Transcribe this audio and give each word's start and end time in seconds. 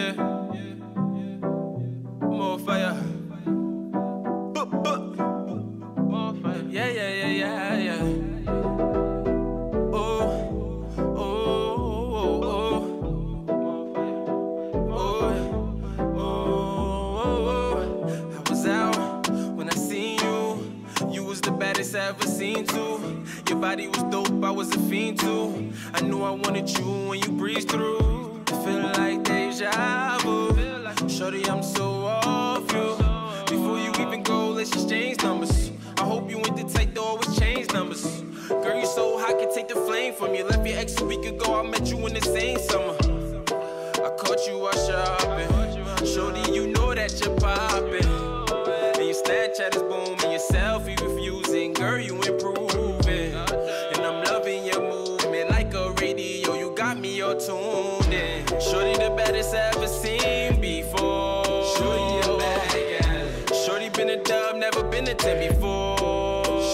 Yeah. 0.00 0.14
More 2.22 2.58
fire. 2.58 2.96
Bu- 4.54 4.66
bu- 4.82 5.14
More 6.10 6.34
fire. 6.42 6.64
Yeah, 6.70 6.88
yeah, 6.88 7.10
yeah, 7.20 7.32
yeah, 7.42 7.78
yeah. 7.78 8.02
Oh, 9.92 10.22
oh, 10.96 12.16
oh, 12.16 12.44
oh. 12.44 12.82
Oh, 14.90 16.16
oh, 16.16 16.16
oh. 16.16 18.38
I 18.38 18.40
was 18.50 18.66
out 18.66 19.28
when 19.54 19.68
I 19.68 19.74
seen 19.74 20.18
you. 20.20 20.72
You 21.10 21.24
was 21.24 21.40
the 21.42 21.50
baddest 21.50 21.94
I 21.94 22.08
ever 22.08 22.26
seen 22.26 22.66
too. 22.66 23.22
Your 23.50 23.58
body 23.58 23.88
was 23.88 24.02
dope, 24.04 24.42
I 24.42 24.50
was 24.50 24.74
a 24.74 24.78
fiend 24.88 25.18
too. 25.20 25.72
I 25.92 26.00
knew 26.00 26.22
I 26.22 26.30
wanted 26.30 26.70
you 26.78 26.84
when 27.08 27.18
you 27.20 27.32
breezed 27.32 27.68
through. 27.70 28.40
I 28.46 28.52
feel 28.64 28.80
like 28.82 29.29
deja 29.60 30.18
vu. 30.22 30.56
Shorty, 31.08 31.48
I'm 31.48 31.62
so 31.62 32.04
off 32.04 32.72
you. 32.72 32.96
Before 33.46 33.78
you 33.78 33.92
even 34.00 34.22
go, 34.22 34.50
let's 34.50 34.72
exchange 34.72 35.22
numbers. 35.22 35.70
I 35.98 36.04
hope 36.04 36.30
you 36.30 36.38
went 36.38 36.56
to 36.56 36.64
take 36.64 36.94
the 36.94 37.02
always 37.02 37.38
change 37.38 37.70
numbers. 37.72 38.22
Girl, 38.48 38.78
you 38.78 38.86
so 38.86 39.18
hot, 39.18 39.38
can 39.38 39.52
take 39.54 39.68
the 39.68 39.74
flame 39.74 40.14
from 40.14 40.34
you. 40.34 40.44
Left 40.44 40.66
your 40.66 40.78
ex 40.78 40.98
a 41.00 41.04
week 41.04 41.24
ago, 41.26 41.60
I 41.60 41.68
met 41.68 41.86
you 41.86 41.98
in 42.06 42.14
the 42.14 42.22
same 42.22 42.58
summer. 42.58 42.96
I 44.06 44.10
caught 44.16 44.46
you 44.46 44.66
out 44.66 44.74
shopping. 44.86 46.06
Shorty, 46.06 46.52
you 46.52 46.68
know 46.68 46.94
that 46.94 47.20
you're 47.20 47.36
popping. 47.36 48.19
Never 65.24 65.38
been 65.38 65.48
a 65.48 65.48
10 65.48 65.54
before. 65.54 65.96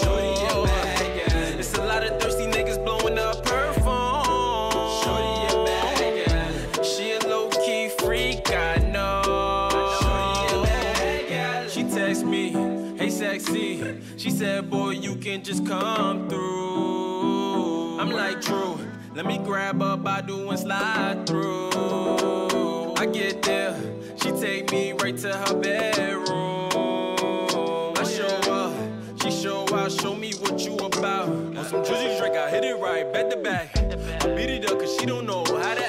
Shorty, 0.01 0.33
a 0.45 0.63
bad 0.63 1.29
gal. 1.29 1.59
It's 1.59 1.73
a 1.73 1.83
lot 1.85 2.03
of 2.03 2.19
thirsty 2.21 2.45
niggas 2.45 2.83
blowing 2.83 3.17
up 3.17 3.47
her 3.47 3.73
phone. 3.73 5.03
Shorty, 5.03 5.53
a 5.53 5.65
bad 5.65 6.27
gal. 6.27 6.83
She 6.83 7.11
a 7.13 7.19
low 7.27 7.49
key 7.49 7.89
freak, 7.99 8.49
I 8.51 8.77
know. 8.77 9.69
Shorty, 10.01 10.67
bad 10.67 11.29
gal. 11.29 11.67
She 11.69 11.83
text 11.83 12.23
me, 12.25 12.51
hey 12.97 13.09
sexy. 13.09 14.01
She 14.17 14.29
said, 14.29 14.69
boy, 14.69 14.91
you 14.91 15.15
can 15.15 15.43
just 15.43 15.65
come 15.65 16.27
through. 16.29 17.99
I'm 17.99 18.11
like, 18.11 18.41
Drew, 18.41 18.77
let 19.15 19.25
me 19.25 19.37
grab 19.39 19.81
a 19.81 19.97
Badu 19.97 20.49
and 20.49 20.59
slide 20.59 21.25
through. 21.25 22.93
I 22.95 23.05
get 23.05 23.41
there, 23.43 23.75
she 24.21 24.31
take 24.31 24.71
me 24.71 24.93
right 24.93 25.17
to 25.17 25.35
her 25.35 25.55
bedroom. 25.55 26.56
Show 29.89 30.01
show 30.01 30.15
me 30.15 30.33
what 30.39 30.59
you 30.65 30.75
about. 30.75 31.29
On 31.29 31.65
some 31.65 31.83
Drizzy 31.83 32.19
drink, 32.19 32.35
I 32.35 32.49
hit 32.49 32.65
it 32.65 32.77
right, 32.77 33.11
bet 33.13 33.29
the 33.29 33.37
back. 33.37 33.77
I 33.77 34.35
beat 34.35 34.49
it 34.49 34.69
up 34.69 34.79
cause 34.79 34.97
she 34.99 35.05
don't 35.05 35.25
know 35.25 35.45
how 35.45 35.75
to 35.75 35.86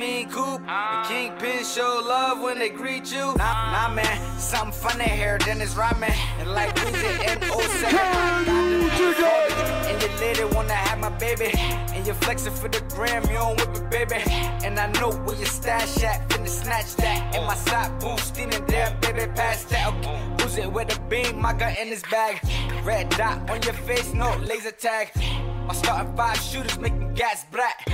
mean 0.00 0.30
coupe. 0.30 0.62
The 0.66 1.04
kingpin 1.06 1.62
show 1.62 2.02
love 2.02 2.40
when 2.40 2.58
they 2.58 2.70
greet 2.70 3.12
you. 3.12 3.34
Nah, 3.36 3.72
nah, 3.72 3.94
man, 3.94 4.16
something 4.38 4.72
funny 4.72 5.04
here, 5.04 5.38
then 5.44 5.60
it's 5.60 5.76
rhyming. 5.76 6.10
And 6.38 6.50
like 6.50 6.74
Weezy 6.76 7.28
and 7.28 7.44
07. 7.44 8.48
And 9.88 10.02
your 10.02 10.12
lady 10.20 10.44
wanna 10.54 10.72
have 10.72 10.98
my 10.98 11.10
baby. 11.10 11.50
And 11.94 12.06
you're 12.06 12.20
flexing 12.24 12.54
for 12.54 12.68
the 12.68 12.80
gram, 12.94 13.22
you 13.24 13.34
don't 13.34 13.60
whip 13.60 13.76
it, 13.76 13.90
baby. 13.90 14.22
And 14.64 14.78
I 14.80 14.86
know 14.98 15.10
where 15.24 15.36
your 15.36 15.52
stash 15.58 16.02
at, 16.02 16.26
finna 16.30 16.48
snatch 16.48 16.96
that. 16.96 17.34
And 17.34 17.44
my 17.46 17.54
side 17.54 17.92
boosting 18.00 18.54
and 18.54 18.66
damn, 18.66 18.98
baby, 19.00 19.30
pass 19.34 19.64
that. 19.64 19.92
Okay, 19.92 20.18
who's 20.40 20.56
it 20.56 20.72
with 20.72 20.96
a 20.96 21.00
beam? 21.10 21.38
My 21.38 21.52
gun 21.52 21.74
in 21.80 21.88
his 21.88 22.02
bag. 22.10 22.40
Red 22.84 23.10
dot 23.10 23.50
on 23.50 23.60
your 23.62 23.74
face, 23.74 24.14
no 24.14 24.34
laser 24.38 24.70
tag. 24.70 25.10
I'm 25.68 25.76
starting 25.76 26.16
five 26.16 26.38
shooters, 26.38 26.78
making 26.78 27.12
gas 27.14 27.44
black. 27.52 27.84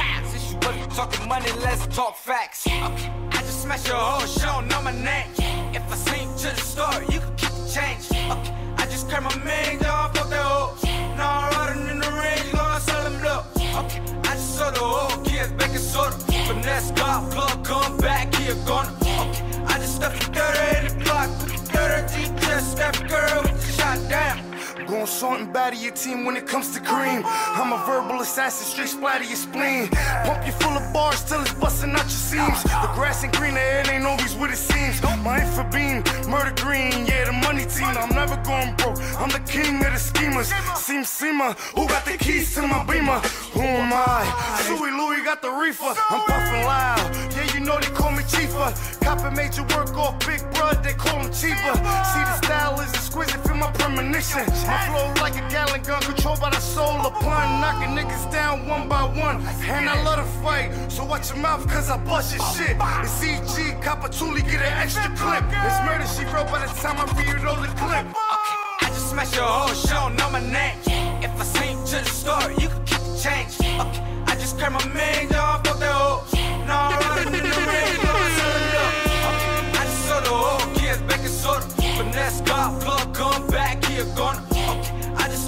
Wasn't 0.54 0.90
talking 0.92 1.28
money, 1.28 1.50
let's 1.60 1.86
talk 1.94 2.16
facts. 2.16 2.66
Okay, 2.66 3.10
I 3.32 3.38
just 3.40 3.62
smash 3.62 3.86
your 3.86 3.96
whole 3.96 4.26
show, 4.26 4.60
know 4.60 4.82
my 4.82 4.92
name. 4.92 5.30
If 5.74 5.90
I 5.90 5.96
sing 5.96 6.28
to 6.38 6.54
the 6.54 6.60
store, 6.60 7.02
you 7.12 7.20
can 7.20 7.34
keep 7.36 7.50
the 7.50 7.70
change. 7.74 8.04
Okay, 8.10 8.54
I 8.78 8.86
just 8.86 9.08
cracked 9.08 9.24
my 9.24 9.44
main 9.44 9.84
off 9.84 10.18
of 10.20 10.30
the 10.30 10.36
hoe. 10.36 10.76
Now 11.16 11.48
I'm 11.50 11.88
in 11.88 11.98
the 11.98 12.06
you 12.46 12.52
gonna 12.52 12.80
sell 12.80 13.04
them 13.04 13.22
low. 13.22 13.42
Okay, 13.80 14.00
I 14.24 14.34
just 14.34 14.56
saw 14.56 14.70
the 14.70 14.80
whole 14.80 15.24
kids 15.24 15.52
baking 15.52 15.78
soda. 15.78 16.16
Finesse 16.46 16.90
got 16.92 17.30
plug, 17.32 17.64
come 17.64 17.96
back 17.98 18.34
here, 18.36 18.54
gonna. 18.66 18.92
Okay, 19.02 19.64
I 19.66 19.78
just 19.78 19.96
stuck 19.96 20.14
the 20.14 20.26
30 20.26 20.88
the 20.88 21.04
block. 21.04 21.28
30 21.74 22.46
just 22.46 22.72
Steph 22.72 23.08
girl 23.08 23.42
with 23.42 23.60
the 23.66 23.72
shot 23.72 23.98
down. 24.08 24.55
Gon' 24.84 25.06
sort 25.06 25.40
and 25.40 25.52
batter 25.52 25.76
your 25.76 25.92
team 25.92 26.24
when 26.24 26.36
it 26.36 26.46
comes 26.46 26.74
to 26.74 26.80
cream. 26.80 27.22
I'm 27.24 27.72
a 27.72 27.78
verbal 27.86 28.20
assassin, 28.20 28.66
straight 28.66 28.88
splatter 28.88 29.24
your 29.24 29.36
spleen. 29.36 29.88
Pump 29.88 30.46
you 30.46 30.52
full 30.52 30.76
of 30.76 30.92
bars 30.92 31.24
till 31.24 31.40
it's 31.40 31.54
busting 31.54 31.92
out 31.92 32.02
your 32.02 32.08
seams. 32.10 32.62
The 32.62 32.90
grass 32.94 33.24
ain't 33.24 33.34
greener, 33.34 33.58
it 33.58 33.90
ain't 33.90 34.04
always 34.04 34.34
what 34.34 34.50
it 34.50 34.56
seems. 34.56 35.00
My 35.24 35.40
info 35.42 35.64
beam, 35.64 36.04
murder 36.30 36.54
green, 36.62 37.06
yeah, 37.06 37.24
the 37.24 37.32
money 37.32 37.64
team. 37.64 37.88
I'm 37.88 38.14
never 38.14 38.36
going 38.44 38.76
broke, 38.76 39.00
I'm 39.18 39.30
the 39.30 39.40
king 39.50 39.84
of 39.84 39.92
the 39.92 39.98
schemers. 39.98 40.52
Seam 40.76 41.02
Seamer, 41.02 41.56
who 41.74 41.88
got 41.88 42.04
the 42.04 42.16
keys 42.18 42.54
to 42.54 42.62
my 42.62 42.84
beamer? 42.84 43.18
Who 43.54 43.62
am 43.62 43.92
I? 43.92 44.22
Suey 44.62 44.92
Louie 44.92 45.24
got 45.24 45.42
the 45.42 45.50
reefer, 45.50 45.94
I'm 46.10 46.20
puffing 46.20 46.64
loud. 46.64 47.34
Yeah, 47.34 47.52
you 47.54 47.60
know 47.60 47.80
they 47.80 47.88
call 47.88 48.12
me 48.12 48.22
Chiefer. 48.24 48.70
Copper 49.02 49.30
major 49.30 49.62
work 49.74 49.96
off 49.96 50.18
Big 50.26 50.42
Brud, 50.52 50.84
they 50.84 50.92
call 50.92 51.18
him 51.18 51.32
cheaper. 51.32 51.74
See, 52.12 52.24
the 52.28 52.36
style 52.44 52.80
is 52.80 52.92
exquisite, 52.94 53.42
feel 53.46 53.56
my 53.56 53.70
premonition. 53.72 54.44
My 54.66 54.84
flow 54.88 55.06
like 55.22 55.36
a 55.36 55.48
gallon 55.48 55.80
gun, 55.82 56.02
controlled 56.02 56.40
by 56.40 56.50
the 56.50 56.60
soul. 56.60 57.06
of 57.06 57.14
pun 57.14 57.60
knocking 57.60 57.94
niggas 57.94 58.30
down 58.32 58.66
one 58.66 58.88
by 58.88 59.04
one. 59.04 59.36
And 59.62 59.88
I 59.88 60.02
love 60.02 60.18
to 60.18 60.24
fight, 60.42 60.70
so 60.90 61.04
watch 61.04 61.30
your 61.30 61.38
mouth, 61.38 61.68
cause 61.68 61.88
I 61.88 61.98
bust 61.98 62.34
your 62.34 62.44
shit. 62.50 62.76
It's 62.76 63.22
EG, 63.22 63.80
Capatuli, 63.80 64.42
get 64.42 64.62
an 64.62 64.72
extra 64.82 65.08
clip. 65.14 65.44
It's 65.66 65.78
murder 65.86 66.06
she 66.06 66.24
wrote 66.34 66.50
by 66.50 66.66
the 66.66 66.72
time 66.82 66.98
I 66.98 67.06
all 67.46 67.60
the 67.62 67.68
clip. 67.78 68.06
Okay, 68.06 68.56
I 68.82 68.88
just 68.88 69.10
smash 69.10 69.36
your 69.36 69.44
whole 69.44 69.74
show, 69.74 70.08
know 70.08 70.30
my 70.30 70.40
name. 70.40 70.78
If 71.22 71.30
I 71.40 71.44
sing 71.44 71.78
to 71.90 71.96
the 72.04 72.10
store, 72.10 72.50
you 72.58 72.68
can 72.68 72.84
keep 72.84 72.98
the 72.98 73.14
change. 73.22 73.54
Okay, 73.60 74.02
I 74.26 74.34
just 74.34 74.58
grab 74.58 74.72
my 74.72 74.84
main 74.88 75.28
dog, 75.28 75.64
fuck 75.64 75.78
the 75.78 75.86
hoe. 75.86 76.24
No, 76.66 76.74
I'm 76.74 77.00
running 77.06 77.34
in 77.38 77.50
the 77.50 77.62
rain, 77.70 77.96
no, 78.02 78.10
I'm 78.10 78.32
selling 78.38 78.74
up. 78.82 78.92
Okay, 79.30 79.78
I 79.78 79.82
just 79.84 80.08
sold 80.08 80.24
the 80.24 80.34
whole 80.34 80.74
kids 80.74 81.00
baking 81.02 81.36
soda. 81.42 81.66
Finesse 81.96 82.40
got 82.40 82.80
plug, 82.82 83.14
come 83.14 83.46
back 83.46 83.84
here, 83.84 84.04
gonna. 84.16 84.45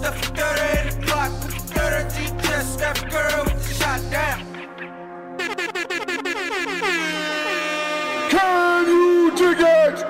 The 0.00 0.12
30 0.12 0.79
in 0.79 1.00
the 1.00 1.06
block, 1.06 1.33
put 1.41 1.50
the 1.50 1.59
30 1.75 2.43
just 2.47 2.69
step 2.75 2.97
girl 3.11 3.45
with 3.45 3.59
the 3.67 3.75
shot 3.75 4.00
down. 4.11 4.41
Can 8.31 8.87
you 8.87 9.31
dig 9.37 9.61
it? 9.61 10.07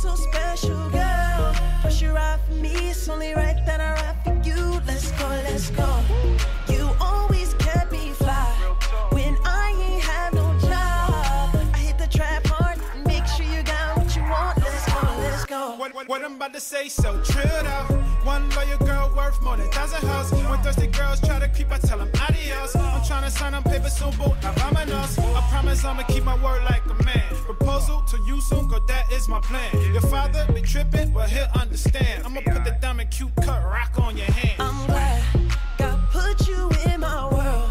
So 0.00 0.14
special, 0.14 0.88
girl. 0.88 1.54
Push 1.82 2.00
you 2.00 2.12
right 2.12 2.38
for 2.46 2.54
me. 2.54 2.72
It's 2.90 3.06
only 3.06 3.34
right 3.34 3.58
that 3.66 3.80
I 3.82 3.92
ride 4.00 4.24
for 4.24 4.48
you. 4.48 4.80
Let's 4.86 5.10
go, 5.12 5.26
let's 5.28 5.68
go. 5.70 6.00
You 6.68 6.88
always 6.98 7.52
kept 7.54 7.92
me 7.92 8.12
fly 8.12 8.50
when 9.10 9.36
I 9.44 9.76
ain't 9.78 10.02
have 10.02 10.32
no 10.32 10.58
job. 10.60 11.54
I 11.74 11.78
hit 11.78 11.98
the 11.98 12.06
trap 12.06 12.46
hard. 12.46 12.78
Make 13.06 13.26
sure 13.26 13.44
you 13.44 13.62
got 13.62 13.98
what 13.98 14.16
you 14.16 14.22
want. 14.22 14.56
Let's 14.58 14.86
go, 14.86 15.00
let's 15.18 15.44
go. 15.44 15.74
What, 15.76 15.94
what, 15.94 16.08
what 16.08 16.24
I'm 16.24 16.36
about 16.36 16.54
to 16.54 16.60
say 16.60 16.88
so 16.88 17.20
true 17.22 17.42
though. 17.42 18.09
One 18.24 18.48
loyal 18.50 18.78
girl 18.78 19.10
worth 19.16 19.40
more 19.42 19.56
than 19.56 19.66
a 19.66 19.70
thousand 19.70 20.06
hoes. 20.08 20.32
When 20.32 20.62
thirsty 20.62 20.86
girls 20.88 21.20
try 21.20 21.38
to 21.38 21.48
creep, 21.48 21.72
I 21.72 21.78
tell 21.78 21.98
them 21.98 22.10
adios. 22.20 22.76
I'm 22.76 23.02
trying 23.04 23.24
to 23.24 23.30
sign 23.30 23.54
on 23.54 23.62
paper 23.62 23.88
soon, 23.88 24.10
boo. 24.12 24.34
Now 24.42 24.52
vámonos. 24.52 25.18
I 25.18 25.48
promise 25.50 25.84
I'ma 25.84 26.02
keep 26.02 26.24
my 26.24 26.34
word 26.42 26.62
like 26.64 26.84
a 26.86 27.02
man. 27.04 27.22
Proposal 27.46 28.02
to 28.02 28.18
you 28.26 28.40
soon, 28.40 28.68
girl, 28.68 28.80
that 28.86 29.10
is 29.10 29.28
my 29.28 29.40
plan. 29.40 29.70
Your 29.92 30.02
father 30.02 30.46
be 30.52 30.62
tripping, 30.62 31.12
well 31.12 31.26
he'll 31.26 31.48
understand. 31.54 32.24
I'ma 32.24 32.40
put 32.42 32.64
the 32.64 32.76
diamond 32.80 33.10
cute 33.10 33.34
cut 33.36 33.64
rock 33.64 33.98
on 33.98 34.16
your 34.16 34.26
hand. 34.26 34.60
I'm 34.60 34.86
glad 34.86 35.22
God 35.78 35.98
put 36.10 36.46
you 36.46 36.70
in 36.92 37.00
my 37.00 37.28
world. 37.32 37.70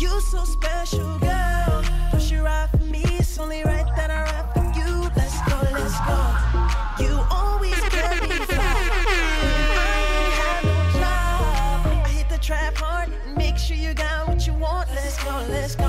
You 0.00 0.20
so 0.20 0.44
special, 0.44 1.18
girl. 1.18 1.84
Push 2.10 2.30
you 2.30 2.42
right 2.42 2.68
for 2.70 2.78
me. 2.78 3.02
It's 3.18 3.38
only 3.38 3.62
right 3.64 3.86
that 3.96 4.10
I 4.10 4.27
Let's 15.68 15.76
go. 15.76 15.84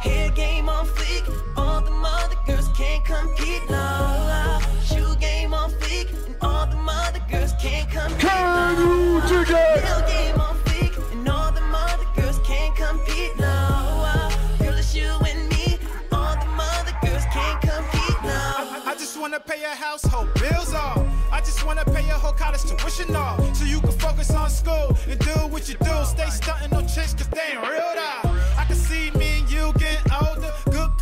Hair 0.00 0.30
game 0.30 0.66
on 0.66 0.86
fleek. 0.86 1.58
All 1.58 1.82
the 1.82 1.90
mother 1.90 2.36
girls 2.46 2.68
can't 2.74 3.04
compete. 3.04 3.60
No, 3.68 4.58
shoe 4.82 5.14
game 5.16 5.52
on 5.52 5.70
fleek. 5.72 6.08
And 6.24 6.36
all 6.40 6.66
the 6.66 6.76
mother 6.76 7.20
girls 7.30 7.52
can't 7.60 7.86
compete. 7.90 8.20
Can 8.20 8.78
you 8.78 9.20
dig 9.28 9.50
it? 9.50 9.84
Real 9.84 10.06
game 10.08 10.40
on 10.40 10.56
fleek, 10.64 11.12
and 11.12 11.28
all 11.28 11.52
the 11.52 11.60
mother 11.60 12.06
girls 12.16 12.38
can't 12.46 12.74
compete. 12.74 13.38
No, 13.38 13.44
uh, 13.44 14.30
girl, 14.56 14.72
it's 14.72 14.94
you 14.94 15.12
and 15.28 15.50
me. 15.50 15.78
All 16.10 16.34
the 16.40 16.46
mother 16.56 16.96
girls 17.02 17.24
can't 17.30 17.60
compete. 17.60 18.22
No. 18.22 18.32
I, 18.32 18.82
I 18.86 18.94
just 18.94 19.20
wanna 19.20 19.38
pay 19.38 19.60
your 19.60 19.76
household 19.76 20.32
bills 20.40 20.72
off. 20.72 21.04
I 21.30 21.40
just 21.40 21.62
wanna 21.66 21.84
pay 21.84 22.06
your 22.06 22.16
whole 22.16 22.32
college 22.32 22.62
tuition 22.62 23.14
off. 23.14 23.54
So 23.54 23.66
you 23.66 23.80
can 23.82 23.92
focus 23.92 24.30
on 24.30 24.48
school 24.48 24.96
and 25.06 25.20
do 25.20 25.32
what 25.52 25.68
you 25.68 25.74
do. 25.74 26.04
Stay 26.06 26.30
stunting 26.30 26.70
no 26.70 26.80
chicks 26.88 27.12
cause 27.12 27.28
they 27.28 27.52
ain't 27.52 27.60
real 27.60 27.92
though. 27.94 28.34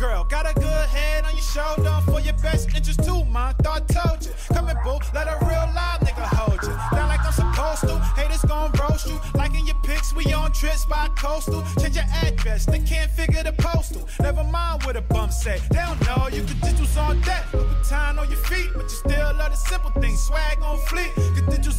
Girl, 0.03 0.23
got 0.25 0.45
a 0.49 0.53
good 0.55 0.89
head 0.89 1.23
on 1.23 1.31
your 1.31 1.41
shoulder. 1.55 1.95
For 2.05 2.19
your 2.19 2.37
best 2.43 2.67
interest 2.75 3.03
too, 3.03 3.23
man. 3.25 3.53
Thought 3.63 3.87
told 3.87 4.25
you. 4.25 4.31
Come 4.53 4.67
in, 4.67 4.77
boo, 4.83 4.99
let 5.13 5.27
a 5.27 5.37
real 5.45 5.67
live 5.79 5.99
nigga 6.01 6.27
hold 6.37 6.61
you. 6.61 6.75
Down 6.95 7.07
like 7.07 7.23
I'm 7.25 7.31
supposed 7.31 7.83
to. 7.87 7.95
Haters 8.19 8.43
gon' 8.43 8.71
roast 8.81 9.07
you. 9.07 9.17
Liking 9.33 9.65
your 9.65 9.79
pics, 9.83 10.13
we 10.13 10.25
on 10.33 10.51
trips 10.51 10.85
by 10.85 11.07
coastal. 11.15 11.63
Change 11.79 11.95
your 11.95 12.09
address, 12.25 12.65
they 12.65 12.79
can't 12.79 13.11
figure 13.11 13.43
the 13.43 13.53
postal. 13.53 14.07
Never 14.19 14.43
mind 14.43 14.83
what 14.83 14.97
a 14.97 15.01
bump 15.01 15.31
say. 15.31 15.59
They 15.71 15.79
don't 15.79 16.01
know 16.05 16.27
you 16.27 16.41
could 16.41 16.59
just 16.61 16.73
credentials 16.73 16.97
on 16.97 17.21
deck. 17.21 17.45
Louboutin 17.93 18.17
on 18.19 18.29
your 18.29 18.39
feet, 18.39 18.71
but 18.73 18.83
you 18.83 18.89
still 18.89 19.35
love 19.35 19.51
the 19.51 19.57
simple 19.57 19.91
things. 20.01 20.23
Swag 20.23 20.61
on 20.61 20.77
fleek. 20.79 21.11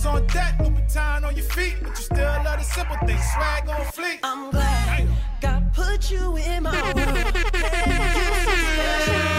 On 0.07 0.27
deck. 0.27 0.59
Louboutin 0.59 1.25
on 1.25 1.35
your 1.35 1.45
feet, 1.47 1.77
but 1.83 1.91
you 1.91 1.97
still 1.97 2.25
love 2.45 2.59
the 2.59 2.65
simple 2.65 2.97
things. 3.07 3.25
Swag 3.35 3.69
on 3.69 3.81
fleek. 3.87 4.19
I'm 4.23 4.51
glad 4.51 5.09
God 5.41 5.73
put 5.73 6.11
you 6.11 6.37
in 6.37 6.63
my 6.63 6.71
world. 6.83 6.97
Yeah, 8.77 9.34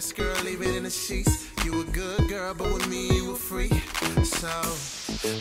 away 0.00 0.16
girl, 0.16 0.44
leave 0.44 0.62
it 0.62 0.76
in 0.76 0.84
the 0.84 0.90
sheets. 0.90 1.48
You 1.64 1.82
a 1.82 1.84
good 1.84 2.28
girl, 2.28 2.54
but 2.54 2.72
with 2.72 2.88
me 2.88 3.16
you 3.16 3.30
were 3.30 3.34
free. 3.34 3.68
So, 4.24 4.48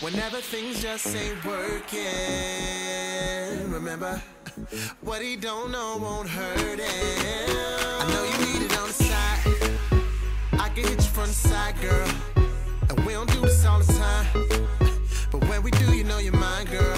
whenever 0.05 0.37
things 0.37 0.81
just 0.81 1.15
ain't 1.15 1.43
working, 1.45 2.01
remember, 3.71 4.21
what 5.01 5.21
he 5.21 5.37
don't 5.37 5.71
know 5.71 5.97
won't 6.01 6.27
hurt 6.27 6.79
him. 6.79 7.49
I 7.99 8.05
know 8.11 8.23
you 8.23 8.37
need 8.47 8.65
it 8.65 8.77
on 8.77 8.87
the 8.87 8.93
side. 8.93 9.39
I 10.53 10.69
can 10.69 10.83
hit 10.87 10.97
you 10.97 11.11
from 11.17 11.27
the 11.27 11.33
side, 11.33 11.79
girl. 11.81 12.09
And 12.89 13.05
we 13.05 13.13
don't 13.13 13.31
do 13.31 13.41
this 13.41 13.65
all 13.65 13.79
the 13.79 13.93
time. 13.93 14.25
But 15.31 15.47
when 15.47 15.63
we 15.63 15.71
do, 15.71 15.95
you 15.95 16.03
know 16.03 16.17
you're 16.17 16.33
mine, 16.33 16.65
girl. 16.65 16.97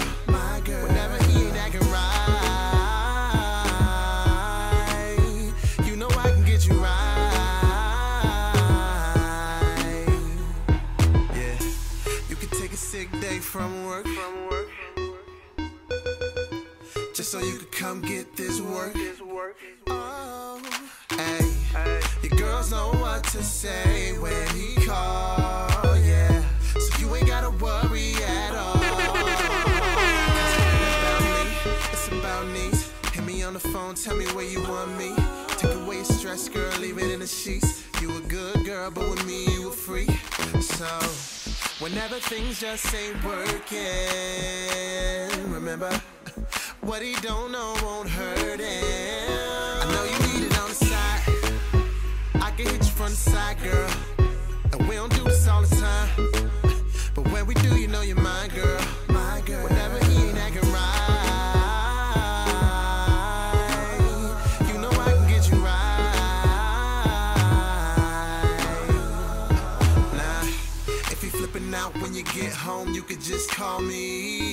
So 17.32 17.38
you 17.38 17.56
could 17.56 17.72
come 17.72 18.02
get 18.02 18.36
this 18.36 18.60
work. 18.60 18.94
Oh, 19.86 20.60
hey, 21.16 21.54
your 22.22 22.36
girls 22.38 22.70
know 22.70 22.90
what 23.00 23.24
to 23.24 23.42
say 23.42 24.12
when 24.18 24.46
he 24.48 24.74
call, 24.84 25.96
yeah. 25.96 26.44
So 26.78 26.98
you 26.98 27.16
ain't 27.16 27.26
gotta 27.26 27.48
worry 27.48 28.16
at 28.22 28.54
all. 28.54 28.74
'Cause 28.74 28.90
it 30.58 30.68
ain't 30.76 30.92
about 31.00 31.22
me, 31.24 31.48
it's 31.90 32.08
about 32.08 32.46
needs. 32.48 32.90
Hit 33.14 33.24
me 33.24 33.42
on 33.42 33.54
the 33.54 33.60
phone, 33.60 33.94
tell 33.94 34.14
me 34.14 34.26
where 34.34 34.44
you 34.44 34.60
want 34.64 34.94
me. 34.98 35.14
Take 35.56 35.74
away 35.74 35.96
your 35.96 36.04
stress, 36.04 36.50
girl, 36.50 36.76
leave 36.80 36.98
it 36.98 37.10
in 37.10 37.20
the 37.20 37.26
sheets. 37.26 37.80
You 38.02 38.14
a 38.14 38.20
good 38.28 38.62
girl, 38.62 38.90
but 38.90 39.08
with 39.08 39.24
me 39.24 39.46
you 39.54 39.62
were 39.68 39.78
free. 39.88 40.08
So 40.60 40.86
whenever 41.82 42.20
things 42.20 42.60
just 42.60 42.94
ain't 42.94 43.24
working, 43.24 43.80
remember. 45.50 45.98
What 46.84 47.00
he 47.00 47.14
don't 47.22 47.52
know 47.52 47.76
won't 47.84 48.08
hurt 48.08 48.58
him. 48.58 48.84
I 49.80 49.84
know 49.92 50.02
you 50.02 50.18
need 50.32 50.46
it 50.50 50.58
on 50.58 50.68
the 50.68 50.74
side. 50.74 51.22
I 52.34 52.50
can 52.56 52.66
hit 52.66 52.82
you 52.84 52.90
from 52.90 53.10
the 53.10 53.16
side, 53.16 53.56
girl. 53.62 53.88
And 54.72 54.88
we 54.88 54.96
don't 54.96 55.14
do 55.14 55.22
this 55.22 55.46
all 55.46 55.62
the 55.62 55.76
time. 55.76 56.08
But 57.14 57.30
when 57.30 57.46
we 57.46 57.54
do, 57.54 57.76
you 57.78 57.86
know 57.86 58.02
you're 58.02 58.16
mine, 58.20 58.50
girl. 58.50 58.80
My 59.08 59.40
girl. 59.46 59.62
Whenever 59.62 60.04
he 60.06 60.24
ain't 60.26 60.38
acting 60.38 60.72
right, 60.72 61.12
you 64.66 64.74
know 64.80 64.90
I 64.90 65.12
can 65.14 65.28
get 65.28 65.48
you 65.52 65.58
right. 65.58 66.08
Nah, 70.18 70.44
if 71.12 71.22
you 71.22 71.30
flipping 71.30 71.72
out 71.74 71.94
when 72.02 72.12
you 72.12 72.24
get 72.24 72.52
home, 72.52 72.92
you 72.92 73.02
could 73.02 73.20
just 73.20 73.50
call 73.52 73.80
me, 73.80 74.51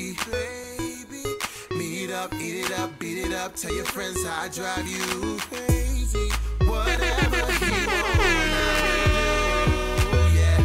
up, 2.20 2.34
eat 2.36 2.66
it 2.66 2.72
up, 2.80 3.00
beat 3.00 3.18
it 3.18 3.34
up. 3.34 3.56
Tell 3.56 3.74
your 3.74 3.86
friends 3.86 4.26
how 4.26 4.44
I 4.44 4.50
drive 4.50 4.86
you 4.88 5.38
crazy. 5.40 6.30
Whatever 6.68 7.38
you 7.66 7.88
want. 7.88 8.50
Yeah, 10.36 10.62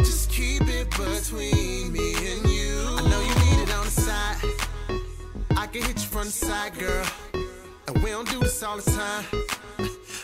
just 0.00 0.30
keep 0.30 0.62
it 0.68 0.90
between 0.90 1.92
me 1.92 2.14
and 2.32 2.50
you. 2.50 2.74
I 2.98 3.02
know 3.08 3.20
you 3.20 3.34
need 3.46 3.62
it 3.62 3.72
on 3.78 3.84
the 3.84 3.90
side. 3.90 4.36
I 5.56 5.66
can 5.66 5.82
hit 5.82 5.96
you 6.02 6.08
from 6.14 6.24
the 6.24 6.32
side, 6.32 6.78
girl. 6.78 7.06
And 7.86 8.02
we 8.02 8.10
don't 8.10 8.28
do 8.28 8.40
this 8.40 8.62
all 8.62 8.76
the 8.76 8.90
time. 8.90 9.24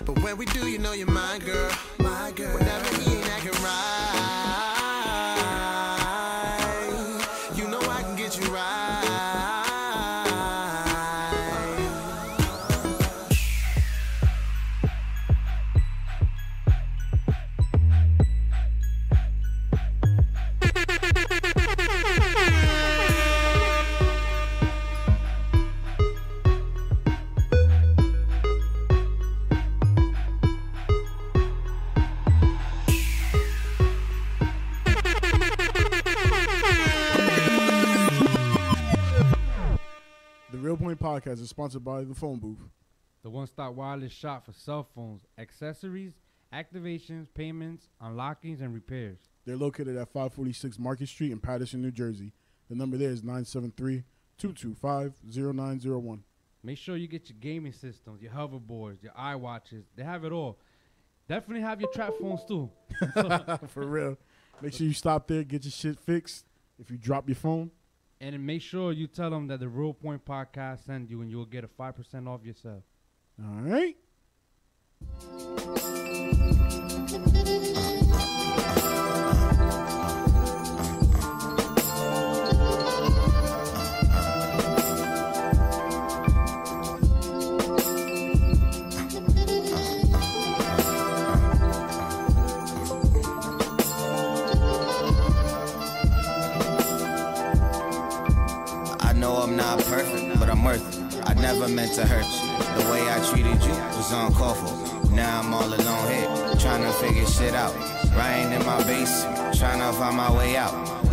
But 0.05 0.23
when 0.23 0.37
we 0.37 0.45
do, 0.47 0.69
you 0.69 0.79
know 0.79 0.93
you're 0.93 1.11
mine, 1.11 1.41
girl. 1.41 1.71
My 2.01 2.33
girl. 2.37 2.53
Whenever 2.59 3.01
he 3.01 3.17
ain't 3.17 3.31
acting 3.31 3.63
right, 3.63 4.74
Podcast 41.15 41.41
is 41.41 41.49
sponsored 41.49 41.85
by 41.85 42.03
the 42.03 42.13
Phone 42.13 42.41
Booth. 42.41 42.59
The 43.23 43.31
one 43.31 43.47
stop 43.47 43.75
wireless 43.75 44.11
shop 44.11 44.47
for 44.47 44.53
cell 44.53 44.89
phones, 44.97 45.23
accessories, 45.39 46.15
activations, 46.53 47.29
payments, 47.33 47.89
unlockings, 48.03 48.61
and 48.61 48.75
repairs. 48.75 49.19
They're 49.47 49.57
located 49.57 49.97
at 49.97 50.09
546 50.09 50.77
Market 50.81 51.09
Street 51.09 51.31
in 51.31 51.39
Paterson, 51.39 51.83
New 51.83 51.93
Jersey. 51.93 52.33
The 52.69 52.75
number 52.75 52.97
there 52.97 53.11
is 53.11 53.23
973 53.23 54.03
225 54.39 55.13
0901. 55.55 56.25
Make 56.65 56.79
sure 56.79 56.97
you 56.97 57.07
get 57.07 57.29
your 57.29 57.39
gaming 57.39 57.73
systems, 57.73 58.21
your 58.21 58.33
hoverboards, 58.33 59.01
your 59.01 59.13
iWatches. 59.13 59.85
They 59.95 60.03
have 60.03 60.25
it 60.25 60.33
all. 60.33 60.59
Definitely 61.29 61.63
have 61.63 61.81
your 61.81 61.93
trap 61.93 62.15
phones 62.21 62.45
too. 62.45 62.71
For 63.69 63.87
real. 63.87 64.19
Make 64.61 64.73
sure 64.73 64.87
you 64.89 64.95
stop 64.95 65.29
there, 65.29 65.45
get 65.45 65.63
your 65.63 65.71
shit 65.71 66.01
fixed. 66.01 66.45
If 66.77 66.91
you 66.91 66.99
drop 66.99 67.29
your 67.29 67.37
phone, 67.37 67.71
And 68.25 68.47
make 68.47 68.63
sure 68.63 68.91
you 68.91 69.07
tell 69.07 69.29
them 69.29 69.49
that 69.49 69.61
the 69.61 69.69
Real 69.69 69.93
Point 69.93 70.25
Podcast 70.25 70.87
sent 70.87 71.11
you 71.11 71.21
and 71.21 71.31
you'll 71.31 71.45
get 71.45 71.63
a 71.63 71.69
5% 71.69 72.27
off 72.27 72.43
yourself. 72.43 72.83
all 73.39 73.61
right? 73.61 73.97
Never 101.45 101.69
meant 101.69 101.93
to 101.93 102.07
hurt 102.07 102.25
you. 102.25 102.49
The 102.81 102.91
way 102.91 103.03
I 103.05 103.21
treated 103.29 103.63
you 103.63 103.77
was 103.99 104.11
uncalled 104.13 104.57
for. 104.57 105.15
Now 105.15 105.41
I'm 105.41 105.53
all 105.53 105.69
alone 105.69 106.07
here, 106.09 106.27
trying 106.59 106.83
to 106.83 106.93
figure 106.93 107.27
shit 107.27 107.53
out. 107.53 107.75
Riding 108.17 108.53
in 108.53 108.65
my 108.65 108.83
base, 108.85 109.25
trying 109.59 109.81
to 109.81 109.93
find 109.93 110.17
my 110.17 110.35
way 110.35 110.57
out. 110.57 110.73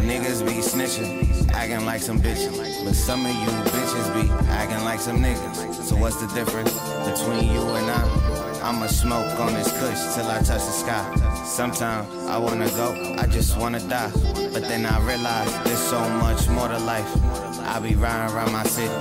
Niggas 0.10 0.40
be 0.46 0.62
snitching, 0.64 1.52
acting 1.52 1.86
like 1.86 2.02
some 2.02 2.18
bitches. 2.22 2.56
But 2.86 2.96
some 2.96 3.26
of 3.26 3.36
you 3.36 3.52
bitches 3.76 4.08
be 4.16 4.32
acting 4.48 4.86
like 4.86 5.02
some 5.02 5.18
niggas. 5.18 5.84
So 5.84 5.98
what's 5.98 6.22
the 6.22 6.28
difference 6.34 6.72
between 7.10 7.52
you 7.52 7.64
and 7.80 7.92
I? 7.92 8.32
I'ma 8.64 8.88
smoke 8.88 9.38
on 9.38 9.54
this 9.54 9.70
kush 9.80 10.16
till 10.16 10.28
I 10.32 10.38
touch 10.38 10.64
the 10.64 10.76
sky. 10.84 11.44
Sometimes 11.44 12.08
I 12.28 12.38
wanna 12.38 12.70
go, 12.70 13.16
I 13.20 13.28
just 13.28 13.58
wanna 13.58 13.82
die. 13.82 14.12
But 14.54 14.64
then 14.70 14.86
I 14.86 14.98
realize 15.06 15.52
there's 15.66 15.86
so 15.94 16.00
much 16.24 16.48
more 16.48 16.70
to 16.70 16.80
life. 16.80 17.12
I 17.68 17.80
be 17.80 17.96
riding 17.96 18.34
around 18.34 18.52
my 18.54 18.64
city, 18.64 18.94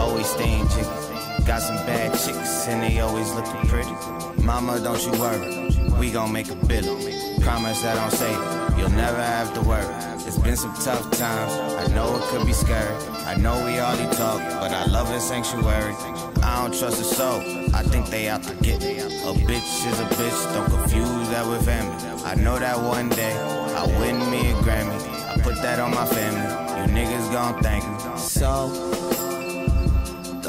always 0.00 0.26
staying 0.26 0.66
jiggy. 0.68 1.44
Got 1.46 1.62
some 1.62 1.76
bad 1.86 2.12
chicks 2.12 2.66
and 2.68 2.82
they 2.82 3.00
always 3.00 3.30
looking 3.32 3.60
pretty. 3.68 3.94
Mama, 4.42 4.80
don't 4.80 5.02
you 5.04 5.12
worry, 5.12 5.70
we 6.00 6.10
gon' 6.10 6.32
make 6.32 6.50
a 6.50 6.56
bill. 6.66 6.96
Promise 7.40 7.82
that 7.82 7.96
I'll 7.98 8.10
say 8.10 8.32
it, 8.32 8.78
you'll 8.78 8.96
never 9.04 9.22
have 9.22 9.52
to 9.54 9.60
worry. 9.62 9.86
It's 10.26 10.38
been 10.38 10.56
some 10.56 10.74
tough 10.74 11.10
times, 11.18 11.52
I 11.82 11.86
know 11.94 12.16
it 12.16 12.22
could 12.30 12.46
be 12.46 12.52
scary. 12.52 12.94
I 13.26 13.36
know 13.36 13.54
we 13.64 13.78
already 13.78 14.08
talk, 14.16 14.38
but 14.60 14.72
I 14.72 14.84
love 14.86 15.10
in 15.12 15.20
sanctuary. 15.20 15.94
I 16.42 16.62
don't 16.62 16.78
trust 16.78 17.00
a 17.00 17.04
soul, 17.04 17.40
I 17.74 17.82
think 17.82 18.06
they 18.08 18.28
out 18.28 18.42
to 18.44 18.54
get 18.56 18.80
me. 18.80 18.98
A 18.98 19.32
bitch 19.48 19.86
is 19.90 20.00
a 20.00 20.04
bitch, 20.18 20.54
don't 20.54 20.70
confuse 20.70 21.28
that 21.30 21.46
with 21.46 21.64
family. 21.64 21.94
I 22.24 22.34
know 22.34 22.58
that 22.58 22.78
one 22.78 23.08
day 23.10 23.34
I'll 23.76 23.88
win 24.00 24.18
me 24.30 24.50
a 24.50 24.54
Grammy. 24.64 24.98
I 25.30 25.40
put 25.42 25.56
that 25.62 25.78
on 25.78 25.90
my 25.94 26.06
family, 26.06 26.48
you 26.80 26.86
niggas 26.96 27.32
gon' 27.32 27.62
thank 27.62 27.84
me. 27.84 28.18
So, 28.18 28.68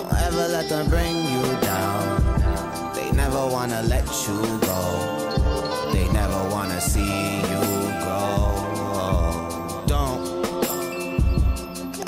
don't 0.02 0.22
ever 0.24 0.48
let 0.48 0.70
them 0.70 0.90
bring 0.90 1.16
you 1.16 1.44
down. 1.62 2.94
They 2.96 3.12
never 3.12 3.46
wanna 3.48 3.84
let 3.84 4.06
you 4.28 4.60
go. 4.60 5.92
They 5.94 6.08
never 6.12 6.50
wanna 6.50 6.82
see 6.82 7.38
you 7.42 7.64
go. 8.08 9.84
Don't 9.86 10.22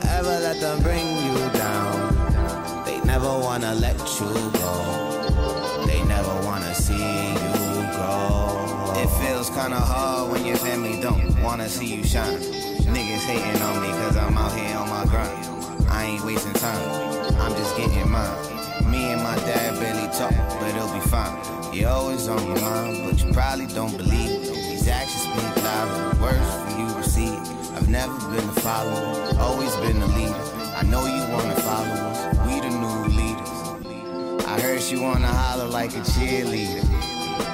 ever 0.10 0.36
let 0.48 0.60
them 0.60 0.82
bring 0.82 1.08
you 1.28 1.38
down. 1.52 2.84
They 2.86 3.00
never 3.02 3.30
wanna 3.30 3.76
let 3.76 4.00
you 4.20 4.34
go. 4.62 5.86
They 5.86 6.02
never 6.04 6.36
wanna 6.48 6.74
see 6.74 7.34
you 7.34 7.74
grow. 7.96 8.94
It 8.96 9.10
feels 9.22 9.50
kinda 9.50 9.80
hard 9.80 10.32
when 10.32 10.46
your 10.46 10.58
family 10.58 11.00
don't 11.00 11.42
wanna 11.44 11.70
see 11.70 11.96
you 11.96 12.04
shine. 12.04 12.40
Niggas 12.96 13.26
hating 13.30 13.62
on 13.62 13.82
me 13.82 13.90
cause 13.90 14.18
I'm 14.18 14.38
out 14.38 14.54
here 14.58 14.78
on 14.78 14.90
my 14.90 15.06
grind. 15.06 15.63
I 15.94 16.06
ain't 16.06 16.26
wasting 16.26 16.54
time, 16.54 16.90
I'm 17.40 17.54
just 17.56 17.78
getting 17.78 18.10
mine. 18.10 18.90
Me 18.90 19.12
and 19.12 19.22
my 19.22 19.36
dad 19.46 19.80
barely 19.80 20.08
talk, 20.18 20.34
but 20.60 20.70
it'll 20.76 20.92
be 20.92 21.00
fine. 21.08 21.38
You're 21.72 21.90
always 21.90 22.28
on 22.28 22.44
your 22.48 22.60
mind, 22.60 23.06
but 23.06 23.24
you 23.24 23.32
probably 23.32 23.68
don't 23.68 23.96
believe. 23.96 24.42
These 24.42 24.88
actions 24.88 25.22
speak 25.22 25.64
louder, 25.64 26.20
words 26.20 26.50
when 26.66 26.80
you 26.82 26.96
receive. 26.96 27.40
I've 27.76 27.90
never 27.90 28.14
been 28.32 28.50
a 28.50 28.60
follower, 28.62 29.38
always 29.40 29.74
been 29.78 30.02
a 30.02 30.08
leader. 30.18 30.44
I 30.76 30.84
know 30.84 31.06
you 31.06 31.32
wanna 31.32 31.56
follow 31.62 31.96
us, 32.10 32.20
we 32.46 32.60
the 32.60 32.70
new 32.70 33.00
leaders. 33.20 34.46
I 34.48 34.60
heard 34.60 34.82
she 34.82 34.98
wanna 34.98 35.28
holler 35.28 35.68
like 35.68 35.92
a 35.92 36.02
cheerleader. 36.02 36.84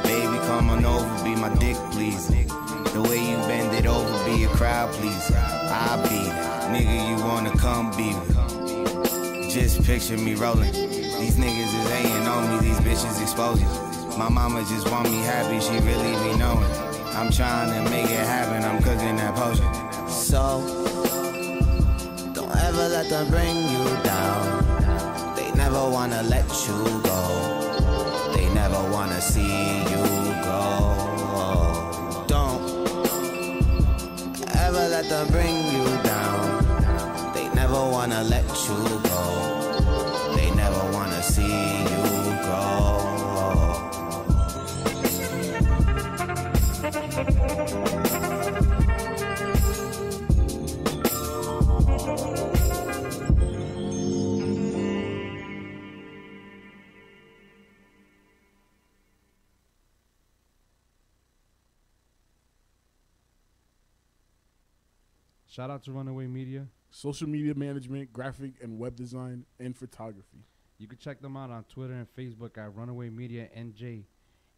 Baby, 0.03 0.37
come 0.47 0.69
on 0.69 0.85
over, 0.85 1.23
be 1.25 1.35
my 1.35 1.53
dick 1.55 1.75
pleaser. 1.91 2.58
The 3.01 3.07
way 3.09 3.31
you 3.31 3.37
bend 3.47 3.73
it 3.73 3.87
over, 3.87 4.11
be 4.25 4.43
a 4.43 4.49
crowd 4.49 4.91
pleaser. 4.91 5.37
I'll 5.37 6.03
be 6.03 6.19
nigga 6.67 6.97
you 7.07 7.23
wanna 7.23 7.57
come 7.57 7.91
be 7.95 8.09
with. 8.13 9.49
Just 9.49 9.85
picture 9.85 10.17
me 10.17 10.35
rolling. 10.35 10.73
These 10.73 11.37
niggas 11.37 11.73
is 11.79 11.89
hating 11.91 12.27
on 12.27 12.49
me, 12.51 12.67
these 12.67 12.77
bitches 12.79 13.21
exposing. 13.21 13.69
My 14.19 14.27
mama 14.27 14.65
just 14.67 14.91
want 14.91 15.09
me 15.09 15.19
happy, 15.19 15.61
she 15.61 15.79
really 15.79 16.11
be 16.27 16.37
knowing. 16.37 16.69
I'm 17.15 17.31
trying 17.31 17.71
to 17.71 17.89
make 17.89 18.11
it 18.11 18.27
happen, 18.35 18.65
I'm 18.65 18.83
cooking 18.83 19.15
that 19.15 19.33
potion. 19.33 19.71
So, 20.09 20.59
don't 22.33 22.53
ever 22.53 22.89
let 22.89 23.07
them 23.07 23.29
bring 23.29 23.55
you 23.55 23.85
down. 24.03 25.35
They 25.37 25.49
never 25.53 25.89
wanna 25.89 26.21
let 26.23 26.49
you 26.67 26.83
go. 27.03 28.33
They 28.35 28.53
never 28.53 28.91
wanna 28.91 29.21
see 29.21 29.83
you 29.89 29.98
let 35.01 35.09
them 35.09 35.27
bring 35.27 35.55
you 35.71 35.85
down. 36.03 37.33
They 37.33 37.47
never 37.55 37.79
wanna 37.89 38.21
let 38.23 38.43
you 38.67 38.99
go. 39.11 39.23
They 40.35 40.51
never 40.51 40.91
wanna 40.91 41.23
see 41.23 41.83
you 41.83 42.03
grow. 42.43 42.99
Shout 65.59 65.71
out 65.71 65.83
to 65.83 65.91
Runaway 65.91 66.25
Media. 66.27 66.67
Social 66.89 67.27
media 67.27 67.53
management, 67.53 68.13
graphic 68.13 68.53
and 68.61 68.79
web 68.79 68.95
design, 68.95 69.43
and 69.59 69.75
photography. 69.75 70.45
You 70.77 70.87
can 70.87 70.97
check 70.97 71.21
them 71.21 71.35
out 71.35 71.51
on 71.51 71.65
Twitter 71.65 71.95
and 71.95 72.07
Facebook 72.15 72.57
at 72.57 72.73
Runaway 72.73 73.09
Media 73.09 73.49
NJ. 73.53 74.05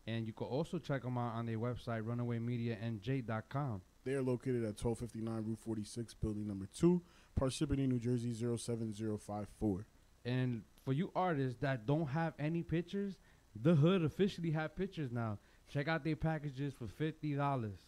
And 0.06 0.28
you 0.28 0.34
can 0.34 0.46
also 0.46 0.78
check 0.78 1.02
them 1.02 1.18
out 1.18 1.34
on 1.34 1.48
their 1.48 1.58
website, 1.58 2.04
runawaymedianj.com. 2.04 3.82
They 4.04 4.14
are 4.14 4.22
located 4.22 4.64
at 4.64 4.80
1259 4.80 5.44
Route 5.44 5.60
46, 5.66 6.14
building 6.14 6.48
number 6.48 6.68
2, 6.78 7.02
Parsippany, 7.36 7.88
New 7.88 7.98
Jersey 7.98 8.36
07054. 8.36 9.88
And 10.24 10.62
for 10.86 10.94
you 10.94 11.12
artists 11.16 11.58
that 11.62 11.88
don't 11.88 12.10
have 12.10 12.36
any 12.38 12.62
pictures, 12.62 13.18
the 13.60 13.74
hood 13.74 14.04
officially 14.04 14.52
have 14.52 14.76
pictures 14.76 15.12
now. 15.12 15.40
Check 15.68 15.88
out 15.88 16.04
their 16.04 16.16
packages 16.16 16.76
for 16.76 16.86
fifty 16.86 17.34
dollars. 17.34 17.80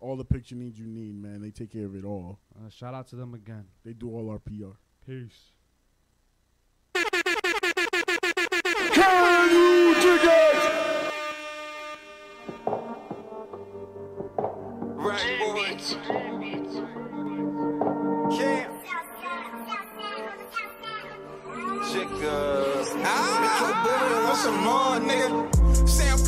All 0.00 0.16
the 0.16 0.24
picture 0.24 0.54
needs 0.54 0.80
you 0.80 0.86
need, 0.86 1.14
man. 1.14 1.42
They 1.42 1.50
take 1.50 1.72
care 1.72 1.84
of 1.84 1.94
it 1.94 2.04
all. 2.04 2.38
Uh, 2.56 2.70
shout 2.70 2.94
out 2.94 3.06
to 3.08 3.16
them 3.16 3.34
again. 3.34 3.66
They 3.84 3.92
do 3.92 4.08
all 4.08 4.30
our 4.30 4.38
PR. 4.38 4.78
Peace. 5.06 5.52
Right, 14.96 15.38
boys. 15.38 15.96
Yeah. 18.38 18.68
Chickas. 21.90 22.88
Ah, 23.04 24.24
want 24.24 24.38
some 24.38 24.60
more, 24.64 24.98
nigga. 25.00 25.59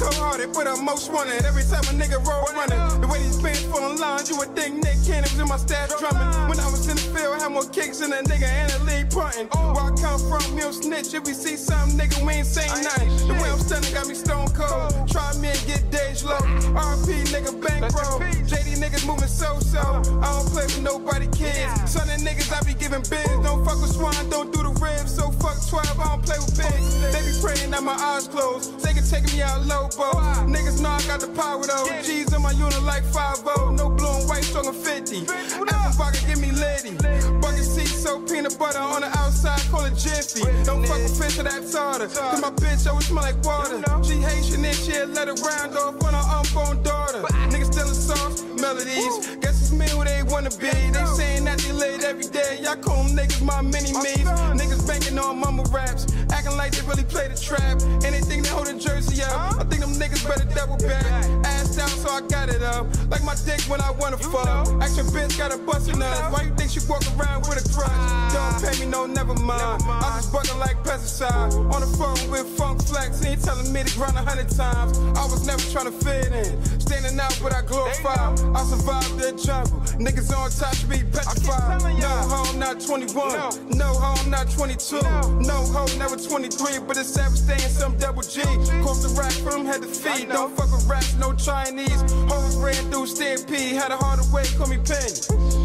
Cold 0.03 0.15
hearted, 0.19 0.53
but 0.53 0.67
I'm 0.67 0.85
most 0.85 1.13
wanted. 1.13 1.45
Every 1.45 1.63
time 1.63 1.87
a 1.87 1.95
nigga 1.95 2.19
roll 2.27 2.43
running, 2.59 3.01
the 3.01 3.07
way 3.07 3.23
these 3.23 3.41
bands 3.41 3.63
fall 3.71 3.91
in 3.91 3.99
line, 3.99 4.27
you 4.27 4.37
would 4.37 4.55
think 4.57 4.83
Nick 4.83 4.99
Cannon 5.07 5.31
was 5.31 5.39
in 5.39 5.47
my 5.47 5.57
stash 5.57 5.91
drumming. 6.01 6.27
When 6.51 6.59
I 6.59 6.67
was 6.67 6.89
in 6.89 6.97
the 6.97 7.07
field, 7.15 7.39
I 7.39 7.43
had 7.43 7.53
more 7.53 7.69
kicks 7.71 8.01
than 8.01 8.13
a 8.13 8.23
nigga 8.23 8.51
and 8.51 8.73
a 8.73 8.79
league 8.83 9.11
punting. 9.11 9.47
Where 9.47 9.87
I 9.87 9.95
come 9.95 10.19
from, 10.27 10.43
we 10.55 10.63
don't 10.63 10.73
snitch. 10.73 11.15
If 11.15 11.25
we 11.25 11.35
see 11.35 11.57
some 11.57 11.91
nigga, 11.91 12.19
we 12.27 12.33
ain't 12.35 12.47
saying 12.47 12.83
nothing. 12.83 13.29
The 13.29 13.35
way 13.35 13.49
I'm 13.49 13.61
stunning 13.61 13.95
got 13.95 14.09
me 14.09 14.15
stone 14.15 14.49
cold. 14.51 14.91
Try 15.09 15.33
me 15.39 15.55
and 15.55 15.63
get 15.71 15.89
days 15.91 16.25
low. 16.25 16.43
RP 16.75 17.23
nigga 17.31 17.55
bankroll. 17.63 18.19
JD 18.51 18.83
niggas 18.83 19.07
moving 19.07 19.29
so 19.29 19.59
so. 19.61 19.79
I 19.79 20.29
don't 20.35 20.51
play 20.51 20.67
with 20.67 20.83
nobody 20.83 21.29
kids. 21.31 21.91
Son 21.91 22.11
of 22.11 22.19
niggas, 22.21 22.51
I 22.51 22.61
be 22.67 22.75
giving 22.75 23.07
bids. 23.07 23.39
Don't 23.47 23.65
fuck 23.65 23.81
with 23.81 23.95
swine, 23.95 24.29
don't 24.31 24.52
ribs. 24.83 25.15
So 25.15 25.31
fuck 25.39 25.57
12, 25.71 26.01
I 26.01 26.05
don't 26.11 26.23
play 26.27 26.39
with 26.43 26.59
bigs. 26.59 26.91
They 27.15 27.23
be 27.23 27.35
praying 27.41 27.71
that 27.71 27.83
my 27.83 27.95
eyes 27.95 28.27
closed. 28.27 28.83
They 28.83 28.93
can 28.93 29.07
take 29.07 29.25
me 29.33 29.41
out 29.41 29.65
low, 29.67 29.89
bro. 29.95 30.11
Niggas 30.51 30.83
know 30.83 30.91
I 30.91 31.03
got 31.07 31.21
the 31.21 31.31
power 31.39 31.63
though. 31.63 31.87
G's 32.03 32.35
in 32.35 32.43
my 32.43 32.51
unit 32.53 32.83
like 32.83 33.05
5 33.05 33.47
No 33.79 33.89
blue 33.89 34.11
and 34.11 34.29
white, 34.29 34.45
strong 34.45 34.67
50. 34.75 35.27
Apple 35.71 35.95
pocket, 35.97 36.25
give 36.27 36.41
me 36.41 36.51
litty. 36.51 36.99
Bucket 37.39 37.65
seat, 37.65 37.87
so 37.87 38.21
peanut 38.27 38.59
butter 38.59 38.79
on 38.79 39.03
the 39.03 39.11
outside, 39.19 39.61
call 39.71 39.85
it 39.85 39.97
Jiffy. 39.97 40.43
Don't 40.65 40.85
fuck 40.87 40.99
with 40.99 41.15
fish 41.15 41.39
or 41.39 41.45
that 41.45 41.63
tartar. 41.71 42.09
Cause 42.09 42.41
my 42.41 42.51
bitch 42.51 42.87
always 42.89 43.07
smell 43.07 43.23
like 43.23 43.39
water. 43.45 43.79
She 44.03 44.19
Haitian 44.21 44.65
and 44.65 44.77
she'll 44.77 45.07
let 45.09 45.29
it 45.29 45.41
round 45.41 45.77
off 45.77 46.03
on 46.03 46.15
her 46.15 46.27
unborn 46.37 46.83
daughter. 46.83 47.23
Niggas 47.53 47.73
still 47.73 47.89
soft 47.89 48.45
melodies. 48.61 49.42
Me 49.73 49.89
who 49.89 50.05
they 50.05 50.23
wanna 50.25 50.51
be. 50.51 50.69
They 50.69 51.05
saying 51.17 51.45
that 51.45 51.59
they 51.59 51.73
late 51.73 52.05
every 52.05 52.27
day. 52.27 52.59
Y'all 52.63 52.77
call 52.77 53.05
them 53.05 53.17
niggas 53.17 53.43
my 53.43 53.63
mini 53.63 53.93
me's. 53.93 54.29
Niggas 54.59 54.87
banking 54.87 55.19
on 55.19 55.39
mumble 55.39 55.65
raps. 55.73 56.07
Acting 56.31 56.57
like 56.57 56.73
they 56.73 56.87
really 56.87 57.05
play 57.05 57.29
the 57.29 57.39
trap. 57.39 57.81
Anything 58.05 58.43
they 58.43 58.49
hold 58.51 58.69
a 58.69 58.79
Jersey 58.79 59.23
up. 59.23 59.57
I 59.57 59.65
think 59.65 59.81
them 59.81 59.95
niggas 59.95 60.27
better 60.29 60.45
double 60.55 60.77
back. 60.77 61.25
Ass 61.47 61.77
down 61.77 61.89
so 61.89 62.11
I 62.11 62.21
got 62.29 62.49
it 62.49 62.63
up. 62.63 62.87
Like 63.09 63.25
my 63.25 63.35
dick 63.45 63.61
when 63.63 63.81
I 63.81 63.91
wanna 63.93 64.19
fuck. 64.19 64.69
Action 64.83 65.07
bitch 65.07 65.39
got 65.39 65.53
a 65.55 65.59
bustin' 65.59 66.03
up. 66.03 66.33
Why 66.33 66.43
you 66.43 66.55
think 66.55 66.71
she 66.71 66.81
walk 66.89 67.03
around 67.17 67.49
with 67.49 67.65
a 67.65 67.67
crutch? 67.73 67.91
Don't 68.33 68.57
pay 68.61 68.79
me 68.85 68.91
no, 68.91 69.07
never 69.07 69.35
mind. 69.35 69.83
I 69.89 70.21
just 70.21 70.33
bugging 70.33 70.59
like 70.59 70.77
pesticide. 70.85 71.53
On 71.73 71.81
the 71.81 71.91
phone 71.97 72.31
with 72.31 72.47
Funk 72.59 72.83
Flex. 72.85 73.23
He 73.23 73.31
ain't 73.31 73.43
telling 73.43 73.73
me 73.73 73.83
to 73.83 73.93
grind 73.97 74.17
a 74.17 74.23
hundred 74.23 74.51
times. 74.51 74.99
I 75.17 75.25
was 75.25 75.47
never 75.47 75.63
trying 75.73 75.87
to 75.87 75.97
fit 76.05 76.33
in. 76.33 76.81
Standing 76.81 77.19
out, 77.19 77.39
but 77.43 77.55
I 77.55 77.63
glorify. 77.63 78.35
I 78.55 78.65
survived 78.65 79.19
the 79.19 79.33
jungle. 79.65 79.81
Niggas 79.99 80.35
on 80.37 80.51
top 80.51 80.75
should 80.75 80.89
be 80.89 80.99
petrified. 80.99 81.81
No 81.99 82.09
home, 82.09 82.59
not 82.59 82.81
21. 82.81 83.77
No 83.77 83.87
home, 83.87 84.31
not 84.31 84.51
22. 84.51 85.01
No 85.41 85.59
home, 85.73 85.99
never 85.99 86.17
23. 86.17 86.79
But 86.87 86.97
it's 86.97 87.11
savage 87.11 87.39
staying 87.39 87.71
some 87.71 87.97
double 87.99 88.23
G. 88.23 88.43
Cross 88.83 89.03
the 89.03 89.15
rack 89.19 89.33
from 89.33 89.65
head 89.67 89.83
to 89.83 89.89
feet. 89.89 90.29
Don't 90.29 90.55
fuck 90.57 90.73
with 90.73 90.87
rats, 90.89 91.15
no 91.17 91.33
Chinese. 91.35 92.03
Hoes 92.29 92.57
ran 92.57 92.91
through 92.91 93.07
stampede. 93.07 93.77
Had 93.77 93.91
a 93.91 93.97
harder 93.97 94.25
way, 94.33 94.45
call 94.57 94.69
me 94.69 94.79
Penny. 94.79 95.13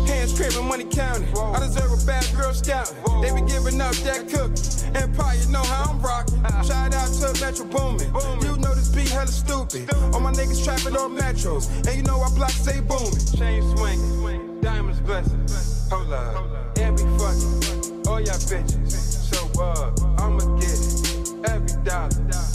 Hands 0.07 0.33
scraping, 0.33 0.67
money 0.67 0.85
counting. 0.85 1.27
I 1.37 1.59
deserve 1.59 1.91
a 1.91 2.05
bad 2.05 2.25
girl 2.35 2.53
scouting. 2.53 2.95
They 3.21 3.31
be 3.33 3.41
giving 3.47 3.79
up 3.81 3.95
that 4.07 4.29
cook. 4.29 4.51
Empire, 4.95 5.35
you 5.35 5.51
know 5.51 5.63
how 5.63 5.91
I'm 5.91 6.01
rocking. 6.01 6.41
Shout 6.65 6.93
out 6.93 7.09
to 7.21 7.33
Metro 7.41 7.65
Boomin. 7.65 8.07
You 8.43 8.57
know 8.57 8.66
this 9.07 9.15
hella 9.15 9.27
stupid. 9.27 9.93
All 10.13 10.19
my 10.19 10.31
niggas 10.31 10.63
trapping 10.63 10.97
on 10.97 11.17
metros. 11.17 11.67
And 11.87 11.97
you 11.97 12.03
know 12.03 12.19
I 12.21 12.29
block 12.35 12.51
stay 12.51 12.79
booming. 12.81 13.25
Chain 13.37 13.61
swinging, 13.75 14.61
diamonds 14.61 14.99
blessing. 15.01 15.45
Hold 15.89 16.13
up, 16.13 16.75
be 16.75 17.03
fucking. 17.17 18.07
All 18.07 18.19
y'all 18.19 18.39
bitches. 18.47 18.91
So 18.91 19.61
uh, 19.61 19.91
I'ma 20.19 20.57
get 20.59 20.69
it. 20.69 21.49
Every 21.49 21.83
dollar. 21.83 22.09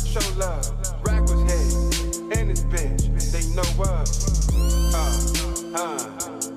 Show 0.04 0.38
love. 0.38 0.68
Rack 1.04 1.22
was 1.22 1.42
head. 1.50 2.38
And 2.38 2.50
this 2.50 2.62
bitch. 2.64 3.32
They 3.32 3.44
know 3.54 3.82
us. 3.84 4.48
Uh, 4.94 5.78
uh. 5.78 6.51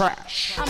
Trash. 0.00 0.69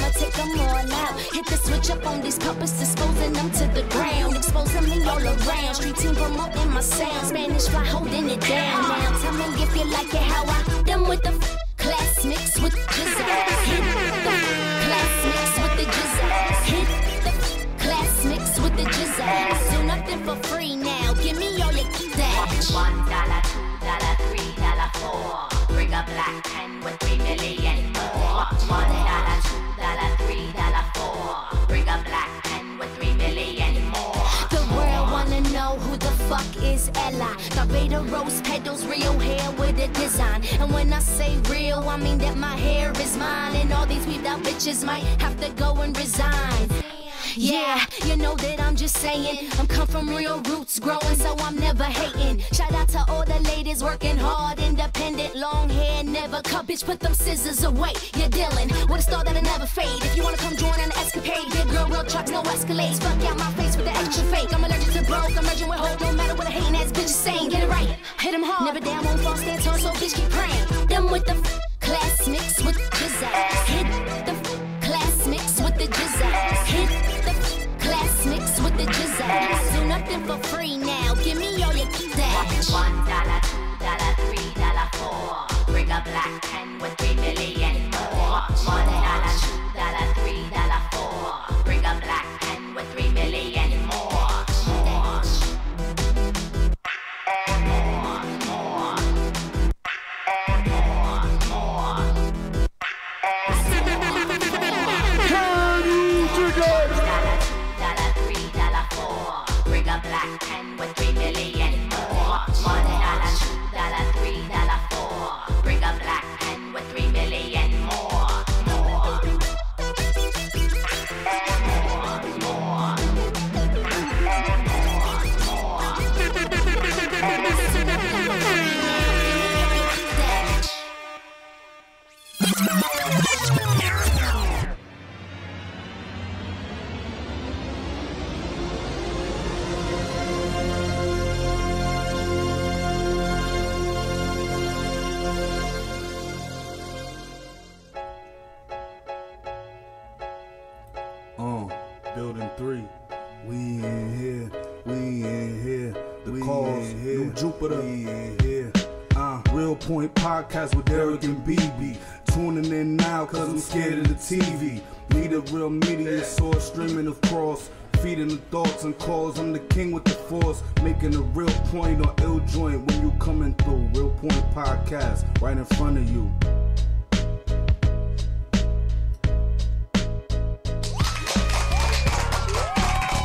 Right 176.00 176.08
of 176.08 176.10
you. 176.10 176.30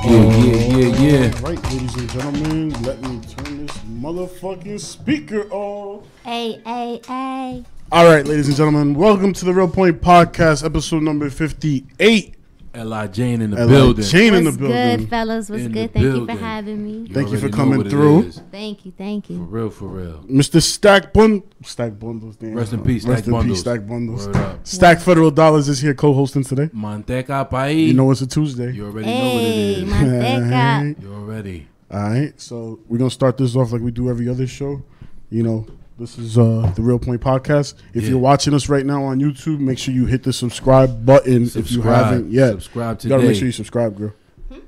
Yeah, 0.04 0.12
yeah, 0.12 0.54
oh. 0.56 0.78
yeah, 0.78 1.00
yeah. 1.02 1.32
All 1.36 1.50
right, 1.50 1.64
ladies 1.64 1.96
and 1.96 2.10
gentlemen, 2.10 2.70
let 2.84 3.02
me 3.02 3.22
turn 3.22 3.66
this 3.66 3.78
motherfucking 3.80 4.80
speaker 4.80 5.50
on. 5.52 6.04
Hey, 6.24 6.62
hey, 6.66 7.02
hey. 7.08 7.66
All 7.92 8.06
right, 8.06 8.26
ladies 8.26 8.48
and 8.48 8.58
gentlemen, 8.58 8.94
welcome 8.94 9.34
to 9.34 9.46
the 9.46 9.54
Real 9.54 9.68
Point 9.68 10.02
Podcast, 10.02 10.64
episode 10.66 11.04
number 11.04 11.30
58. 11.30 12.35
L.I. 12.76 13.08
Jane 13.08 13.42
in 13.42 13.52
the 13.52 13.58
L.I. 13.58 13.68
building. 13.70 14.06
Jane 14.06 14.34
in 14.34 14.44
the 14.44 14.50
What's 14.52 14.58
building. 14.58 14.98
good, 15.00 15.10
fellas? 15.10 15.50
What's 15.50 15.64
In 15.64 15.72
good? 15.72 15.94
the 15.94 16.00
Thank 16.00 16.16
you 16.16 16.26
for 16.26 16.32
having 16.34 16.84
me. 16.84 17.10
Thank 17.14 17.32
you 17.32 17.38
for 17.40 17.50
coming 17.50 17.90
through. 17.90 18.32
Thank 18.32 18.86
you, 18.86 18.94
thank 18.98 19.30
you. 19.30 19.38
For 19.38 19.44
real, 19.44 19.70
for 19.70 19.88
real. 19.88 20.24
Mr. 20.30 20.62
Stack 20.62 21.14
Bund 21.14 21.44
Stack 21.64 21.98
Bundles. 22.00 22.36
Damn. 22.36 22.54
Rest 22.54 22.74
in 22.74 22.84
peace, 22.84 23.06
Rest 23.06 23.24
Stack 23.24 23.28
in 23.28 23.32
Bundles. 23.34 23.58
peace, 23.58 23.62
Stack 23.62 23.88
Bundles. 23.88 24.28
Word 24.28 24.36
up. 24.38 24.68
Stack 24.68 25.00
Federal 25.00 25.32
Dollars 25.32 25.68
is 25.70 25.80
here 25.80 25.94
co-hosting 25.94 26.44
today. 26.44 26.68
Manteca 26.68 27.50
país. 27.50 27.88
You 27.88 27.94
know 27.94 28.12
it's 28.12 28.22
a 28.22 28.28
Tuesday. 28.28 28.72
You 28.74 28.86
already 28.86 29.08
know 29.08 29.34
what 29.34 29.44
it 29.44 29.48
is. 29.48 29.94
Hey, 29.94 30.90
is. 30.92 30.96
You 31.04 31.14
already. 31.14 31.68
All 31.92 32.00
right, 32.02 32.34
so 32.42 32.80
we're 32.88 32.98
gonna 32.98 33.10
start 33.12 33.38
this 33.38 33.56
off 33.56 33.72
like 33.72 33.82
we 33.82 33.92
do 33.92 34.10
every 34.10 34.28
other 34.28 34.48
show. 34.48 34.82
You 35.30 35.44
know, 35.44 35.68
this 35.98 36.18
is 36.18 36.38
uh 36.38 36.72
the 36.76 36.82
Real 36.82 37.00
Point 37.00 37.22
Podcast. 37.22 37.76
If 37.94 38.04
Yeah. 38.04 38.10
you're 38.12 38.20
watching 38.20 38.54
us 38.54 38.68
right 38.70 38.86
now 38.86 39.04
on 39.04 39.20
YouTube, 39.20 39.60
make 39.60 39.78
sure 39.78 39.94
you 39.94 40.06
hit 40.06 40.24
the 40.24 40.34
subscribe 40.34 41.06
button 41.06 41.44
if 41.56 41.72
you 41.72 41.82
haven't 41.82 42.32
yet. 42.32 42.52
Subscribe 42.52 43.02
You 43.04 43.10
gotta 43.10 43.24
make 43.24 43.36
sure 43.36 43.46
you 43.46 43.52
subscribe, 43.52 43.98
girl. 43.98 44.14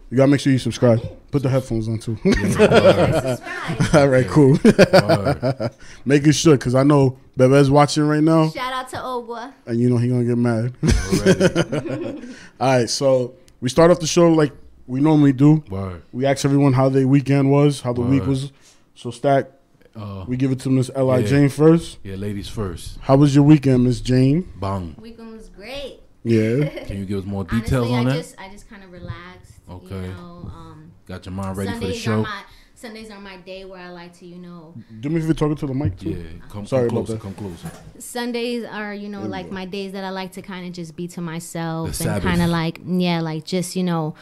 You 0.10 0.16
gotta 0.16 0.32
make 0.32 0.40
sure 0.40 0.54
you 0.54 0.60
subscribe. 0.60 1.02
Put 1.32 1.44
the 1.44 1.50
headphones 1.50 1.90
on 1.90 2.00
too. 2.00 2.18
All 3.98 4.08
right, 4.08 4.26
cool. 4.28 4.58
Making 6.06 6.32
sure, 6.32 6.58
cause 6.58 6.74
I 6.76 6.84
know 6.84 7.18
Bebe's 7.38 7.70
watching 7.70 8.04
right 8.08 8.24
now, 8.24 8.50
Shout 8.50 8.72
out 8.72 8.88
to 8.90 8.96
Ogwa. 8.98 9.54
and 9.66 9.80
you 9.82 9.90
know 9.90 9.98
he 9.98 10.08
gonna 10.08 10.24
get 10.24 10.38
mad. 10.38 10.74
All 12.62 12.68
right, 12.78 12.90
so 12.90 13.34
we 13.60 13.68
start 13.68 13.92
off 13.92 14.00
the 14.00 14.08
show 14.08 14.32
like 14.32 14.54
we 14.88 15.02
normally 15.02 15.34
do. 15.34 15.62
Word. 15.70 16.02
We 16.14 16.26
ask 16.26 16.46
everyone 16.46 16.72
how 16.72 16.88
their 16.88 17.06
weekend 17.06 17.52
was, 17.52 17.82
how 17.82 17.92
the 17.92 18.00
week 18.02 18.26
was. 18.26 18.54
So 18.96 19.12
Stack, 19.12 19.52
Uh, 19.98 20.26
we 20.28 20.38
give 20.38 20.52
it 20.52 20.60
to 20.60 20.70
Miss 20.70 20.92
L.I. 20.94 21.20
yeah. 21.20 21.26
Jane 21.28 21.50
first. 21.50 21.98
Yeah, 22.04 22.16
ladies 22.16 22.48
first. 22.48 23.00
How 23.02 23.16
was 23.16 23.34
your 23.34 23.44
weekend, 23.44 23.84
Miss 23.84 24.00
Jane? 24.00 24.48
Bang. 24.60 24.96
Weekend 25.00 25.32
was 25.34 25.50
great. 25.50 26.00
Yeah. 26.24 26.68
Can 26.86 27.00
you 27.00 27.06
give 27.06 27.20
us 27.20 27.26
more 27.26 27.44
details 27.44 27.90
Honestly, 27.90 27.94
on 27.96 28.08
I 28.08 28.10
that? 28.12 28.18
just 28.18 28.36
I 28.40 28.50
just 28.50 28.70
kind 28.70 28.84
of 28.84 28.92
relaxed. 28.92 29.54
Okay. 29.70 29.96
You 29.96 30.14
know, 30.14 30.52
um, 30.54 30.92
Got 31.08 31.26
your 31.26 31.34
mind 31.34 31.58
ready 31.58 31.72
for 31.72 31.76
the 31.78 31.82
Sundays 31.82 32.02
show? 32.02 32.14
Are 32.20 32.24
my, 32.24 32.42
Sundays 32.76 33.10
are 33.10 33.20
my 33.20 33.38
day 33.38 33.66
where 33.66 33.80
I 33.82 33.90
like 33.90 34.14
to, 34.20 34.26
you 34.28 34.38
know, 34.38 34.76
Do 35.00 35.10
me 35.10 35.18
if 35.20 35.26
you're 35.26 35.34
talking 35.34 35.56
to 35.56 35.66
the 35.66 35.74
mic 35.74 35.98
too. 35.98 36.12
Yeah, 36.12 36.48
come, 36.50 36.66
Sorry 36.68 36.88
come 36.90 36.98
about 36.98 37.08
closer, 37.08 37.14
that. 37.14 37.22
come 37.22 37.34
closer. 37.34 37.72
Sundays 37.98 38.66
are, 38.66 38.94
you 38.94 39.10
know, 39.10 39.22
like 39.24 39.50
my 39.52 39.66
days 39.66 39.94
that 39.94 40.04
I 40.04 40.12
like 40.12 40.34
to 40.34 40.42
kind 40.44 40.68
of 40.68 40.74
just 40.74 40.96
be 40.96 41.08
to 41.10 41.22
myself 41.22 41.98
The 41.98 42.12
and 42.12 42.22
kind 42.22 42.42
of 42.42 42.50
like, 42.50 42.80
yeah, 42.86 43.22
like 43.22 43.46
just, 43.46 43.76
you 43.76 43.84
know, 43.84 44.14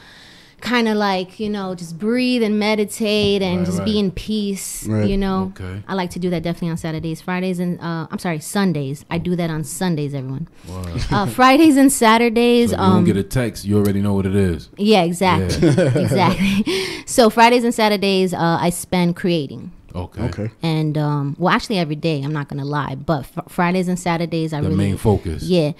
kind 0.65 0.87
of 0.87 0.97
like, 0.97 1.39
you 1.39 1.49
know, 1.49 1.75
just 1.75 1.97
breathe 1.97 2.43
and 2.43 2.59
meditate 2.59 3.41
and 3.41 3.59
Right, 3.59 3.65
just 3.65 3.77
right. 3.79 3.85
be 3.85 3.99
in 3.99 4.11
peace, 4.11 4.85
Right. 4.87 5.07
you 5.09 5.15
know. 5.17 5.53
Okay. 5.57 5.81
I 5.87 5.93
like 5.93 6.09
to 6.11 6.19
do 6.19 6.29
that 6.31 6.43
definitely 6.43 6.71
on 6.71 6.77
Saturdays, 6.77 7.21
Fridays, 7.21 7.59
and 7.59 7.79
uh, 7.79 8.07
I'm 8.11 8.19
sorry, 8.19 8.39
Sundays. 8.39 9.05
I 9.09 9.17
do 9.19 9.35
that 9.35 9.49
on 9.49 9.63
Sundays, 9.63 10.13
everyone. 10.13 10.47
Wow. 10.67 10.83
Uh, 11.11 11.25
Fridays 11.27 11.77
and 11.77 11.91
Saturdays. 11.91 12.71
So 12.75 12.77
you 12.77 12.81
um, 12.83 12.93
don't 12.95 13.03
get 13.05 13.17
a 13.17 13.23
text, 13.23 13.63
you 13.65 13.77
already 13.77 14.01
know 14.01 14.13
what 14.13 14.25
it 14.25 14.35
is. 14.35 14.69
yeah, 14.77 15.03
exactly, 15.03 15.69
Yeah. 15.69 15.97
exactly. 16.05 16.65
So 17.05 17.29
Fridays 17.29 17.63
and 17.63 17.73
Saturdays, 17.73 18.33
uh, 18.33 18.57
I 18.59 18.71
spend 18.71 19.15
creating. 19.15 19.71
Okay. 19.93 20.23
Okay. 20.23 20.51
And 20.61 20.97
um, 20.97 21.35
well, 21.39 21.53
actually 21.53 21.77
every 21.77 21.95
day. 21.95 22.21
I'm 22.21 22.33
not 22.33 22.49
gonna 22.49 22.65
lie, 22.65 22.95
but 22.95 23.25
fr- 23.25 23.47
Fridays 23.47 23.87
and 23.87 23.97
Saturdays, 23.97 24.51
I 24.51 24.59
The 24.59 24.67
really 24.69 24.77
main 24.77 24.97
focus. 24.97 25.43
Yeah, 25.43 25.71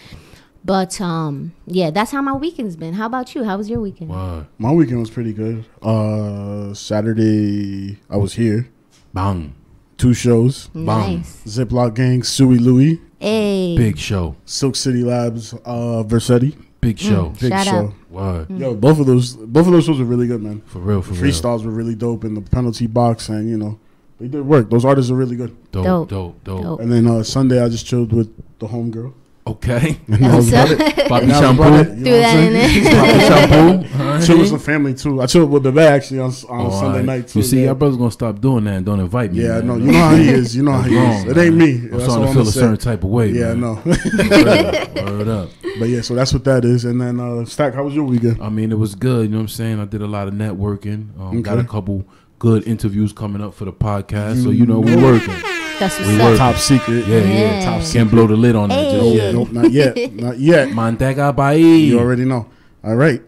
but 0.66 1.00
um, 1.00 1.54
yeah, 1.68 1.92
that's 1.92 2.12
how 2.12 2.22
my 2.22 2.34
weekend's 2.34 2.76
been. 2.76 2.94
How 2.96 3.06
about 3.06 3.36
you? 3.36 3.44
How 3.44 3.56
was 3.58 3.70
your 3.70 3.80
weekend? 3.80 4.10
Wow. 4.10 4.48
My 4.58 4.72
weekend 4.72 5.00
was 5.00 5.10
pretty 5.12 5.32
good. 5.34 5.64
Uh, 5.82 6.74
Saturday 6.74 8.00
I 8.10 8.18
was 8.18 8.34
here. 8.34 8.70
Bang. 9.14 9.54
Two 9.98 10.14
shows. 10.14 10.70
Nice. 10.74 11.42
Ziploc 11.46 11.94
Gang, 11.96 12.24
Suey 12.24 12.58
Louie, 12.58 13.00
Hey, 13.20 13.76
Big 13.78 13.98
show. 13.98 14.36
Silk 14.46 14.76
City 14.76 15.04
Labs, 15.04 15.54
uh, 15.54 16.04
Versetti. 16.06 16.56
Big 16.82 17.00
show. 17.00 17.30
Big 17.40 17.54
show. 17.64 17.72
out. 17.88 17.94
Wow. 18.10 18.46
Yo, 18.50 18.76
both 18.76 19.00
of 19.00 19.06
those, 19.08 19.36
both 19.36 19.66
of 19.68 19.72
those 19.74 19.86
shows 19.86 19.98
were 20.00 20.06
really 20.06 20.28
good, 20.28 20.42
man. 20.44 20.62
For 20.66 20.80
real, 20.80 21.02
for 21.02 21.14
real. 21.14 21.24
Freestyles 21.24 21.64
were 21.66 21.72
really 21.72 21.96
dope 21.96 22.24
in 22.26 22.34
the 22.36 22.42
penalty 22.42 22.88
box, 22.88 23.30
and 23.30 23.50
you 23.50 23.58
know, 23.58 23.80
they 24.20 24.28
did 24.28 24.46
work. 24.46 24.70
Those 24.70 24.86
artists 24.86 25.10
are 25.12 25.16
really 25.16 25.36
good. 25.36 25.56
Dope, 25.72 25.86
Dope. 25.86 26.10
dope, 26.10 26.44
dope. 26.44 26.62
Dope. 26.62 26.80
And 26.82 26.92
then 26.92 27.08
uh, 27.08 27.24
Sunday, 27.24 27.64
I 27.64 27.70
just 27.70 27.86
chilled 27.86 28.12
with 28.14 28.30
the 28.60 28.68
homegirl. 28.68 29.14
Okay. 29.48 30.00
And 30.08 30.16
that 30.24 30.36
was 30.36 30.50
about 30.50 30.72
it. 30.72 31.10
Bobby 31.10 31.26
And 31.26 31.34
Shampoo. 31.34 31.62
about 31.64 31.88
you 31.90 31.96
know 31.96 32.04
Threw 32.04 32.12
what 32.12 32.22
that 32.22 32.36
I'm 32.36 32.54
in 32.54 32.54
saying? 32.54 32.84
there. 32.84 33.02
Bobby 33.02 33.20
Shampoo. 33.20 34.04
All 34.04 34.22
Chill 34.22 34.38
with 34.38 34.40
right. 34.40 34.50
some 34.50 34.60
family 34.60 34.94
too. 34.96 35.22
I 35.22 35.26
chilled 35.28 35.52
with 35.52 35.64
Bebe 35.64 35.80
actually 35.82 36.20
on, 36.20 36.26
on 36.50 36.66
Oh, 36.66 36.70
Sunday 36.72 36.86
all 36.86 36.92
right. 36.94 37.06
night 37.06 37.28
too. 37.28 37.40
You 37.40 37.46
see, 37.46 37.58
yeah. 37.60 37.66
your 37.66 37.76
brother's 37.76 37.98
gonna 37.98 38.12
stop 38.12 38.40
doing 38.42 38.64
that 38.64 38.74
and 38.78 38.86
don't 38.86 39.00
invite 39.00 39.32
me. 39.34 39.44
Yeah, 39.44 39.60
man. 39.60 39.68
no, 39.68 39.76
you 39.78 39.92
know 39.92 40.00
how 40.00 40.16
he 40.16 40.30
is. 40.30 40.56
You 40.56 40.64
know 40.64 40.72
how 40.72 40.82
he 40.82 40.96
wrong, 40.98 41.12
is. 41.12 41.26
It 41.26 41.38
ain't 41.38 41.56
me. 41.58 41.72
I'm 41.76 41.90
That's 41.92 42.04
starting 42.06 42.26
to 42.28 42.34
feel 42.34 42.42
a 42.42 42.46
gonna 42.46 42.52
certain 42.52 42.78
type 42.78 43.04
of 43.04 43.10
way. 43.12 43.30
Yeah, 43.30 43.52
I 43.52 43.54
man. 43.54 43.60
know. 43.62 45.06
Word 45.06 45.28
up. 45.28 45.50
But 45.80 45.90
yeah, 45.90 46.02
so 46.02 46.16
that's 46.16 46.34
what 46.34 46.44
that 46.46 46.66
is. 46.66 46.86
And 46.86 47.00
then 47.00 47.20
uh, 47.20 47.46
Stack, 47.46 47.74
how 47.76 47.84
was 47.84 47.94
your 47.94 48.06
weekend? 48.06 48.42
I 48.42 48.50
mean, 48.50 48.72
it 48.72 48.80
was 48.80 48.96
good. 48.96 49.26
You 49.26 49.30
know 49.32 49.38
what 49.38 49.42
I'm 49.44 49.48
saying? 49.50 49.80
I 49.80 49.86
did 49.86 50.02
a 50.02 50.08
lot 50.08 50.28
of 50.28 50.34
networking. 50.34 51.20
Um, 51.20 51.42
Got 51.42 51.60
a 51.60 51.64
couple 51.64 52.06
good 52.40 52.68
interviews 52.68 53.14
coming 53.14 53.42
up 53.42 53.54
for 53.54 53.66
the 53.66 53.74
podcast. 53.74 54.44
So 54.44 54.50
you 54.50 54.66
know 54.66 54.80
we're 54.80 55.02
working. 55.02 55.36
That's 55.80 55.98
what's 56.00 56.08
We 56.10 56.22
up. 56.22 56.38
Top 56.38 56.56
secret. 56.56 57.06
Yeah, 57.08 57.20
yeah. 57.20 57.60
Yeah. 57.60 57.66
Top 57.66 57.92
Can't 57.92 58.10
blow 58.10 58.28
the 58.28 58.36
lid 58.36 58.56
on 58.56 58.70
that 58.70 58.84
just 58.92 58.96
Hey. 59.06 59.16
yet. 59.18 59.34
Nope, 59.34 59.52
not 59.52 59.72
yet. 59.72 60.14
Not 60.14 60.40
yet. 60.40 60.68
Mantega 60.78 61.36
Bai. 61.36 61.54
You 61.54 62.00
already 62.00 62.26
know. 62.26 62.48
All 62.84 62.96
right. 62.96 63.22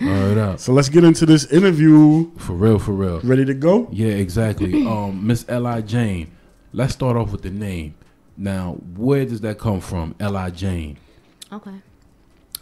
Word 0.00 0.38
up. 0.38 0.58
So 0.60 0.72
let's 0.72 0.88
get 0.88 1.04
into 1.04 1.24
this 1.26 1.46
interview. 1.46 2.30
For 2.36 2.52
real, 2.52 2.78
for 2.78 2.92
real. 2.92 3.20
Ready 3.20 3.44
to 3.46 3.54
go? 3.54 3.88
Yeah, 3.90 4.08
exactly. 4.12 4.86
Um, 4.92 5.26
Miss 5.26 5.44
L.I. 5.48 5.80
Jane. 5.80 6.30
Let's 6.72 6.92
start 6.92 7.16
off 7.16 7.32
with 7.32 7.42
the 7.42 7.50
name. 7.50 7.94
Now, 8.36 8.72
where 8.96 9.24
does 9.24 9.40
that 9.42 9.58
come 9.58 9.80
from? 9.80 10.14
L.I. 10.20 10.50
Jane. 10.50 10.98
Okay. 11.52 11.76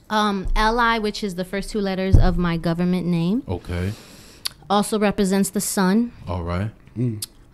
Um, 0.08 0.46
Li, 0.56 0.98
which 0.98 1.22
is 1.24 1.34
the 1.36 1.44
first 1.44 1.70
two 1.70 1.80
letters 1.80 2.16
of 2.18 2.36
my 2.38 2.56
government 2.56 3.06
name, 3.06 3.42
Okay. 3.48 3.92
also 4.68 4.98
represents 4.98 5.50
the 5.50 5.60
sun. 5.60 6.12
All 6.26 6.42
right. 6.42 6.70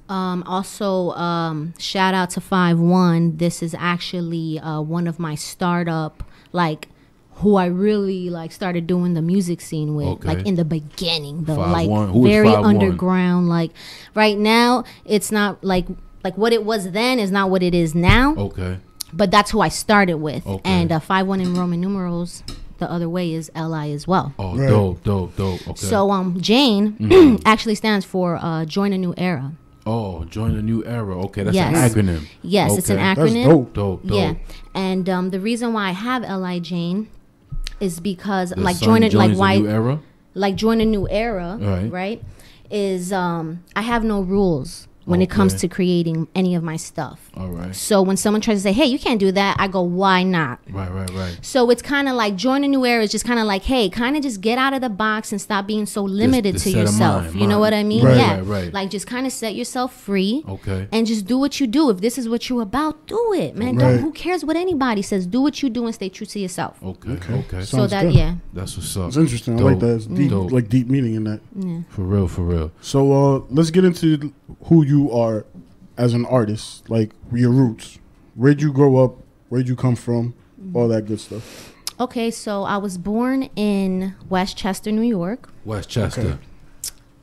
Um, 0.09 0.43
also, 0.47 1.11
um, 1.13 1.75
shout 1.79 2.15
out 2.15 2.31
to 2.31 2.41
Five 2.41 2.79
One. 2.79 3.37
This 3.39 3.63
is 3.63 3.75
actually 3.79 4.59
uh, 4.61 4.81
one 4.81 5.07
of 5.07 5.19
my 5.19 5.35
startup, 5.35 6.23
like 6.53 6.89
who 7.41 7.57
I 7.57 7.67
really 7.67 8.31
like 8.31 8.51
started 8.53 8.87
doing 8.87 9.15
the 9.15 9.21
music 9.23 9.61
scene 9.61 9.95
with, 9.95 10.07
Okay. 10.07 10.29
like 10.29 10.47
in 10.47 10.55
the 10.55 10.65
beginning, 10.65 11.45
the 11.45 11.55
5'1". 11.57 11.73
like 11.73 11.89
Who 12.11 12.25
is 12.27 12.33
very 12.33 12.49
5'1"? 12.49 12.65
underground. 12.65 13.49
Like 13.49 13.73
right 14.15 14.39
now, 14.39 14.85
it's 15.05 15.31
not 15.33 15.63
like 15.63 15.87
like 16.25 16.37
what 16.39 16.53
it 16.53 16.65
was 16.65 16.91
then 16.93 17.19
is 17.19 17.31
not 17.31 17.51
what 17.51 17.63
it 17.63 17.75
is 17.75 17.95
now. 17.95 18.35
Okay. 18.37 18.79
But 19.13 19.31
that's 19.31 19.51
who 19.51 19.61
I 19.61 19.69
started 19.69 20.17
with, 20.17 20.47
Okay. 20.47 20.61
and 20.65 20.91
uh, 20.93 20.99
Five 21.01 21.27
One 21.27 21.41
in 21.41 21.55
Roman 21.55 21.81
numerals. 21.81 22.43
The 22.79 22.91
other 22.91 23.09
way 23.09 23.33
is 23.33 23.51
Li 23.57 23.93
as 23.93 24.07
well. 24.07 24.35
Oh, 24.39 24.55
Right. 24.57 24.69
dope, 24.69 25.03
dope, 25.03 25.35
dope. 25.37 25.67
Okay. 25.69 25.87
So 25.87 26.11
um, 26.11 26.39
Jane 26.41 26.93
Mhm. 27.01 27.41
actually 27.47 27.75
stands 27.75 28.05
for 28.05 28.37
uh, 28.37 28.65
join 28.67 28.93
a 28.93 28.99
new 28.99 29.15
era. 29.17 29.53
Oh, 29.87 30.25
join 30.25 30.57
a 30.57 30.63
new 30.63 30.85
era. 30.85 31.17
Okay, 31.27 31.43
that's 31.45 31.55
Yes. 31.55 31.75
an 31.75 32.05
acronym. 32.05 32.23
Yes, 32.43 32.77
it's 32.77 32.91
an 32.91 32.97
Okay. 32.99 33.05
acronym. 33.15 33.45
dope. 33.45 33.73
Dope, 33.73 34.07
dope. 34.07 34.17
Yeah, 34.17 34.35
and 34.75 35.09
um, 35.09 35.31
the 35.31 35.41
reason 35.41 35.73
why 35.73 35.89
I 35.89 35.93
have 35.93 36.23
Li 36.23 36.61
Jane 36.61 37.09
is 37.81 38.01
because 38.01 38.51
The 38.51 38.61
like 38.61 38.79
join 38.81 39.03
it 39.03 39.15
like 39.15 39.37
why 39.37 39.59
new 39.59 39.69
era. 39.69 40.01
like 40.35 40.57
join 40.57 40.81
a 40.81 40.85
new 40.85 41.07
era, 41.09 41.59
Right. 41.61 41.91
right? 41.93 42.23
Is 42.71 43.13
um, 43.13 43.63
I 43.77 43.83
have 43.83 44.03
no 44.03 44.21
rules 44.21 44.86
when 45.07 45.23
it 45.23 45.31
comes 45.31 45.55
to 45.55 45.69
creating 45.69 46.29
any 46.35 46.55
of 46.55 46.63
my 46.63 46.77
stuff. 46.77 47.31
All 47.37 47.49
right. 47.49 47.75
So 47.75 48.03
when 48.03 48.17
someone 48.17 48.41
tries 48.43 48.59
to 48.59 48.63
say, 48.63 48.73
"Hey, 48.73 48.85
you 48.87 48.99
can't 48.99 49.19
do 49.21 49.33
that," 49.33 49.57
I 49.59 49.69
go, 49.69 49.81
"Why 49.83 50.23
not?" 50.23 50.59
Right, 50.71 50.91
right, 50.93 51.09
right. 51.11 51.39
So 51.43 51.71
it's 51.71 51.81
kind 51.83 52.09
of 52.09 52.15
like 52.17 52.37
join 52.37 52.65
a 52.65 52.69
new 52.69 52.85
era 52.85 53.03
is 53.05 53.11
just 53.13 53.25
kind 53.25 53.41
of 53.41 53.47
like, 53.47 53.63
hey, 53.63 53.89
kind 53.89 54.17
of 54.17 54.23
just 54.23 54.41
get 54.41 54.59
out 54.59 54.75
of 54.75 54.81
the 54.81 54.89
box 54.91 55.33
and 55.33 55.41
stop 55.41 55.67
being 55.67 55.87
so 55.87 56.03
limited 56.03 56.55
just 56.55 56.65
to 56.65 56.71
yourself. 56.73 57.25
mind, 57.27 57.41
you 57.41 57.47
know 57.47 57.59
what 57.61 57.73
I 57.73 57.83
mean? 57.85 58.05
Right. 58.05 58.17
yeah. 58.17 58.37
Right, 58.39 58.45
right. 58.47 58.73
Like 58.73 58.91
just 58.91 59.07
kind 59.07 59.27
of 59.27 59.33
set 59.33 59.55
yourself 59.55 59.95
free. 59.95 60.45
Okay. 60.49 60.89
And 60.93 61.07
just 61.07 61.27
do 61.27 61.39
what 61.39 61.61
you 61.61 61.67
do. 61.67 61.89
If 61.91 62.01
this 62.01 62.19
is 62.19 62.29
what 62.29 62.49
you're 62.49 62.63
about, 62.63 63.07
do 63.07 63.33
it, 63.35 63.55
man. 63.57 63.77
Right. 63.77 63.93
Don't 63.93 63.99
who 64.01 64.13
cares 64.13 64.45
what 64.45 64.57
anybody 64.57 65.03
says? 65.03 65.27
Do 65.27 65.41
what 65.41 65.63
you 65.63 65.71
do 65.71 65.85
and 65.87 65.95
stay 65.95 66.09
true 66.09 66.27
to 66.27 66.39
yourself. 66.41 66.83
Okay. 66.83 67.11
Okay. 67.13 67.61
So 67.61 67.79
Sounds 67.79 67.91
that 67.93 68.03
good. 68.03 68.15
yeah. 68.15 68.35
That's 68.53 68.77
what's 68.77 68.97
up. 68.97 69.09
It's 69.09 69.17
interesting. 69.17 69.59
I 69.61 69.63
like 69.63 69.79
that. 69.81 69.95
It's 69.97 70.07
deep, 70.07 70.31
Dope. 70.31 70.51
like 70.51 70.69
deep 70.69 70.89
meaning 70.89 71.15
in 71.15 71.25
that. 71.25 71.41
Yeah. 71.55 71.81
For 71.91 72.03
real, 72.03 72.27
for 72.27 72.43
real. 72.43 72.73
So 72.81 73.13
uh, 73.13 73.43
let's 73.51 73.71
get 73.71 73.85
into 73.85 74.33
who 74.65 74.85
you 74.85 74.96
are 75.13 75.45
as 75.97 76.13
an 76.15 76.25
artist, 76.27 76.89
like 76.91 77.13
your 77.33 77.51
roots. 77.51 77.99
Where'd 78.35 78.61
you 78.61 78.73
grow 78.73 79.03
up? 79.05 79.17
Where'd 79.49 79.69
you 79.69 79.77
come 79.77 79.97
from? 79.97 80.35
Mm-hmm. 80.61 80.77
All 80.77 80.89
that 80.89 81.07
good 81.07 81.21
stuff. 81.21 81.73
Okay, 81.99 82.31
so 82.31 82.65
I 82.65 82.77
was 82.77 82.99
born 82.99 83.45
in 83.57 84.15
Westchester, 84.29 84.93
New 84.93 85.03
York. 85.19 85.49
Westchester. 85.65 86.21
Okay. 86.21 86.39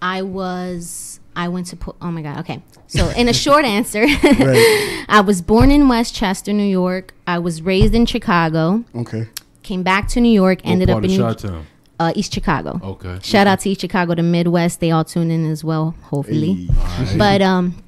I 0.01 0.21
was 0.21 1.19
I 1.35 1.47
went 1.47 1.67
to 1.67 1.75
put 1.75 1.95
oh 2.01 2.11
my 2.11 2.21
god, 2.21 2.39
okay. 2.39 2.61
So 2.87 3.09
in 3.09 3.29
a 3.29 3.33
short 3.33 3.65
answer, 3.77 4.01
Right. 4.01 5.05
I 5.09 5.21
was 5.25 5.41
born 5.41 5.69
in 5.71 5.87
Westchester, 5.87 6.53
New 6.53 6.63
York. 6.63 7.13
I 7.27 7.39
was 7.39 7.61
raised 7.61 7.93
in 7.93 8.05
Chicago. 8.05 8.83
Okay. 8.95 9.27
Came 9.61 9.83
back 9.83 10.07
to 10.09 10.19
New 10.21 10.33
York, 10.33 10.59
What 10.63 10.71
ended 10.71 10.89
part 10.89 11.03
up 11.05 11.09
in 11.09 11.15
New, 11.15 11.23
Chi-Town? 11.23 11.65
Uh, 12.03 12.13
East 12.15 12.33
Chicago. 12.33 12.79
Okay. 12.83 13.19
Shout 13.21 13.47
out 13.47 13.59
to 13.61 13.69
East 13.69 13.81
Chicago, 13.81 14.15
the 14.15 14.23
Midwest. 14.23 14.79
They 14.79 14.91
all 14.91 15.03
tune 15.03 15.31
in 15.31 15.49
as 15.49 15.63
well, 15.63 15.95
hopefully. 16.03 16.67
Alright. 16.69 17.17
But 17.17 17.41
um, 17.41 17.83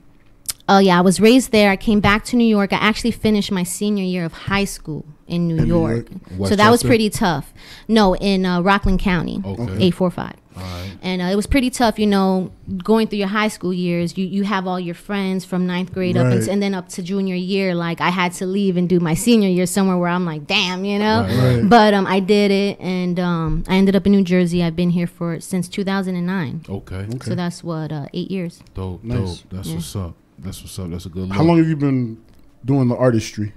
oh 0.69 0.79
yeah, 0.79 0.97
I 0.97 1.01
was 1.01 1.19
raised 1.19 1.51
there. 1.51 1.69
I 1.71 1.75
came 1.77 1.99
back 1.99 2.25
to 2.25 2.35
New 2.35 2.47
York. 2.47 2.73
I 2.73 2.77
actually 2.77 3.11
finished 3.11 3.51
my 3.51 3.63
senior 3.63 4.03
year 4.03 4.25
of 4.25 4.33
high 4.33 4.65
school 4.65 5.05
in 5.27 5.47
New 5.47 5.57
In 5.57 5.63
New 5.63 5.67
York, 5.79 6.07
York? 6.37 6.49
so 6.49 6.55
that 6.55 6.69
was 6.69 6.83
pretty 6.83 7.09
tough. 7.09 7.53
No, 7.87 8.15
in 8.15 8.45
uh, 8.45 8.61
Rockland 8.61 8.99
County, 8.99 9.41
Okay. 9.43 9.77
eight 9.85 9.93
four 9.95 10.11
five. 10.11 10.35
Alright. 10.57 10.91
And 11.01 11.21
uh, 11.21 11.25
it 11.25 11.35
was 11.35 11.47
pretty 11.47 11.69
tough, 11.69 11.99
you 11.99 12.07
know, 12.07 12.51
going 12.83 13.07
through 13.07 13.19
your 13.19 13.27
high 13.27 13.49
school 13.49 13.73
years. 13.73 14.17
You 14.17 14.25
you 14.25 14.43
have 14.43 14.65
all 14.67 14.79
your 14.79 14.95
friends 14.95 15.43
from 15.43 15.67
ninth 15.67 15.93
grade 15.93 16.15
up 16.15 16.25
Right. 16.27 16.37
and, 16.39 16.47
and 16.47 16.63
then 16.63 16.73
up 16.73 16.87
to 16.89 17.03
junior 17.03 17.35
year. 17.35 17.75
Like 17.75 17.99
I 17.99 18.09
had 18.09 18.31
to 18.33 18.45
leave 18.45 18.77
and 18.77 18.87
do 18.87 18.99
my 19.01 19.13
senior 19.15 19.49
year 19.49 19.65
somewhere 19.65 19.97
where 19.97 20.09
I'm 20.09 20.23
like, 20.25 20.47
damn, 20.47 20.85
you 20.85 20.97
know. 20.97 21.21
Right, 21.23 21.55
right. 21.61 21.69
But 21.69 21.93
um, 21.93 22.07
I 22.07 22.21
did 22.21 22.51
it, 22.51 22.79
and 22.79 23.19
um, 23.19 23.63
I 23.67 23.75
ended 23.75 23.95
up 23.97 24.05
in 24.05 24.13
New 24.13 24.23
Jersey. 24.23 24.63
I've 24.63 24.75
been 24.77 24.91
here 24.91 25.07
for 25.07 25.39
since 25.41 25.67
2009. 25.67 26.65
Okay. 26.69 26.95
Okay. 26.95 27.17
So 27.21 27.35
that's 27.35 27.61
what 27.63 27.91
uh, 27.91 28.07
eight 28.13 28.31
years. 28.31 28.61
Dope, 28.73 29.03
Nice. 29.03 29.17
dope. 29.41 29.49
That's 29.51 29.67
Yeah. 29.67 29.75
what's 29.75 29.95
up. 29.95 30.15
That's 30.39 30.61
what's 30.61 30.79
up. 30.79 30.89
That's 30.89 31.05
a 31.05 31.09
good 31.09 31.27
look. 31.27 31.35
How 31.37 31.43
long 31.43 31.57
have 31.57 31.67
you 31.67 31.75
been 31.75 32.21
doing 32.63 32.87
the 32.87 32.95
artistry? 32.95 33.51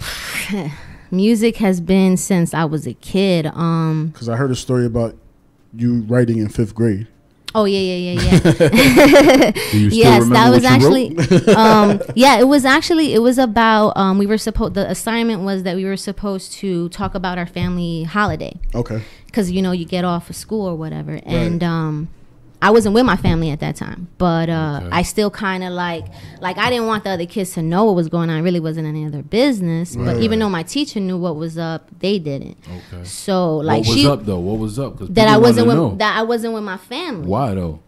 Music 1.10 1.56
has 1.58 1.80
been 1.80 2.16
since 2.16 2.52
I 2.54 2.64
was 2.64 2.86
a 2.86 2.94
kid. 2.94 3.46
Um. 3.46 4.08
Because 4.12 4.28
I 4.28 4.36
heard 4.36 4.50
a 4.50 4.56
story 4.56 4.86
about 4.86 5.14
you 5.76 6.02
writing 6.02 6.38
in 6.38 6.48
fifth 6.48 6.74
grade. 6.74 7.08
Oh 7.56 7.66
yeah, 7.66 7.78
yeah, 7.78 8.12
yeah, 8.12 8.20
yeah. 8.20 9.50
Do 9.70 9.78
you 9.78 9.90
still 9.90 9.92
yes, 9.92 10.28
that 10.30 10.50
was 10.50 10.64
actually. 10.64 11.16
um, 11.54 12.00
yeah, 12.16 12.40
it 12.40 12.48
was 12.48 12.64
actually. 12.64 13.14
It 13.14 13.20
was 13.20 13.38
about. 13.38 13.96
Um, 13.96 14.18
we 14.18 14.26
were 14.26 14.38
supposed. 14.38 14.74
The 14.74 14.90
assignment 14.90 15.42
was 15.42 15.62
that 15.62 15.76
we 15.76 15.84
were 15.84 15.96
supposed 15.96 16.52
to 16.54 16.88
talk 16.88 17.14
about 17.14 17.38
our 17.38 17.46
family 17.46 18.02
holiday 18.02 18.58
Okay. 18.74 19.02
because 19.26 19.52
you 19.52 19.62
know 19.62 19.70
you 19.70 19.84
get 19.84 20.04
off 20.04 20.28
of 20.30 20.34
school 20.36 20.66
or 20.66 20.74
whatever, 20.74 21.20
and 21.24 21.62
um, 21.62 22.08
I 22.64 22.70
wasn't 22.70 22.94
with 22.94 23.04
my 23.04 23.16
family 23.16 23.50
at 23.50 23.60
that 23.60 23.76
time, 23.76 24.08
but 24.16 24.48
uh, 24.48 24.88
I 24.90 25.02
still 25.02 25.30
kind 25.30 25.62
of 25.62 25.72
like 25.74 26.06
like 26.40 26.56
I 26.56 26.70
didn't 26.70 26.86
want 26.86 27.04
the 27.04 27.10
other 27.10 27.26
kids 27.26 27.52
to 27.54 27.62
know 27.62 27.84
what 27.84 27.94
was 27.94 28.08
going 28.08 28.30
on. 28.30 28.38
It 28.38 28.42
really 28.42 28.58
wasn't 28.58 28.86
any 28.86 29.04
of 29.04 29.12
their 29.12 29.22
business. 29.22 29.94
Right, 29.94 30.14
but 30.14 30.22
even 30.22 30.38
though 30.38 30.48
my 30.48 30.62
teacher 30.62 30.98
knew 30.98 31.18
what 31.18 31.36
was 31.36 31.58
up, 31.58 31.90
they 31.98 32.18
didn't. 32.18 32.56
Okay. 32.94 33.04
So 33.04 33.58
like 33.58 33.80
what 33.80 33.88
was 33.88 33.96
she 33.98 34.06
up 34.06 34.24
though? 34.24 34.38
What 34.38 34.58
was 34.58 34.78
up? 34.78 34.96
that 34.98 35.28
I 35.28 35.36
wasn't 35.36 35.66
with 35.66 35.76
know. 35.76 35.94
that 35.96 36.16
I 36.16 36.22
wasn't 36.22 36.54
with 36.54 36.64
my 36.64 36.78
family 36.78 37.28
Why 37.28 37.52
though? 37.54 37.80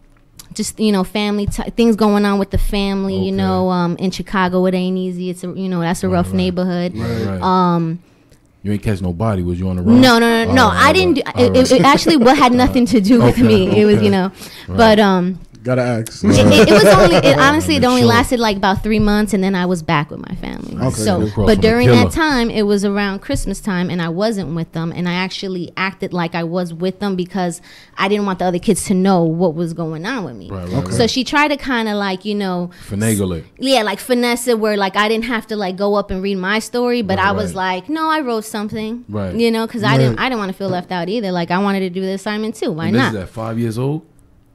just 0.53 0.79
you 0.79 0.91
know 0.91 1.03
family 1.03 1.47
t- 1.47 1.69
things 1.71 1.95
going 1.95 2.23
on 2.25 2.37
with 2.39 2.51
the 2.51 2.57
family 2.57 3.15
you 3.17 3.31
know 3.31 3.69
um 3.69 3.95
in 3.97 4.09
chicago 4.09 4.65
it 4.65 4.73
ain't 4.73 4.97
easy 4.97 5.29
it's 5.29 5.43
a 5.43 5.47
you 5.49 5.69
know 5.69 5.81
that's 5.81 6.03
a 6.03 6.09
rough 6.09 6.31
neighborhood 6.33 6.95
Right, 6.95 7.25
right. 7.25 7.41
um 7.41 7.99
You 8.67 8.73
ain't 8.73 8.83
catch 8.83 9.01
no 9.01 9.13
body. 9.13 9.43
Was 9.43 9.57
you 9.57 9.69
on 9.69 9.77
the 9.77 9.81
road? 9.81 9.93
no 9.93 10.19
no 10.19 10.43
no 10.43 10.51
no. 10.53 10.67
Right, 10.67 10.87
i 10.89 10.91
didn't 10.91 11.13
do, 11.13 11.21
it, 11.37 11.71
it, 11.71 11.81
actually 11.85 12.17
what 12.17 12.37
had 12.37 12.51
nothing 12.63 12.85
to 12.87 12.99
do 12.99 13.21
with 13.21 13.35
Okay, 13.35 13.43
me. 13.43 13.79
It 13.81 13.85
was 13.85 14.01
you 14.01 14.09
know. 14.09 14.29
Right. 14.67 14.77
but 14.77 14.99
um 14.99 15.39
Gotta 15.67 15.81
ask. 15.81 16.23
it, 16.23 16.29
it, 16.29 16.69
it 16.69 16.71
was 16.71 16.85
only 16.85 17.15
it 17.17 17.37
honestly 17.47 17.75
it 17.75 17.83
only 17.83 18.01
sure. 18.01 18.07
lasted 18.15 18.39
like 18.39 18.55
about 18.57 18.81
three 18.83 18.99
months 18.99 19.33
and 19.33 19.43
then 19.43 19.53
i 19.53 19.65
was 19.65 19.83
back 19.83 20.09
with 20.11 20.21
my 20.29 20.35
family 20.35 20.75
Okay, 20.77 20.95
so 21.07 21.29
but 21.35 21.59
during 21.59 21.87
that 21.89 22.11
time 22.11 22.49
it 22.49 22.63
was 22.63 22.85
around 22.85 23.19
christmas 23.19 23.59
time 23.59 23.89
and 23.89 24.01
i 24.01 24.07
wasn't 24.07 24.55
with 24.55 24.71
them 24.71 24.93
and 24.97 25.09
i 25.09 25.13
actually 25.13 25.65
acted 25.75 26.13
like 26.13 26.33
i 26.35 26.43
was 26.43 26.73
with 26.73 26.99
them 27.01 27.15
because 27.17 27.61
i 27.97 28.07
didn't 28.07 28.25
want 28.25 28.39
the 28.39 28.45
other 28.45 28.59
kids 28.59 28.85
to 28.85 28.93
know 28.93 29.23
what 29.23 29.55
was 29.55 29.73
going 29.73 30.05
on 30.05 30.23
with 30.23 30.35
me 30.37 30.49
Right, 30.49 30.69
right, 30.69 30.83
Okay. 30.85 30.91
so 30.93 31.05
she 31.07 31.23
tried 31.25 31.49
to 31.49 31.57
kind 31.57 31.89
of 31.89 31.95
like 31.95 32.23
you 32.23 32.35
know 32.35 32.71
Finagle 32.87 33.37
it. 33.37 33.45
yeah, 33.59 33.81
like 33.83 33.99
finesse 33.99 34.47
it 34.47 34.59
where 34.59 34.77
like 34.77 34.95
I 34.95 35.09
didn't 35.09 35.25
have 35.25 35.45
to 35.47 35.55
like 35.57 35.75
go 35.75 35.95
up 35.95 36.11
and 36.11 36.21
read 36.23 36.35
my 36.37 36.59
story, 36.59 37.01
but 37.01 37.17
Right, 37.17 37.27
I 37.27 37.31
was 37.33 37.53
right. 37.53 37.75
like, 37.83 37.89
no, 37.89 38.09
I 38.09 38.21
wrote 38.21 38.45
something, 38.45 39.03
Right. 39.09 39.35
You 39.35 39.51
know, 39.51 39.67
because 39.67 39.83
I 39.83 39.97
didn't 39.97 40.17
I 40.19 40.29
didn't 40.29 40.39
want 40.39 40.51
to 40.53 40.57
feel 40.57 40.69
left 40.69 40.91
out 40.91 41.09
either. 41.09 41.31
Like 41.31 41.51
I 41.51 41.57
wanted 41.59 41.81
to 41.81 41.89
do 41.89 42.01
the 42.01 42.13
assignment 42.13 42.55
too. 42.55 42.71
Why 42.71 42.85
and 42.87 42.95
this 42.95 43.01
not? 43.01 43.15
is 43.15 43.19
at 43.23 43.29
five 43.29 43.59
years 43.59 43.77
old. 43.77 44.05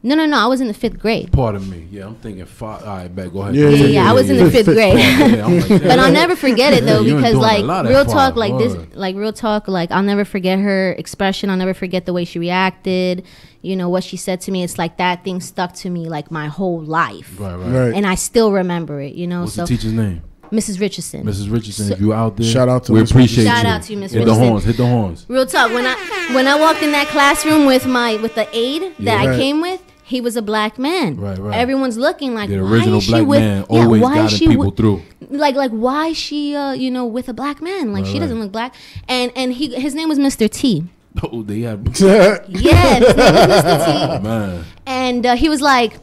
No, 0.05 0.17
no, 0.17 0.27
no. 0.27 0.37
I 0.37 0.47
was 0.47 0.61
in 0.61 0.67
the 0.67 0.75
fifth 0.75 0.99
grade. 0.99 1.31
Pardon 1.31 1.69
me. 1.71 1.87
Yeah, 1.91 2.07
I'm 2.07 2.17
thinking 2.17 2.45
five. 2.45 2.83
All 2.83 2.97
right, 2.97 3.15
back. 3.15 3.33
Go 3.33 3.43
ahead. 3.43 3.55
Yeah, 3.55 3.69
Yeah, 3.69 3.87
yeah, 3.87 4.11
I 4.11 4.13
was 4.13 4.29
in 4.29 4.37
the 4.37 4.51
fifth 4.51 4.67
grade. 4.67 4.99
Yeah, 4.99 5.47
like, 5.47 5.69
but 5.83 5.99
I'll 6.01 6.11
never 6.13 6.35
forget 6.35 6.75
it 6.75 6.85
though 6.85 7.03
Yeah, 7.03 7.17
because 7.17 7.37
like 7.37 7.63
real 7.89 8.05
five, 8.05 8.13
talk 8.13 8.37
like 8.37 8.59
this 8.59 8.77
like 8.97 9.15
real 9.15 9.33
talk 9.33 9.69
like 9.69 9.93
I'll 9.93 10.03
never 10.03 10.25
forget 10.25 10.59
her 10.59 10.93
expression 10.93 11.51
I'll 11.51 11.57
never 11.57 11.73
forget 11.75 12.05
the 12.07 12.13
way 12.13 12.25
she 12.25 12.39
reacted 12.41 13.25
you 13.63 13.77
know 13.77 13.89
what 13.89 14.03
she 14.03 14.17
said 14.17 14.41
to 14.43 14.51
me 14.51 14.65
it's 14.65 14.77
like 14.77 14.97
that 14.97 15.23
thing 15.23 15.41
stuck 15.41 15.73
to 15.75 15.91
me 15.91 16.09
like 16.09 16.31
my 16.33 16.49
whole 16.49 16.81
life 16.83 17.39
Right, 17.39 17.55
right. 17.55 17.71
Right. 17.71 17.95
and 17.95 18.05
I 18.07 18.17
still 18.17 18.51
remember 18.53 19.01
it 19.01 19.15
you 19.15 19.27
know 19.29 19.43
What's 19.43 19.55
so 19.55 19.63
the 19.63 19.69
teacher's 19.69 19.93
name? 19.93 20.23
Mrs. 20.51 20.81
Richardson 20.81 21.25
Mrs. 21.25 21.51
Richardson. 21.53 21.87
So- 21.89 21.95
if 21.95 22.01
you 22.01 22.13
out 22.13 22.37
there, 22.37 22.47
Shout 22.47 22.69
out 22.69 22.85
to 22.85 22.93
we 22.93 23.01
Miss 23.01 23.11
appreciate 23.13 23.45
Shout 23.45 23.63
you. 23.65 23.71
out 23.71 23.83
to 23.85 23.93
you, 23.93 23.99
Miss 24.01 24.13
Hit 24.13 24.25
the 24.27 24.35
horns. 24.35 24.65
Hit 24.65 24.77
the 24.77 24.87
horns. 24.87 25.25
Real 25.29 25.47
talk. 25.47 25.71
When 25.73 25.87
I 25.87 25.95
when 26.35 26.47
I 26.49 26.59
walked 26.59 26.83
in 26.83 26.93
that 26.93 27.07
classroom 27.09 27.65
with 27.67 27.87
my 27.87 28.17
with 28.17 28.35
the 28.35 28.47
aide 28.53 28.83
that 28.99 29.01
Yeah. 29.01 29.23
I 29.23 29.27
Right. 29.29 29.39
came 29.39 29.61
with, 29.63 29.81
he 30.05 30.21
was 30.21 30.37
a 30.37 30.43
black 30.43 30.79
man. 30.79 31.17
Right, 31.17 31.39
right. 31.39 31.57
Everyone's 31.59 31.97
looking 31.97 32.35
like 32.35 32.49
The 32.51 32.61
why 32.61 32.71
original 32.71 32.99
is 32.99 33.05
she 33.05 33.11
black 33.13 33.27
with, 33.27 33.41
man 33.41 33.65
yeah, 33.71 33.81
always 33.81 34.03
why 34.03 34.25
is 34.25 34.33
she 34.33 34.47
people 34.49 34.67
with- 34.67 34.77
through. 34.77 35.03
Like 35.31 35.55
like 35.55 35.71
why 35.71 36.09
is 36.09 36.17
she 36.19 36.55
uh 36.55 36.73
you 36.73 36.91
know 36.91 37.07
with 37.07 37.29
a 37.29 37.33
black 37.33 37.63
man? 37.63 37.93
Like 37.93 38.05
Right, 38.05 38.13
she 38.13 38.19
doesn't 38.19 38.39
look 38.39 38.53
black. 38.53 38.75
And 39.09 39.33
and 39.35 39.53
he 39.55 39.75
his 39.81 39.95
name 39.95 40.09
was 40.09 40.19
Mr. 40.19 40.49
T. 40.51 40.85
Oh, 41.23 41.43
they 41.43 41.61
had. 41.61 41.87
Yes, 41.99 43.07
his 43.07 43.17
name 43.17 43.35
was 43.35 43.65
Mr. 43.65 44.19
T. 44.19 44.23
Man, 44.23 44.65
And 44.87 45.27
uh, 45.27 45.37
he 45.37 45.49
was 45.49 45.61
like, 45.61 45.99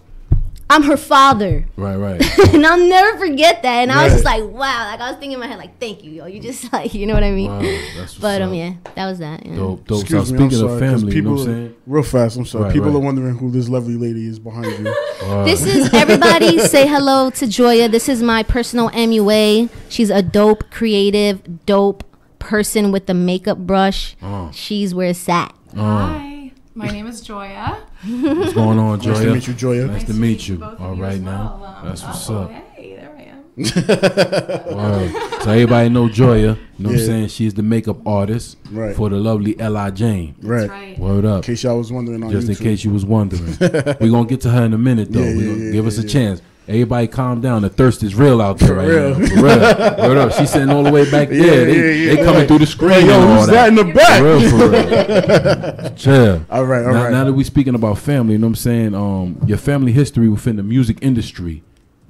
I'm 0.71 0.83
her 0.83 0.97
father. 0.97 1.65
right, 1.77 1.95
right. 1.95 2.39
and 2.53 2.63
I'll 2.63 2.77
never 2.77 3.17
forget 3.17 3.63
that. 3.63 3.81
And 3.81 3.91
I 3.91 4.03
was 4.03 4.13
just 4.13 4.25
like, 4.25 4.43
wow. 4.43 4.91
Like 4.91 4.99
I 4.99 5.09
was 5.09 5.13
thinking 5.13 5.31
in 5.31 5.39
my 5.39 5.47
head, 5.47 5.57
like, 5.57 5.79
thank 5.79 6.03
you, 6.03 6.11
yo. 6.11 6.27
You 6.27 6.39
just 6.39 6.71
like, 6.73 6.93
you 6.93 7.07
know 7.07 7.15
what 7.15 7.23
I 7.23 7.31
mean? 7.31 7.49
Wow, 7.49 7.61
that's 7.97 8.15
but 8.19 8.41
um, 8.43 8.49
up. 8.49 8.55
yeah, 8.55 8.73
that 8.93 9.07
was 9.07 9.17
that. 9.17 9.45
Yeah. 9.45 9.55
Dope, 9.55 9.87
dope. 9.87 10.01
Excuse 10.01 10.27
so 10.27 10.33
me, 10.33 10.39
I'm 10.43 10.49
speaking 10.49 10.59
sorry, 10.59 10.73
of 10.73 10.79
'cause 10.79 11.01
family, 11.01 11.13
people, 11.13 11.31
you 11.31 11.37
know 11.37 11.41
what 11.43 11.49
I'm 11.49 11.55
saying? 11.69 11.75
Real 11.87 12.03
fast, 12.03 12.37
I'm 12.37 12.45
sorry. 12.45 12.63
Right, 12.65 12.73
people 12.73 12.89
right. 12.89 12.97
are 12.97 12.99
wondering 12.99 13.37
who 13.37 13.49
this 13.49 13.67
lovely 13.67 13.95
lady 13.95 14.27
is 14.27 14.39
behind 14.39 14.65
you. 14.85 14.95
Wow. 15.19 15.43
This 15.43 15.65
is 15.65 15.93
everybody 15.93 16.59
say 16.59 16.87
hello 16.87 17.29
to 17.31 17.45
Joya. 17.45 17.89
This 17.89 18.07
is 18.07 18.23
my 18.23 18.41
personal 18.41 18.89
MUA. 18.91 19.69
She's 19.89 20.09
a 20.09 20.21
dope, 20.21 20.71
creative, 20.71 21.65
dope 21.65 22.05
person 22.39 22.93
with 22.93 23.05
the 23.05 23.13
makeup 23.13 23.57
brush. 23.57 24.15
Oh. 24.21 24.49
She's 24.53 24.95
where 24.95 25.09
it's 25.09 25.27
at. 25.27 25.53
Hi, 25.75 26.28
my 26.79 26.87
name 26.87 27.07
is 27.07 27.19
Joya. 27.19 27.77
What's 28.05 28.53
going 28.53 28.79
on, 28.79 29.01
Joya? 29.01 29.13
Nice 29.13 29.23
to 29.25 29.33
meet 29.33 29.47
you, 29.47 29.53
Joya. 29.53 29.87
Nice 29.87 30.03
to 30.05 30.13
meet 30.13 30.47
you. 30.47 30.55
both 30.55 30.79
of 30.79 30.97
you 30.97 31.19
now, 31.19 31.57
well. 31.61 31.75
Um, 31.75 31.85
that's 31.85 32.03
what's 32.03 32.29
oh, 32.29 32.37
up. 32.37 32.51
Hey, 32.51 32.95
there 32.95 33.13
I 33.17 33.21
am. 33.23 33.43
Word. 34.77 35.43
So 35.43 35.51
everybody 35.51 35.89
know 35.89 36.07
Joya. 36.07 36.37
You 36.37 36.45
know 36.45 36.55
what 36.55 36.91
I'm 36.91 36.95
Yeah. 36.99 37.05
saying? 37.05 37.27
She's 37.27 37.53
the 37.53 37.63
makeup 37.63 38.07
artist 38.07 38.55
Right. 38.71 38.95
for 38.95 39.09
the 39.09 39.17
lovely 39.17 39.59
L.I. 39.59 39.91
Jane. 39.91 40.35
Right. 40.41 40.59
That's 40.59 40.69
right. 40.69 40.99
Word 40.99 41.25
up. 41.25 41.37
In 41.37 41.41
case 41.53 41.63
y'all 41.63 41.77
was 41.77 41.91
wondering 41.91 42.23
on 42.23 42.31
Just 42.31 42.47
in 42.47 42.55
case 42.55 42.85
you 42.85 42.91
was 42.91 43.03
wondering. 43.03 43.57
We're 43.59 44.09
gonna 44.11 44.25
get 44.25 44.39
to 44.41 44.49
her 44.49 44.63
in 44.63 44.73
a 44.73 44.77
minute 44.77 45.11
though. 45.11 45.19
Yeah, 45.19 45.35
We 45.35 45.43
yeah, 45.43 45.51
gonna 45.51 45.65
yeah, 45.65 45.71
give 45.73 45.85
us 45.85 45.97
a 45.97 46.01
yeah, 46.01 46.07
yeah. 46.07 46.13
chance. 46.13 46.41
Everybody 46.69 47.07
calm 47.07 47.41
down. 47.41 47.63
The 47.63 47.69
thirst 47.69 48.03
is 48.03 48.13
real 48.13 48.41
out 48.43 48.59
there 48.59 48.67
For 48.69 48.75
right 48.75 48.87
real. 48.87 49.17
now. 49.17 49.27
For 49.27 49.35
real. 49.35 50.07
Word 50.09 50.17
up. 50.17 50.31
She's 50.33 50.51
sitting 50.51 50.69
all 50.69 50.83
the 50.83 50.91
way 50.91 51.09
back 51.09 51.29
Yeah, 51.31 51.41
there. 51.41 51.65
They, 51.65 51.75
yeah, 51.75 52.11
yeah. 52.11 52.15
they 52.15 52.23
coming 52.23 52.47
through 52.47 52.59
the 52.59 52.67
screen. 52.67 52.91
Hey, 53.01 53.07
yo, 53.07 53.19
who's 53.21 53.47
that. 53.47 53.53
that 53.53 53.67
in 53.69 53.75
the 53.75 53.91
back? 53.91 54.19
For 54.19 54.37
real, 54.37 54.49
for 54.51 55.83
real. 55.89 55.89
Chill. 55.95 56.45
All 56.49 56.65
right, 56.65 56.85
all 56.85 56.93
now, 56.93 57.03
right. 57.05 57.11
now 57.11 57.23
that 57.23 57.33
we're 57.33 57.43
speaking 57.43 57.73
about 57.73 57.97
family, 57.97 58.33
you 58.33 58.37
know 58.37 58.45
what 58.47 58.51
I'm 58.51 58.55
saying? 58.55 58.93
Um, 58.93 59.41
your 59.47 59.57
family 59.57 59.91
history 59.93 60.29
within 60.29 60.57
the 60.57 60.63
music 60.63 60.99
industry. 61.01 61.63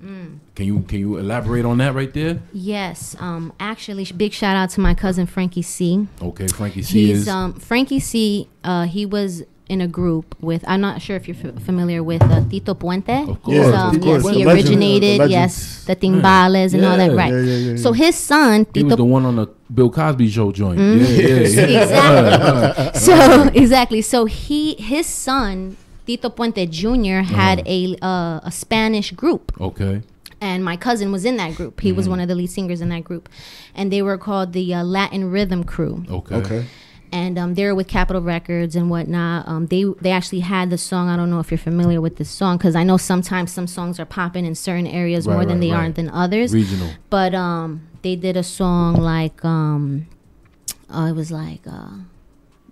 Mm. 0.04 0.40
Can 0.56 0.66
you 0.66 0.82
can 0.82 1.00
you 1.00 1.18
elaborate 1.18 1.64
on 1.64 1.78
that 1.78 1.94
right 1.96 2.14
there? 2.14 2.42
Yes. 2.52 3.16
Um. 3.20 3.54
Actually, 3.62 4.06
big 4.16 4.34
shout 4.34 4.58
out 4.58 4.70
to 4.72 4.82
my 4.82 4.94
cousin 4.94 5.26
Frankie 5.26 5.62
C. 5.62 6.06
Okay, 6.22 6.48
Frankie 6.48 6.84
C 6.84 7.08
He's 7.08 7.22
is 7.22 7.28
um 7.30 7.54
Frankie 7.54 8.02
C. 8.02 8.50
Uh, 8.64 8.84
he 8.86 9.06
was 9.06 9.44
in 9.70 9.80
a 9.82 9.88
group 9.88 10.36
with. 10.42 10.64
I'm 10.68 10.82
not 10.82 11.02
sure 11.02 11.16
if 11.16 11.28
you're 11.28 11.38
f- 11.38 11.62
familiar 11.64 12.02
with 12.04 12.22
uh, 12.24 12.42
Tito 12.50 12.74
Puente. 12.74 13.30
Of 13.30 13.38
He's, 13.46 13.62
course, 13.62 13.76
um, 13.76 13.96
of 13.96 14.02
course. 14.02 14.24
Yes, 14.26 14.36
he 14.36 14.46
legend, 14.46 14.50
originated. 14.68 15.02
the 15.14 15.18
legend. 15.20 15.32
yes, 15.32 15.86
the 15.86 15.96
timbales 15.96 16.74
and 16.74 16.84
all 16.86 16.98
that. 16.98 17.12
Right. 17.16 17.32
Yeah, 17.32 17.40
yeah, 17.42 17.70
yeah, 17.72 17.76
So 17.78 17.94
his 17.94 18.16
son 18.16 18.66
he 18.74 18.84
was 18.84 18.96
the 18.98 19.06
one 19.06 19.26
on 19.26 19.36
the 19.38 19.48
Bill 19.74 19.90
Cosby 19.90 20.28
show 20.30 20.52
joint. 20.52 20.80
Mhm. 20.80 21.00
Yeah, 21.00 21.08
yeah, 21.08 21.68
yeah. 21.68 22.70
exactly. 22.94 23.00
so 23.00 23.44
exactly. 23.54 24.02
So 24.02 24.26
he 24.26 24.74
his 24.76 25.06
son 25.06 25.78
Tito 26.06 26.30
Puente 26.30 26.66
Jr. 26.70 27.22
had 27.32 27.62
a 27.68 27.96
uh, 28.02 28.40
a 28.44 28.52
Spanish 28.52 29.12
group, 29.12 29.52
Okay. 29.62 30.02
and 30.42 30.66
my 30.66 30.76
cousin 30.76 31.12
was 31.12 31.24
in 31.24 31.38
that 31.38 31.54
group. 31.56 31.82
He 31.82 31.92
was 31.92 32.10
one 32.10 32.20
of 32.20 32.28
the 32.28 32.34
lead 32.34 32.50
singers 32.50 32.82
in 32.82 32.90
that 32.90 33.04
group, 33.04 33.30
and 33.76 33.92
they 33.94 34.02
were 34.02 34.18
called 34.18 34.54
the 34.54 34.74
uh, 34.74 34.84
Latin 34.84 35.30
Rhythm 35.30 35.64
Crew. 35.64 36.04
Okay. 36.10 36.36
Okay. 36.36 36.66
And 37.12 37.40
um, 37.40 37.56
they 37.56 37.66
were 37.66 37.74
with 37.74 37.88
Capitol 37.88 38.22
Records 38.22 38.76
and 38.76 38.90
whatnot. 38.90 39.48
Um, 39.48 39.68
they 39.68 39.84
they 40.00 40.12
actually 40.12 40.42
had 40.42 40.70
the 40.70 40.78
song. 40.78 41.10
I 41.10 41.16
don't 41.16 41.30
know 41.30 41.40
if 41.40 41.50
you're 41.50 41.58
familiar 41.58 42.02
with 42.02 42.18
this 42.18 42.30
song 42.30 42.58
because 42.58 42.76
I 42.76 42.84
know 42.84 42.98
sometimes 42.98 43.52
some 43.52 43.68
songs 43.68 44.00
are 44.00 44.06
popping 44.06 44.46
in 44.46 44.54
certain 44.56 44.86
areas 44.88 45.26
Right, 45.26 45.34
more 45.34 45.46
than 45.46 45.60
they 45.60 45.72
right. 45.72 45.78
aren't 45.80 45.96
than 45.96 46.10
others. 46.10 46.54
Regional. 46.54 46.92
But 47.10 47.34
um, 47.34 47.88
they 48.04 48.16
did 48.16 48.38
a 48.38 48.44
song 48.44 48.96
like 48.96 49.44
um, 49.44 50.08
uh, 50.90 51.08
it 51.10 51.14
was 51.14 51.32
like 51.32 51.62
uh, 51.66 51.90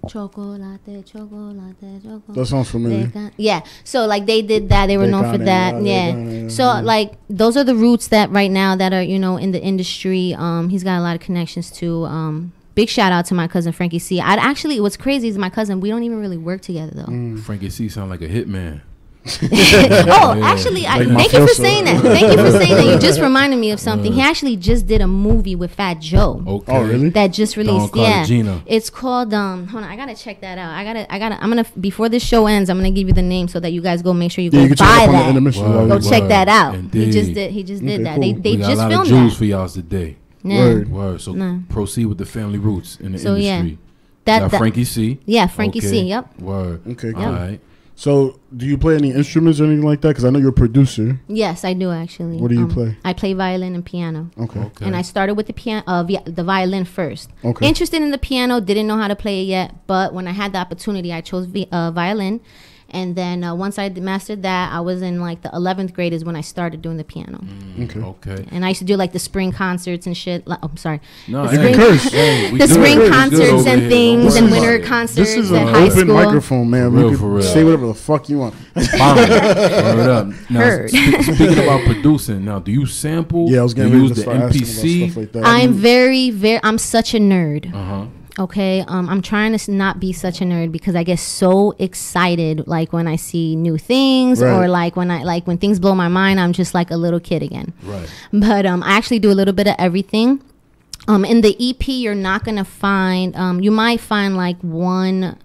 chocolate, 0.08 0.62
chocolate, 1.06 1.76
chocolate. 2.04 2.36
That 2.36 2.46
sounds 2.46 2.70
familiar. 2.70 3.32
Yeah. 3.38 3.62
So 3.84 4.06
like 4.06 4.26
they 4.26 4.42
did 4.42 4.70
that. 4.70 4.88
They 4.88 4.98
were 4.98 5.08
known 5.08 5.32
for 5.32 5.38
that. 5.40 5.82
Yeah. 5.84 6.48
So 6.50 6.64
yeah. 6.64 6.82
like 6.82 7.14
those 7.30 7.58
are 7.58 7.64
the 7.64 7.76
roots 7.76 8.08
that 8.10 8.30
right 8.30 8.52
now 8.52 8.76
that 8.76 8.94
are 8.94 9.02
you 9.02 9.20
know 9.20 9.38
in 9.38 9.52
the 9.52 9.62
industry. 9.62 10.34
Um, 10.38 10.70
he's 10.70 10.84
got 10.84 11.00
a 11.00 11.02
lot 11.02 11.16
of 11.16 11.22
connections 11.22 11.72
to. 11.72 12.06
Um, 12.06 12.54
big 12.78 12.88
shout 12.90 13.12
out 13.12 13.26
to 13.26 13.34
my 13.34 13.48
cousin 13.48 13.72
Frankie 13.74 13.98
C. 14.00 14.22
I'd 14.22 14.38
actually 14.40 14.80
what's 14.80 14.96
crazy 14.98 15.28
is 15.28 15.38
my 15.38 15.50
cousin. 15.50 15.82
We 15.82 15.90
don't 15.90 16.04
even 16.04 16.20
really 16.22 16.38
work 16.38 16.62
together 16.62 16.92
though. 16.94 17.12
Mm. 17.12 17.40
Frankie 17.42 17.72
C 17.72 17.90
sound 17.90 18.10
like 18.12 18.22
a 18.22 18.28
hitman. 18.30 18.82
oh, 19.42 20.36
Yeah. 20.38 20.46
actually, 20.52 20.86
I, 20.88 21.00
Like 21.00 21.18
thank 21.30 21.34
you 21.34 21.46
for 21.48 21.54
saying 21.54 21.84
that. 21.86 22.02
Thank 22.02 22.32
you 22.32 22.38
for 22.38 22.52
saying 22.52 22.76
that. 22.76 22.86
You 22.86 22.98
just 23.08 23.20
reminded 23.20 23.58
me 23.60 23.72
of 23.72 23.80
something. 23.80 24.14
He 24.14 24.22
actually 24.22 24.56
just 24.56 24.88
did 24.88 25.02
a 25.02 25.08
movie 25.08 25.56
with 25.56 25.74
Fat 25.74 26.00
Joe. 26.00 26.42
Okay. 26.48 26.72
Oh, 26.72 26.84
really? 26.84 27.10
That 27.10 27.34
just 27.34 27.56
Don 27.56 27.66
released. 27.66 27.94
Yeah, 27.96 28.12
Cartagena. 28.20 28.62
it's 28.68 28.90
called. 28.90 29.34
Um, 29.34 29.68
hold 29.68 29.84
on, 29.84 29.90
I 29.90 29.98
gotta 29.98 30.16
check 30.16 30.40
that 30.42 30.58
out. 30.58 30.72
I 30.72 30.84
gotta, 30.86 31.14
I 31.14 31.20
gotta. 31.20 31.36
I'm 31.44 31.50
gonna 31.50 31.66
before 31.80 32.08
this 32.08 32.24
show 32.24 32.48
ends, 32.48 32.70
I'm 32.70 32.78
gonna 32.78 32.92
give 32.92 33.08
you 33.10 33.14
the 33.14 33.22
name 33.22 33.48
so 33.50 33.60
that 33.60 33.72
you 33.72 33.82
guys 33.82 34.02
go 34.02 34.14
make 34.14 34.32
sure 34.32 34.44
you 34.44 34.52
Yeah, 34.54 34.60
go 34.60 34.64
you 34.64 34.68
can 34.70 34.78
check 34.78 34.88
buy 34.88 35.04
up 35.06 35.12
that. 35.12 35.30
intermission 35.32 35.64
while 35.74 35.84
we- 35.84 35.90
Go 35.90 36.00
check 36.00 36.28
that 36.30 36.48
out. 36.48 36.76
He 36.94 37.12
just 37.12 37.34
did. 37.34 37.52
He 37.52 37.64
just 37.64 37.84
did 37.84 37.96
Okay, 37.96 38.04
that. 38.04 38.20
They 38.22 38.32
cool. 38.34 38.42
they 38.44 38.52
we 38.52 38.58
got 38.60 38.68
just 38.70 38.80
a 38.80 38.84
lot 38.84 38.90
filmed 38.92 39.08
of 39.08 39.10
jewels 39.10 39.32
that. 39.34 39.38
for 39.40 39.46
y'all 39.46 39.68
today. 39.68 40.16
Yeah. 40.50 40.60
Word. 40.64 40.92
Word. 40.92 41.22
So 41.22 41.34
No. 41.34 41.62
proceed 41.70 42.06
with 42.06 42.18
the 42.18 42.26
family 42.26 42.58
roots 42.60 42.98
in 43.00 43.12
the 43.14 43.20
So, 43.20 43.36
yeah. 43.36 43.64
That, 44.26 44.40
Got 44.40 44.52
that 44.52 44.58
Frankie 44.58 44.84
C. 44.84 45.20
Yeah, 45.26 45.48
Frankie 45.48 45.80
C. 45.80 45.88
Okay. 45.88 46.02
Yep. 46.08 46.40
Word. 46.42 46.82
Okay, 46.92 47.14
All 47.14 47.24
cool. 47.24 47.32
right. 47.34 47.60
So, 47.96 48.40
do 48.56 48.68
you 48.68 48.78
play 48.78 48.94
any 48.96 49.12
instruments 49.12 49.60
or 49.60 49.66
anything 49.66 49.84
like 49.84 50.02
that? 50.02 50.10
Because 50.10 50.24
I 50.24 50.30
know 50.30 50.38
you're 50.38 50.50
a 50.50 50.54
producer. 50.54 51.20
Yes, 51.28 51.64
I 51.66 51.74
do 51.74 51.90
actually. 51.92 52.36
Um, 52.36 52.42
What 52.42 52.50
do 52.52 52.56
you 52.56 52.68
play? 52.68 52.96
I 53.04 53.14
play 53.14 53.34
violin 53.34 53.74
and 53.74 53.84
piano. 53.84 54.30
Okay. 54.38 54.60
Okay. 54.60 54.86
And 54.86 54.96
I 54.96 55.02
started 55.02 55.34
with 55.34 55.48
the 55.48 55.54
piano, 55.54 55.82
uh, 55.88 56.04
vi- 56.04 56.22
the 56.26 56.44
violin 56.44 56.86
first. 56.86 57.32
Okay. 57.44 57.66
Interested 57.68 58.02
in 58.04 58.12
the 58.12 58.20
piano, 58.20 58.60
didn't 58.60 58.86
know 58.86 58.98
how 58.98 59.08
to 59.08 59.16
play 59.16 59.42
it 59.42 59.46
yet, 59.46 59.88
but 59.88 60.14
when 60.14 60.28
I 60.28 60.32
had 60.32 60.54
the 60.54 60.60
opportunity, 60.60 61.12
I 61.12 61.22
chose 61.22 61.48
vi- 61.48 61.68
uh, 61.72 61.90
violin, 61.90 62.40
And 62.90 63.16
then 63.18 63.44
uh, 63.44 63.54
once 63.54 63.78
I 63.78 63.90
mastered 63.90 64.44
that, 64.44 64.72
I 64.72 64.80
was 64.80 65.02
in 65.02 65.20
like 65.20 65.42
the 65.42 65.50
11th 65.50 65.94
grade 65.94 66.14
is 66.14 66.24
when 66.24 66.38
I 66.38 66.42
started 66.42 66.82
doing 66.82 66.96
the 66.98 67.04
piano. 67.04 67.44
Okay. 67.82 68.00
Okay. 68.00 68.46
And 68.50 68.64
I 68.64 68.70
used 68.70 68.80
to 68.80 68.86
do 68.86 68.96
like 68.96 69.12
the 69.12 69.20
spring 69.20 69.52
concerts 69.52 70.08
and 70.08 70.16
shit. 70.16 70.48
Like, 70.48 70.60
oh, 70.64 70.70
I'm 70.72 70.78
sorry. 70.78 71.02
No, 71.28 71.46
the 71.48 71.50
hey, 71.58 71.74
spring. 71.98 72.12
Hey, 72.12 72.58
the 72.58 72.68
spring 72.68 73.02
It's 73.02 73.10
concerts 73.10 73.66
and 73.68 73.82
here. 73.82 73.90
things 73.90 74.36
and 74.38 74.50
winter 74.52 74.76
it. 74.78 74.86
concerts 74.86 75.16
This 75.18 75.36
is 75.36 75.52
at 75.52 75.64
an 75.64 75.74
high 75.74 75.84
open 75.88 76.00
school. 76.00 76.14
microphone, 76.16 76.70
man. 76.70 76.92
For 76.92 76.98
real, 76.98 77.18
for 77.18 77.30
real. 77.30 77.42
say 77.44 77.64
whatever 77.66 77.88
the 77.88 77.94
fuck 77.94 78.30
you 78.30 78.40
want. 78.40 78.56
Bomb. 78.98 79.18
Word 79.18 80.10
up. 80.10 80.28
Now, 80.50 80.60
Heard. 80.62 80.90
spe- 80.90 81.22
speaking 81.36 81.60
about 81.64 81.84
producing, 81.86 82.46
now 82.46 82.60
do 82.60 82.72
you 82.72 82.86
sample? 82.86 83.50
Yeah, 83.50 83.60
I 83.60 83.64
was 83.64 83.74
getting 83.74 83.92
do 83.92 83.98
you 83.98 84.04
ready 84.04 84.10
use 84.16 84.24
to 84.24 84.30
the 84.30 84.38
start 84.38 84.52
MPC. 84.54 85.36
like. 85.36 85.46
I'm 85.46 85.74
very, 85.74 86.30
very. 86.30 86.60
I'm 86.64 86.78
such 86.78 87.14
a 87.14 87.18
nerd. 87.20 87.74
Uh 87.74 87.84
huh. 87.84 88.06
Okay, 88.40 88.82
um, 88.88 89.10
I'm 89.10 89.22
trying 89.24 89.58
to 89.58 89.72
not 89.72 90.00
be 90.00 90.14
such 90.14 90.42
a 90.42 90.44
nerd 90.44 90.72
because 90.72 90.96
I 90.96 91.04
get 91.04 91.18
so 91.18 91.74
excited, 91.80 92.68
like 92.68 92.94
when 92.94 93.08
I 93.08 93.16
see 93.16 93.56
new 93.56 93.78
things, 93.80 94.42
Right. 94.42 94.52
or 94.54 94.68
like 94.68 94.96
when 94.96 95.10
I 95.10 95.24
like 95.24 95.48
when 95.48 95.58
things 95.58 95.80
blow 95.80 95.96
my 95.96 96.08
mind. 96.08 96.40
I'm 96.40 96.54
just 96.54 96.74
like 96.76 96.92
a 96.92 96.98
little 96.98 97.20
kid 97.20 97.42
again. 97.42 97.74
Right. 97.84 98.08
But 98.32 98.66
um, 98.68 98.84
I 98.84 98.92
actually 98.92 99.20
do 99.20 99.32
a 99.32 99.34
little 99.34 99.54
bit 99.56 99.68
of 99.68 99.76
everything. 99.80 100.42
Um, 101.08 101.26
in 101.26 101.42
the 101.42 101.56
EP, 101.60 101.88
you're 101.88 102.14
not 102.16 102.44
gonna 102.44 102.66
find. 102.66 103.36
Um, 103.36 103.60
you 103.62 103.72
might 103.72 104.00
find 104.02 104.38
like 104.38 104.60
one, 104.62 105.38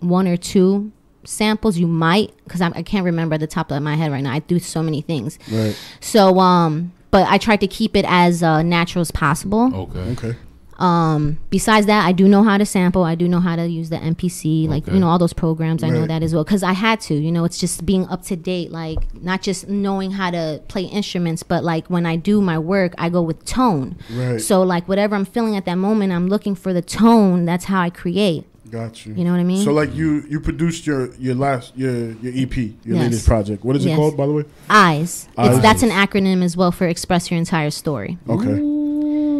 one 0.00 0.28
or 0.28 0.36
two 0.36 0.92
samples. 1.24 1.78
You 1.78 1.86
might, 1.86 2.32
because 2.44 2.60
I 2.60 2.82
can't 2.82 3.04
remember 3.06 3.34
at 3.34 3.40
the 3.40 3.46
top 3.46 3.70
of 3.70 3.82
my 3.82 3.94
head 3.94 4.12
right 4.12 4.22
now. 4.22 4.32
I 4.34 4.40
do 4.40 4.58
so 4.58 4.82
many 4.82 5.00
things. 5.00 5.38
Right. 5.50 5.74
So 6.00 6.38
um, 6.40 6.92
but 7.10 7.26
I 7.30 7.38
try 7.38 7.56
to 7.56 7.66
keep 7.66 7.96
it 7.96 8.04
as 8.06 8.42
uh, 8.42 8.62
natural 8.62 9.00
as 9.00 9.10
possible. 9.10 9.74
Okay. 9.74 10.00
Okay. 10.12 10.36
Um, 10.78 11.38
besides 11.50 11.86
that, 11.86 12.04
I 12.06 12.12
do 12.12 12.26
know 12.28 12.42
how 12.42 12.58
to 12.58 12.66
sample. 12.66 13.04
I 13.04 13.14
do 13.14 13.28
know 13.28 13.40
how 13.40 13.56
to 13.56 13.66
use 13.68 13.90
the 13.90 13.96
MPC, 13.96 14.68
like 14.68 14.84
Okay. 14.84 14.94
you 14.94 15.00
know 15.00 15.08
all 15.08 15.18
those 15.18 15.32
programs. 15.32 15.82
I 15.82 15.88
know 15.90 16.06
that 16.06 16.22
as 16.22 16.34
well 16.34 16.44
because 16.44 16.62
I 16.62 16.72
had 16.72 17.00
to. 17.02 17.14
You 17.14 17.30
know, 17.32 17.44
it's 17.44 17.58
just 17.58 17.86
being 17.86 18.06
up 18.08 18.22
to 18.24 18.36
date. 18.36 18.72
Like 18.72 18.98
not 19.22 19.42
just 19.42 19.68
knowing 19.68 20.10
how 20.12 20.30
to 20.30 20.60
play 20.68 20.82
instruments, 20.84 21.42
but 21.42 21.62
like 21.64 21.88
when 21.88 22.06
I 22.06 22.16
do 22.16 22.40
my 22.40 22.58
work, 22.58 22.94
I 22.98 23.08
go 23.08 23.22
with 23.22 23.44
tone. 23.44 23.96
Right. 24.12 24.40
So 24.40 24.62
like 24.62 24.88
whatever 24.88 25.14
I'm 25.14 25.24
feeling 25.24 25.56
at 25.56 25.64
that 25.66 25.76
moment, 25.76 26.12
I'm 26.12 26.28
looking 26.28 26.54
for 26.54 26.72
the 26.72 26.82
tone. 26.82 27.44
That's 27.44 27.66
how 27.66 27.80
I 27.80 27.90
create. 27.90 28.44
Got 28.70 29.06
you. 29.06 29.14
You 29.14 29.24
know 29.24 29.30
what 29.30 29.38
I 29.38 29.44
mean? 29.44 29.62
So 29.64 29.72
like 29.72 29.94
you 29.94 30.24
you 30.28 30.40
produced 30.40 30.84
your 30.86 31.14
your 31.16 31.36
last 31.36 31.76
your 31.76 32.12
your 32.22 32.32
EP 32.34 32.56
your 32.56 32.96
Yes. 32.96 33.02
latest 33.04 33.26
project. 33.26 33.64
What 33.64 33.76
is 33.76 33.86
it 33.86 33.94
called 33.94 34.16
by 34.16 34.26
the 34.26 34.32
way? 34.32 34.44
Eyes. 34.68 35.28
Eyes. 35.38 35.52
It's, 35.54 35.62
that's 35.62 35.82
an 35.84 35.90
acronym 35.90 36.42
as 36.42 36.56
well 36.56 36.72
for 36.72 36.88
express 36.88 37.30
your 37.30 37.38
entire 37.38 37.70
story. 37.70 38.18
Okay. 38.28 38.60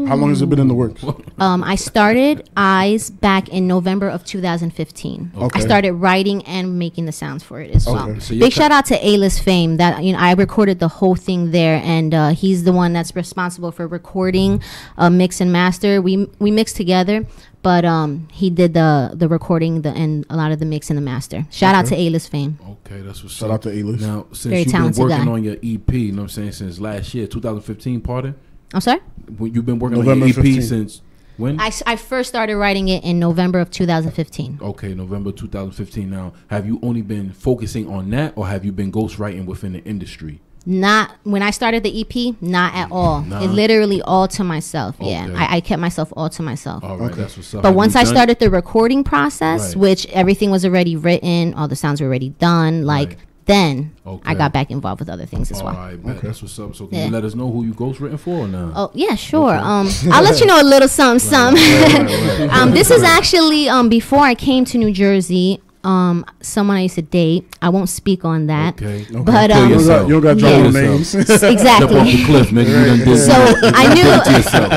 How 0.07 0.17
long 0.17 0.29
has 0.31 0.43
it 0.43 0.49
been 0.49 0.59
in 0.59 0.69
the 0.69 0.75
works? 0.75 1.05
Um, 1.39 1.65
I 1.65 1.75
started 1.75 2.49
Eyes 2.57 3.11
back 3.11 3.49
in 3.49 3.67
November 3.67 4.09
of 4.09 4.25
2015. 4.25 5.33
Okay. 5.37 5.59
I 5.59 5.63
started 5.63 5.93
writing 5.95 6.45
and 6.45 6.79
making 6.79 7.07
the 7.07 7.13
sounds 7.13 7.43
for 7.43 7.61
it 7.61 7.71
as 7.73 7.87
well. 7.87 8.11
Okay. 8.11 8.21
So 8.21 8.39
Big 8.39 8.53
shout 8.53 8.71
out 8.71 8.87
to 8.87 9.07
A-list 9.07 9.43
Fame 9.43 9.77
that 9.79 10.05
you 10.05 10.13
know 10.13 10.19
I 10.19 10.33
recorded 10.35 10.79
the 10.79 10.89
whole 10.89 11.15
thing 11.17 11.51
there, 11.51 11.81
and 11.85 12.15
uh, 12.15 12.29
he's 12.31 12.65
the 12.65 12.73
one 12.73 12.93
that's 12.93 13.15
responsible 13.17 13.73
for 13.73 13.87
recording, 13.87 14.63
uh, 14.97 15.11
mix 15.11 15.41
and 15.41 15.53
master. 15.53 16.01
We 16.01 16.29
we 16.39 16.51
mixed 16.51 16.77
together, 16.77 17.27
but 17.63 17.85
um, 17.85 18.29
he 18.33 18.51
did 18.51 18.75
the 18.75 19.11
the 19.15 19.29
recording, 19.29 19.83
the 19.83 19.91
and 19.91 20.25
a 20.31 20.37
lot 20.37 20.53
of 20.53 20.59
the 20.61 20.67
mix 20.67 20.91
and 20.91 20.97
the 20.97 21.03
master. 21.03 21.47
Shout 21.51 21.75
out 21.75 21.87
to 21.87 21.97
A-list 21.97 22.31
Fame. 22.31 22.59
Okay, 22.87 23.01
that's 23.01 23.23
what's 23.23 23.35
Shout 23.35 23.51
up. 23.51 23.55
out 23.55 23.63
to 23.63 23.71
A-List. 23.71 24.03
Now, 24.03 24.27
since 24.33 24.43
Very 24.45 24.59
you've 24.61 24.73
been 24.73 25.03
working 25.03 25.25
guy. 25.25 25.33
on 25.33 25.43
your 25.43 25.57
EP, 25.63 25.93
you 25.93 26.13
know 26.13 26.23
what 26.23 26.23
I'm 26.25 26.29
saying, 26.29 26.53
since 26.53 26.79
last 26.79 27.15
year, 27.15 27.27
2015, 27.27 28.01
pardon? 28.03 28.35
I'm 28.75 28.81
sorry. 28.81 29.01
When 29.39 29.55
you've 29.55 29.65
been 29.67 29.79
working 29.79 29.99
November 29.99 30.25
on 30.27 30.31
your 30.31 30.39
EP 30.41 30.45
15. 30.45 30.63
since 30.63 31.03
when? 31.37 31.59
I, 31.61 31.71
I 31.87 31.97
first 31.97 32.29
started 32.29 32.57
writing 32.57 32.89
it 32.89 33.03
in 33.05 33.19
November 33.19 33.61
of 33.61 33.71
2015. 33.71 34.59
okay, 34.61 34.95
November 34.95 35.33
2015. 35.33 36.11
Now, 36.11 36.33
have 36.49 36.67
you 36.67 36.79
only 36.83 37.03
been 37.03 37.33
focusing 37.33 37.89
on 37.89 38.11
that, 38.11 38.35
or 38.37 38.47
have 38.47 38.65
you 38.65 38.73
been 38.73 38.93
ghostwriting 38.93 39.47
within 39.47 39.73
the 39.73 39.83
industry? 39.85 40.41
Not 40.67 41.11
when 41.25 41.43
I 41.43 41.51
started 41.51 41.83
the 41.83 42.01
EP, 42.01 42.37
not 42.41 42.75
at 42.75 42.89
mm, 42.89 42.93
all. 42.95 43.21
Nah. 43.21 43.43
It 43.43 43.49
literally 43.49 44.01
all 44.03 44.27
to 44.29 44.43
myself. 44.43 44.97
Yeah, 44.99 45.29
I, 45.37 45.57
I 45.57 45.61
kept 45.61 45.79
myself 45.81 46.11
all 46.17 46.31
to 46.31 46.43
myself. 46.43 46.83
All 46.83 46.97
right, 46.97 47.11
Okay. 47.13 47.21
that's 47.21 47.37
what's 47.37 47.55
up. 47.55 47.63
But 47.63 47.69
Have 47.69 47.77
once 47.77 47.95
I 47.97 48.05
done- 48.05 48.15
started 48.15 48.39
the 48.39 48.49
recording 48.51 49.05
process, 49.05 49.75
Right. 49.75 49.81
which 49.83 50.07
everything 50.07 50.51
was 50.51 50.65
already 50.65 50.97
written, 50.97 51.53
all 51.55 51.69
the 51.69 51.77
sounds 51.77 52.01
were 52.01 52.07
already 52.07 52.31
done, 52.31 52.87
like 52.87 53.09
Right. 53.11 53.19
Then 53.47 53.95
I 54.25 54.35
got 54.35 54.53
back 54.53 54.71
involved 54.71 55.01
with 55.01 55.09
other 55.11 55.27
things 55.27 55.51
as 55.51 55.59
All 55.61 55.67
well. 55.67 55.75
right, 55.75 56.03
bet. 56.03 56.17
Okay. 56.17 56.27
that's 56.29 56.41
what's 56.43 56.59
up. 56.59 56.75
So, 56.75 56.87
can 56.87 56.99
Yeah. 56.99 57.05
you 57.07 57.11
let 57.11 57.25
us 57.25 57.35
know 57.35 57.51
who 57.51 57.65
you 57.65 57.75
ghostwritten 57.75 58.19
for 58.19 58.47
now? 58.49 58.73
Oh 58.75 58.91
yeah, 58.95 59.15
sure. 59.17 59.55
Um, 59.55 59.89
I'll 60.11 60.23
let 60.23 60.41
you 60.41 60.47
know 60.47 60.61
a 60.61 60.65
little 60.65 60.89
something, 60.89 61.19
something. 61.31 61.63
right, 61.63 62.39
right. 62.41 62.51
um, 62.53 62.71
this 62.73 62.91
is 62.91 63.03
actually 63.03 63.69
um 63.69 63.89
before 63.89 64.21
I 64.21 64.35
came 64.35 64.65
to 64.67 64.79
New 64.79 64.93
Jersey. 64.93 65.61
Um, 65.85 66.25
someone 66.41 66.79
I 66.79 66.83
used 66.85 66.95
to 66.95 67.03
date. 67.03 67.45
I 67.61 67.69
won't 67.69 67.91
speak 67.91 68.25
on 68.25 68.47
that. 68.47 68.81
Okay. 68.83 69.05
But 69.13 69.51
Kill 69.51 69.59
um, 69.59 69.69
You 69.71 69.77
don't 69.77 69.87
got, 69.87 70.09
you 70.09 70.13
don't 70.15 70.23
got 70.23 70.39
drop 70.39 70.53
Yeah. 70.53 70.71
names. 70.71 71.15
exactly. 71.15 71.55
Jump 71.67 71.93
off 71.93 72.07
the 72.07 72.25
cliff, 72.25 72.49
nigga. 72.49 72.97
You 72.97 73.05
done 73.05 73.19
So 73.19 73.35
I 73.75 73.89
knew- 73.93 74.03
did 74.03 74.19
it 74.19 74.25
to 74.25 74.33
yourself. 74.33 74.73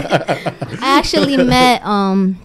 I 0.84 0.98
actually 1.00 1.38
met 1.38 1.82
um 1.86 2.42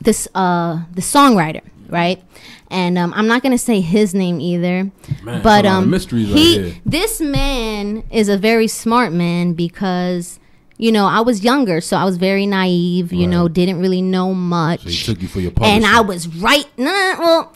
this 0.00 0.28
uh 0.36 0.82
the 0.94 1.00
songwriter, 1.02 1.62
right? 1.88 2.22
And 2.70 2.98
um, 2.98 3.12
I'm 3.14 3.26
not 3.26 3.42
gonna 3.42 3.58
say 3.58 3.80
his 3.80 4.14
name 4.14 4.40
either, 4.40 4.90
Man, 5.22 5.42
but 5.42 5.64
a 5.64 5.68
lot 5.68 5.78
of 5.78 5.82
um, 5.84 5.90
mysteries 5.90 6.32
he 6.32 6.80
this 6.84 7.20
man 7.20 8.02
is 8.10 8.28
a 8.28 8.36
very 8.36 8.68
smart 8.68 9.12
man 9.12 9.52
because 9.52 10.40
you 10.76 10.90
know 10.92 11.06
I 11.06 11.20
was 11.20 11.44
younger, 11.44 11.80
so 11.80 11.96
I 11.96 12.04
was 12.04 12.16
very 12.16 12.46
naive. 12.46 13.12
You 13.12 13.26
know, 13.26 13.48
didn't 13.48 13.80
really 13.80 14.02
know 14.02 14.34
much, 14.34 14.82
So 14.82 14.88
he 14.88 14.96
took 14.96 15.22
you 15.22 15.28
for 15.28 15.40
your 15.40 15.52
and 15.62 15.86
I 15.86 16.00
was 16.00 16.28
right. 16.28 16.66
Nah, 16.76 17.18
well. 17.18 17.55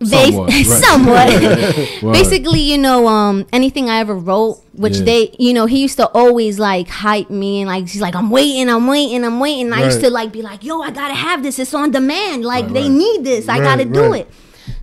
Bas- 0.00 0.10
Somewhat, 0.10 0.48
right. 0.50 0.66
somewhat. 0.86 2.02
Right. 2.02 2.12
Basically, 2.12 2.60
you 2.60 2.78
know, 2.78 3.08
um, 3.08 3.46
anything 3.52 3.90
I 3.90 3.98
ever 3.98 4.14
wrote, 4.14 4.62
which 4.74 4.98
Yeah. 4.98 5.04
they, 5.04 5.34
you 5.38 5.52
know, 5.52 5.66
he 5.66 5.80
used 5.82 5.96
to 5.98 6.06
always 6.08 6.58
like 6.60 6.88
hype 6.88 7.30
me 7.30 7.62
and 7.62 7.68
like 7.68 7.88
he's 7.88 8.00
like, 8.00 8.14
I'm 8.14 8.30
waiting, 8.30 8.68
I'm 8.70 8.86
waiting, 8.86 9.24
I'm 9.24 9.40
waiting. 9.40 9.66
And 9.66 9.74
I 9.74 9.84
used 9.84 10.00
to 10.00 10.10
like 10.10 10.30
be 10.30 10.40
like, 10.42 10.62
yo, 10.62 10.80
I 10.80 10.90
gotta 10.92 11.14
have 11.14 11.42
this. 11.42 11.58
It's 11.58 11.74
on 11.74 11.90
demand. 11.90 12.44
Like 12.44 12.66
Right, 12.66 12.74
they 12.74 12.82
right. 12.82 12.90
need 12.92 13.24
this. 13.24 13.48
I 13.48 13.58
Right, 13.58 13.64
gotta 13.64 13.84
do 13.86 14.12
right. 14.12 14.20
it. 14.22 14.30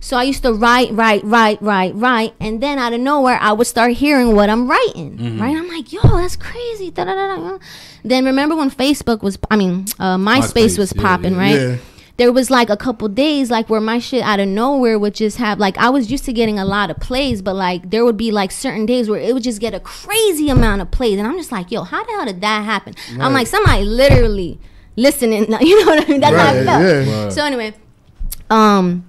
So 0.00 0.16
I 0.16 0.24
used 0.24 0.42
to 0.42 0.52
write, 0.52 0.92
write, 0.92 1.24
write, 1.24 1.62
write, 1.62 1.94
write, 1.94 2.34
and 2.38 2.60
then 2.60 2.78
out 2.78 2.92
of 2.92 3.00
nowhere, 3.00 3.38
I 3.40 3.52
would 3.52 3.66
start 3.66 3.92
hearing 3.92 4.34
what 4.36 4.50
I'm 4.50 4.68
writing. 4.68 5.16
Mm-hmm. 5.16 5.40
Right? 5.40 5.56
I'm 5.56 5.68
like, 5.68 5.92
yo, 5.92 6.00
that's 6.02 6.36
crazy. 6.36 6.90
Da, 6.90 7.04
da, 7.04 7.14
da, 7.14 7.36
da. 7.36 7.58
Then 8.04 8.24
remember 8.26 8.54
when 8.54 8.70
Facebook 8.70 9.22
was, 9.22 9.38
I 9.50 9.56
mean, 9.56 9.86
uh, 9.98 10.16
MySpace, 10.16 10.52
MySpace, 10.76 10.78
was 10.78 10.92
yeah, 10.94 11.02
popping, 11.02 11.34
yeah. 11.34 11.38
right? 11.40 11.80
Yeah. 12.18 12.26
there 12.26 12.32
was 12.32 12.50
like 12.50 12.70
a 12.70 12.76
couple 12.76 13.08
days 13.08 13.50
like 13.50 13.68
where 13.68 13.80
my 13.80 13.98
shit 13.98 14.22
out 14.22 14.40
of 14.40 14.48
nowhere 14.48 14.98
would 14.98 15.14
just 15.14 15.36
have 15.38 15.58
like 15.58 15.76
I 15.78 15.90
was 15.90 16.10
used 16.10 16.24
to 16.24 16.32
getting 16.32 16.58
a 16.58 16.64
lot 16.64 16.90
of 16.90 16.98
plays, 16.98 17.42
but 17.42 17.54
like 17.54 17.90
there 17.90 18.04
would 18.04 18.16
be 18.16 18.30
like 18.30 18.50
certain 18.50 18.86
days 18.86 19.08
where 19.08 19.20
it 19.20 19.32
would 19.34 19.42
just 19.42 19.60
get 19.60 19.74
a 19.74 19.80
crazy 19.80 20.48
amount 20.48 20.82
of 20.82 20.90
plays, 20.90 21.18
and 21.18 21.26
I'm 21.28 21.36
just 21.36 21.52
like, 21.52 21.70
yo, 21.70 21.82
how 21.82 22.02
the 22.04 22.12
hell 22.12 22.24
did 22.24 22.40
that 22.40 22.64
happen? 22.64 22.94
I'm 23.20 23.32
like 23.32 23.46
somebody 23.46 23.84
literally 23.84 24.58
listening. 24.96 25.46
You 25.60 25.84
know 25.84 25.90
what 25.92 26.04
I 26.06 26.10
mean? 26.10 26.20
That's 26.20 26.36
how 26.36 26.48
I 26.48 26.64
felt. 26.64 26.82
yeah. 26.82 27.24
Right. 27.24 27.32
So 27.32 27.44
anyway, 27.44 27.74
um, 28.50 29.04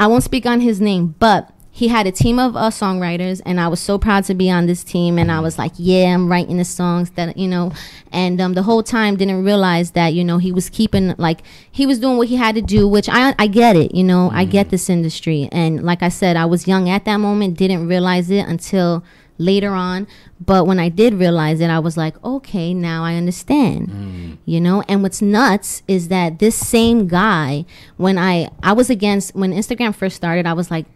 I 0.00 0.06
won't 0.08 0.24
speak 0.24 0.46
on 0.46 0.60
his 0.60 0.80
name, 0.80 1.14
but 1.18 1.50
he 1.76 1.88
had 1.88 2.06
a 2.06 2.10
team 2.10 2.38
of 2.38 2.56
uh, 2.56 2.70
songwriters, 2.70 3.42
and 3.44 3.60
I 3.60 3.68
was 3.68 3.80
so 3.80 3.98
proud 3.98 4.24
to 4.24 4.34
be 4.34 4.50
on 4.50 4.64
this 4.64 4.82
team. 4.82 5.18
And 5.18 5.30
I 5.30 5.40
was 5.40 5.58
like, 5.58 5.72
"Yeah, 5.76 6.14
I'm 6.14 6.26
writing 6.26 6.56
the 6.56 6.64
songs 6.64 7.10
that 7.10 7.36
you 7.36 7.46
know." 7.46 7.70
And 8.10 8.40
um, 8.40 8.54
the 8.54 8.62
whole 8.62 8.82
time, 8.82 9.16
didn't 9.16 9.44
realize 9.44 9.90
that 9.90 10.14
you 10.14 10.24
know 10.24 10.38
he 10.38 10.52
was 10.52 10.70
keeping 10.70 11.14
like 11.18 11.40
he 11.70 11.84
was 11.84 11.98
doing 11.98 12.16
what 12.16 12.28
he 12.28 12.36
had 12.36 12.54
to 12.54 12.62
do, 12.62 12.88
which 12.88 13.10
I 13.10 13.34
I 13.38 13.46
get 13.46 13.76
it. 13.76 13.94
You 13.94 14.04
know, 14.04 14.30
I 14.32 14.46
get 14.46 14.70
this 14.70 14.88
industry, 14.88 15.50
and 15.52 15.82
like 15.82 16.02
I 16.02 16.08
said, 16.08 16.34
I 16.34 16.46
was 16.46 16.66
young 16.66 16.88
at 16.88 17.04
that 17.04 17.18
moment, 17.18 17.58
didn't 17.58 17.86
realize 17.86 18.30
it 18.30 18.48
until 18.48 19.04
later 19.36 19.72
on. 19.72 20.06
But 20.40 20.66
when 20.66 20.78
I 20.78 20.88
did 20.88 21.12
realize 21.12 21.60
it, 21.60 21.68
I 21.68 21.78
was 21.78 21.98
like, 21.98 22.14
okay, 22.24 22.72
now 22.72 23.04
I 23.04 23.16
understand. 23.16 24.38
You 24.46 24.62
know, 24.62 24.82
and 24.88 25.02
what's 25.02 25.20
nuts 25.20 25.82
is 25.86 26.08
that 26.08 26.38
this 26.38 26.56
same 26.56 27.06
guy, 27.06 27.66
when 27.98 28.16
I 28.16 28.48
I 28.62 28.72
was 28.72 28.88
against 28.88 29.34
when 29.34 29.52
Instagram 29.52 29.94
first 29.94 30.16
started, 30.16 30.46
I 30.46 30.54
was 30.54 30.70
like, 30.70 30.86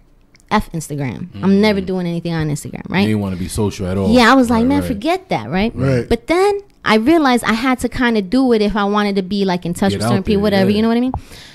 F 0.50 0.70
Instagram. 0.72 1.28
I'm 1.42 1.60
never 1.60 1.80
mm. 1.80 1.86
doing 1.86 2.06
anything 2.06 2.32
on 2.32 2.48
Instagram, 2.48 2.88
right? 2.88 3.00
You 3.02 3.08
didn't 3.08 3.20
want 3.20 3.34
to 3.34 3.38
be 3.38 3.48
social 3.48 3.86
at 3.86 3.96
all. 3.96 4.10
Yeah, 4.12 4.30
I 4.32 4.34
was 4.34 4.50
like, 4.50 4.60
Right, 4.60 4.66
man, 4.68 4.80
right. 4.80 4.88
forget 4.88 5.28
that, 5.28 5.48
right? 5.50 5.72
Right. 5.74 6.08
But 6.08 6.26
then 6.26 6.60
I 6.84 6.96
realized 6.96 7.44
I 7.44 7.52
had 7.52 7.78
to 7.80 7.88
kind 7.88 8.16
of 8.18 8.30
do 8.30 8.52
it 8.52 8.62
if 8.62 8.74
I 8.74 8.84
wanted 8.84 9.16
to 9.16 9.22
be 9.22 9.44
like 9.44 9.64
in 9.66 9.74
touch 9.74 9.90
Get 9.90 9.98
with 9.98 10.06
out 10.06 10.08
certain 10.10 10.22
people, 10.24 10.42
whatever. 10.42 10.70
yeah. 10.70 10.76
You 10.76 10.82
know 10.82 10.88
what 10.88 10.96
I 10.96 11.00
mean? 11.00 11.12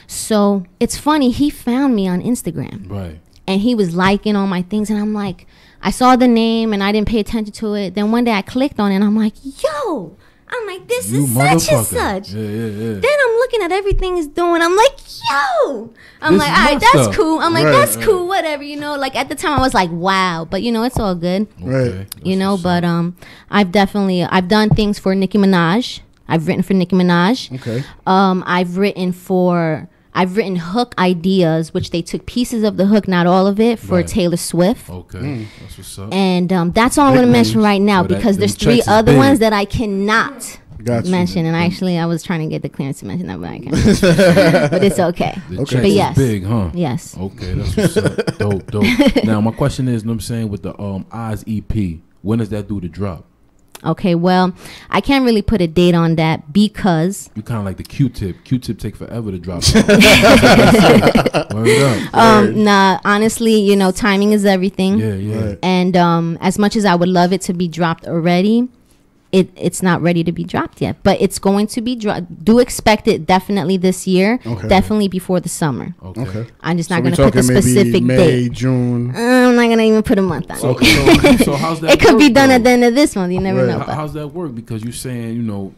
So 0.08 0.66
it's 0.80 0.98
funny. 0.98 1.32
He 1.32 1.50
found 1.50 1.96
me 1.96 2.08
on 2.08 2.22
Instagram 2.22 2.90
Right. 2.90 3.20
and 3.48 3.62
he 3.62 3.74
was 3.76 3.96
liking 3.96 4.36
all 4.36 4.48
my 4.48 4.62
things 4.64 4.90
and 4.90 5.00
i'm 5.00 5.14
like 5.14 5.46
i 5.82 5.92
saw 5.92 6.16
the 6.16 6.28
name 6.28 6.74
and 6.74 6.84
i 6.84 6.92
didn't 6.92 7.08
pay 7.08 7.20
attention 7.20 7.54
to 7.54 7.76
it 7.76 7.94
then 7.94 8.12
one 8.12 8.24
day 8.24 8.32
i 8.32 8.42
clicked 8.42 8.80
on 8.80 8.92
it 8.92 8.96
and 8.96 9.04
i'm 9.04 9.16
like 9.16 9.34
yo 9.64 10.16
i'm 10.48 10.68
like 10.68 10.88
this 10.88 11.10
You 11.10 11.24
is 11.24 11.34
such 11.34 11.72
and 11.74 11.86
such 11.86 12.30
Yeah, 12.34 12.42
yeah, 12.42 12.66
yeah. 12.66 12.94
then 13.00 13.18
i'm 13.26 13.36
looking 13.42 13.62
at 13.64 13.72
everything 13.72 14.16
he's 14.18 14.28
doing 14.28 14.62
i'm 14.62 14.76
like 14.76 14.98
yo 15.30 15.92
i'm 16.22 16.34
This 16.34 16.42
like 16.42 16.52
is 16.52 16.58
all 16.58 16.64
my 16.64 16.72
right 16.72 16.80
that's 16.80 17.04
stuff. 17.04 17.16
cool 17.16 17.40
i'm 17.40 17.54
like 17.54 17.66
Right, 17.66 17.72
that's 17.72 17.96
right. 17.98 18.06
cool 18.06 18.28
whatever 18.28 18.64
you 18.64 18.78
know 18.80 18.96
like 18.96 19.16
at 19.16 19.28
the 19.30 19.36
time 19.36 19.58
i 19.58 19.62
was 19.62 19.74
like 19.74 19.90
wow 19.92 20.46
but 20.50 20.62
you 20.62 20.72
know 20.72 20.84
it's 20.84 21.00
all 21.00 21.16
good 21.16 21.48
Right. 21.62 21.88
Okay, 21.88 22.08
you 22.24 22.36
know 22.36 22.58
but 22.62 22.84
um 22.84 23.16
i've 23.50 23.72
definitely 23.72 24.24
i've 24.24 24.48
done 24.48 24.70
things 24.70 25.00
for 25.00 25.16
nicki 25.16 25.38
minaj 25.38 26.02
i've 26.28 26.48
written 26.48 26.64
for 26.64 26.74
nicki 26.74 26.96
minaj 26.96 27.52
Okay. 27.60 27.84
um, 28.08 28.44
I've 28.46 28.78
written 28.78 29.12
for. 29.12 29.90
I've 30.16 30.38
written 30.38 30.56
hook 30.56 30.96
ideas, 30.98 31.74
which 31.74 31.92
they 31.92 32.02
took 32.02 32.26
pieces 32.26 32.64
of 32.64 32.78
the 32.78 32.86
hook, 32.88 33.08
not 33.08 33.28
all 33.28 33.46
of 33.48 33.60
it, 33.60 33.78
for 33.80 33.96
Right. 33.98 34.08
Taylor 34.08 34.38
Swift. 34.38 34.90
Okay, 34.90 35.20
Mm. 35.20 35.46
that's 35.62 35.78
what's 35.78 36.00
up. 36.00 36.14
And 36.14 36.52
um, 36.54 36.72
that's 36.72 36.98
all 36.98 37.08
I'm 37.08 37.14
going 37.14 37.26
to 37.26 37.32
mention 37.32 37.62
right 37.62 37.82
now 37.82 38.02
So 38.02 38.08
because 38.08 38.36
them 38.38 38.40
there's 38.40 38.56
three 38.56 38.82
other 38.88 39.12
big. 39.12 39.18
ones 39.20 39.40
that 39.40 39.52
I 39.54 39.66
cannot 39.66 40.60
Got 40.84 41.06
you. 41.06 41.12
mention. 41.12 41.46
And 41.46 41.56
actually, 41.56 41.98
I 41.98 42.06
was 42.06 42.24
trying 42.24 42.40
to 42.42 42.48
get 42.48 42.62
the 42.62 42.70
clearance 42.70 43.00
to 43.00 43.06
mention 43.08 43.28
that, 43.28 43.42
but 43.42 43.50
I 43.50 43.60
can't. 43.60 43.72
but 44.72 44.84
it's 44.84 45.00
okay. 45.00 45.36
The 45.50 45.58
But 45.58 45.90
yes. 45.90 46.16
big, 46.16 46.46
huh? 46.46 46.70
Yes. 46.74 47.18
Okay, 47.18 47.54
that's 47.54 47.76
what's 47.76 47.98
up. 47.98 48.38
dope, 48.38 48.72
dope. 48.72 48.86
Now 49.26 49.42
my 49.42 49.52
question 49.52 49.88
is, 49.88 50.04
you 50.04 50.08
know 50.08 50.12
what 50.12 50.16
I'm 50.16 50.20
saying 50.22 50.50
with 50.50 50.64
the 50.64 50.80
um 50.82 51.06
Eyes 51.12 51.44
EP, 51.48 51.74
when 52.22 52.40
does 52.40 52.50
that 52.50 52.68
do 52.68 52.80
to 52.80 52.88
drop? 52.88 53.26
Okay, 53.86 54.16
well, 54.16 54.54
I 54.90 55.02
can't 55.02 55.26
really 55.26 55.42
put 55.42 55.62
a 55.62 55.68
date 55.68 55.96
on 55.96 56.16
that 56.16 56.52
because 56.54 57.30
You 57.36 57.42
kind 57.44 57.60
of 57.60 57.66
like 57.66 57.78
the 57.78 57.84
Q-tip. 57.84 58.44
Q-tip 58.44 58.80
take 58.80 58.96
forever 58.96 59.32
to 59.32 59.40
drop. 59.40 59.64
Um 62.14 62.64
nah 62.64 63.00
honestly 63.06 63.60
you 63.60 63.76
know 63.76 63.92
timing 63.92 64.32
is 64.32 64.46
everything 64.46 65.00
Yeah, 65.00 65.14
yeah. 65.16 65.46
Right. 65.46 65.60
and 65.64 65.96
um 65.98 66.38
as 66.42 66.58
much 66.60 66.76
as 66.76 66.86
i 66.86 66.96
would 66.96 67.10
love 67.10 67.34
it 67.34 67.42
to 67.42 67.54
be 67.54 67.68
dropped 67.68 68.06
already 68.08 68.68
it 69.38 69.46
it's 69.68 69.82
not 69.90 69.98
ready 70.08 70.24
to 70.24 70.32
be 70.32 70.44
dropped 70.54 70.78
yet 70.86 70.96
but 71.08 71.16
it's 71.26 71.40
going 71.40 71.68
to 71.76 71.80
be 71.82 71.94
dropped 72.04 72.26
do 72.50 72.60
expect 72.60 73.08
it 73.14 73.26
definitely 73.26 73.78
this 73.78 74.00
year 74.08 74.40
Okay. 74.46 74.68
definitely 74.76 75.08
before 75.20 75.40
the 75.40 75.50
summer 75.62 75.88
Okay. 76.12 76.46
i'm 76.62 76.78
just 76.78 76.90
not 76.90 76.98
we 77.04 77.10
going 77.12 77.16
to 77.16 77.24
put 77.24 77.34
the 77.34 77.42
talking 77.42 77.54
maybe 77.54 77.62
specific 77.62 78.04
May, 78.04 78.18
date 78.18 78.52
June. 78.54 79.02
i'm 79.16 79.56
not 79.56 79.66
going 79.72 79.78
to 79.84 79.84
even 79.92 80.04
put 80.04 80.18
a 80.18 80.22
month 80.34 80.50
on 80.52 80.58
So- 80.58 80.78
it 80.82 81.40
so- 81.40 81.44
so 81.46 81.56
how's 81.64 81.80
that 81.82 81.92
it 81.94 82.00
could 82.00 82.18
be 82.18 82.30
done 82.30 82.50
though? 82.50 82.56
at 82.56 82.64
the 82.64 82.70
end 82.72 82.84
of 82.84 82.96
this 82.96 83.16
month 83.16 83.32
you 83.34 83.40
never 83.42 83.66
know 83.68 83.80
How- 83.80 83.86
but 83.86 83.96
how's 83.96 84.14
that 84.14 84.28
work? 84.30 84.56
Because 84.56 84.84
you're 84.84 84.94
saying, 85.08 85.36
you 85.36 85.42
know, 85.52 85.74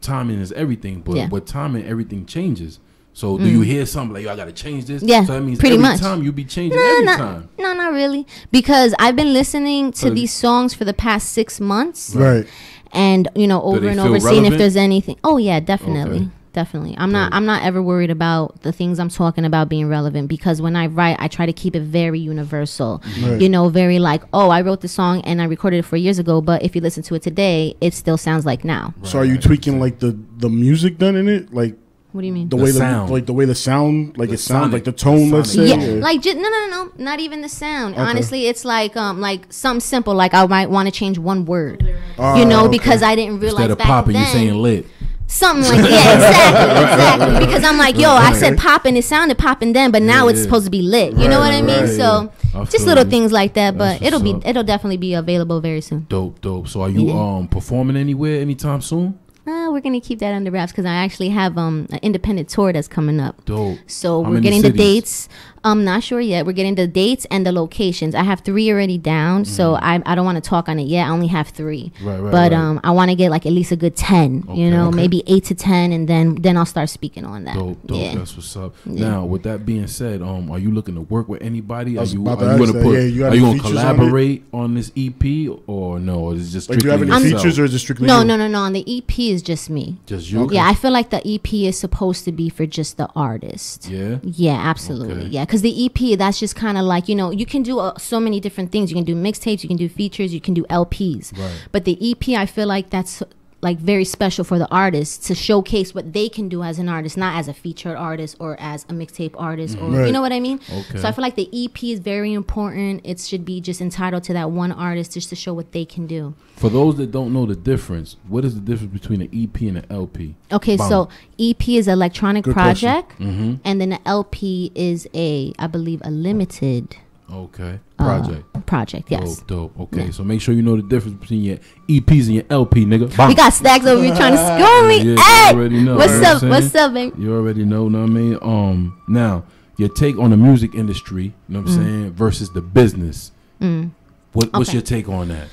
timing 0.00 0.40
is 0.40 0.52
everything, 0.52 1.00
but 1.00 1.16
Yeah. 1.16 1.28
with 1.28 1.46
timing, 1.46 1.84
everything 1.86 2.26
changes. 2.26 2.78
So 3.14 3.36
do 3.36 3.44
Mm. 3.44 3.50
you 3.50 3.60
hear 3.62 3.84
something 3.84 4.14
like, 4.14 4.24
yo, 4.24 4.32
I 4.32 4.36
got 4.36 4.44
to 4.44 4.52
change 4.52 4.84
this? 4.84 5.02
Yeah, 5.02 5.24
So 5.24 5.32
that 5.32 5.40
means 5.40 5.58
pretty 5.58 5.74
every 5.74 5.82
much. 5.88 5.98
time 6.00 6.22
you 6.22 6.30
be 6.30 6.44
changing 6.44 6.78
No, 6.78 6.86
every 6.92 7.04
no, 7.06 7.16
time. 7.16 7.48
no, 7.58 7.72
not 7.74 7.92
really. 7.92 8.26
Because 8.52 8.94
I've 9.00 9.16
been 9.16 9.32
listening 9.32 9.90
to 10.02 10.10
these 10.10 10.32
songs 10.32 10.72
for 10.72 10.84
the 10.84 10.94
past 10.94 11.30
six 11.32 11.58
months. 11.60 12.14
Right. 12.14 12.46
And 12.92 13.28
you 13.34 13.46
know, 13.46 13.62
over 13.62 13.88
and 13.88 14.00
over, 14.00 14.20
seeing 14.20 14.44
if 14.44 14.58
there's 14.58 14.76
anything. 14.76 15.18
Oh 15.24 15.36
yeah, 15.36 15.60
definitely. 15.60 16.18
Okay. 16.18 16.28
Definitely. 16.52 16.96
I'm 16.98 17.12
not 17.12 17.32
I'm 17.32 17.46
not 17.46 17.62
ever 17.62 17.80
worried 17.80 18.10
about 18.10 18.62
the 18.62 18.72
things 18.72 18.98
I'm 18.98 19.10
talking 19.10 19.44
about 19.44 19.68
being 19.68 19.88
relevant 19.88 20.28
because 20.28 20.60
when 20.60 20.74
I 20.74 20.86
write 20.86 21.16
I 21.20 21.28
try 21.28 21.46
to 21.46 21.52
keep 21.52 21.76
it 21.76 21.82
very 21.82 22.18
universal. 22.18 23.00
Right. 23.20 23.40
You 23.40 23.48
know, 23.48 23.68
very 23.68 23.98
like, 23.98 24.22
oh, 24.32 24.48
I 24.48 24.62
wrote 24.62 24.80
the 24.80 24.88
song 24.88 25.20
and 25.22 25.40
I 25.40 25.44
recorded 25.44 25.78
it 25.78 25.82
four 25.84 25.98
years 25.98 26.18
ago, 26.18 26.40
but 26.40 26.62
if 26.62 26.74
you 26.74 26.80
listen 26.80 27.02
to 27.04 27.14
it 27.14 27.22
today, 27.22 27.76
it 27.80 27.94
still 27.94 28.16
sounds 28.16 28.44
like 28.44 28.64
now. 28.64 28.94
So 29.02 29.18
are 29.18 29.24
you 29.24 29.38
tweaking 29.38 29.78
like 29.78 30.00
the 30.00 30.18
the 30.38 30.48
music 30.48 30.98
done 30.98 31.14
in 31.14 31.28
it, 31.28 31.52
like 31.52 31.76
What 32.12 32.22
do 32.22 32.26
you 32.26 32.32
mean? 32.32 32.48
the, 32.48 32.56
The 32.56 32.62
way 32.64 32.70
sound. 32.72 33.08
the 33.08 33.12
like 33.12 33.26
the 33.26 33.32
way 33.34 33.44
the 33.44 33.54
sound, 33.54 34.16
like 34.16 34.28
The 34.30 34.34
it 34.36 34.38
sounds, 34.40 34.72
like 34.72 34.84
the 34.84 34.92
tone, 34.92 35.30
the 35.30 35.36
let's 35.36 35.52
say. 35.52 35.66
Yeah, 35.68 35.76
or- 35.84 36.00
like 36.00 36.22
just, 36.22 36.36
no, 36.38 36.42
no, 36.48 36.66
no, 36.66 36.84
no, 36.84 36.92
not 36.96 37.20
even 37.20 37.42
the 37.42 37.48
sound. 37.50 37.94
Okay. 37.94 38.02
Honestly, 38.02 38.46
it's 38.46 38.64
like 38.64 38.96
um, 38.96 39.20
like 39.20 39.52
something 39.52 39.80
simple. 39.80 40.14
Like 40.14 40.32
I 40.32 40.46
might 40.46 40.70
want 40.70 40.86
to 40.86 40.92
change 40.92 41.18
one 41.18 41.44
word, 41.44 41.86
Ah, 42.18 42.36
you 42.38 42.44
know, 42.46 42.60
okay. 42.64 42.78
because 42.78 43.02
I 43.02 43.14
didn't 43.14 43.40
realize 43.40 43.64
Instead 43.64 43.70
of 43.72 43.78
back 43.78 43.86
popping, 43.86 44.14
then. 44.14 44.22
you're 44.22 44.32
saying 44.32 44.54
lit. 44.54 44.86
Something 45.30 45.70
like 45.70 45.90
yeah, 45.90 46.14
exactly, 46.14 46.82
exactly. 46.84 47.46
Because 47.46 47.62
I'm 47.62 47.76
like, 47.76 47.98
yo, 47.98 48.08
I 48.08 48.32
said 48.32 48.56
popping, 48.56 48.96
it 48.96 49.04
sounded 49.04 49.36
popping 49.36 49.74
then, 49.74 49.90
but 49.90 50.00
now 50.00 50.24
Yeah, 50.24 50.30
it's 50.30 50.38
yeah. 50.38 50.44
supposed 50.44 50.64
to 50.64 50.70
be 50.70 50.80
lit. 50.80 51.12
You 51.18 51.28
know 51.28 51.38
what 51.38 51.52
I 51.52 51.60
mean? 51.60 51.80
right, 51.80 51.88
so 51.90 52.32
yeah. 52.54 52.60
I 52.62 52.64
just 52.64 52.86
little 52.86 53.04
you. 53.04 53.10
things 53.10 53.30
like 53.30 53.52
that, 53.52 53.76
That's 53.76 53.98
but 54.00 54.06
it'll 54.06 54.22
be 54.22 54.32
up. 54.32 54.46
it'll 54.46 54.64
definitely 54.64 54.96
be 54.96 55.12
available 55.12 55.60
very 55.60 55.82
soon. 55.82 56.06
Dope, 56.08 56.40
dope. 56.40 56.68
So 56.68 56.80
are 56.80 56.88
you 56.88 57.08
Yeah. 57.08 57.20
um 57.36 57.48
performing 57.48 57.98
anywhere 57.98 58.40
anytime 58.40 58.80
soon? 58.80 59.18
Uh, 59.48 59.70
we're 59.72 59.80
gonna 59.80 60.00
keep 60.00 60.18
that 60.18 60.34
under 60.34 60.50
wraps 60.50 60.72
because 60.72 60.84
I 60.84 60.92
actually 60.94 61.30
have 61.30 61.56
um 61.56 61.86
an 61.90 62.00
independent 62.02 62.50
tour 62.50 62.70
that's 62.70 62.88
coming 62.88 63.18
up. 63.18 63.42
Dope. 63.46 63.78
So 63.86 64.22
How 64.22 64.30
we're 64.30 64.40
getting 64.40 64.60
the 64.60 64.70
dates. 64.70 65.28
I'm 65.68 65.84
not 65.84 66.02
sure 66.02 66.20
yet. 66.20 66.46
We're 66.46 66.52
getting 66.52 66.74
the 66.74 66.86
dates 66.86 67.26
and 67.30 67.46
the 67.46 67.52
locations. 67.52 68.14
I 68.14 68.22
have 68.22 68.40
three 68.40 68.70
already 68.70 68.98
down, 68.98 69.44
so 69.44 69.74
I, 69.74 70.02
I 70.04 70.14
don't 70.14 70.24
want 70.24 70.42
to 70.42 70.48
talk 70.48 70.68
on 70.68 70.78
it 70.78 70.84
yet. 70.88 71.06
I 71.06 71.10
only 71.10 71.28
have 71.28 71.48
three. 71.48 71.92
Right, 72.02 72.18
right, 72.18 72.30
but 72.32 72.52
right. 72.52 72.60
um, 72.60 72.80
I 72.84 72.90
want 72.90 73.10
to 73.10 73.14
get 73.14 73.30
like 73.30 73.46
at 73.46 73.52
least 73.52 73.72
a 73.72 73.76
good 73.76 73.96
ten. 73.96 74.44
Okay. 74.48 74.60
you 74.60 74.70
know, 74.70 74.88
Okay. 74.88 74.96
maybe 74.96 75.22
eight 75.26 75.44
to 75.44 75.54
ten, 75.54 75.92
and 75.92 76.08
then 76.08 76.36
then 76.36 76.56
I'll 76.56 76.66
start 76.66 76.88
speaking 76.90 77.24
on 77.24 77.44
that. 77.44 77.54
Dope, 77.54 77.86
dope. 77.86 77.98
Yeah. 77.98 78.14
That's 78.16 78.34
what's 78.36 78.56
up. 78.56 78.74
Yeah. 78.84 79.08
Now, 79.08 79.24
with 79.24 79.42
that 79.44 79.64
being 79.66 79.86
said, 79.86 80.22
um, 80.22 80.50
are 80.50 80.58
you 80.58 80.70
looking 80.70 80.94
to 80.96 81.02
work 81.02 81.28
with 81.28 81.42
anybody? 81.42 81.98
Are 81.98 82.04
you, 82.04 82.22
about 82.22 82.38
are 82.38 82.40
to 82.40 82.44
you 82.44 82.50
ask 82.50 82.58
gonna 82.60 82.72
that. 82.72 82.82
put? 82.82 82.92
Yeah, 82.94 83.00
you 83.00 83.24
are 83.26 83.34
you 83.34 83.40
gonna 83.40 83.52
features 83.54 83.76
on 83.76 83.96
collaborate 83.96 84.44
on, 84.52 84.74
this 84.74 84.92
EP 84.96 85.50
or 85.66 85.98
no? 85.98 86.20
Or 86.20 86.34
is 86.34 86.48
it 86.48 86.52
just 86.52 86.70
Like, 86.70 86.78
do 86.80 86.86
you 86.86 86.90
have 86.90 87.00
strictly 87.00 87.16
any 87.16 87.24
yourself? 87.24 87.42
features 87.42 87.58
or 87.58 87.64
is 87.64 87.74
it 87.74 87.78
strictly 87.78 88.06
No, 88.06 88.20
you? 88.20 88.24
no, 88.24 88.36
no, 88.36 88.48
no. 88.48 88.60
On 88.60 88.72
the 88.72 88.84
EP 88.98 89.18
is 89.18 89.42
just 89.42 89.70
me. 89.70 89.96
Just 90.06 90.30
you? 90.30 90.48
Yeah, 90.52 90.66
I 90.66 90.74
feel 90.74 90.90
like 90.90 91.10
the 91.10 91.22
EP 91.26 91.52
is 91.54 91.78
supposed 91.78 92.24
to 92.24 92.32
be 92.32 92.48
for 92.48 92.66
just 92.66 92.96
the 92.96 93.08
artist. 93.16 93.88
Yeah. 93.88 94.18
Yeah, 94.22 94.52
absolutely. 94.54 95.22
Okay. 95.22 95.28
Yeah, 95.28 95.44
because 95.44 95.57
the 95.62 95.86
EP 95.86 96.18
that's 96.18 96.38
just 96.38 96.56
kind 96.56 96.78
of 96.78 96.84
like 96.84 97.08
you 97.08 97.14
know 97.14 97.30
you 97.30 97.46
can 97.46 97.62
do 97.62 97.78
uh, 97.78 97.96
so 97.98 98.20
many 98.20 98.40
different 98.40 98.72
things. 98.72 98.90
You 98.90 98.96
can 98.96 99.04
do 99.04 99.14
mixtapes, 99.14 99.62
you 99.62 99.68
can 99.68 99.76
do 99.76 99.88
features, 99.88 100.34
you 100.34 100.40
can 100.40 100.54
do 100.54 100.64
LPs. 100.64 101.36
Right. 101.38 101.68
But 101.72 101.84
the 101.84 101.98
EP, 102.10 102.36
I 102.38 102.46
feel 102.46 102.66
like 102.66 102.90
that's 102.90 103.22
like 103.60 103.76
very 103.78 104.04
special 104.04 104.44
for 104.44 104.56
the 104.56 104.68
artist 104.70 105.24
to 105.24 105.34
showcase 105.34 105.92
what 105.92 106.12
they 106.12 106.28
can 106.28 106.48
do 106.48 106.62
as 106.62 106.78
an 106.78 106.88
artist, 106.88 107.16
not 107.16 107.36
as 107.36 107.48
a 107.48 107.52
featured 107.52 107.96
artist 107.96 108.36
or 108.38 108.56
as 108.60 108.84
a 108.84 108.92
mixtape 108.92 109.34
artist, 109.36 109.76
or 109.78 109.90
Right. 109.90 110.06
you 110.06 110.12
know 110.12 110.20
what 110.20 110.32
I 110.32 110.38
mean. 110.38 110.60
Okay. 110.72 110.98
So 110.98 111.08
I 111.08 111.12
feel 111.12 111.22
like 111.22 111.34
the 111.34 111.48
EP 111.52 111.82
is 111.90 111.98
very 111.98 112.32
important. 112.32 113.00
It 113.02 113.18
should 113.18 113.44
be 113.44 113.60
just 113.60 113.80
entitled 113.80 114.22
to 114.24 114.32
that 114.34 114.52
one 114.52 114.70
artist 114.70 115.12
just 115.14 115.28
to 115.30 115.34
show 115.36 115.52
what 115.54 115.72
they 115.72 115.84
can 115.84 116.06
do. 116.06 116.34
For 116.54 116.68
those 116.70 116.96
that 116.98 117.10
don't 117.10 117.32
know 117.32 117.46
the 117.46 117.56
difference, 117.56 118.16
what 118.28 118.44
is 118.44 118.54
the 118.54 118.60
difference 118.60 118.92
between 118.92 119.22
an 119.22 119.28
EP 119.32 119.60
and 119.68 119.78
an 119.78 119.86
LP? 119.90 120.36
Okay, 120.52 120.76
Bam. 120.76 120.88
so 120.88 121.08
EP 121.38 121.76
is 121.78 121.88
electronic 121.88 122.44
Good 122.44 122.54
project, 122.54 123.18
Mhm. 123.18 123.58
and 123.64 123.80
then 123.80 123.88
the 123.90 124.08
LP 124.08 124.70
is 124.76 125.08
a, 125.14 125.52
I 125.58 125.66
believe, 125.66 126.00
a 126.04 126.10
limited 126.12 126.96
Okay, 127.30 127.78
uh, 127.98 128.04
project. 128.04 128.66
project, 128.66 129.10
yes. 129.10 129.40
Dope, 129.40 129.46
dope. 129.76 129.80
Okay, 129.80 130.06
Yeah. 130.06 130.10
so 130.12 130.24
make 130.24 130.40
sure 130.40 130.54
you 130.54 130.62
know 130.62 130.76
the 130.76 130.82
difference 130.82 131.18
between 131.20 131.42
your 131.42 131.58
EPs 131.88 132.26
and 132.26 132.34
your 132.36 132.44
LP, 132.48 132.86
nigga. 132.86 133.14
Bam. 133.16 133.28
We 133.28 133.34
got 133.34 133.52
stacks 133.52 133.84
over 133.84 134.02
here 134.02 134.14
trying 134.14 134.32
to 134.32 134.38
score 134.64 134.88
me. 134.88 134.96
Yeah, 134.96 135.02
you 135.02 135.16
hey, 135.16 135.54
already 135.54 135.82
know, 135.82 135.96
what's 135.96 136.22
up? 136.24 136.42
What's 136.42 136.74
up, 136.74 136.94
baby? 136.94 137.12
You 137.20 137.34
already 137.34 137.64
know, 137.66 137.88
know 137.88 138.00
what 138.02 138.10
I 138.10 138.12
mean? 138.12 138.38
Um, 138.40 139.00
now 139.08 139.44
your 139.76 139.90
take 139.90 140.18
on 140.18 140.30
the 140.30 140.36
music 140.36 140.74
industry, 140.74 141.24
you 141.24 141.32
know 141.48 141.60
what 141.60 141.68
I'm 141.70 141.74
Mm. 141.76 141.84
saying, 141.84 142.10
versus 142.12 142.50
the 142.50 142.62
business. 142.62 143.30
Mm. 143.60 143.90
What, 144.32 144.52
what's 144.54 144.70
Okay. 144.70 144.78
your 144.78 144.82
take 144.82 145.08
on 145.08 145.28
that? 145.28 145.48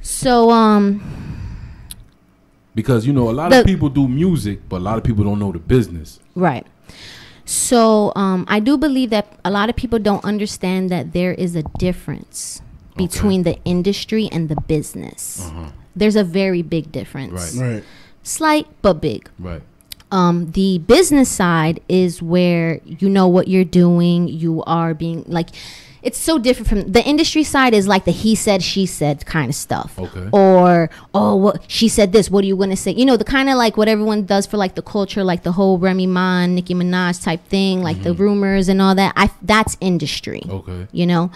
So, 0.00 0.50
um, 0.50 1.02
Because 2.74 3.06
you 3.06 3.12
know 3.14 3.30
a 3.30 3.32
lot 3.32 3.50
The- 3.50 3.60
of 3.60 3.66
people 3.66 3.88
do 3.88 4.06
music, 4.06 4.60
but 4.68 4.76
a 4.76 4.84
lot 4.84 4.98
of 4.98 5.02
people 5.04 5.24
don't 5.24 5.38
know 5.38 5.50
the 5.50 5.58
business. 5.58 6.20
right. 6.34 6.66
So, 7.48 8.12
um, 8.16 8.44
I 8.48 8.58
do 8.60 8.76
believe 8.76 9.10
that 9.10 9.38
a 9.44 9.50
lot 9.50 9.70
of 9.70 9.76
people 9.76 9.98
don't 10.00 10.24
understand 10.24 10.90
that 10.90 11.12
there 11.12 11.32
is 11.32 11.54
a 11.54 11.62
difference 11.78 12.60
between 12.96 13.44
the 13.44 13.56
industry 13.64 14.28
and 14.32 14.48
the 14.48 14.56
business. 14.66 15.46
Uh-huh. 15.46 15.70
There's 15.94 16.16
a 16.16 16.24
very 16.24 16.62
big 16.62 16.90
difference. 16.90 17.54
Right. 17.56 17.74
Right. 17.74 17.84
Slight 18.24 18.66
but 18.82 19.00
big. 19.00 19.30
Right. 19.38 19.62
um, 20.10 20.50
the 20.52 20.78
business 20.78 21.28
side 21.28 21.80
is 21.88 22.20
where 22.22 22.80
you 22.84 23.08
know 23.08 23.28
what 23.28 23.48
you're 23.48 23.64
doing. 23.64 24.28
You 24.28 24.62
are 24.64 24.94
being 24.94 25.24
like, 25.26 25.50
it's 26.02 26.18
so 26.18 26.38
different 26.38 26.68
from 26.68 26.92
the 26.92 27.02
industry 27.04 27.42
side. 27.42 27.74
Is 27.74 27.86
like 27.86 28.04
the 28.04 28.12
he 28.12 28.34
said, 28.34 28.62
she 28.62 28.86
said 28.86 29.26
kind 29.26 29.48
of 29.48 29.54
stuff. 29.54 29.98
Okay. 29.98 30.28
Or 30.32 30.90
oh, 31.14 31.36
what 31.36 31.64
she 31.68 31.88
said 31.88 32.12
this. 32.12 32.30
What 32.30 32.44
are 32.44 32.46
you 32.46 32.56
gonna 32.56 32.76
say? 32.76 32.92
You 32.92 33.04
know, 33.04 33.16
the 33.16 33.24
kind 33.24 33.48
of 33.48 33.56
like 33.56 33.76
what 33.76 33.88
everyone 33.88 34.24
does 34.24 34.46
for 34.46 34.56
like 34.56 34.74
the 34.74 34.82
culture, 34.82 35.24
like 35.24 35.42
the 35.42 35.52
whole 35.52 35.78
Remy 35.78 36.06
Ma, 36.06 36.46
Nicki 36.46 36.74
Minaj 36.74 37.22
type 37.22 37.44
thing, 37.46 37.82
like 37.82 38.02
the 38.02 38.10
mm-hmm. 38.10 38.22
rumors 38.22 38.68
and 38.68 38.80
all 38.80 38.94
that. 38.94 39.12
I 39.16 39.30
that's 39.42 39.76
industry. 39.80 40.42
Okay. 40.48 40.88
You 40.92 41.06
know. 41.06 41.30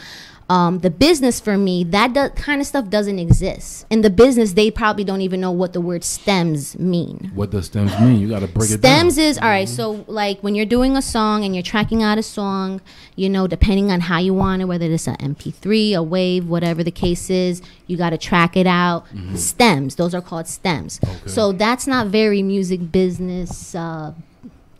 Um, 0.50 0.80
the 0.80 0.90
business 0.90 1.38
for 1.38 1.56
me, 1.56 1.84
that 1.84 2.12
do, 2.12 2.28
kind 2.30 2.60
of 2.60 2.66
stuff 2.66 2.88
doesn't 2.88 3.20
exist. 3.20 3.86
In 3.88 4.00
the 4.00 4.10
business, 4.10 4.54
they 4.54 4.68
probably 4.68 5.04
don't 5.04 5.20
even 5.20 5.40
know 5.40 5.52
what 5.52 5.74
the 5.74 5.80
word 5.80 6.02
stems 6.02 6.76
mean. 6.76 7.30
What 7.36 7.52
does 7.52 7.66
stems 7.66 7.96
mean? 8.00 8.18
You 8.18 8.28
got 8.28 8.40
to 8.40 8.48
break 8.48 8.68
it 8.72 8.80
down. 8.80 9.12
Stems 9.12 9.18
is 9.18 9.38
all 9.38 9.48
right. 9.48 9.68
So 9.68 10.04
like 10.08 10.40
when 10.40 10.56
you're 10.56 10.66
doing 10.66 10.96
a 10.96 11.02
song 11.02 11.44
and 11.44 11.54
you're 11.54 11.62
tracking 11.62 12.02
out 12.02 12.18
a 12.18 12.22
song, 12.24 12.80
you 13.14 13.28
know, 13.28 13.46
depending 13.46 13.92
on 13.92 14.00
how 14.00 14.18
you 14.18 14.34
want 14.34 14.60
it, 14.60 14.64
whether 14.64 14.86
it's 14.86 15.06
an 15.06 15.14
MP3, 15.18 15.94
a 15.94 16.02
wave, 16.02 16.48
whatever 16.48 16.82
the 16.82 16.90
case 16.90 17.30
is, 17.30 17.62
you 17.86 17.96
got 17.96 18.10
to 18.10 18.18
track 18.18 18.56
it 18.56 18.66
out. 18.66 19.06
Stems, 19.36 19.94
those 19.94 20.16
are 20.16 20.20
called 20.20 20.48
stems. 20.48 20.98
So 21.26 21.52
that's 21.52 21.86
not 21.86 22.08
very 22.08 22.42
music 22.42 22.90
business. 22.90 23.72
Uh, 23.72 24.14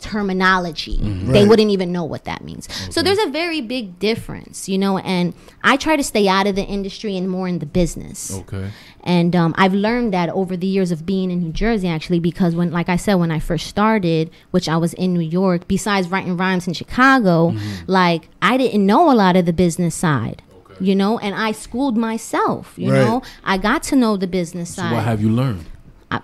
terminology 0.00 0.98
they 1.02 1.40
Right. 1.40 1.48
wouldn't 1.48 1.70
even 1.70 1.92
know 1.92 2.04
what 2.04 2.24
that 2.24 2.42
means 2.44 2.68
so 2.94 3.02
there's 3.02 3.18
a 3.18 3.30
very 3.30 3.60
big 3.60 3.98
difference 3.98 4.68
you 4.68 4.78
know 4.78 4.98
and 4.98 5.34
i 5.62 5.76
try 5.76 5.96
to 5.96 6.02
stay 6.02 6.26
out 6.28 6.46
of 6.46 6.54
the 6.56 6.64
industry 6.64 7.16
and 7.16 7.28
more 7.28 7.46
in 7.48 7.58
the 7.58 7.66
business 7.66 8.32
Okay. 8.40 8.70
and 9.02 9.34
um, 9.36 9.54
I've 9.56 9.74
learned 9.74 10.12
that 10.14 10.28
over 10.30 10.56
the 10.56 10.66
years 10.66 10.90
of 10.90 11.04
being 11.06 11.30
in 11.30 11.38
New 11.42 11.52
Jersey, 11.52 11.88
actually, 11.88 12.20
because 12.20 12.54
when, 12.54 12.70
like 12.70 12.88
I 12.90 12.96
said, 12.96 13.14
when 13.14 13.30
I 13.30 13.38
first 13.38 13.66
started, 13.66 14.30
which 14.50 14.68
I 14.68 14.76
was 14.76 14.92
in 14.94 15.14
New 15.14 15.20
York, 15.40 15.66
besides 15.68 16.08
writing 16.12 16.36
rhymes 16.36 16.66
in 16.68 16.74
Chicago, 16.74 17.50
Mm-hmm. 17.50 17.90
like 17.90 18.28
I 18.42 18.56
didn't 18.58 18.84
know 18.84 19.10
a 19.10 19.16
lot 19.24 19.36
of 19.36 19.46
the 19.46 19.52
business 19.54 19.94
side. 19.94 20.42
You 20.80 20.94
know, 20.94 21.18
and 21.18 21.34
I 21.34 21.52
schooled 21.52 21.96
myself. 21.96 22.74
You 22.76 22.90
Right. 22.92 23.00
know, 23.04 23.22
I 23.44 23.56
got 23.58 23.82
to 23.90 23.96
know 23.96 24.16
the 24.18 24.26
business 24.26 24.68
So 24.74 24.82
side. 24.82 24.92
what 24.94 25.04
have 25.04 25.20
you 25.24 25.30
learned? 25.30 25.64
I, 26.10 26.20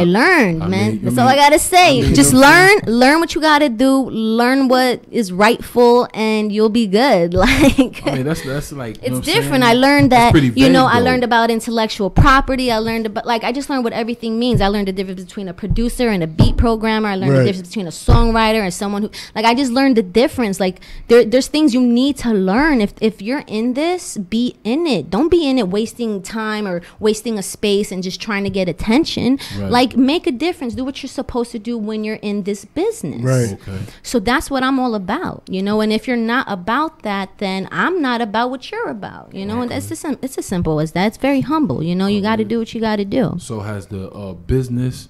I 0.00 0.04
learned, 0.04 0.62
I 0.62 0.68
man. 0.68 0.86
mean- 0.92 1.00
That's 1.02 1.16
mean- 1.16 1.22
all 1.22 1.28
I 1.28 1.36
gotta 1.36 1.58
say. 1.58 1.98
I 1.98 2.02
mean, 2.02 2.14
Just 2.14 2.32
you 2.32 2.40
know 2.40 2.46
what 2.46 2.56
learn, 2.56 2.78
I'm 2.86 2.92
learn 3.02 3.20
what 3.20 3.34
you 3.34 3.40
gotta 3.40 3.68
do, 3.68 3.92
learn 4.10 4.68
what 4.68 5.02
is 5.10 5.32
rightful, 5.32 6.08
and 6.14 6.50
you'll 6.52 6.68
be 6.82 6.86
good. 6.86 7.34
Like 7.42 8.06
I 8.06 8.14
mean, 8.16 8.24
that's 8.24 8.42
that's 8.42 8.72
like 8.72 9.02
you 9.02 9.10
know 9.10 9.18
it's 9.18 9.26
different. 9.26 9.62
saying? 9.64 9.76
I 9.76 9.86
learned 9.86 10.12
that 10.12 10.30
pretty 10.32 10.48
you 10.62 10.68
know 10.76 10.86
vague, 10.86 10.96
I 10.96 11.00
learned 11.00 11.24
about 11.24 11.50
intellectual 11.50 12.08
property. 12.10 12.70
I 12.70 12.78
learned 12.78 13.06
about 13.06 13.26
like 13.26 13.42
I 13.44 13.50
just 13.52 13.68
learned 13.70 13.84
what 13.84 13.92
everything 13.92 14.38
means. 14.38 14.60
I 14.60 14.68
learned 14.68 14.88
the 14.88 14.92
difference 14.92 15.22
between 15.24 15.48
a 15.48 15.54
producer 15.62 16.08
and 16.14 16.22
a 16.22 16.26
beat 16.38 16.56
programmer. 16.56 17.08
I 17.08 17.16
learned 17.16 17.32
Right. 17.32 17.38
the 17.40 17.44
difference 17.50 17.68
between 17.72 17.86
a 17.86 17.96
songwriter 18.08 18.62
and 18.66 18.72
someone 18.72 19.02
who 19.02 19.10
like 19.34 19.44
I 19.44 19.54
just 19.54 19.72
learned 19.72 19.96
the 19.96 20.02
difference. 20.22 20.56
Like 20.60 20.76
there 21.08 21.24
there's 21.32 21.48
things 21.48 21.74
you 21.74 21.82
need 22.00 22.14
to 22.24 22.30
learn. 22.32 22.80
If 22.86 22.92
if 23.00 23.20
you're 23.26 23.44
in 23.58 23.74
this, 23.74 24.16
be 24.16 24.44
in 24.64 24.86
it. 24.86 25.10
Don't 25.10 25.30
be 25.36 25.42
in 25.50 25.58
it 25.58 25.68
wasting 25.68 26.22
time 26.22 26.64
or 26.70 26.76
wasting 27.00 27.38
a 27.38 27.42
space 27.42 27.90
and 27.92 28.02
just 28.02 28.20
trying 28.20 28.44
to 28.44 28.50
get 28.50 28.68
attention. 28.68 29.38
Right. 29.58 29.70
Like 29.78 29.81
make 29.96 30.26
a 30.26 30.32
difference. 30.32 30.74
Do 30.74 30.84
what 30.84 31.02
you're 31.02 31.08
supposed 31.08 31.52
to 31.52 31.58
do 31.58 31.76
when 31.78 32.04
you're 32.04 32.16
in 32.16 32.44
this 32.44 32.64
business. 32.64 33.22
Right. 33.22 33.52
Okay. 33.52 33.78
So 34.02 34.18
that's 34.18 34.50
what 34.50 34.62
I'm 34.62 34.78
all 34.78 34.94
about, 34.94 35.42
you 35.48 35.62
know. 35.62 35.80
And 35.80 35.92
if 35.92 36.06
you're 36.08 36.16
not 36.16 36.46
about 36.48 37.02
that, 37.02 37.38
then 37.38 37.68
I'm 37.70 38.00
not 38.00 38.20
about 38.20 38.50
what 38.50 38.70
you're 38.70 38.88
about, 38.88 39.34
you 39.34 39.44
know. 39.44 39.62
And 39.62 39.72
it's 39.72 39.88
just 39.88 40.04
it's 40.04 40.38
as 40.38 40.46
simple 40.46 40.80
as 40.80 40.92
that. 40.92 41.06
It's 41.06 41.16
very 41.16 41.40
humble, 41.40 41.82
you 41.82 41.94
know. 41.94 42.06
You 42.06 42.22
got 42.22 42.36
to 42.36 42.44
do 42.44 42.58
what 42.58 42.74
you 42.74 42.80
got 42.80 42.96
to 42.96 43.04
do. 43.04 43.34
So 43.38 43.60
has 43.60 43.86
the 43.86 44.10
uh, 44.10 44.32
business 44.34 45.08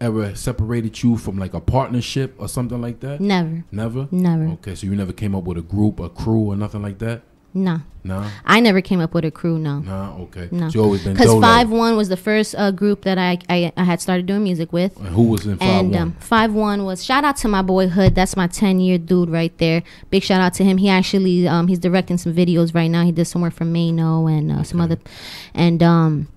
ever 0.00 0.34
separated 0.34 1.02
you 1.02 1.16
from 1.16 1.38
like 1.38 1.54
a 1.54 1.60
partnership 1.60 2.34
or 2.38 2.48
something 2.48 2.80
like 2.80 3.00
that? 3.00 3.20
Never. 3.20 3.64
Never. 3.70 4.08
Never. 4.10 4.44
Okay, 4.54 4.74
so 4.74 4.86
you 4.86 4.96
never 4.96 5.12
came 5.12 5.34
up 5.34 5.44
with 5.44 5.58
a 5.58 5.62
group, 5.62 6.00
a 6.00 6.08
crew, 6.08 6.52
or 6.52 6.56
nothing 6.56 6.82
like 6.82 6.98
that. 6.98 7.22
Nah. 7.52 7.80
Nah. 8.02 8.30
I 8.46 8.60
never 8.60 8.80
came 8.80 9.00
up 9.00 9.12
with 9.12 9.24
a 9.24 9.30
crew. 9.30 9.58
No. 9.58 9.80
Nah. 9.80 10.16
Okay. 10.20 10.48
No. 10.50 10.68
You 10.68 10.82
always 10.82 11.04
been 11.04 11.12
Because. 11.14 11.38
Five 11.40 11.68
One 11.70 11.96
was 11.96 12.08
the 12.08 12.16
first 12.16 12.54
uh, 12.56 12.70
group 12.70 13.02
that 13.02 13.18
I, 13.18 13.38
I 13.48 13.72
I 13.76 13.84
had 13.84 14.00
started 14.00 14.26
doing 14.26 14.44
music 14.44 14.72
with. 14.72 14.96
And 14.98 15.08
who 15.08 15.24
was 15.24 15.44
in 15.46 15.58
Five 15.58 15.68
And 15.68 15.90
One? 15.92 16.00
um, 16.02 16.12
Five 16.20 16.54
One 16.54 16.84
was 16.84 17.04
shout 17.04 17.24
out 17.24 17.36
to 17.38 17.48
my 17.48 17.60
boy 17.62 17.88
Hood. 17.88 18.14
That's 18.14 18.36
my 18.36 18.46
ten 18.46 18.80
year 18.80 18.96
dude 18.98 19.28
right 19.28 19.56
there. 19.58 19.82
Big 20.10 20.22
shout 20.22 20.40
out 20.40 20.54
to 20.54 20.64
him. 20.64 20.78
He 20.78 20.88
actually 20.88 21.46
um, 21.46 21.66
he's 21.68 21.78
directing 21.78 22.16
some 22.18 22.32
videos 22.32 22.74
right 22.74 22.88
now. 22.88 23.04
He 23.04 23.12
did 23.12 23.26
some 23.26 23.42
work 23.42 23.52
for 23.52 23.64
Mano 23.64 24.26
and 24.28 24.50
uh, 24.52 24.62
some 24.62 24.80
other, 24.80 24.96
and 25.52 25.82
um, 25.82 26.28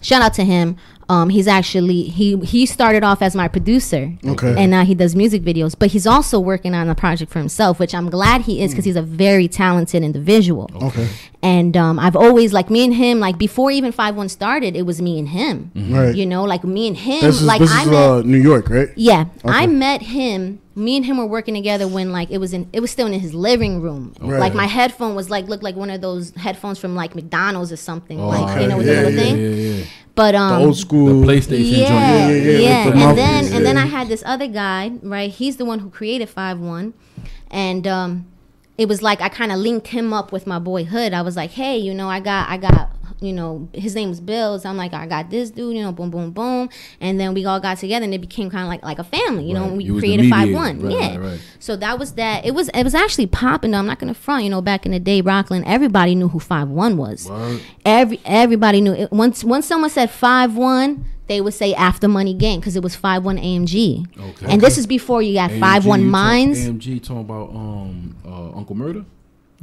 shout 0.00 0.22
out 0.22 0.34
to 0.34 0.44
him. 0.44 0.76
Um, 1.08 1.28
he's 1.28 1.46
actually 1.46 2.04
he 2.04 2.36
he 2.38 2.64
started 2.66 3.04
off 3.04 3.20
as 3.20 3.34
my 3.36 3.46
producer, 3.48 4.12
Okay. 4.26 4.54
and 4.56 4.70
now 4.70 4.84
he 4.84 4.94
does 4.94 5.14
music 5.14 5.42
videos. 5.42 5.74
But 5.78 5.90
he's 5.90 6.06
also 6.06 6.40
working 6.40 6.74
on 6.74 6.88
a 6.88 6.94
project 6.94 7.30
for 7.30 7.38
himself, 7.40 7.78
which 7.78 7.94
I'm 7.94 8.08
glad 8.08 8.42
he 8.42 8.62
is 8.62 8.72
because 8.72 8.84
he's 8.86 8.96
a 8.96 9.02
very 9.02 9.46
talented 9.46 10.02
individual. 10.02 10.70
Okay. 10.82 11.08
And 11.42 11.76
um, 11.76 11.98
I've 11.98 12.16
always 12.16 12.54
like 12.54 12.70
me 12.70 12.84
and 12.84 12.94
him 12.94 13.20
like 13.20 13.36
before 13.36 13.70
even 13.70 13.92
Five 13.92 14.16
One 14.16 14.30
started, 14.30 14.74
it 14.76 14.82
was 14.86 15.02
me 15.02 15.18
and 15.18 15.28
him. 15.28 15.70
Right. 15.74 16.14
You 16.14 16.24
know, 16.24 16.44
like 16.44 16.64
me 16.64 16.88
and 16.88 16.96
him. 16.96 17.20
This 17.20 17.36
is 17.40 17.46
like 17.46 17.60
this 17.60 17.70
I 17.70 17.82
is 17.82 17.88
met, 17.88 17.96
uh, 18.02 18.22
New 18.22 18.38
York, 18.40 18.70
right? 18.70 18.88
yeah, 18.96 19.26
I 19.44 19.66
met 19.66 20.00
him. 20.02 20.60
Me 20.76 20.96
and 20.96 21.04
him 21.06 21.18
were 21.18 21.26
working 21.26 21.54
together 21.54 21.86
when 21.86 22.10
like 22.10 22.30
it 22.30 22.38
was 22.38 22.52
in 22.52 22.68
it 22.72 22.80
was 22.80 22.90
still 22.90 23.06
in 23.06 23.12
his 23.20 23.32
living 23.34 23.80
room. 23.80 24.12
Right. 24.20 24.40
Like 24.40 24.54
my 24.54 24.66
headphone 24.66 25.14
was 25.14 25.30
like 25.30 25.46
looked 25.48 25.62
like 25.62 25.76
one 25.76 25.88
of 25.90 26.00
those 26.00 26.30
headphones 26.34 26.78
from 26.78 26.94
like 26.96 27.14
McDonald's 27.14 27.70
or 27.72 27.76
something. 27.76 28.20
Oh, 28.20 28.28
like 28.28 28.50
okay. 28.50 28.62
you 28.62 28.68
know 28.68 28.78
with 28.78 28.86
Yeah, 28.88 28.94
the 29.02 29.10
little 29.10 29.18
yeah, 29.18 29.24
thing. 29.32 29.38
yeah, 29.38 29.76
yeah. 29.78 29.84
But 30.16 30.34
um 30.34 30.60
the 30.60 30.66
old 30.66 30.76
school. 30.76 31.20
The 31.20 31.26
PlayStation 31.26 31.78
yeah, 31.78 31.88
Yeah, 31.88 32.28
yeah, 32.28 32.34
yeah, 32.34 32.58
yeah. 32.58 32.84
the 32.84 32.90
And 32.90 33.18
then 33.18 33.34
mouthpiece, 33.44 33.52
and 33.56 33.66
then. 33.66 33.78
I 33.78 33.86
had 33.86 34.08
this 34.08 34.22
other 34.26 34.46
guy, 34.48 34.92
right? 35.02 35.30
He's 35.30 35.56
the 35.58 35.64
one 35.64 35.78
who 35.80 35.90
created 35.90 36.28
Five 36.28 36.58
One, 36.58 36.94
and 37.50 37.86
um, 37.86 38.26
it 38.76 38.88
was 38.88 39.00
like 39.02 39.20
I 39.20 39.28
kind 39.28 39.52
of 39.52 39.58
linked 39.58 39.88
him 39.88 40.12
up 40.12 40.32
with 40.32 40.46
my 40.46 40.58
boy 40.58 40.84
Hood. 40.84 41.12
I 41.14 41.22
was 41.22 41.36
like, 41.36 41.50
hey, 41.52 41.76
you 41.78 41.94
know, 41.94 42.08
I 42.08 42.18
got 42.20 42.48
I 42.48 42.56
got 42.56 42.90
you 43.24 43.32
know 43.32 43.68
his 43.72 43.94
name 43.94 44.08
was 44.10 44.20
Bill. 44.20 44.58
So 44.58 44.68
I'm 44.68 44.76
like, 44.76 44.92
I 44.92 45.06
got 45.06 45.30
this 45.30 45.50
dude, 45.50 45.76
you 45.76 45.82
know, 45.82 45.92
boom, 45.92 46.10
boom, 46.10 46.30
boom, 46.32 46.68
and 47.00 47.18
then 47.18 47.34
we 47.34 47.44
all 47.44 47.60
got 47.60 47.78
together 47.78 48.04
and 48.04 48.12
it 48.14 48.20
became 48.20 48.50
kind 48.50 48.62
of 48.64 48.68
like 48.68 48.82
like 48.82 48.98
a 48.98 49.04
family, 49.04 49.44
you 49.44 49.54
know. 49.54 49.62
Right. 49.62 49.68
and 49.68 49.76
We 49.78 49.84
You 49.84 49.98
created 49.98 50.30
Five 50.30 50.52
One. 50.52 50.80
Right, 50.80 50.92
yeah. 50.92 51.16
right. 51.16 51.40
So 51.58 51.76
that 51.76 51.98
was 51.98 52.12
that. 52.12 52.44
It 52.44 52.54
was 52.54 52.68
it 52.70 52.84
was 52.84 52.94
actually 52.94 53.26
popping. 53.26 53.70
though. 53.72 53.78
I'm 53.78 53.86
not 53.86 53.98
gonna 53.98 54.14
front. 54.14 54.44
You 54.44 54.50
know, 54.50 54.60
back 54.62 54.84
in 54.86 54.92
the 54.92 55.00
day, 55.00 55.20
Rockland, 55.20 55.64
everybody 55.66 56.14
knew 56.14 56.28
who 56.28 56.38
Five 56.40 56.68
One 56.68 56.96
was. 56.96 57.28
Word. 57.28 57.60
Every 57.84 58.20
everybody 58.24 58.80
knew 58.80 58.92
it. 58.92 59.10
Once 59.12 59.42
once 59.44 59.66
someone 59.66 59.90
said 59.90 60.10
five 60.10 60.56
one, 60.56 61.06
they 61.26 61.40
would 61.40 61.54
say 61.54 61.74
After 61.74 62.08
Money 62.08 62.34
Gang 62.34 62.60
because 62.60 62.76
it 62.76 62.82
was 62.82 62.94
five 62.94 63.24
one 63.24 63.38
AMG. 63.38 64.06
Okay. 64.18 64.46
And 64.46 64.60
this 64.60 64.76
is 64.78 64.86
before 64.86 65.22
you 65.22 65.34
got 65.34 65.50
five 65.52 65.86
one 65.86 66.00
you 66.00 66.06
talk- 66.06 66.12
Mines. 66.12 66.58
AMG 66.68 67.02
talking 67.02 67.20
about 67.20 67.50
um 67.50 68.16
uh, 68.26 68.56
Uncle 68.56 68.76
Murder. 68.76 69.04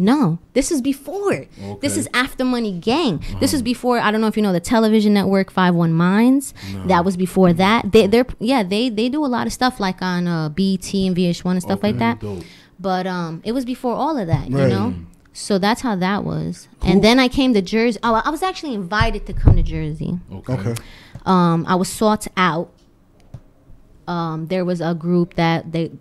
No, 0.01 0.39
this 0.53 0.71
is 0.71 0.81
before. 0.81 1.31
This 1.35 1.47
Okay. 1.63 1.87
Uh-huh. 1.87 1.99
is 1.99 2.09
After 2.13 2.43
Money 2.43 2.71
Gang. 2.71 3.23
This 3.39 3.53
is 3.53 3.61
before. 3.61 3.99
I 3.99 4.09
don't 4.09 4.19
know 4.19 4.27
if 4.27 4.35
you 4.35 4.41
know 4.41 4.51
the 4.51 4.59
television 4.59 5.13
network 5.13 5.51
Five 5.51 5.75
One 5.75 5.93
Minds. 5.93 6.53
That 6.87 7.05
was 7.05 7.15
before 7.15 7.53
that. 7.53 7.91
They 7.91 8.07
they're 8.07 8.25
yeah 8.39 8.63
they 8.63 8.89
they 8.89 9.09
do 9.09 9.23
a 9.23 9.27
lot 9.27 9.45
of 9.45 9.53
stuff 9.53 9.79
like 9.79 10.01
on 10.01 10.27
uh, 10.27 10.49
BT 10.49 11.05
and 11.07 11.15
VH1 11.15 11.51
and 11.51 11.61
stuff 11.61 11.83
like 11.83 11.97
that. 11.99 12.19
dope. 12.19 12.43
But 12.79 13.05
um, 13.05 13.41
it 13.45 13.51
was 13.51 13.63
before 13.63 13.93
all 13.93 14.17
of 14.17 14.25
that, 14.25 14.49
you 14.49 14.57
know. 14.57 14.95
So 15.33 15.59
that's 15.59 15.81
how 15.81 15.95
that 15.97 16.23
was. 16.23 16.67
And 16.81 17.03
then 17.03 17.19
I 17.19 17.27
came 17.27 17.53
to 17.53 17.61
Jersey. 17.61 17.99
Oh, 18.03 18.15
I 18.25 18.29
was 18.31 18.41
actually 18.41 18.73
invited 18.73 19.27
to 19.27 19.33
come 19.33 19.55
to 19.55 19.63
Jersey. 19.63 20.19
Okay. 20.33 20.53
Okay. 20.53 20.75
Um, 21.27 21.63
I 21.67 21.75
was 21.75 21.87
sought 21.89 22.27
out. 22.35 22.73
Um, 24.07 24.47
there 24.47 24.65
was 24.65 24.81
a 24.81 24.93
group 24.95 25.35
that 25.35 25.71
they 25.71 25.91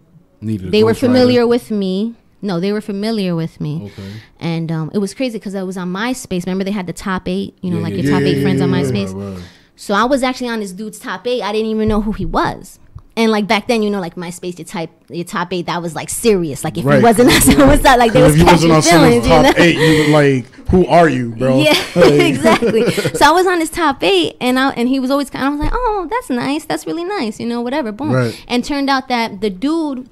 Needed 0.40 0.72
they 0.72 0.82
were 0.82 0.92
ghostwriter. 0.92 1.00
familiar 1.00 1.46
with 1.46 1.70
me. 1.70 2.14
No, 2.42 2.58
they 2.60 2.72
were 2.72 2.80
familiar 2.80 3.34
with 3.36 3.60
me. 3.60 3.90
Okay. 3.92 4.12
And 4.38 4.72
um, 4.72 4.90
it 4.94 4.98
was 4.98 5.12
crazy 5.14 5.38
because 5.38 5.54
I 5.54 5.62
was 5.62 5.76
on 5.76 5.92
MySpace. 5.92 6.46
Remember 6.46 6.64
they 6.64 6.70
had 6.70 6.86
the 6.86 6.92
top 6.92 7.28
eight, 7.28 7.56
you 7.60 7.70
know, 7.70 7.76
Yeah, 7.78 7.82
like 7.82 7.94
yeah, 7.94 8.02
your 8.02 8.12
top 8.12 8.22
yeah, 8.22 8.28
eight 8.28 8.42
friends 8.42 8.60
on. 8.62 8.70
MySpace. 8.70 9.14
Right, 9.14 9.36
right. 9.36 9.44
So 9.76 9.94
I 9.94 10.04
was 10.04 10.22
actually 10.22 10.48
on 10.48 10.60
this 10.60 10.72
dude's 10.72 10.98
top 10.98 11.26
eight. 11.26 11.42
I 11.42 11.52
didn't 11.52 11.68
even 11.70 11.86
know 11.88 12.00
who 12.00 12.12
he 12.12 12.24
was. 12.24 12.78
And 13.16 13.30
like 13.32 13.46
back 13.46 13.66
then, 13.66 13.82
you 13.82 13.90
know, 13.90 14.00
like 14.00 14.14
MySpace, 14.14 14.56
your 14.58 14.64
type, 14.64 14.88
your 15.10 15.24
top 15.24 15.52
eight, 15.52 15.66
that 15.66 15.82
was 15.82 15.94
like 15.94 16.08
serious. 16.08 16.64
Like 16.64 16.78
if 16.78 16.84
Right. 16.84 16.98
he 16.98 17.02
wasn't 17.02 17.30
on 17.30 17.40
someone's 17.42 17.82
top, 17.82 17.98
like 17.98 18.12
they 18.14 18.22
was 18.22 18.38
you 18.38 18.44
catching 18.44 18.70
on 18.70 18.80
someone's 18.82 19.26
feelings, 19.26 19.26
you 19.26 19.30
top 19.52 19.58
eight, 19.58 19.76
you 19.76 20.04
were 20.04 20.18
like, 20.18 20.46
"Who 20.68 20.86
are 20.86 21.08
you, 21.08 21.34
bro?" 21.34 21.58
Yeah, 21.62 21.72
Like- 21.96 22.12
exactly. 22.20 22.90
So 22.90 23.26
I 23.26 23.30
was 23.32 23.46
on 23.46 23.58
his 23.60 23.68
top 23.68 24.02
eight, 24.02 24.36
and 24.40 24.58
I 24.58 24.70
and 24.70 24.88
he 24.88 25.00
was 25.00 25.10
always 25.10 25.28
kind. 25.28 25.44
I 25.44 25.48
was 25.50 25.58
like, 25.60 25.72
oh, 25.74 26.06
that's 26.08 26.30
nice. 26.30 26.64
That's 26.64 26.86
really 26.86 27.04
nice. 27.04 27.38
You 27.40 27.46
know, 27.46 27.60
whatever. 27.60 27.92
Boom. 27.92 28.12
Right. 28.12 28.44
And 28.48 28.64
turned 28.64 28.88
out 28.88 29.08
that 29.08 29.40
the 29.42 29.50
dude. 29.50 30.08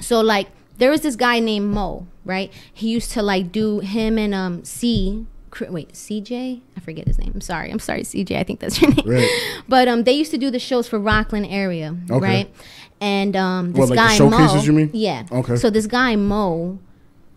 So 0.00 0.20
like, 0.20 0.48
there 0.78 0.90
was 0.90 1.02
this 1.02 1.16
guy 1.16 1.38
named 1.40 1.66
Mo. 1.72 2.06
Right. 2.24 2.52
He 2.72 2.88
used 2.88 3.10
to 3.12 3.22
like 3.22 3.52
do 3.52 3.80
him 3.80 4.18
and 4.18 4.34
um 4.34 4.64
C. 4.64 5.26
Wait, 5.70 5.92
CJ? 5.92 6.60
I 6.76 6.80
forget 6.80 7.06
his 7.08 7.18
name. 7.18 7.32
I'm 7.34 7.40
sorry. 7.40 7.70
I'm 7.70 7.78
sorry, 7.78 8.02
CJ. 8.02 8.36
I 8.38 8.44
think 8.44 8.60
that's 8.60 8.80
your 8.80 8.90
name. 8.94 9.04
Right. 9.08 9.28
But 9.66 9.88
um, 9.88 10.04
they 10.04 10.12
used 10.12 10.30
to 10.32 10.38
do 10.38 10.50
the 10.50 10.58
shows 10.58 10.86
for 10.86 10.98
Rockland 11.00 11.46
area, 11.46 11.96
Okay. 12.10 12.24
right? 12.24 12.54
And 13.00 13.34
um, 13.34 13.72
this 13.72 13.80
What, 13.80 13.88
like 13.88 13.96
the 13.98 14.02
guy 14.08 14.14
showcases, 14.16 14.54
Mo, 14.56 14.62
you 14.62 14.72
mean? 14.72 14.90
Yeah. 14.92 15.24
Okay. 15.32 15.56
So 15.56 15.70
this 15.70 15.86
guy 15.86 16.14
Mo, 16.16 16.78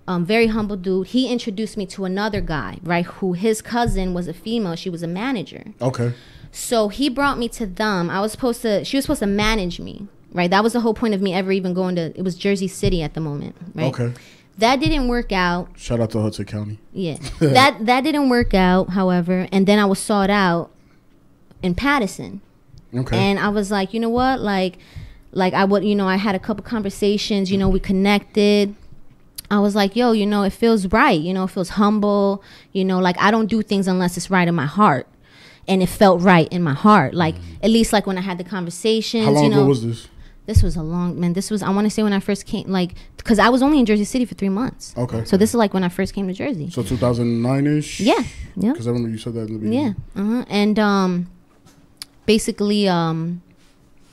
um, 0.08 0.26
very 0.26 0.48
humble 0.48 0.76
dude. 0.76 1.08
He 1.08 1.32
introduced 1.32 1.78
me 1.78 1.86
to 1.88 2.04
another 2.06 2.42
guy, 2.42 2.78
right? 2.84 3.06
Who 3.06 3.34
his 3.34 3.62
cousin 3.62 4.14
was 4.14 4.28
a 4.28 4.34
female. 4.34 4.76
She 4.76 4.90
was 4.90 5.02
a 5.02 5.08
manager. 5.08 5.64
Okay. 5.82 6.14
So 6.52 6.90
he 6.90 7.08
brought 7.10 7.38
me 7.40 7.48
to 7.50 7.66
them. 7.66 8.10
I 8.10 8.20
was 8.20 8.34
supposed 8.34 8.62
to. 8.64 8.84
She 8.84 8.98
was 8.98 9.06
supposed 9.06 9.22
to 9.22 9.26
manage 9.28 9.80
me, 9.80 10.08
right? 10.32 10.50
That 10.50 10.64
was 10.64 10.74
the 10.74 10.80
whole 10.80 10.94
point 10.94 11.14
of 11.14 11.22
me 11.22 11.34
ever 11.34 11.52
even 11.52 11.74
going 11.74 11.96
to. 11.96 12.18
It 12.18 12.24
was 12.24 12.36
Jersey 12.36 12.68
City 12.68 13.02
at 13.02 13.14
the 13.14 13.22
moment, 13.22 13.56
right? 13.74 13.94
Okay. 13.94 14.14
That 14.58 14.80
didn't 14.80 15.08
work 15.08 15.32
out. 15.32 15.70
Shout 15.78 16.00
out 16.00 16.12
to 16.12 16.22
Hudson 16.22 16.46
County. 16.46 16.80
Yeah. 16.94 17.18
that 17.40 17.86
that 17.86 18.02
didn't 18.02 18.30
work 18.30 18.54
out. 18.54 18.90
However, 18.90 19.48
and 19.52 19.66
then 19.66 19.80
I 19.80 19.86
was 19.86 20.00
sought 20.00 20.30
out 20.30 20.72
in 21.64 21.76
Paterson. 21.76 22.42
Okay. 22.94 23.18
And 23.18 23.40
I 23.40 23.50
was 23.50 23.72
like, 23.72 23.94
you 23.94 24.00
know 24.00 24.10
what? 24.10 24.42
Like, 24.42 24.78
like 25.32 25.54
I 25.54 25.64
would, 25.64 25.84
you 25.84 25.96
know, 25.96 26.08
I 26.08 26.18
had 26.18 26.36
a 26.36 26.40
couple 26.40 26.64
conversations. 26.64 27.52
You 27.52 27.58
know, 27.58 27.70
we 27.70 27.80
connected. 27.80 28.76
I 29.50 29.60
was 29.60 29.76
like, 29.76 29.96
yo, 29.96 30.12
you 30.12 30.26
know, 30.26 30.44
it 30.44 30.52
feels 30.52 30.88
right. 30.88 31.20
You 31.20 31.34
know, 31.34 31.46
it 31.46 31.50
feels 31.50 31.70
humble. 31.70 32.44
You 32.72 32.86
know, 32.86 33.00
like 33.00 33.18
I 33.20 33.32
don't 33.32 33.48
do 33.48 33.62
things 33.62 33.88
unless 33.88 34.18
it's 34.18 34.30
right 34.30 34.48
in 34.48 34.56
my 34.56 34.66
heart, 34.66 35.08
and 35.68 35.82
it 35.82 35.88
felt 35.88 36.22
right 36.22 36.48
in 36.52 36.62
my 36.62 36.74
heart. 36.74 37.14
Like 37.14 37.36
mm. 37.36 37.58
at 37.64 37.70
least 37.70 37.94
like 37.94 38.06
when 38.06 38.18
I 38.18 38.22
had 38.22 38.38
the 38.38 38.44
conversations. 38.44 39.26
How 39.26 39.32
long 39.32 39.44
you 39.46 39.50
know, 39.50 39.62
ago 39.62 39.68
was 39.68 39.86
this? 39.86 40.08
This 40.46 40.64
was 40.64 40.76
a 40.76 40.82
long 40.82 41.20
man. 41.20 41.34
This 41.34 41.52
was 41.52 41.62
I 41.62 41.70
want 41.70 41.86
to 41.86 41.90
say 41.92 42.04
when 42.04 42.14
I 42.14 42.20
first 42.20 42.46
came, 42.46 42.68
like, 42.68 42.96
because 43.18 43.40
I 43.40 43.50
was 43.50 43.62
only 43.62 43.80
in 43.80 43.86
Jersey 43.86 44.06
City 44.06 44.26
for 44.26 44.36
three 44.36 44.50
months. 44.50 44.94
Okay. 44.98 45.24
So 45.26 45.38
this 45.38 45.52
is 45.52 45.56
like 45.56 45.74
when 45.74 45.84
I 45.84 45.90
first 45.90 46.14
came 46.14 46.28
to 46.28 46.34
Jersey. 46.34 46.70
So 46.72 46.82
2009 46.84 47.68
ish. 47.78 48.00
Yeah, 48.00 48.24
yeah. 48.56 48.72
Because 48.72 48.88
I 48.88 48.92
remember 48.92 49.10
you 49.10 49.18
said 49.18 49.34
that 49.36 49.48
in 49.48 49.54
the 49.54 49.60
beginning. 49.60 49.96
Yeah. 50.16 50.22
Uh-huh. 50.22 50.46
And 50.50 50.80
um 50.80 51.28
basically 52.26 52.88
um 52.88 53.42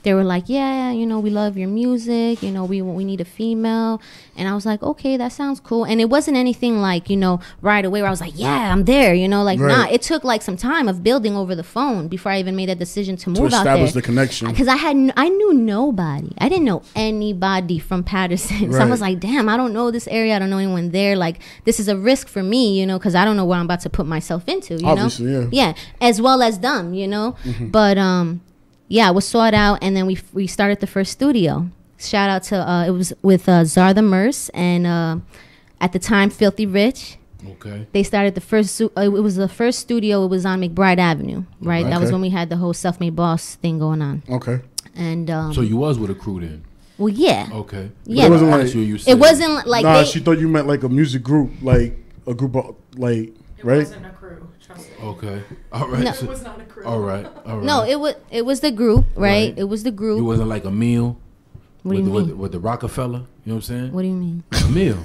they 0.05 0.15
were 0.15 0.25
like, 0.25 0.45
"Yeah, 0.49 0.93
you 0.93 1.07
know, 1.07 1.19
we 1.19 1.31
love 1.31 1.59
your 1.59 1.69
music. 1.69 2.43
You 2.43 2.51
know, 2.51 2.65
we 2.65 2.81
we 2.83 3.05
need 3.05 3.21
a 3.21 3.25
female." 3.25 4.01
And 4.37 4.47
I 4.49 4.55
was 4.55 4.65
like, 4.65 4.83
"Okay, 4.83 5.17
that 5.17 5.33
sounds 5.33 5.59
cool." 5.61 5.85
And 5.85 6.01
it 6.01 6.09
wasn't 6.09 6.37
anything 6.37 6.81
like, 6.81 7.11
you 7.11 7.17
know, 7.17 7.41
right 7.63 7.85
away 7.85 8.01
where 8.01 8.09
I 8.09 8.11
was 8.11 8.21
like, 8.21 8.35
"Yeah, 8.37 8.73
I'm 8.73 8.85
there." 8.85 9.13
You 9.15 9.29
know, 9.29 9.43
like 9.43 9.59
Right. 9.61 9.77
nah, 9.77 9.87
it 9.91 10.03
took 10.03 10.23
like 10.25 10.43
some 10.43 10.57
time 10.57 10.89
of 10.89 11.03
building 11.03 11.35
over 11.37 11.55
the 11.55 11.65
phone 11.65 12.07
before 12.09 12.31
I 12.33 12.39
even 12.39 12.55
made 12.57 12.69
that 12.69 12.79
decision 12.79 13.17
to 13.19 13.25
To 13.25 13.31
move 13.31 13.39
out 13.53 13.65
there. 13.65 13.75
establish 13.75 13.93
the 13.93 14.03
connection. 14.03 14.49
Because 14.49 14.69
I 14.69 14.77
had 14.77 15.13
I 15.17 15.29
knew 15.29 15.53
nobody. 15.53 16.33
I 16.39 16.49
didn't 16.49 16.65
know 16.65 16.83
anybody 16.95 17.79
from 17.79 18.03
Paterson. 18.05 18.73
So 18.79 18.81
I 18.81 18.85
was 18.87 19.01
like, 19.01 19.19
damn, 19.19 19.49
I 19.49 19.57
don't 19.57 19.73
know 19.73 19.91
this 19.91 20.07
area. 20.09 20.37
I 20.37 20.39
don't 20.39 20.51
know 20.51 20.59
anyone 20.59 20.91
there. 20.91 21.17
Like 21.17 21.41
this 21.65 21.81
is 21.81 21.89
a 21.89 21.97
risk 21.97 22.29
for 22.29 22.43
me, 22.43 22.79
you 22.79 22.87
know, 22.87 22.99
because 22.99 23.15
I 23.17 23.25
don't 23.25 23.37
know 23.37 23.45
what 23.45 23.59
I'm 23.59 23.65
about 23.65 23.81
to 23.81 23.91
put 23.91 24.07
myself 24.07 24.45
into. 24.47 24.75
You 24.77 24.87
Obviously, 24.87 25.27
know, 25.33 25.49
yeah. 25.51 25.69
yeah, 25.69 25.75
as 26.01 26.21
well 26.21 26.41
as 26.43 26.61
them, 26.61 26.95
you 26.95 27.09
know. 27.09 27.35
Mhm. 27.45 27.73
But 27.73 27.99
um, 27.99 28.41
yeah, 28.89 29.11
it 29.11 29.15
was 29.15 29.27
sought 29.27 29.55
out, 29.55 29.79
and 29.83 29.97
then 29.97 30.07
we 30.07 30.19
we 30.33 30.47
started 30.47 30.81
the 30.81 30.87
first 30.87 31.13
studio. 31.13 31.69
Shout 31.99 32.31
out 32.31 32.43
to 32.45 32.57
uh, 32.57 32.87
it 32.87 32.91
was 32.91 33.13
with 33.23 33.49
uh, 33.49 33.65
Zar 33.65 33.93
the 33.93 34.03
Merce 34.03 34.49
and 34.51 34.87
uh, 34.87 35.19
at 35.81 35.93
the 35.93 35.99
time 35.99 36.31
Filthy 36.31 36.67
Rich. 36.67 37.19
Okay. 37.47 37.87
They 37.93 38.03
started 38.03 38.35
the 38.35 38.41
first. 38.41 38.81
Uh, 38.81 38.89
it 38.97 39.09
was 39.09 39.37
the 39.37 39.49
first 39.49 39.79
studio. 39.79 40.25
It 40.25 40.29
was 40.29 40.45
on 40.45 40.61
McBride 40.61 40.99
Avenue, 40.99 41.45
right? 41.61 41.85
That 41.85 42.01
was 42.01 42.11
when 42.11 42.21
we 42.21 42.31
had 42.31 42.51
the 42.51 42.57
whole 42.57 42.75
self-made 42.75 43.15
boss 43.15 43.55
thing 43.57 43.79
going 43.79 44.03
on. 44.03 44.23
Okay. 44.29 44.61
And 44.97 45.31
um, 45.31 45.55
so 45.55 45.61
you 45.61 45.77
was 45.77 45.99
with 45.99 46.11
a 46.11 46.15
crew 46.15 46.41
then? 46.41 46.65
well, 46.99 47.09
yeah. 47.09 47.49
Okay. 47.53 47.91
Yeah. 48.05 48.27
It 48.27 48.31
wasn't 48.31 48.51
like 48.51 48.61
That's 48.63 48.75
what 48.75 48.81
you 48.81 48.99
It 49.07 49.19
wasn't 49.19 49.67
like 49.67 49.85
nah, 49.85 49.99
they, 49.99 50.05
she 50.05 50.19
thought 50.19 50.39
you 50.39 50.49
meant 50.49 50.67
like 50.67 50.83
a 50.83 50.89
music 50.89 51.23
group, 51.23 51.53
like 51.63 51.97
a 52.27 52.35
group 52.35 52.57
of 52.57 52.75
like 52.97 53.33
right. 53.63 53.87
Wasn't 54.79 54.95
a 54.95 54.97
crew. 54.97 55.09
Trust 55.19 55.23
me. 55.23 55.29
Okay. 55.31 55.43
All 55.73 55.89
right. 55.89 56.03
No. 56.05 56.13
so- 56.13 56.25
It 56.25 56.29
was 56.29 56.43
not 56.43 56.61
a 56.61 56.65
crew. 56.65 56.85
All 56.85 57.01
right. 57.01 57.27
All 57.47 57.57
right. 57.57 57.65
No, 57.65 57.85
it 57.85 57.99
was 58.01 58.15
it 58.31 58.45
was 58.47 58.61
the 58.61 58.71
group, 58.71 59.05
right? 59.17 59.49
Right. 59.51 59.55
It 59.59 59.65
was 59.65 59.83
the 59.83 59.91
group. 59.91 60.19
It 60.19 60.23
wasn't 60.23 60.49
like 60.49 60.65
a 60.65 60.71
meal. 60.71 61.17
What 61.83 61.93
do 61.95 61.99
with, 61.99 61.99
you 61.99 62.05
the- 62.05 62.19
mean? 62.21 62.29
With, 62.31 62.37
with 62.39 62.53
the 62.53 62.59
Rockefeller, 62.61 63.19
you 63.19 63.25
know 63.47 63.55
what 63.55 63.55
I'm 63.57 63.63
saying? 63.63 63.93
What 63.93 64.03
do 64.03 64.09
you 64.09 64.15
mean? 64.15 64.43
A 64.53 64.69
meal. 64.69 64.99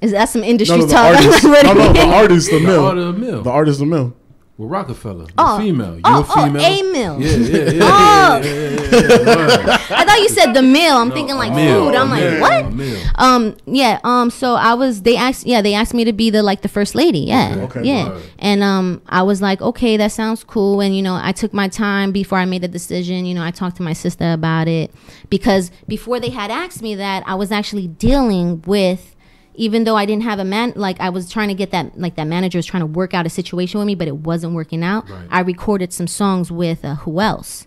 Is 0.00 0.12
that 0.12 0.26
some 0.28 0.44
industry 0.44 0.76
No, 0.78 0.82
no, 0.82 0.86
the 0.86 0.92
talk? 0.92 1.16
artist. 1.16 1.44
What 1.44 1.64
no, 1.66 1.72
no, 1.74 1.92
the 1.92 2.00
artist, 2.06 2.50
the 2.50 2.58
The 2.58 2.78
artist, 2.80 3.06
the 3.06 3.12
mill. 3.18 3.42
The 3.42 3.50
artist, 3.50 3.78
the 3.80 3.86
mill. 3.86 4.14
With 4.58 4.70
Rockefeller, 4.70 5.26
the 5.26 5.32
Oh. 5.36 5.58
female. 5.58 6.00
Oh, 6.02 6.20
a 6.20 6.24
female? 6.24 6.62
oh, 6.62 6.64
a 6.64 6.92
mill. 6.92 7.20
Yeah, 7.20 7.36
yeah, 7.36 7.70
yeah. 7.72 7.80
Oh. 7.82 8.40
yeah, 8.42 8.70
yeah. 8.70 9.78
I 9.90 10.04
thought 10.06 10.18
you 10.20 10.28
said 10.30 10.54
the 10.54 10.62
meal. 10.62 10.96
I'm 10.96 11.08
No, 11.10 11.14
thinking 11.14 11.36
like 11.36 11.52
meal, 11.52 11.84
food. 11.84 11.94
I'm 11.94 12.08
like, 12.08 12.40
what? 12.40 12.72
meal. 12.72 12.98
Um, 13.16 13.54
yeah. 13.66 14.00
Um, 14.02 14.30
so 14.30 14.54
I 14.54 14.72
was. 14.72 15.02
They 15.02 15.14
asked. 15.16 15.46
Yeah, 15.46 15.60
they 15.60 15.74
asked 15.74 15.92
me 15.92 16.04
to 16.04 16.12
be 16.14 16.30
the 16.30 16.42
like 16.42 16.62
the 16.62 16.68
first 16.68 16.94
lady. 16.94 17.18
Yeah. 17.20 17.54
Okay. 17.64 17.82
Yeah. 17.84 18.08
Word. 18.08 18.22
And 18.38 18.62
um, 18.62 19.02
I 19.08 19.22
was 19.24 19.42
like, 19.42 19.60
okay, 19.60 19.98
that 19.98 20.12
sounds 20.12 20.42
cool. 20.42 20.80
And 20.80 20.96
you 20.96 21.02
know, 21.02 21.18
I 21.22 21.32
took 21.32 21.52
my 21.52 21.68
time 21.68 22.10
before 22.12 22.38
I 22.38 22.46
made 22.46 22.62
the 22.62 22.68
decision. 22.68 23.26
You 23.26 23.34
know, 23.34 23.42
I 23.42 23.50
talked 23.50 23.76
to 23.76 23.82
my 23.82 23.92
sister 23.92 24.32
about 24.32 24.68
it 24.68 24.90
because 25.28 25.70
before 25.86 26.18
they 26.18 26.30
had 26.30 26.50
asked 26.50 26.80
me 26.80 26.94
that, 26.94 27.24
I 27.26 27.34
was 27.34 27.52
actually 27.52 27.88
dealing 27.88 28.62
with. 28.62 29.12
Even 29.58 29.84
though 29.84 29.96
I 29.96 30.04
didn't 30.06 30.24
have 30.24 30.38
a 30.38 30.44
man, 30.44 30.72
like 30.76 31.00
I 31.00 31.08
was 31.08 31.30
trying 31.30 31.48
to 31.48 31.54
get 31.54 31.70
that, 31.70 31.98
like 31.98 32.14
that 32.16 32.26
manager 32.26 32.58
was 32.58 32.66
trying 32.66 32.82
to 32.82 32.86
work 32.86 33.14
out 33.14 33.24
a 33.26 33.30
situation 33.30 33.78
with 33.78 33.86
me, 33.86 33.94
but 33.94 34.06
it 34.06 34.16
wasn't 34.18 34.52
working 34.54 34.82
out. 34.84 35.08
Right. 35.08 35.26
I 35.30 35.40
recorded 35.40 35.92
some 35.92 36.06
songs 36.06 36.50
with 36.52 36.84
uh, 36.84 36.96
who 36.96 37.20
else, 37.20 37.66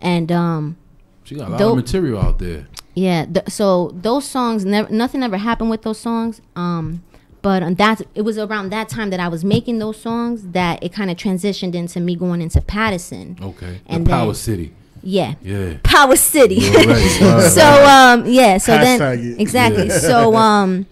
and 0.00 0.32
um, 0.32 0.76
She 1.24 1.34
got 1.36 1.48
a 1.48 1.50
lot 1.52 1.58
Dope. 1.58 1.70
of 1.72 1.76
material 1.84 2.20
out 2.20 2.38
there. 2.38 2.66
yeah. 2.94 3.24
Th- 3.24 3.48
so 3.48 3.90
those 3.94 4.24
songs 4.24 4.64
never, 4.64 4.88
nothing 4.92 5.22
ever 5.22 5.36
happened 5.36 5.70
with 5.70 5.82
those 5.82 5.98
songs. 5.98 6.40
Um, 6.56 7.02
but 7.42 7.62
on 7.62 7.74
that, 7.74 8.02
it 8.16 8.22
was 8.22 8.38
around 8.38 8.70
that 8.70 8.88
time 8.88 9.10
that 9.10 9.20
I 9.20 9.28
was 9.28 9.44
making 9.44 9.78
those 9.78 10.00
songs 10.00 10.48
that 10.48 10.82
it 10.82 10.92
kind 10.92 11.10
of 11.10 11.16
transitioned 11.16 11.74
into 11.76 12.00
me 12.00 12.16
going 12.16 12.42
into 12.42 12.60
Paterson. 12.60 13.38
Okay. 13.40 13.80
And 13.86 14.04
the 14.06 14.10
Power 14.10 14.26
then- 14.26 14.34
City. 14.34 14.74
Yeah. 15.02 15.34
Yeah. 15.42 15.76
Power 15.84 16.16
City. 16.16 16.56
Right, 16.74 17.48
so 17.52 17.84
um 17.86 18.26
yeah, 18.26 18.58
so 18.58 18.72
Hashtag 18.72 18.98
then 18.98 19.18
it. 19.20 19.40
exactly. 19.40 19.86
Yeah. 19.86 19.98
So 19.98 20.34
um 20.34 20.86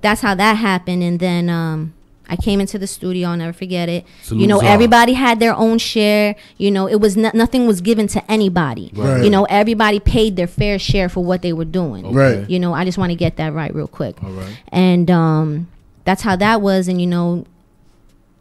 that's 0.00 0.20
how 0.20 0.34
that 0.34 0.54
happened 0.54 1.02
and 1.02 1.20
then 1.20 1.48
um 1.48 1.92
I 2.30 2.36
came 2.36 2.60
into 2.60 2.78
the 2.78 2.86
studio, 2.86 3.30
I'll 3.30 3.36
never 3.36 3.52
forget 3.52 3.88
it. 3.88 4.06
Salute 4.22 4.42
you 4.42 4.46
know, 4.46 4.60
everybody 4.60 5.14
had 5.14 5.40
their 5.40 5.52
own 5.52 5.78
share. 5.78 6.36
You 6.58 6.70
know, 6.70 6.86
it 6.86 7.00
was 7.00 7.16
no, 7.16 7.32
nothing 7.34 7.66
was 7.66 7.80
given 7.80 8.06
to 8.08 8.30
anybody. 8.30 8.92
Right. 8.94 9.24
You 9.24 9.30
know, 9.30 9.46
everybody 9.46 9.98
paid 9.98 10.36
their 10.36 10.46
fair 10.46 10.78
share 10.78 11.08
for 11.08 11.24
what 11.24 11.42
they 11.42 11.52
were 11.52 11.64
doing. 11.64 12.06
Okay. 12.06 12.14
Right. 12.14 12.48
You 12.48 12.60
know, 12.60 12.72
I 12.72 12.84
just 12.84 12.98
want 12.98 13.10
to 13.10 13.16
get 13.16 13.36
that 13.38 13.52
right 13.52 13.74
real 13.74 13.88
quick. 13.88 14.22
All 14.22 14.30
right. 14.30 14.62
And 14.68 15.10
um, 15.10 15.68
that's 16.04 16.22
how 16.22 16.36
that 16.36 16.62
was. 16.62 16.86
And 16.86 17.00
you 17.00 17.08
know, 17.08 17.46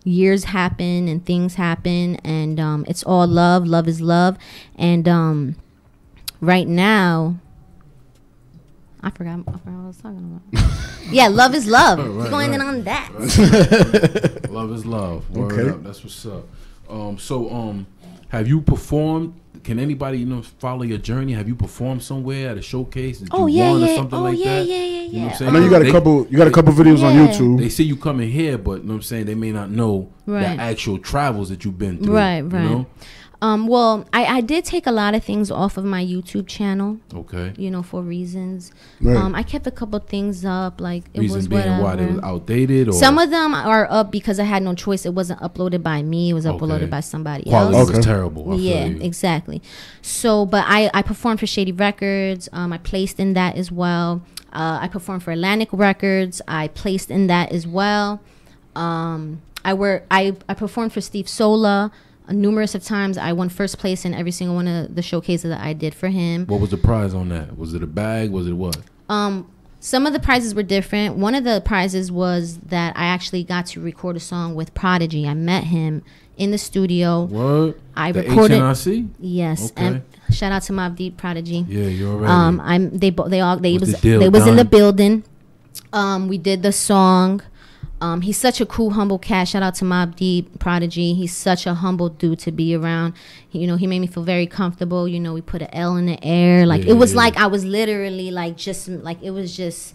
years 0.03 0.45
happen 0.45 1.07
and 1.07 1.25
things 1.25 1.55
happen, 1.55 2.17
and 2.17 2.59
um, 2.59 2.85
it's 2.87 3.01
all 3.03 3.25
love. 3.25 3.65
Love 3.65 3.87
is 3.87 4.01
love. 4.01 4.37
And 4.75 5.07
um, 5.07 5.55
right 6.41 6.67
now, 6.67 7.39
I 9.01 9.09
forgot, 9.11 9.39
I 9.47 9.51
forgot 9.51 9.65
what 9.65 9.83
I 9.83 9.87
was 9.87 9.97
talking 9.97 10.41
about. 10.51 10.71
yeah, 11.09 11.27
love 11.27 11.55
is 11.55 11.67
love. 11.67 11.99
Right, 11.99 12.09
We're 12.09 12.29
going 12.29 12.51
right. 12.51 12.59
in 12.59 12.67
on 12.67 12.83
that. 12.83 14.47
love 14.49 14.71
is 14.73 14.85
love. 14.85 15.29
Word 15.31 15.51
Okay. 15.53 15.69
up. 15.69 15.83
That's 15.83 16.03
what's 16.03 16.25
up. 16.25 16.45
Um, 16.89 17.17
so 17.17 17.49
um, 17.51 17.87
have 18.29 18.47
you 18.47 18.61
performed? 18.61 19.35
Can 19.63 19.77
anybody 19.79 20.19
you 20.19 20.25
know 20.25 20.41
follow 20.41 20.83
your 20.83 20.97
journey? 20.97 21.33
Have 21.33 21.47
you 21.47 21.55
performed 21.55 22.01
somewhere 22.03 22.49
at 22.49 22.57
a 22.57 22.61
showcase? 22.61 23.19
Did 23.19 23.29
Oh, 23.31 23.47
you 23.47 23.57
yeah, 23.57 23.71
won 23.71 23.83
or 23.83 23.85
yeah. 23.87 23.95
something 23.95 24.19
Oh, 24.19 24.23
like 24.23 24.37
yeah, 24.39 24.55
that? 24.59 24.65
yeah, 24.67 24.75
yeah, 24.77 25.01
You 25.01 25.11
know 25.19 25.23
what. 25.25 25.31
I'm 25.31 25.37
saying? 25.37 25.49
I 25.49 25.53
know 25.53 25.59
you 25.63 25.69
got 25.69 25.81
a 25.81 25.85
They- 25.85 25.91
couple. 25.91 26.27
You 26.29 26.37
got 26.37 26.47
a 26.47 26.51
couple 26.51 26.73
videos 26.73 27.03
on 27.03 27.13
YouTube. 27.15 27.59
They 27.59 27.69
see 27.69 27.83
you 27.83 27.95
coming 27.95 28.29
here, 28.31 28.57
but 28.57 28.81
you 28.81 28.83
know 28.83 28.93
what 28.93 28.95
I'm 28.95 29.01
saying 29.03 29.25
they 29.25 29.35
may 29.35 29.51
not 29.51 29.69
know 29.69 30.09
Right. 30.25 30.55
the 30.57 30.61
actual 30.63 30.97
travels 30.97 31.49
that 31.49 31.63
you've 31.65 31.77
been 31.77 32.03
through. 32.03 32.15
Right, 32.15 32.41
right. 32.41 32.63
you 32.63 32.69
know? 32.69 32.85
Um, 33.41 33.67
well, 33.67 34.05
I, 34.11 34.25
I 34.25 34.41
did 34.41 34.65
take 34.65 34.85
a 34.85 34.91
lot 34.91 35.15
of 35.15 35.23
things 35.23 35.49
off 35.49 35.77
of 35.77 35.85
my 35.85 36.03
YouTube 36.05 36.45
channel. 36.45 36.97
Okay. 37.13 37.53
You 37.57 37.71
know, 37.71 37.81
for 37.81 38.01
reasons. 38.01 38.69
Right. 38.99 39.15
Um, 39.15 39.33
I 39.33 39.43
kept 39.43 39.65
a 39.65 39.71
couple 39.71 39.97
things 39.99 40.43
up, 40.43 40.81
like 40.81 41.05
it 41.13 41.21
Reason 41.21 41.37
was 41.37 41.47
being 41.47 41.61
whatever. 41.61 41.83
why 41.83 41.95
they 41.95 42.05
was 42.07 42.19
outdated 42.21 42.89
or 42.89 42.91
Some 42.91 43.17
of 43.17 43.29
them 43.29 43.53
are 43.55 43.87
up 43.89 44.11
because 44.11 44.41
I 44.41 44.43
had 44.43 44.61
no 44.61 44.75
choice. 44.75 45.05
It 45.05 45.13
wasn't 45.13 45.39
uploaded 45.39 45.81
by 45.81 46.01
me. 46.01 46.31
It 46.31 46.33
was 46.33 46.45
uploaded 46.45 46.81
Okay. 46.83 46.85
by 46.87 46.99
somebody 46.99 47.43
quality 47.49 47.77
else. 47.77 47.87
Okay. 47.89 47.97
was 47.97 48.05
terrible. 48.05 48.51
I 48.51 48.55
yeah, 48.57 48.85
exactly. 48.85 49.61
So, 50.01 50.45
but 50.45 50.65
I 50.67 50.89
I 50.93 51.01
performed 51.01 51.39
for 51.39 51.47
Shady 51.47 51.71
Records. 51.71 52.49
Um, 52.51 52.73
I 52.73 52.77
placed 52.77 53.21
in 53.21 53.33
that 53.35 53.55
as 53.55 53.71
well. 53.71 54.21
Uh, 54.51 54.79
I 54.81 54.89
performed 54.89 55.23
for 55.23 55.31
Atlantic 55.31 55.69
Records. 55.71 56.41
I 56.45 56.67
placed 56.67 57.09
in 57.09 57.27
that 57.27 57.53
as 57.53 57.65
well. 57.65 58.19
Um, 58.75 59.41
I 59.63 59.73
work. 59.73 60.05
I 60.11 60.35
I 60.49 60.55
performed 60.55 60.91
for 60.91 60.99
Steve 60.99 61.29
Sola. 61.29 61.91
Numerous 62.31 62.75
of 62.75 62.83
times 62.83 63.17
I 63.17 63.33
won 63.33 63.49
first 63.49 63.77
place 63.79 64.05
in 64.05 64.13
every 64.13 64.31
single 64.31 64.55
one 64.55 64.67
of 64.67 64.95
the 64.95 65.01
showcases 65.01 65.49
that 65.49 65.61
I 65.61 65.73
did 65.73 65.93
for 65.95 66.07
him. 66.09 66.45
What 66.47 66.59
was 66.61 66.69
the 66.71 66.77
prize 66.77 67.13
on 67.13 67.29
that? 67.29 67.57
Was 67.57 67.73
it 67.73 67.83
a 67.83 67.87
bag? 67.87 68.29
Was 68.31 68.47
it 68.47 68.53
what? 68.53 68.77
Um, 69.09 69.49
some 69.79 70.05
of 70.05 70.13
the 70.13 70.19
prizes 70.19 70.53
were 70.53 70.63
different. 70.63 71.15
One 71.15 71.35
of 71.35 71.43
the 71.43 71.61
prizes 71.63 72.11
was 72.11 72.57
that 72.59 72.95
I 72.97 73.05
actually 73.05 73.43
got 73.43 73.65
to 73.67 73.81
record 73.81 74.15
a 74.15 74.19
song 74.19 74.53
with 74.55 74.73
Prodigy. 74.73 75.27
I 75.27 75.33
met 75.33 75.65
him 75.65 76.03
in 76.37 76.51
the 76.51 76.57
studio. 76.57 77.23
What? 77.23 77.77
I 77.95 78.11
The 78.11 78.23
recorded. 78.23 78.59
HNIC? 78.61 79.09
Yes, 79.19 79.71
Okay. 79.71 79.85
and 79.85 80.01
shout 80.31 80.51
out 80.51 80.63
to 80.63 80.73
Mobb 80.73 80.95
Deep 80.95 81.17
Prodigy. 81.17 81.65
Yeah, 81.67 81.85
you 81.85 82.11
already. 82.11 82.31
Um, 82.31 82.61
I'm 82.61 82.97
they 82.97 83.09
they 83.09 83.41
all 83.41 83.57
they 83.57 83.73
Was 83.73 83.91
was 83.91 84.01
the 84.01 84.17
they 84.17 84.29
was 84.29 84.45
in 84.47 84.55
the 84.57 84.65
building. 84.65 85.23
Um, 85.93 86.27
we 86.27 86.37
did 86.37 86.61
the 86.63 86.71
song. 86.71 87.41
Um, 88.01 88.21
he's 88.21 88.37
such 88.37 88.61
a 88.61 88.65
cool, 88.65 88.91
humble 88.91 89.19
cat. 89.19 89.47
Shout 89.49 89.61
out 89.61 89.75
to 89.75 89.85
Mobb 89.85 90.15
Deep 90.15 90.57
Prodigy. 90.59 91.13
He's 91.13 91.35
such 91.35 91.65
a 91.67 91.73
humble 91.73 92.09
dude 92.09 92.39
to 92.39 92.51
be 92.51 92.73
around. 92.75 93.13
He- 93.49 93.59
you 93.59 93.67
know, 93.67 93.75
he 93.75 93.87
made 93.87 93.99
me 93.99 94.07
feel 94.07 94.23
very 94.23 94.47
comfortable. 94.47 95.07
You 95.07 95.19
know, 95.19 95.33
we 95.33 95.41
put 95.41 95.61
an 95.61 95.69
L 95.73 95.97
in 95.97 96.05
the 96.05 96.23
air. 96.23 96.65
Like 96.65 96.85
Yeah, 96.85 96.91
it 96.91 96.93
was 96.97 97.11
yeah. 97.11 97.17
like 97.17 97.37
I 97.37 97.47
was 97.47 97.65
literally 97.65 98.31
like 98.31 98.55
just 98.57 98.87
like 98.87 99.21
it 99.21 99.31
was 99.31 99.55
just. 99.55 99.93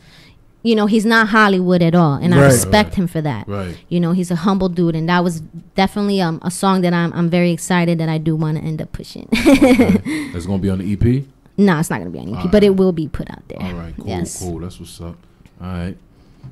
You 0.66 0.74
know, 0.74 0.86
he's 0.86 1.04
not 1.04 1.28
Hollywood 1.28 1.82
at 1.82 1.94
all, 1.94 2.14
and 2.14 2.34
I 2.34 2.42
respect 2.42 2.88
Right. 2.88 2.94
him 3.00 3.06
for 3.06 3.20
that. 3.20 3.46
Right. 3.46 3.76
You 3.90 4.00
know, 4.00 4.12
he's 4.12 4.30
a 4.30 4.34
humble 4.34 4.70
dude, 4.70 4.96
and 4.96 5.06
that 5.10 5.22
was 5.22 5.40
definitely 5.74 6.22
um, 6.22 6.38
a 6.42 6.50
song 6.50 6.80
that 6.80 6.94
I'm 6.94 7.12
I'm 7.12 7.28
very 7.28 7.50
excited 7.50 7.98
that 7.98 8.08
I 8.08 8.16
do 8.16 8.34
want 8.34 8.56
to 8.56 8.64
end 8.64 8.80
up 8.80 8.90
pushing. 8.92 9.28
Okay. 9.46 10.30
That's 10.32 10.46
gonna 10.46 10.58
be 10.62 10.70
on 10.70 10.78
the 10.78 10.90
EP. 10.90 11.24
No, 11.58 11.78
it's 11.78 11.90
not 11.90 11.98
gonna 11.98 12.08
be 12.08 12.18
on 12.18 12.32
the 12.32 12.38
EP, 12.38 12.44
but 12.44 12.54
right. 12.54 12.62
it 12.64 12.76
will 12.76 12.92
be 12.92 13.08
put 13.08 13.30
out 13.30 13.46
there. 13.48 13.60
All 13.60 13.74
right, 13.74 13.94
cool, 13.94 14.06
Yes. 14.08 14.38
cool. 14.40 14.58
That's 14.60 14.80
what's 14.80 14.98
up. 15.02 15.16
All 15.60 15.66
right. 15.68 15.96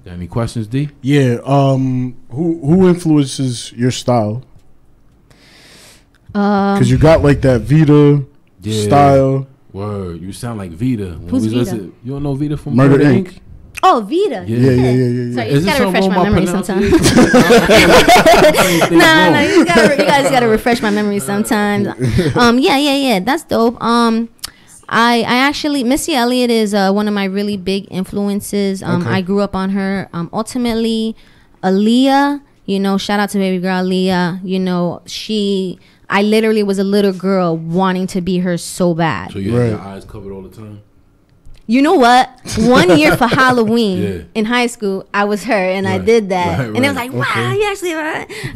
Got 0.05 0.14
any 0.14 0.26
questions, 0.26 0.66
D? 0.66 0.88
Yeah. 1.01 1.38
Um. 1.45 2.16
Who 2.30 2.59
who 2.64 2.88
influences 2.88 3.72
your 3.72 3.90
style? 3.90 4.43
Um, 6.34 6.74
Because 6.74 6.90
you 6.90 6.99
got 6.99 7.22
like 7.22 7.40
that 7.43 7.61
Vita 7.62 8.24
Yeah. 8.62 8.82
style. 8.84 9.47
Word. 9.72 10.20
You 10.20 10.32
sound 10.32 10.59
like 10.59 10.70
Vita. 10.72 11.16
When 11.18 11.28
Who's 11.28 11.45
Vita? 11.47 11.57
listen- 11.59 11.93
You 12.05 12.12
don't 12.12 12.22
know 12.22 12.34
Vita 12.34 12.57
from 12.57 12.76
Murder, 12.76 12.99
Murder, 12.99 13.05
Inc. 13.05 13.26
Inc. 13.28 13.38
oh, 13.82 14.01
Vita. 14.01 14.45
Yeah. 14.47 14.59
Yeah, 14.59 14.70
yeah, 14.70 14.72
yeah, 14.72 14.93
yeah. 14.93 15.09
yeah. 15.09 15.34
Sorry, 15.34 15.51
you 15.51 15.57
it 15.59 15.64
gotta 15.64 15.84
refresh 15.86 16.09
my 16.09 16.22
memory 16.24 16.47
sometimes. 16.47 16.90
pronunciation? 16.90 18.99
no, 18.99 19.32
no, 19.32 19.40
you 19.40 19.64
gotta, 19.64 19.97
you 19.97 20.05
guys 20.09 20.30
gotta 20.30 20.49
refresh 20.49 20.82
my 20.82 20.90
memory 20.90 21.20
sometimes. 21.20 21.88
Um, 22.36 22.59
yeah, 22.59 22.76
yeah, 22.76 22.97
yeah, 22.97 23.20
that's 23.20 23.45
dope. 23.45 23.82
Um, 23.82 24.28
I, 24.95 25.20
I 25.20 25.36
actually 25.49 25.82
Missy 25.84 26.14
Elliott 26.14 26.51
is 26.51 26.74
uh, 26.74 26.93
one 26.93 27.09
of 27.09 27.14
my 27.14 27.24
really 27.24 27.57
big 27.57 27.86
influences. 27.90 28.82
Um, 28.82 29.03
Okay. 29.03 29.11
I 29.11 29.20
grew 29.22 29.40
up 29.40 29.57
on 29.57 29.70
her. 29.70 30.09
Um, 30.12 30.28
ultimately, 30.32 31.16
Aaliyah. 31.62 32.43
You 32.66 32.78
know, 32.78 32.97
shout 32.99 33.18
out 33.18 33.30
to 33.30 33.38
baby 33.38 33.59
girl 33.61 33.82
Aaliyah. 33.84 34.40
You 34.45 34.61
know, 34.61 35.03
she. 35.07 35.78
I 36.11 36.20
literally 36.22 36.62
was 36.62 36.78
a 36.78 36.84
little 36.84 37.12
girl 37.14 37.57
wanting 37.57 38.07
to 38.09 38.20
be 38.20 38.38
her 38.40 38.59
so 38.59 38.93
bad. 38.93 39.32
So 39.32 39.38
you 39.38 39.55
have 39.55 39.70
your 39.70 39.80
eyes 39.80 40.05
covered 40.05 40.30
all 40.32 40.43
the 40.43 40.55
time. 40.55 40.82
You 41.67 41.81
know 41.81 41.95
what? 41.95 42.29
One 42.59 42.99
year 42.99 43.17
for 43.17 43.27
Halloween 43.41 44.03
Yeah. 44.03 44.19
in 44.35 44.45
high 44.47 44.67
school, 44.67 45.07
I 45.15 45.25
was 45.25 45.45
her 45.45 45.55
and 45.55 45.87
I 45.87 45.99
did 45.99 46.29
that. 46.31 46.59
right, 46.59 46.67
and 46.69 46.85
it 46.85 46.89
was 46.89 46.97
like, 46.97 47.13
wow, 47.13 47.21
Okay. 47.23 47.55
you 47.57 47.65
actually. 47.71 47.95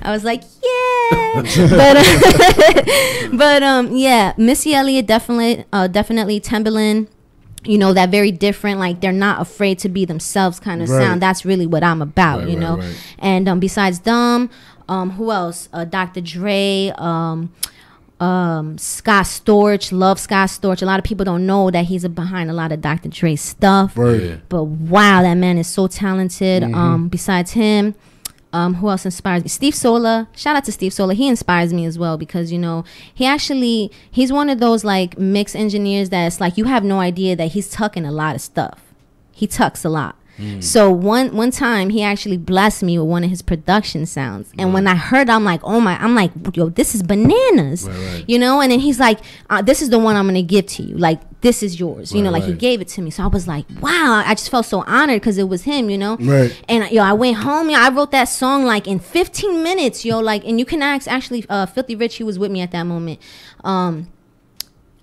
I 0.02 0.10
was 0.10 0.24
like, 0.24 0.42
yeah. 0.62 1.42
but 1.70 1.96
uh, 1.96 3.28
but 3.32 3.62
um 3.62 3.94
yeah, 3.96 4.32
Missy 4.36 4.74
Elliott 4.74 5.06
definitely 5.06 5.64
uh 5.72 5.86
definitely 5.86 6.40
Timbaland. 6.40 7.08
You 7.64 7.78
know, 7.78 7.92
that 7.94 8.10
very 8.10 8.30
different, 8.30 8.78
like 8.78 9.00
they're 9.00 9.10
not 9.12 9.40
afraid 9.40 9.80
to 9.80 9.88
be 9.88 10.04
themselves 10.04 10.60
kind 10.60 10.82
of 10.82 10.88
Right. 10.88 11.02
sound. 11.02 11.20
That's 11.20 11.44
really 11.44 11.66
what 11.66 11.82
I'm 11.82 12.00
about, 12.00 12.40
Right, 12.40 12.48
you 12.50 12.56
know. 12.58 12.76
right. 12.78 12.96
And 13.18 13.48
um 13.48 13.60
besides 13.60 14.00
them, 14.00 14.50
um 14.88 15.10
who 15.12 15.30
else? 15.32 15.68
Uh 15.72 15.84
Dr. 15.84 16.20
Dre, 16.20 16.92
um 16.98 17.52
um, 18.20 18.78
Scott 18.78 19.26
Storch, 19.26 19.92
love 19.92 20.18
Scott 20.18 20.48
Storch. 20.48 20.82
A 20.82 20.86
lot 20.86 20.98
of 20.98 21.04
people 21.04 21.24
don't 21.24 21.46
know 21.46 21.70
that 21.70 21.84
he's 21.86 22.06
behind 22.08 22.50
a 22.50 22.54
lot 22.54 22.72
of 22.72 22.80
Dr. 22.80 23.08
Dre 23.10 23.36
stuff. 23.36 23.96
Right. 23.96 24.40
But 24.48 24.64
wow, 24.64 25.22
that 25.22 25.34
man 25.34 25.58
is 25.58 25.66
so 25.66 25.86
talented. 25.86 26.62
Mhm. 26.62 26.74
Um, 26.74 27.08
besides 27.08 27.50
him, 27.52 27.94
um, 28.52 28.74
who 28.74 28.88
else 28.88 29.04
inspires 29.04 29.42
me? 29.42 29.48
Steve 29.48 29.74
Sola. 29.74 30.28
Shout 30.34 30.56
out 30.56 30.64
to 30.64 30.72
Steve 30.72 30.94
Sola. 30.94 31.12
He 31.12 31.28
inspires 31.28 31.74
me 31.74 31.84
as 31.84 31.98
well 31.98 32.16
because 32.16 32.50
you 32.50 32.58
know 32.58 32.84
he 33.14 33.26
actually 33.26 33.90
he's 34.10 34.32
one 34.32 34.48
of 34.48 34.60
those 34.60 34.82
like 34.82 35.18
mix 35.18 35.54
engineers 35.54 36.08
that's 36.08 36.40
like 36.40 36.56
you 36.56 36.64
have 36.64 36.84
no 36.84 37.00
idea 37.00 37.36
that 37.36 37.48
he's 37.52 37.68
tucking 37.68 38.06
a 38.06 38.12
lot 38.12 38.34
of 38.34 38.40
stuff. 38.40 38.80
He 39.32 39.46
tucks 39.46 39.84
a 39.84 39.90
lot. 39.90 40.16
Mm. 40.38 40.62
So 40.62 40.90
one 40.90 41.34
one 41.34 41.50
time 41.50 41.90
he 41.90 42.02
actually 42.02 42.36
blessed 42.36 42.82
me 42.82 42.98
with 42.98 43.08
one 43.08 43.24
of 43.24 43.30
his 43.30 43.42
production 43.42 44.06
sounds, 44.06 44.52
and 44.58 44.74
when 44.74 44.86
I 44.86 44.94
heard, 44.94 45.30
I'm 45.30 45.44
like, 45.44 45.60
oh 45.64 45.80
my, 45.80 45.96
I'm 46.02 46.14
like, 46.14 46.32
yo, 46.54 46.68
this 46.68 46.94
is 46.94 47.02
bananas, 47.02 47.88
you 48.26 48.38
know. 48.38 48.60
And 48.60 48.70
then 48.70 48.80
he's 48.80 49.00
like, 49.00 49.20
uh, 49.50 49.62
this 49.62 49.82
is 49.82 49.90
the 49.90 49.98
one 49.98 50.16
I'm 50.16 50.26
gonna 50.26 50.42
give 50.42 50.66
to 50.66 50.82
you, 50.82 50.96
like 50.96 51.20
this 51.46 51.62
is 51.62 51.78
yours, 51.78 52.12
you 52.12 52.22
know, 52.22 52.30
like 52.30 52.42
he 52.44 52.52
gave 52.52 52.80
it 52.80 52.88
to 52.88 53.00
me. 53.00 53.10
So 53.10 53.22
I 53.22 53.28
was 53.28 53.46
like, 53.46 53.66
wow, 53.80 54.22
I 54.26 54.34
just 54.34 54.50
felt 54.50 54.66
so 54.66 54.82
honored 54.86 55.20
because 55.20 55.38
it 55.38 55.48
was 55.48 55.62
him, 55.62 55.88
you 55.90 55.96
know. 55.96 56.16
Right. 56.16 56.60
And 56.68 56.90
yo, 56.90 57.02
I 57.02 57.12
went 57.12 57.36
home, 57.36 57.70
yo, 57.70 57.78
I 57.78 57.88
wrote 57.90 58.10
that 58.10 58.24
song 58.24 58.64
like 58.64 58.88
in 58.88 58.98
15 58.98 59.62
minutes, 59.62 60.04
yo, 60.04 60.18
like, 60.18 60.44
and 60.44 60.58
you 60.58 60.64
can 60.64 60.82
ask 60.82 61.06
actually, 61.06 61.44
uh, 61.48 61.66
Filthy 61.66 61.94
Rich, 61.94 62.16
he 62.16 62.24
was 62.24 62.38
with 62.38 62.50
me 62.50 62.62
at 62.62 62.72
that 62.72 62.82
moment. 62.82 63.20
Um, 63.62 64.08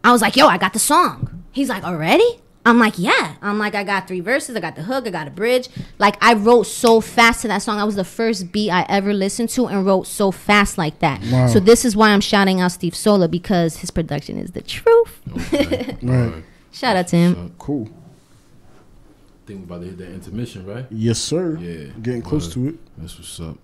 I 0.03 0.11
was 0.11 0.21
like, 0.21 0.35
yo, 0.35 0.47
I 0.47 0.57
got 0.57 0.73
the 0.73 0.79
song. 0.79 1.43
He's 1.51 1.69
like, 1.69 1.83
already? 1.83 2.41
I'm 2.65 2.79
like, 2.79 2.93
yeah. 2.97 3.35
I'm 3.41 3.59
like, 3.59 3.75
I 3.75 3.83
got 3.83 4.07
three 4.07 4.21
verses, 4.21 4.55
I 4.55 4.59
got 4.61 4.75
the 4.75 4.83
hook, 4.83 5.05
I 5.05 5.09
got 5.09 5.27
a 5.27 5.31
bridge. 5.31 5.67
Like, 5.99 6.15
I 6.23 6.33
wrote 6.33 6.63
so 6.63 7.01
fast 7.01 7.41
to 7.41 7.49
that 7.49 7.57
song. 7.61 7.77
That 7.77 7.85
was 7.85 7.95
the 7.95 8.05
first 8.05 8.51
beat 8.51 8.69
I 8.71 8.85
ever 8.87 9.13
listened 9.13 9.49
to 9.49 9.67
and 9.67 9.85
wrote 9.85 10.07
so 10.07 10.31
fast 10.31 10.77
like 10.77 10.99
that. 10.99 11.21
Wow. 11.29 11.47
So 11.47 11.59
this 11.59 11.83
is 11.83 11.95
why 11.95 12.09
I'm 12.09 12.21
shouting 12.21 12.61
out 12.61 12.71
Steve 12.71 12.95
Sola 12.95 13.27
because 13.27 13.77
his 13.77 13.91
production 13.91 14.37
is 14.37 14.51
the 14.51 14.61
truth. 14.61 15.19
Right. 16.03 16.43
Shout 16.71 16.95
out 16.97 17.07
to 17.09 17.15
him. 17.15 17.53
Cool. 17.59 17.87
think 19.45 19.59
we're 19.59 19.65
about 19.75 19.81
to 19.81 19.87
hit 19.87 19.97
that 19.99 20.11
intermission, 20.11 20.65
right? 20.65 20.85
Yes, 20.89 21.19
sir. 21.19 21.57
Yeah. 21.57 21.89
Getting 22.01 22.21
close 22.21 22.47
Word. 22.55 22.63
to 22.63 22.69
it. 22.69 22.75
That's 22.97 23.17
what's 23.17 23.39
up. 23.39 23.57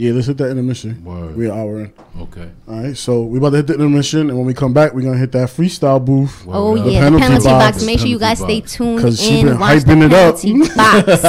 Yeah, 0.00 0.12
let's 0.12 0.28
hit 0.28 0.38
that 0.38 0.48
intermission. 0.50 1.04
Word. 1.04 1.36
We're 1.36 1.52
an 1.52 1.58
hour 1.58 1.80
in. 1.80 1.92
Okay. 2.20 2.50
All 2.66 2.82
right, 2.84 2.96
so 2.96 3.22
we 3.22 3.36
about 3.36 3.50
to 3.50 3.56
hit 3.56 3.66
the 3.66 3.74
intermission, 3.74 4.30
and 4.30 4.38
when 4.38 4.46
we 4.46 4.54
come 4.54 4.72
back, 4.72 4.94
we're 4.94 5.02
gonna 5.02 5.18
hit 5.18 5.30
that 5.32 5.50
freestyle 5.50 6.02
booth. 6.02 6.42
Oh 6.48 6.74
yeah, 6.74 7.10
the 7.10 7.18
penalty 7.18 7.44
box. 7.44 7.84
Make 7.84 7.98
sure 7.98 8.08
you 8.08 8.18
guys 8.18 8.38
stay 8.38 8.62
tuned 8.62 9.02
Cause 9.02 9.20
she 9.20 9.40
in. 9.40 9.46
been 9.48 9.58
Watch 9.60 9.84
the 9.84 9.92
hyping 9.92 10.06
it 10.06 10.12
up. 10.14 10.40
penalty 10.40 10.74
box. 10.74 11.24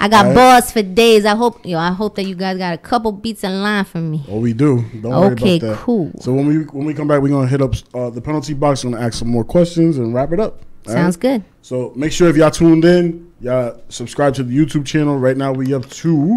I 0.00 0.08
got 0.08 0.26
Alright. 0.26 0.34
bars 0.34 0.72
for 0.72 0.82
days. 0.82 1.24
I 1.24 1.36
hope 1.36 1.64
yo. 1.64 1.78
I 1.78 1.92
hope 1.92 2.16
that 2.16 2.24
you 2.24 2.34
guys 2.34 2.58
got 2.58 2.74
a 2.74 2.78
couple 2.78 3.12
beats 3.12 3.44
in 3.44 3.62
line 3.62 3.84
for 3.84 3.98
me. 3.98 4.24
Oh, 4.28 4.40
we 4.40 4.52
do. 4.52 4.84
Don't 5.00 5.04
worry 5.04 5.32
Okay, 5.34 5.58
about 5.58 5.68
that. 5.68 5.78
cool. 5.78 6.10
So 6.18 6.32
when 6.32 6.46
we 6.48 6.56
when 6.64 6.86
we 6.86 6.92
come 6.92 7.06
back, 7.06 7.22
we're 7.22 7.28
gonna 7.28 7.46
hit 7.46 7.62
up 7.62 7.74
uh, 7.94 8.10
the 8.10 8.20
penalty 8.20 8.54
box. 8.54 8.82
We're 8.84 8.90
gonna 8.90 9.06
ask 9.06 9.14
some 9.14 9.28
more 9.28 9.44
questions 9.44 9.98
and 9.98 10.12
wrap 10.12 10.32
it 10.32 10.40
up. 10.40 10.62
All 10.88 10.92
Sounds 10.92 11.16
good. 11.16 11.44
So 11.62 11.92
make 11.94 12.10
sure 12.10 12.28
if 12.28 12.36
y'all 12.36 12.50
tuned 12.50 12.84
in, 12.84 13.32
y'all 13.40 13.80
subscribe 13.90 14.34
to 14.34 14.42
the 14.42 14.56
YouTube 14.56 14.86
channel. 14.86 15.16
Right 15.18 15.36
now 15.36 15.52
we 15.52 15.72
up 15.72 15.88
to. 15.88 16.36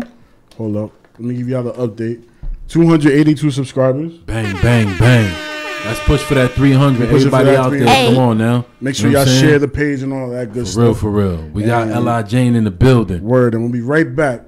Hold 0.57 0.77
up. 0.77 0.91
Let 1.19 1.27
me 1.27 1.35
give 1.35 1.49
y'all 1.49 1.63
the 1.63 1.73
update. 1.73 2.23
282 2.69 3.51
subscribers. 3.51 4.13
Bang, 4.19 4.53
bang, 4.61 4.97
bang. 4.97 5.45
Let's 5.85 5.99
push 6.01 6.21
for 6.21 6.35
that 6.35 6.51
300. 6.51 7.09
Push 7.09 7.19
Everybody 7.21 7.45
that 7.51 7.55
out 7.57 7.69
there, 7.71 7.79
300. 7.81 8.05
come 8.09 8.17
on 8.17 8.37
now. 8.37 8.65
Make 8.79 8.95
You 8.95 9.01
sure 9.01 9.11
know 9.11 9.19
y'all 9.23 9.27
share 9.27 9.59
the 9.59 9.67
page 9.67 10.01
and 10.01 10.13
all 10.13 10.29
that 10.31 10.53
good 10.53 10.65
For 10.65 10.71
stuff. 10.71 10.83
real, 10.83 10.93
for 10.93 11.09
real. 11.11 11.37
We 11.53 11.63
got 11.63 11.83
And- 11.83 11.91
L.I. 11.91 12.23
Jane 12.23 12.55
in 12.55 12.63
the 12.65 12.71
building. 12.71 13.23
Word, 13.23 13.53
and 13.53 13.63
we'll 13.63 13.71
be 13.71 13.81
right 13.81 14.13
back. 14.15 14.45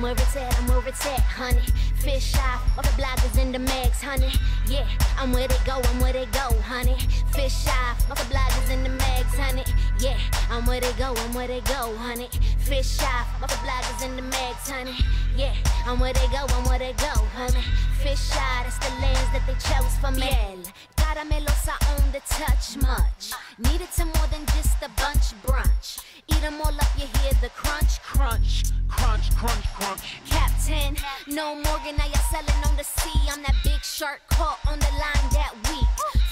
I'm 0.00 0.04
where 0.04 0.12
it's 0.12 0.34
at, 0.34 0.58
I'm 0.58 0.66
where 0.66 0.88
it's 0.88 1.06
at, 1.06 1.20
honey. 1.20 1.60
Fish 1.96 2.34
eye, 2.34 2.58
all 2.74 2.82
the 2.82 2.88
bloggers 2.96 3.38
in 3.38 3.52
the 3.52 3.58
mags, 3.58 4.00
honey. 4.00 4.32
Yeah, 4.66 4.86
I'm 5.18 5.30
where 5.30 5.46
they 5.46 5.58
go, 5.66 5.74
I'm 5.74 6.00
where 6.00 6.14
they 6.14 6.24
go, 6.24 6.48
honey. 6.62 6.96
Fish 7.34 7.66
eye, 7.66 7.94
all 8.08 8.16
the 8.16 8.22
bloggers 8.32 8.70
in 8.72 8.82
the 8.82 8.88
mags, 8.88 9.36
honey. 9.36 9.62
Yeah, 9.98 10.16
I'm 10.50 10.64
where 10.64 10.80
they 10.80 10.90
go, 10.94 11.12
I'm 11.14 11.34
where 11.34 11.48
they 11.48 11.60
go, 11.60 11.94
honey. 11.98 12.30
Fish 12.60 12.98
eye, 13.00 13.26
all 13.42 13.46
the 13.46 13.60
bloggers 13.60 14.02
in 14.02 14.16
the 14.16 14.22
mags, 14.22 14.70
honey. 14.70 14.96
Yeah, 15.36 15.52
I'm 15.84 16.00
where 16.00 16.14
they 16.14 16.26
go, 16.28 16.46
I'm 16.48 16.64
where 16.64 16.78
they 16.78 16.94
go, 16.94 17.12
honey. 17.36 17.60
Fish 18.00 18.30
eye, 18.32 18.62
that's 18.64 18.78
the 18.78 18.88
lands 19.02 19.30
that 19.34 19.46
they 19.46 19.52
chose 19.60 19.98
for 20.00 20.12
me. 20.12 20.64
Caramelosa 21.10 21.74
on 21.90 22.12
the 22.12 22.20
touch 22.28 22.76
much. 22.76 23.32
Need 23.58 23.80
it 23.80 23.90
to 23.96 24.04
more 24.04 24.28
than 24.30 24.46
just 24.54 24.76
a 24.80 24.88
bunch 24.90 25.34
brunch. 25.42 26.04
Eat 26.28 26.42
'em 26.44 26.60
all 26.62 26.76
up, 26.84 26.92
you 26.96 27.08
hear 27.18 27.32
the 27.40 27.50
crunch, 27.50 28.00
crunch, 28.00 28.70
crunch, 28.88 29.26
crunch, 29.34 29.66
crunch. 29.74 30.02
Captain, 30.30 30.96
no 31.26 31.56
Morgan, 31.56 31.96
now 31.96 32.06
y'all 32.06 32.30
selling 32.30 32.62
on 32.64 32.76
the 32.76 32.84
sea. 32.84 33.20
I'm 33.28 33.42
that 33.42 33.56
big 33.64 33.82
shark 33.82 34.20
caught 34.28 34.60
on 34.68 34.78
the 34.78 34.92
line 35.02 35.26
that 35.38 35.52
week. 35.68 35.89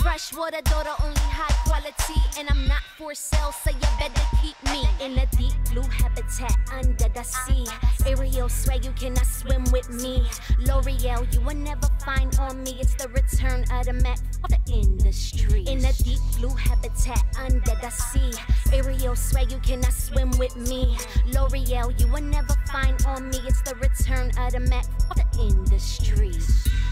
Freshwater 0.08 0.62
daughter, 0.62 0.94
only 1.04 1.20
high 1.20 1.54
quality, 1.68 2.18
and 2.38 2.48
I'm 2.48 2.66
not 2.66 2.80
for 2.96 3.14
sale, 3.14 3.52
so 3.52 3.70
you 3.70 3.88
better 4.00 4.22
keep 4.40 4.56
me 4.72 4.88
in 5.04 5.14
the 5.14 5.26
deep 5.36 5.52
blue 5.70 5.82
habitat 5.82 6.56
under 6.72 7.10
the 7.10 7.22
sea. 7.22 7.66
Ariel 8.06 8.48
swear 8.48 8.78
you 8.78 8.90
cannot 8.92 9.26
swim 9.26 9.64
with 9.70 9.90
me. 9.90 10.26
L'Oreal, 10.60 11.30
you 11.34 11.42
will 11.42 11.56
never 11.56 11.86
find 12.02 12.34
on 12.40 12.62
me. 12.62 12.78
It's 12.80 12.94
the 12.94 13.08
return 13.08 13.64
of 13.70 13.84
the 13.84 13.92
Mac 13.92 14.18
for 14.40 14.48
the 14.48 14.72
industry. 14.72 15.64
In 15.68 15.80
the 15.80 15.92
deep 16.02 16.20
blue 16.38 16.56
habitat 16.56 17.22
under 17.38 17.76
the 17.82 17.90
sea. 17.90 18.32
Ariel 18.72 19.14
swear 19.14 19.44
you 19.44 19.58
cannot 19.58 19.92
swim 19.92 20.30
with 20.38 20.56
me. 20.56 20.96
L'Oreal, 21.26 21.92
you 22.00 22.06
will 22.08 22.22
never 22.22 22.54
find 22.72 22.96
on 23.04 23.28
me. 23.28 23.40
It's 23.46 23.60
the 23.60 23.74
return 23.74 24.30
of 24.38 24.52
the 24.52 24.60
Mac 24.60 24.86
for 25.06 25.16
the 25.16 25.26
industry. 25.38 26.32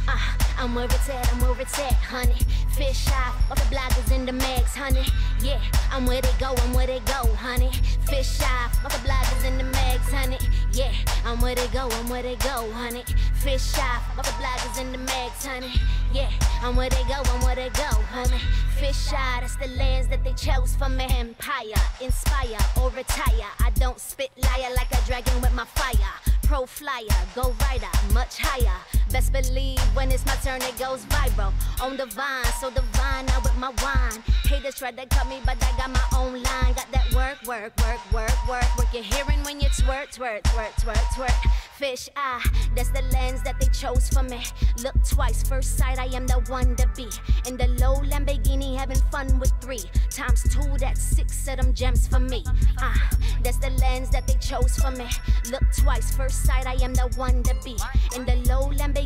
Uh, 0.07 0.19
I'm 0.59 0.75
where 0.75 0.85
it's 0.85 1.09
at, 1.09 1.33
I'm 1.33 1.41
where 1.41 1.61
it's 1.61 1.79
at, 1.79 1.93
honey. 1.95 2.37
Fish 2.77 3.06
eye, 3.09 3.33
all 3.49 3.57
the 3.57 3.63
bloggers 3.75 4.13
in 4.15 4.27
the 4.27 4.33
mags, 4.33 4.75
honey. 4.75 5.05
Yeah, 5.41 5.61
I'm 5.91 6.07
where 6.07 6.21
they 6.21 6.33
go, 6.39 6.55
I'm 6.59 6.73
where 6.73 6.87
they 6.87 7.01
go, 7.01 7.27
honey. 7.35 7.71
Fish 8.09 8.41
eye, 8.41 8.71
all 8.83 8.91
the 8.91 8.99
bloggers 9.07 9.45
in 9.47 9.59
the 9.59 9.65
mags, 9.65 10.11
honey. 10.13 10.39
Yeah, 10.73 10.93
I'm 11.25 11.41
where 11.41 11.55
they 11.55 11.67
go, 11.69 11.89
I'm 11.91 12.09
where 12.09 12.23
they 12.23 12.37
go, 12.37 12.71
honey. 12.73 13.05
Fish 13.35 13.75
eye, 13.77 14.03
all 14.17 14.23
the 14.23 14.31
bloggers 14.43 14.81
in 14.81 14.93
the 14.93 14.99
mags, 14.99 15.45
honey. 15.45 15.73
Yeah, 16.13 16.31
I'm 16.63 16.77
where 16.77 16.89
they 16.89 17.03
go, 17.05 17.23
I'm 17.25 17.45
where 17.45 17.57
they 17.57 17.69
go, 17.71 17.91
honey. 18.13 18.41
Fish 18.79 19.13
eye, 19.13 19.39
that's 19.41 19.57
the 19.57 19.69
lands 19.69 20.09
that 20.09 20.23
they 20.25 20.33
chose 20.35 20.75
for 20.77 20.89
me. 20.89 21.07
Empire, 21.11 21.81
inspire 22.01 22.59
or 22.81 22.91
retire. 22.91 23.51
I 23.61 23.71
don't 23.77 23.99
spit 23.99 24.31
liar 24.37 24.71
like 24.75 24.91
a 24.93 25.07
dragon 25.07 25.41
with 25.41 25.55
my 25.55 25.65
fire. 25.65 26.15
Pro 26.43 26.67
flyer, 26.67 27.07
go 27.35 27.55
rider, 27.63 27.89
much 28.13 28.39
higher. 28.39 28.79
Best 29.17 29.33
believe 29.33 29.81
when 29.97 30.13
it's 30.13 30.27
my 30.27 30.35
turn, 30.45 30.61
it 30.61 30.79
goes 30.79 31.03
viral. 31.07 31.51
On 31.81 31.97
the 31.97 32.05
vine, 32.05 32.45
so 32.61 32.69
divine, 32.69 33.25
now 33.25 33.41
with 33.41 33.57
my 33.57 33.73
wine. 33.83 34.23
Haters 34.45 34.75
try 34.75 34.91
to 34.91 35.07
cut 35.07 35.27
me, 35.27 35.41
but 35.47 35.57
I 35.65 35.75
got 35.79 35.91
my 35.91 36.19
own 36.19 36.35
line. 36.35 36.75
Got 36.75 36.93
that 36.93 37.15
work, 37.15 37.39
work, 37.47 37.73
work, 37.81 38.13
work, 38.13 38.47
work. 38.47 38.77
Work 38.77 38.89
you're 38.93 39.03
hearing 39.03 39.43
when 39.45 39.59
you 39.59 39.69
twerk, 39.69 40.15
twerk, 40.15 40.43
twerk, 40.43 40.73
twerk, 40.83 41.05
twerk. 41.17 41.51
Fish 41.79 42.11
eye, 42.17 42.43
that's 42.75 42.91
the 42.91 43.03
lens 43.13 43.43
that 43.43 43.59
they 43.59 43.69
chose 43.69 44.09
for 44.11 44.23
me. 44.23 44.43
Look 44.83 44.95
twice, 45.09 45.43
first 45.43 45.79
sight, 45.79 45.99
I 45.99 46.15
am 46.15 46.27
the 46.27 46.41
one 46.49 46.77
to 46.77 46.87
be. 46.95 47.09
In 47.49 47.57
the 47.57 47.69
low 47.81 47.97
Lamborghini, 47.97 48.77
having 48.77 49.01
fun 49.11 49.39
with 49.39 49.53
three. 49.63 49.85
Times 50.11 50.43
two, 50.53 50.77
that's 50.79 51.01
six 51.01 51.49
of 51.49 51.57
them 51.57 51.73
gems 51.73 52.07
for 52.07 52.21
me. 52.21 52.45
Ah, 52.81 53.11
that's 53.43 53.59
the 53.59 53.71
lens 53.81 54.11
that 54.11 54.27
they 54.27 54.35
chose 54.35 54.77
for 54.77 54.91
me. 54.91 55.07
Look 55.51 55.65
twice, 55.77 56.15
first 56.15 56.45
sight, 56.45 56.67
I 56.67 56.75
am 56.85 56.93
the 56.93 57.11
one 57.17 57.43
to 57.45 57.55
be. 57.65 57.77
In 58.15 58.25
the 58.25 58.37
low 58.49 58.71
Lamborghini, 58.71 59.06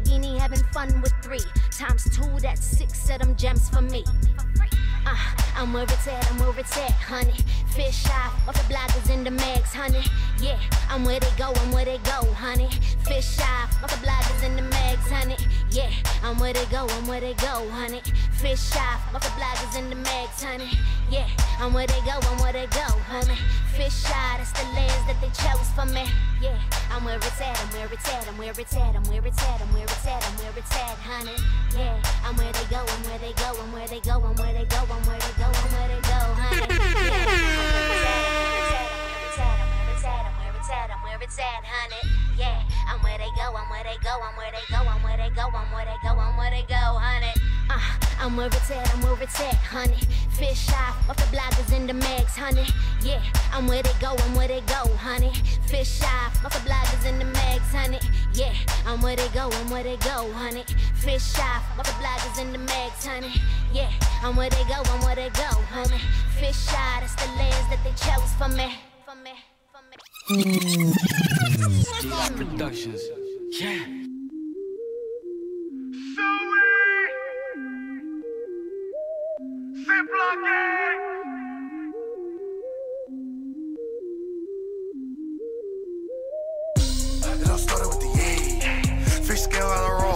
Times 1.80 2.14
two, 2.14 2.28
that's 2.40 2.62
six 2.62 3.08
of 3.08 3.20
them 3.20 3.34
gems 3.36 3.70
for 3.70 3.80
me. 3.80 4.04
Uh, 5.06 5.16
I'm 5.56 5.72
where 5.72 5.84
it's 5.84 6.06
at, 6.06 6.30
I'm 6.30 6.38
where 6.40 6.60
it's 6.60 6.76
at, 6.76 6.90
honey. 6.90 7.32
Fish 7.74 8.04
eye 8.04 8.30
off 8.46 8.52
the 8.52 8.74
bloggers 8.74 9.08
in 9.08 9.24
the 9.24 9.30
mags, 9.30 9.72
honey. 9.72 10.04
Yeah, 10.42 10.58
I'm 10.90 11.06
where 11.06 11.18
they 11.18 11.30
go, 11.38 11.54
I'm 11.56 11.72
where 11.72 11.86
they 11.86 11.96
go, 12.04 12.30
honey. 12.34 12.68
Fish 13.06 13.38
eye 13.40 13.66
off 13.82 13.88
the 13.88 14.06
bloggers 14.06 14.44
in 14.44 14.56
the 14.56 14.62
mags, 14.62 15.10
honey. 15.10 15.36
Yeah, 15.72 15.90
I'm 16.24 16.36
where 16.40 16.52
they 16.52 16.64
go, 16.66 16.86
I'm 16.88 17.06
where 17.06 17.20
they 17.20 17.34
go, 17.34 17.68
honey. 17.70 18.02
Fish 18.32 18.74
eye 18.74 18.98
off 19.14 19.22
the 19.22 19.28
bloggers 19.38 19.78
in 19.78 19.88
the 19.88 19.94
mags, 19.94 20.42
honey. 20.42 20.68
Yeah, 21.08 21.28
I'm 21.60 21.72
where 21.72 21.86
they 21.86 22.00
go, 22.00 22.18
I'm 22.26 22.38
where 22.42 22.52
they 22.52 22.66
go, 22.66 22.90
honey. 23.06 23.36
Fish 23.76 24.04
eye, 24.06 24.34
that's 24.38 24.50
the 24.50 24.64
lands 24.74 25.06
that 25.06 25.20
they 25.20 25.28
chose 25.28 25.70
for 25.76 25.86
me. 25.86 26.10
Yeah, 26.42 26.58
I'm 26.90 27.04
where 27.04 27.18
it's 27.18 27.40
at, 27.40 27.56
I'm 27.62 27.68
where 27.70 27.86
it's 27.92 28.08
at, 28.08 28.26
I'm 28.26 28.36
where 28.36 28.50
it's 28.50 28.76
at, 28.76 28.96
I'm 28.96 29.04
where 29.04 29.24
it's 29.24 29.42
at, 29.44 29.60
I'm 29.60 29.72
where 29.72 29.84
it's 29.84 30.06
at, 30.06 30.26
I'm 30.26 30.36
where 30.38 30.52
it's 30.56 30.72
at, 30.74 30.98
honey. 30.98 31.36
Yeah, 31.78 32.02
I'm 32.24 32.36
where 32.36 32.50
they 32.50 32.66
go, 32.66 32.82
I'm 32.82 33.02
where 33.04 33.18
they 33.18 33.32
go, 33.32 33.54
I'm 33.62 33.72
where 33.72 33.86
they 33.86 34.00
go, 34.00 34.14
I'm 34.26 34.34
where 34.34 34.52
they 34.52 34.64
go, 34.64 34.82
I'm 34.90 35.06
where 35.06 35.20
they 35.22 35.34
go, 35.38 35.46
I'm 35.46 35.70
where 35.70 35.88
they 35.88 36.00
go, 36.02 36.18
honey. 36.34 36.66
Yeah, 37.06 37.99
it's 41.30 41.38
at, 41.38 41.62
honey. 41.64 42.02
Yeah, 42.36 42.60
I'm 42.88 42.98
where 43.02 43.16
they 43.16 43.30
go, 43.36 43.54
I'm 43.54 43.70
where 43.70 43.84
they 43.84 43.96
go, 44.02 44.18
I'm 44.18 44.34
where 44.36 44.50
they 44.50 44.66
go, 44.68 44.82
I'm 44.82 45.00
where 45.02 45.16
they 45.16 45.30
go, 45.30 45.46
I'm 45.54 45.70
where 45.70 45.84
they 45.86 45.96
go, 46.02 46.18
I'm 46.18 46.36
where 46.36 46.50
they 46.50 46.64
go, 46.66 46.98
honey. 46.98 47.32
Uh, 47.70 47.78
I'm 48.18 48.36
where 48.36 48.48
it's 48.48 48.70
at, 48.70 48.92
I'm 48.92 49.02
where 49.02 49.22
it's 49.22 49.40
at, 49.40 49.54
honey. 49.54 50.00
Fish 50.30 50.68
eye 50.70 50.92
off 51.08 51.16
the 51.16 51.36
bloggers 51.36 51.72
in 51.72 51.86
the 51.86 51.94
mags, 51.94 52.36
honey. 52.36 52.66
Yeah, 53.02 53.22
I'm 53.52 53.68
where 53.68 53.80
they 53.80 53.92
go, 54.00 54.16
I'm 54.18 54.34
where 54.34 54.48
they 54.48 54.60
go, 54.62 54.90
honey. 54.98 55.32
Fish 55.68 56.02
eye 56.02 56.32
off 56.44 56.52
the 56.52 56.68
bloggers 56.68 57.06
in 57.06 57.20
the 57.20 57.26
mags, 57.26 57.70
honey. 57.70 58.00
Yeah, 58.34 58.52
I'm 58.84 59.00
where 59.00 59.14
they 59.14 59.28
go, 59.28 59.50
I'm 59.52 59.70
where 59.70 59.84
they 59.84 59.98
go, 59.98 60.32
honey. 60.32 60.64
Fish 60.96 61.38
eye 61.38 61.62
off 61.78 61.86
the 61.86 61.94
bloggers 62.02 62.42
in 62.42 62.50
the 62.50 62.58
mags, 62.58 63.06
honey. 63.06 63.34
Yeah, 63.72 63.90
I'm 64.24 64.34
where 64.34 64.50
they 64.50 64.64
go, 64.64 64.82
I'm 64.82 65.04
where 65.04 65.14
they 65.14 65.30
go, 65.30 65.50
honey. 65.70 66.00
Fish 66.40 66.66
eye, 66.70 66.98
that's 67.00 67.14
the 67.14 67.30
lands 67.38 67.68
that 67.70 67.78
they 67.84 67.94
chose 67.94 68.32
for 68.34 68.48
me. 68.48 68.89
Productions. 72.36 73.02
Yeah. 73.50 73.82
It 87.26 87.50
all 87.50 87.58
started 87.58 87.88
with 87.88 87.98
the 87.98 88.06
yay. 88.14 88.60
Fish 89.24 89.40
scale 89.40 89.66
out 89.66 89.82
the 89.82 89.90
roll. 90.00 90.14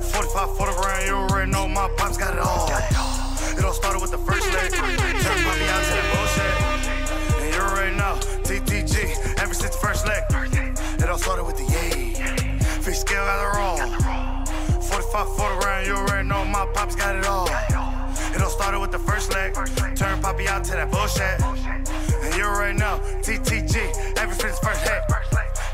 45 0.00 0.56
for 0.56 0.66
the 0.66 1.04
you 1.06 1.14
already 1.14 1.52
know 1.52 1.68
my 1.68 1.88
pops 1.96 2.16
got 2.16 2.34
it 2.34 2.40
all. 2.40 2.68
It 3.56 3.64
all 3.64 3.72
started 3.72 4.02
with 4.02 4.10
the 4.10 4.18
first 4.18 4.52
leg. 4.52 4.72
Turn 4.72 4.82
poppy 4.82 4.98
out 4.98 5.84
to 5.84 5.90
that 5.94 6.25
TTG, 8.86 9.42
ever 9.42 9.54
since 9.54 9.74
the 9.74 9.86
first 9.86 10.06
leg. 10.06 10.22
It 10.98 11.08
all 11.08 11.18
started 11.18 11.44
with 11.44 11.56
the 11.56 11.64
yay. 11.64 12.14
Fish 12.82 12.98
scale 12.98 13.22
out 13.22 13.40
the 13.42 13.58
roll. 13.58 14.80
45 14.80 15.36
for 15.36 15.50
the 15.50 15.60
grand, 15.60 15.86
you 15.86 15.94
already 15.94 16.28
know 16.28 16.44
my 16.44 16.66
pops 16.74 16.94
got 16.94 17.16
it 17.16 17.26
all. 17.26 17.48
It 17.48 18.42
all 18.42 18.50
started 18.50 18.80
with 18.80 18.92
the 18.92 18.98
first 18.98 19.32
leg. 19.32 19.54
Turn 19.96 20.20
poppy 20.20 20.48
out 20.48 20.64
to 20.64 20.72
that 20.72 20.90
bullshit. 20.90 21.40
And 22.22 22.34
you 22.34 22.44
already 22.44 22.78
know, 22.78 23.00
TTG, 23.22 24.18
ever 24.18 24.34
since 24.34 24.58
the 24.58 24.66
first 24.66 24.82
hit. 24.82 25.25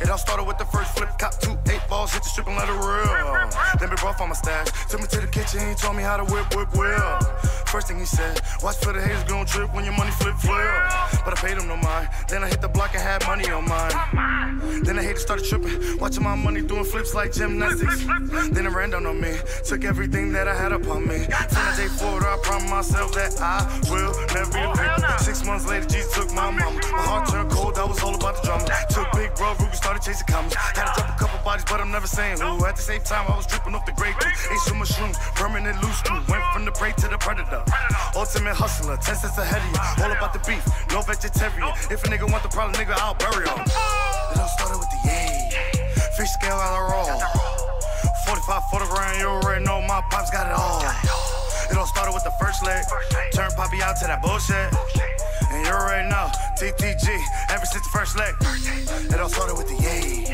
It 0.02 0.10
all 0.10 0.18
started 0.18 0.44
with 0.44 0.58
the 0.58 0.64
first 0.64 0.96
flip, 0.96 1.10
cop 1.18 1.38
two 1.38 1.56
eight 1.70 1.80
balls, 1.88 2.12
hit 2.12 2.22
the 2.22 2.28
strip 2.28 2.48
and 2.48 2.56
let 2.56 2.68
it 2.68 2.72
real. 2.72 3.48
Then 3.78 3.88
big 3.88 4.00
bro 4.00 4.12
found 4.12 4.30
my 4.30 4.34
stash, 4.34 4.66
took 4.90 5.00
me 5.00 5.06
to 5.06 5.20
the 5.20 5.28
kitchen, 5.28 5.60
he 5.68 5.74
told 5.74 5.96
me 5.96 6.02
how 6.02 6.16
to 6.16 6.24
whip, 6.24 6.54
whip, 6.56 6.74
whip. 6.74 7.22
First 7.68 7.88
thing 7.88 7.98
he 8.00 8.04
said, 8.04 8.40
watch 8.62 8.76
for 8.76 8.92
the 8.92 9.00
haters 9.00 9.24
gon' 9.24 9.46
trip 9.46 9.72
when 9.74 9.84
your 9.84 9.94
money 9.94 10.10
flip, 10.10 10.34
flip. 10.36 10.60
But 11.24 11.38
I 11.38 11.40
paid 11.40 11.56
him 11.56 11.68
no 11.68 11.76
mind. 11.76 12.08
Then 12.28 12.44
I 12.44 12.48
hit 12.48 12.60
the 12.60 12.68
block 12.68 12.94
and 12.94 13.02
had 13.02 13.24
money 13.26 13.48
on 13.50 13.66
mine. 13.66 14.82
Then 14.82 14.96
the 14.96 15.02
haters 15.02 15.22
started 15.22 15.46
tripping, 15.46 15.98
watching 15.98 16.22
my 16.22 16.34
money 16.34 16.62
doing 16.62 16.84
flips 16.84 17.14
like 17.14 17.32
gymnastics. 17.32 18.04
Then 18.50 18.66
it 18.66 18.72
ran 18.72 18.90
down 18.90 19.06
on 19.06 19.20
me, 19.20 19.36
took 19.64 19.84
everything 19.84 20.32
that 20.32 20.48
I 20.48 20.54
had 20.54 20.72
upon 20.72 21.06
me. 21.06 21.24
From 21.52 21.64
the 21.70 21.74
day 21.78 21.88
forward, 21.88 22.24
I 22.24 22.36
promised 22.42 22.70
myself 22.70 23.14
that 23.14 23.40
I 23.40 23.64
will 23.88 24.12
never 24.34 24.50
be 24.50 24.66
victim. 24.76 25.18
Six 25.18 25.46
months 25.46 25.66
later, 25.66 25.86
Jesus 25.86 26.12
took 26.14 26.32
my 26.34 26.50
mama. 26.50 26.80
My 26.90 27.02
heart 27.06 27.28
turned 27.28 27.50
cold, 27.50 27.78
I 27.78 27.84
was 27.84 28.02
all 28.02 28.14
about 28.14 28.42
the 28.42 28.48
drama. 28.48 28.66
Took 28.90 29.12
big 29.12 29.34
bro, 29.36 29.54
Ruby 29.54 29.76
started 29.76 29.91
chasing 30.00 30.26
commas. 30.26 30.54
Had 30.54 30.86
to 30.88 30.94
drop 30.94 31.10
a 31.10 31.18
couple 31.18 31.38
bodies, 31.44 31.64
but 31.68 31.80
I'm 31.80 31.90
never 31.90 32.06
saying 32.06 32.40
who. 32.40 32.64
At 32.64 32.76
the 32.76 32.82
same 32.82 33.02
time, 33.02 33.26
I 33.28 33.36
was 33.36 33.46
dripping 33.46 33.74
off 33.74 33.84
the 33.84 33.92
grade 33.92 34.14
too. 34.20 34.28
Ate 34.28 34.58
so 34.64 34.74
much 34.74 34.90
shrooms, 34.90 35.18
permanent 35.34 35.82
loose 35.82 35.98
screw. 35.98 36.20
Went 36.28 36.44
from 36.52 36.64
the 36.64 36.72
prey 36.72 36.92
to 36.92 37.08
the 37.08 37.18
predator. 37.18 37.64
Ultimate 38.14 38.54
hustler, 38.54 38.96
10 38.96 39.16
cents 39.16 39.38
ahead 39.38 39.60
of 39.60 39.68
you. 39.68 40.04
All 40.04 40.12
about 40.12 40.32
the 40.32 40.42
beef, 40.46 40.64
no 40.92 41.02
vegetarian. 41.02 41.68
If 41.90 42.04
a 42.04 42.08
nigga 42.08 42.30
want 42.30 42.42
the 42.42 42.48
problem, 42.48 42.74
nigga, 42.78 42.94
I'll 42.96 43.14
bury 43.14 43.46
him. 43.48 43.60
It 43.60 44.38
all 44.38 44.48
started 44.48 44.78
with 44.78 44.90
the 44.90 45.00
yay. 45.08 45.50
Fish 46.16 46.30
scale 46.30 46.56
out 46.56 46.72
the 46.76 46.82
roll. 46.92 47.20
45 48.26 48.62
for 48.70 48.80
the 48.80 48.86
grand, 48.86 49.18
you 49.20 49.26
already 49.26 49.64
know 49.64 49.80
my 49.82 50.00
pops 50.10 50.30
got 50.30 50.46
it 50.46 50.52
all. 50.52 51.31
It 51.72 51.78
all 51.78 51.86
started 51.86 52.12
with 52.12 52.24
the 52.24 52.36
first 52.38 52.62
leg. 52.62 52.84
Turn 53.32 53.50
Poppy 53.56 53.80
out 53.80 53.96
to 53.96 54.06
that 54.06 54.20
bullshit. 54.20 54.68
And 55.48 55.64
you 55.64 55.72
already 55.72 56.06
know, 56.06 56.28
TTG, 56.60 57.08
ever 57.48 57.64
since 57.64 57.82
the 57.82 57.92
first 57.96 58.12
leg. 58.14 58.34
It 59.08 59.18
all 59.18 59.30
started 59.30 59.56
with 59.56 59.68
the 59.68 59.80
yay. 59.80 60.28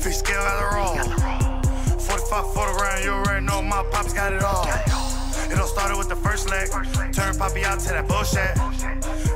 Fish 0.00 0.16
scale 0.16 0.40
out 0.40 0.56
the 0.56 0.68
roll. 0.72 0.96
45 2.00 2.54
for 2.54 2.64
the 2.64 2.74
grand, 2.78 3.04
you 3.04 3.12
already 3.12 3.44
know 3.44 3.60
my 3.60 3.84
pops 3.92 4.14
got 4.14 4.32
it 4.32 4.42
all. 4.42 4.64
It 5.52 5.60
all 5.60 5.68
started 5.68 5.98
with 5.98 6.08
the 6.08 6.16
first 6.16 6.48
leg. 6.48 6.72
Turn 7.12 7.36
Poppy 7.36 7.62
out 7.62 7.80
to 7.80 7.88
that 7.92 8.08
bullshit. 8.08 8.56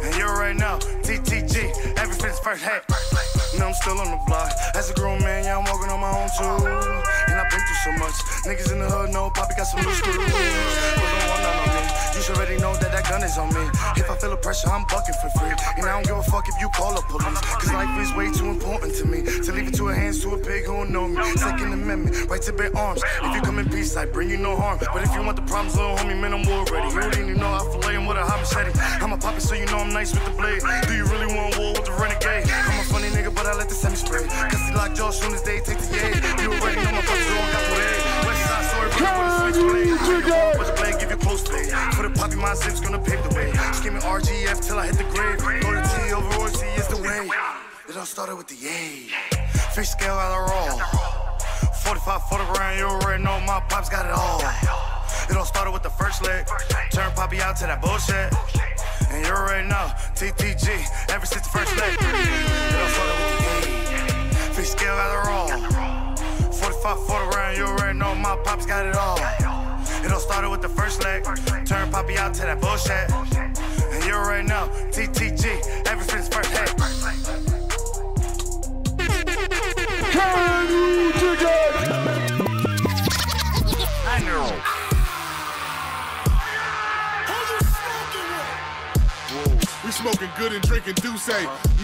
And 0.00 0.16
you 0.16 0.24
already 0.24 0.58
know, 0.58 0.78
TTG, 1.04 1.98
ever 2.00 2.14
since 2.14 2.40
the 2.40 2.42
first 2.42 2.64
hit. 2.64 2.88
Now 3.58 3.68
I'm 3.68 3.74
still 3.74 4.00
on 4.00 4.10
the 4.10 4.20
block. 4.26 4.50
As 4.74 4.90
a 4.90 4.94
grown 4.94 5.20
man, 5.20 5.44
yeah, 5.44 5.58
I'm 5.58 5.64
walking 5.64 5.92
on 5.92 6.00
my 6.00 6.08
own 6.08 6.28
too. 6.40 6.66
And 7.28 7.36
I've 7.36 7.50
been 7.52 7.60
through 7.60 7.84
so 7.84 7.92
much. 8.00 8.16
Niggas 8.48 8.72
in 8.72 8.80
the 8.80 8.88
hood 8.88 9.12
know 9.12 9.28
Poppy 9.28 9.54
got 9.56 9.64
some 9.64 9.84
loose 9.84 9.98
screws. 9.98 11.23
You 12.14 12.22
should 12.22 12.36
already 12.36 12.58
know 12.58 12.72
that 12.76 12.92
that 12.92 13.10
gun 13.10 13.24
is 13.24 13.36
on 13.38 13.48
me. 13.52 13.66
If 13.96 14.08
I 14.08 14.14
feel 14.14 14.30
the 14.30 14.36
pressure, 14.36 14.70
I'm 14.70 14.86
bucking 14.86 15.18
for 15.18 15.30
free. 15.34 15.50
And 15.76 15.84
I 15.84 15.98
don't 15.98 16.06
give 16.06 16.16
a 16.16 16.22
fuck 16.22 16.46
if 16.48 16.54
you 16.60 16.68
call 16.70 16.94
the 16.94 17.02
police. 17.10 17.40
Cause 17.58 17.72
life 17.72 17.90
is 17.98 18.14
way 18.14 18.30
too 18.30 18.46
important 18.46 18.94
to 19.02 19.04
me. 19.04 19.22
To 19.42 19.50
leave 19.50 19.66
it 19.66 19.74
to 19.74 19.88
a 19.88 19.94
hands 19.94 20.22
to 20.22 20.30
a 20.34 20.38
pig 20.38 20.64
who 20.64 20.78
don't 20.78 20.90
know 20.90 21.08
me. 21.08 21.18
Second 21.34 21.72
Amendment, 21.72 22.30
right 22.30 22.40
to 22.42 22.52
bear 22.52 22.70
arms. 22.76 23.02
If 23.02 23.34
you 23.34 23.42
come 23.42 23.58
in 23.58 23.68
peace, 23.68 23.96
I 23.96 24.06
bring 24.06 24.30
you 24.30 24.36
no 24.36 24.54
harm. 24.54 24.78
But 24.78 25.02
if 25.02 25.12
you 25.12 25.22
want 25.22 25.36
the 25.36 25.42
problems, 25.42 25.74
little 25.74 25.96
homie, 25.96 26.14
man, 26.14 26.34
I'm 26.34 26.46
war 26.46 26.62
ready. 26.70 26.86
You 26.94 27.02
already 27.02 27.34
know 27.34 27.50
I 27.50 27.66
fillet 27.74 27.94
him 27.98 28.06
with 28.06 28.16
a 28.16 28.22
hot 28.22 28.38
machete. 28.38 28.70
I'm 29.02 29.12
a 29.12 29.18
poppy, 29.18 29.40
so 29.40 29.54
you 29.56 29.66
know 29.66 29.78
I'm 29.78 29.92
nice 29.92 30.14
with 30.14 30.24
the 30.24 30.30
blade. 30.38 30.62
Do 30.86 30.94
you 30.94 31.06
really 31.10 31.26
want 31.34 31.58
war 31.58 31.72
with 31.74 31.84
the 31.84 31.98
renegade? 31.98 32.46
I'm 32.46 32.78
a 32.78 32.84
funny 32.84 33.08
nigga, 33.10 33.34
but 33.34 33.46
I 33.46 33.58
let 33.58 33.68
the 33.68 33.74
semi 33.74 33.96
spray. 33.96 34.22
Cause 34.22 34.62
he 34.68 34.72
lock 34.72 34.94
jaw 34.94 35.10
soon 35.10 35.34
as 35.34 35.42
they 35.42 35.58
take 35.58 35.78
the 35.82 35.90
yay. 35.90 36.14
You 36.42 36.54
already 36.54 36.78
know 36.78 36.93
a 39.56 40.64
the 40.64 40.74
blade, 40.76 40.98
give 41.00 41.10
you 41.10 41.16
close 41.16 41.42
the 41.44 42.12
poppy, 42.14 42.36
my 42.36 42.54
zips 42.54 42.80
gonna 42.80 42.98
pave 42.98 43.22
the 43.22 43.34
way. 43.34 43.50
RGF 44.04 44.66
till 44.66 44.78
I 44.78 44.86
hit 44.86 44.96
the 44.96 45.04
grave. 45.04 45.38
Go 45.62 45.72
to 45.72 45.80
T 45.80 46.12
over 46.12 46.46
is 46.76 46.88
the 46.88 47.00
way. 47.00 47.28
It 47.88 47.96
all 47.96 48.04
started 48.04 48.36
with 48.36 48.48
the 48.48 48.56
A. 48.68 49.08
Fish 49.74 49.88
scale 49.88 50.14
out 50.14 50.30
the 50.36 50.52
roll. 50.52 50.78
45 51.84 52.28
for 52.28 52.38
the 52.38 52.44
grand, 52.52 52.78
you 52.78 52.86
already 52.86 53.22
know 53.22 53.40
my 53.40 53.60
pops 53.68 53.88
got 53.88 54.06
it 54.06 54.12
all. 54.12 54.40
It 55.30 55.36
all 55.36 55.44
started 55.44 55.72
with 55.72 55.82
the 55.82 55.90
first 55.90 56.22
leg. 56.22 56.46
Turn 56.92 57.10
Poppy 57.12 57.40
out 57.40 57.56
to 57.58 57.64
that 57.64 57.80
bullshit. 57.80 58.32
And 59.10 59.24
you 59.24 59.32
already 59.32 59.68
know, 59.68 59.90
TTG, 60.14 61.10
ever 61.10 61.26
since 61.26 61.42
the 61.42 61.58
first 61.58 61.76
leg. 61.76 61.96
It 61.98 62.76
all 62.76 62.88
started 62.88 63.16
with 63.20 63.28
the 63.32 63.44
yay. 63.44 64.52
Fish 64.54 64.68
scale 64.68 64.94
out 64.94 65.24
the 65.24 65.30
roll. 65.30 65.93
45 66.64 67.06
for 67.06 67.18
the 67.22 67.30
grand, 67.30 67.58
you 67.58 67.64
already 67.66 67.98
know 67.98 68.14
my 68.14 68.36
pops 68.42 68.64
got 68.64 68.86
it 68.86 68.96
all. 68.96 69.18
It 70.02 70.10
all 70.10 70.18
started 70.18 70.48
with 70.48 70.62
the 70.62 70.68
first 70.70 71.04
leg. 71.04 71.22
Turn 71.66 71.90
Poppy 71.90 72.16
out 72.16 72.32
to 72.36 72.42
that 72.42 72.58
bullshit. 72.58 73.10
And 73.92 74.04
you 74.04 74.14
already 74.14 74.48
know, 74.48 74.70
TTG, 74.90 75.86
ever 75.86 76.02
since 76.04 76.26
first 76.26 76.48
hit. 76.56 76.74
Can 80.10 80.70
you 80.70 81.12
dig 81.12 81.42
it? 81.42 81.73
Smoking 89.94 90.30
good 90.36 90.52
and 90.52 90.62
drinking 90.62 90.94
Douce. 90.94 91.28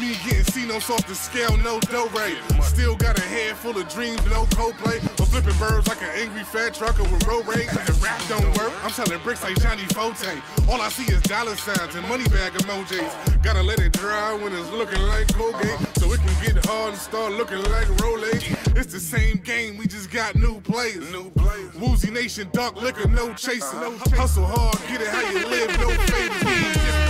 Me 0.00 0.18
getting 0.26 0.44
Cinos 0.50 0.90
off 0.90 1.06
the 1.06 1.14
scale, 1.14 1.56
no 1.58 1.78
dough 1.80 2.11
rate. 2.16 2.38
Still 2.62 2.96
got 2.96 3.18
a 3.18 3.22
head 3.22 3.56
full 3.56 3.76
of 3.78 3.88
dreams, 3.88 4.18
no 4.26 4.44
Coldplay. 4.58 4.98
I'm 5.18 5.26
flipping 5.26 5.56
birds 5.58 5.86
like 5.86 6.02
an 6.02 6.11
angry 6.16 6.42
fat 6.42 6.74
trucker 6.74 7.04
with 7.04 7.24
road 7.26 7.46
rage. 7.46 7.70
The 7.70 7.98
rap 8.02 8.20
don't 8.28 8.46
work. 8.58 8.72
I'm 8.82 8.90
selling 8.90 9.20
bricks 9.22 9.42
like 9.42 9.61
Johnny 9.61 9.84
Forte. 9.94 10.40
All 10.68 10.80
I 10.80 10.88
see 10.88 11.11
is 11.12 11.22
dollar 11.22 11.56
signs 11.56 11.94
and 11.94 12.06
money 12.08 12.24
bag 12.24 12.52
emojis. 12.52 13.42
Gotta 13.42 13.62
let 13.62 13.78
it 13.78 13.92
dry 13.92 14.34
when 14.34 14.52
it's 14.52 14.70
looking 14.70 15.02
like 15.02 15.32
Colgate. 15.34 15.78
So 15.98 16.12
it 16.12 16.20
can 16.20 16.54
get 16.54 16.64
hard 16.66 16.90
and 16.90 16.98
start 16.98 17.32
looking 17.32 17.62
like 17.70 17.86
Rolex. 18.02 18.76
It's 18.76 18.92
the 18.92 19.00
same 19.00 19.38
game, 19.38 19.76
we 19.76 19.86
just 19.86 20.11
got 20.11 20.34
new 20.34 20.61
players. 20.62 21.11
New 21.12 21.30
players. 21.30 21.74
Woozy 21.76 22.11
Nation, 22.11 22.48
dark 22.52 22.80
liquor, 22.80 23.08
no 23.08 23.32
chasing. 23.34 23.80
No 23.80 23.92
Hustle 24.16 24.46
hard, 24.46 24.78
get 24.88 25.00
it 25.00 25.08
how 25.08 25.20
you 25.30 25.46
live, 25.46 25.68
no 25.78 25.90
favors. 25.90 27.09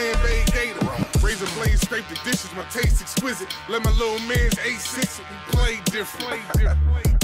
Lime, 0.00 0.14
flambe 0.14 0.52
gator. 0.52 1.26
Razor 1.26 1.46
blade, 1.56 1.78
scrape 1.78 2.08
the 2.08 2.14
dishes, 2.24 2.48
my 2.56 2.64
taste 2.64 3.02
exquisite. 3.02 3.54
Let 3.68 3.84
my 3.84 3.90
little 3.92 4.18
man's 4.26 4.54
A6, 4.54 5.18
we 5.18 5.52
play 5.52 5.80
different. 5.92 6.40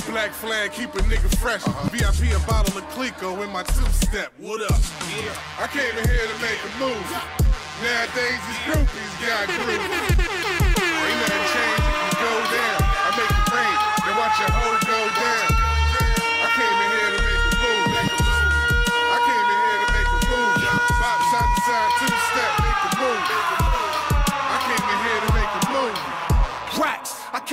Black 0.06 0.30
flag, 0.32 0.72
keep 0.72 0.94
a 0.94 0.98
nigga 1.08 1.34
fresh. 1.38 1.66
Uh-huh. 1.66 1.88
VIP 1.88 2.36
a 2.36 2.46
bottle 2.46 2.76
of 2.78 2.84
Clicquot 2.90 3.42
in 3.42 3.50
my 3.50 3.62
two 3.62 3.86
step. 3.92 4.32
What 4.38 4.60
up? 4.70 4.78
I 5.58 5.66
came 5.72 5.96
in 5.96 6.04
here 6.08 6.26
to 6.28 6.38
make 6.44 6.60
a 6.60 6.70
move. 6.78 7.08
Nowadays 7.82 8.40
these 8.44 8.62
groupies 8.68 9.12
got 9.24 9.48
groove. 9.48 9.80
Ain't 9.80 11.18
nothing 11.24 11.46
changed, 11.56 11.86
can 11.96 12.12
go 12.20 12.32
down. 12.52 12.78
I 12.84 13.10
make 13.16 13.32
it 13.32 13.52
rain, 13.56 13.76
then 14.04 14.14
watch 14.20 14.36
your 14.38 14.52
hoe 14.52 14.85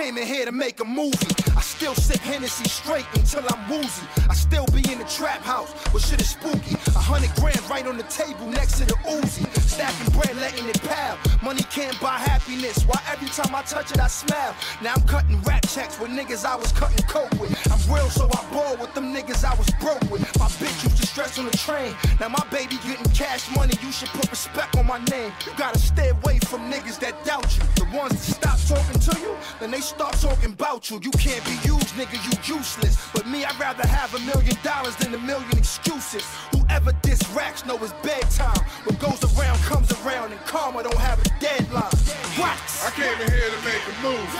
came 0.03 0.17
in 0.17 0.27
here 0.27 0.45
to 0.45 0.51
make 0.51 0.81
a 0.81 0.85
movie. 0.85 1.33
I 1.55 1.61
still 1.61 1.95
sip 1.95 2.19
Hennessy 2.19 2.67
straight 2.67 3.05
until 3.13 3.43
I'm 3.47 3.69
woozy. 3.69 4.05
I 4.29 4.33
still 4.33 4.65
be 4.75 4.83
in 4.91 4.99
the 4.99 5.05
trap 5.05 5.41
house, 5.41 5.71
but 5.93 6.01
shit 6.01 6.19
is 6.19 6.31
spooky. 6.31 6.75
A 6.95 6.99
hundred 6.99 7.33
grand 7.35 7.61
right 7.69 7.87
on 7.87 7.95
the 7.95 8.03
table 8.03 8.47
next 8.47 8.79
to 8.79 8.85
the 8.85 8.97
Uzi. 9.07 9.47
Stacking 9.61 10.11
bread, 10.11 10.35
letting 10.37 10.67
it 10.67 10.81
pal. 10.83 11.17
Money 11.41 11.63
can't 11.71 11.97
buy 12.01 12.17
happiness. 12.17 12.83
Why 12.85 12.99
every 13.11 13.29
time 13.29 13.55
I 13.55 13.61
touch 13.61 13.91
it, 13.91 13.99
I 13.99 14.07
smile. 14.07 14.53
Now 14.81 14.93
I'm 14.95 15.03
cutting 15.07 15.39
rap 15.43 15.65
checks 15.69 15.97
with 15.99 16.11
niggas 16.11 16.43
I 16.43 16.55
was 16.55 16.71
cutting 16.73 17.05
coke 17.07 17.31
with. 17.39 17.55
I'm 17.71 17.79
real, 17.93 18.09
so 18.09 18.25
I 18.27 18.41
ball 18.51 18.75
with 18.77 18.93
them 18.93 19.13
niggas 19.15 19.45
I 19.45 19.55
was 19.55 19.69
broke 19.79 20.03
with. 20.11 20.21
My 20.37 20.47
bitch 20.59 20.83
used 20.83 20.97
to 20.97 21.07
stress 21.07 21.39
on 21.39 21.45
the 21.45 21.57
train. 21.57 21.95
Now 22.19 22.27
my 22.27 22.45
baby 22.51 22.75
getting 22.85 23.09
cash 23.13 23.49
money. 23.55 23.73
You 23.81 23.91
should 23.91 24.09
put 24.09 24.29
respect 24.29 24.75
on 24.75 24.85
my 24.85 24.99
name. 25.05 25.31
You 25.45 25.53
gotta 25.57 25.79
stay 25.79 26.09
away 26.09 26.39
from 26.39 26.69
niggas 26.71 26.99
that 26.99 27.15
doubt 27.23 27.47
you. 27.55 27.63
The 27.75 27.97
ones 27.97 28.19
that 28.19 28.35
stop 28.35 28.59
talking 28.67 28.99
to 28.99 29.19
you, 29.21 29.35
then 29.59 29.71
they 29.71 29.81
start 29.93 30.13
talking 30.19 30.53
about 30.53 30.89
you. 30.89 30.99
You 31.01 31.11
can't 31.11 31.43
be 31.45 31.55
used, 31.61 31.93
nigga. 31.93 32.17
You 32.25 32.57
useless. 32.57 32.97
But 33.13 33.27
me, 33.27 33.45
I'd 33.45 33.59
rather 33.59 33.85
have 33.87 34.13
a 34.15 34.19
million 34.25 34.57
dollars 34.63 34.95
than 34.95 35.13
a 35.13 35.17
million 35.17 35.57
excuses. 35.57 36.25
Whoever 36.51 36.91
diss 37.01 37.21
racks 37.29 37.65
know 37.65 37.77
it's 37.77 37.93
bedtime. 38.01 38.63
What 38.85 38.99
goes 38.99 39.21
around 39.37 39.57
comes 39.69 39.91
around, 40.01 40.31
and 40.31 40.41
karma 40.41 40.83
don't 40.83 40.97
have 40.97 41.19
a 41.21 41.29
deadline. 41.39 41.93
Racks. 42.37 42.85
I 42.85 42.89
came 42.97 43.17
in 43.21 43.29
here 43.29 43.49
to 43.53 43.61
make 43.61 43.83
a 43.85 43.95
move. 44.01 44.31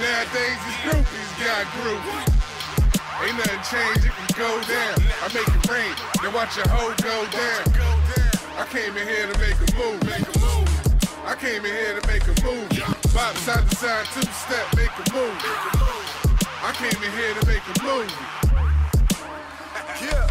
Nowadays 0.00 0.58
these 0.64 0.80
groupies 0.86 1.30
got 1.44 1.64
groove. 1.76 2.04
Ain't 3.20 3.36
nothing 3.36 3.64
changed, 3.66 4.06
it 4.06 4.14
can 4.14 4.30
go 4.38 4.50
down. 4.62 4.96
I 5.20 5.26
make 5.34 5.48
it 5.48 5.68
rain, 5.68 5.94
then 6.22 6.32
watch 6.32 6.56
your 6.56 6.68
hoe 6.68 6.94
go 7.02 7.26
down. 7.34 7.64
I 8.56 8.64
came 8.70 8.96
in 8.96 9.06
here 9.06 9.26
to 9.26 9.38
make 9.38 9.58
a 9.58 9.68
move. 9.76 10.02
Make 10.06 10.22
a 10.22 10.38
move. 10.38 10.67
I 11.28 11.34
came 11.34 11.62
in 11.62 11.70
here 11.70 12.00
to 12.00 12.06
make 12.08 12.24
a 12.24 12.32
move. 12.42 12.70
Bop 13.12 13.36
side 13.36 13.68
to 13.68 13.76
side, 13.76 14.06
two 14.14 14.22
step, 14.32 14.64
make 14.74 14.88
a 14.88 15.12
move. 15.12 15.36
I 16.64 16.72
came 16.72 17.02
in 17.04 17.12
here 17.12 17.34
to 17.34 17.46
make 17.46 17.60
a 17.68 17.82
move. 17.84 18.08
Yeah. 20.00 20.24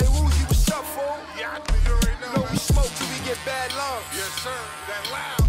Hey, 0.00 0.08
Woozy, 0.16 0.44
what's 0.48 0.70
up, 0.70 0.84
fool? 0.84 1.20
Yeah, 1.38 1.52
I 1.52 1.60
think 1.60 1.84
you 1.84 1.92
already 1.92 2.16
know. 2.22 2.32
know 2.32 2.48
we 2.50 2.56
smoke 2.56 2.88
till 2.96 3.08
we 3.08 3.18
get 3.26 3.36
bad 3.44 3.70
lungs. 3.76 4.08
Yes, 4.16 4.32
sir. 4.40 4.56
That 4.88 5.04
loud. 5.12 5.44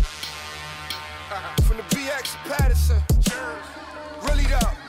From 1.64 1.78
the 1.78 1.84
BX 1.84 2.34
to 2.34 2.50
Paterson. 2.52 3.02
Cheers. 3.22 3.64
Really 4.28 4.48
though. 4.48 4.87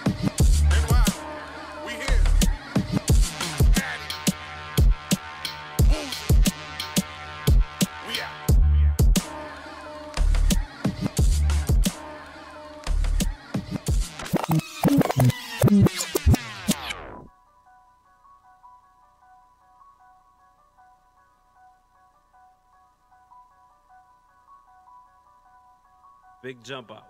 Big 26.49 26.64
jump 26.64 26.90
out. 26.90 27.05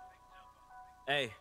Hey. 1.07 1.31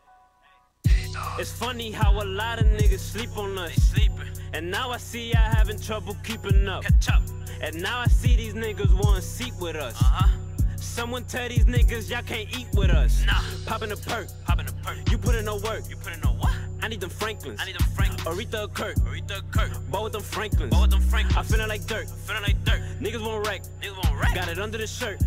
It's 1.36 1.50
funny 1.50 1.90
how 1.90 2.12
a 2.22 2.24
lot 2.24 2.60
of 2.60 2.66
niggas 2.66 3.00
sleep 3.00 3.36
on 3.36 3.58
us. 3.58 3.74
Sleeping. 3.74 4.28
And 4.52 4.70
now 4.70 4.92
I 4.92 4.98
see 4.98 5.30
y'all 5.32 5.40
having 5.40 5.80
trouble 5.80 6.16
keeping 6.22 6.68
up. 6.68 6.84
Catch 6.84 7.08
up. 7.08 7.22
And 7.60 7.82
now 7.82 7.98
I 7.98 8.06
see 8.06 8.36
these 8.36 8.54
niggas 8.54 8.94
want 9.02 9.24
seat 9.24 9.52
with 9.60 9.74
us. 9.74 10.00
Uh-huh. 10.00 10.28
Someone 10.76 11.24
tell 11.24 11.48
these 11.48 11.64
niggas 11.64 12.08
y'all 12.08 12.22
can't 12.22 12.48
eat 12.56 12.68
with 12.72 12.90
us. 12.90 13.26
Nah. 13.26 13.42
Popping 13.66 13.90
a 13.90 13.96
perk. 13.96 14.28
Popping 14.46 14.68
a 14.68 14.72
perk. 14.84 15.10
You 15.10 15.18
put 15.18 15.34
in 15.34 15.44
no 15.44 15.56
work. 15.56 15.82
You 15.90 15.96
put 15.96 16.14
in 16.14 16.20
no 16.20 16.34
what? 16.34 16.54
I 16.80 16.86
need 16.86 17.00
them 17.00 17.10
Franklins. 17.10 17.60
I 17.60 17.64
need 17.64 17.80
them 17.80 17.88
Franklins. 17.96 18.22
Aretha 18.22 18.72
Kirk. 18.74 18.94
Aretha 18.98 19.42
Kirk. 19.50 19.72
Ball 19.90 20.04
with 20.04 20.12
them 20.12 20.22
Franklins. 20.22 20.70
Ball 20.70 20.82
with 20.82 20.92
them 20.92 21.02
Franklins. 21.02 21.36
I 21.36 21.42
feeling 21.42 21.68
like 21.68 21.84
dirt. 21.88 22.06
I 22.06 22.28
Feeling 22.28 22.42
like 22.42 22.64
dirt. 22.64 22.80
Niggas 23.00 23.26
won't 23.26 23.44
wreck. 23.44 23.62
Niggas 23.82 24.04
won't 24.04 24.22
wreck. 24.22 24.36
Got 24.36 24.46
it 24.46 24.60
under 24.60 24.78
the 24.78 24.86
shirt. 24.86 25.20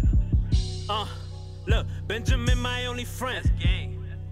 Uh, 0.89 1.05
look, 1.67 1.85
Benjamin, 2.11 2.59
my 2.59 2.87
only 2.87 3.05
friend. 3.05 3.49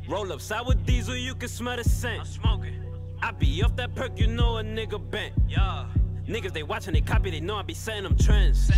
Roll 0.05 0.34
up, 0.34 0.41
with 0.67 0.86
diesel, 0.86 1.15
you 1.15 1.34
can 1.34 1.47
smell 1.47 1.77
the 1.77 1.84
scent. 1.86 2.19
I'm 2.19 2.25
smoking. 2.25 2.75
I 3.21 3.32
be 3.32 3.63
off 3.63 3.77
that 3.77 3.95
perk, 3.95 4.19
you 4.19 4.27
know 4.27 4.57
a 4.57 4.63
nigga 4.63 4.99
bent. 5.09 5.34
Yeah. 5.47 5.86
Niggas, 6.27 6.51
they 6.51 6.63
watching, 6.63 6.93
they 6.93 6.99
copy, 6.99 7.32
they 7.32 7.39
know 7.39 7.55
I 7.55 7.61
be 7.61 7.73
setting 7.73 8.03
them 8.03 8.17
trends. 8.17 8.69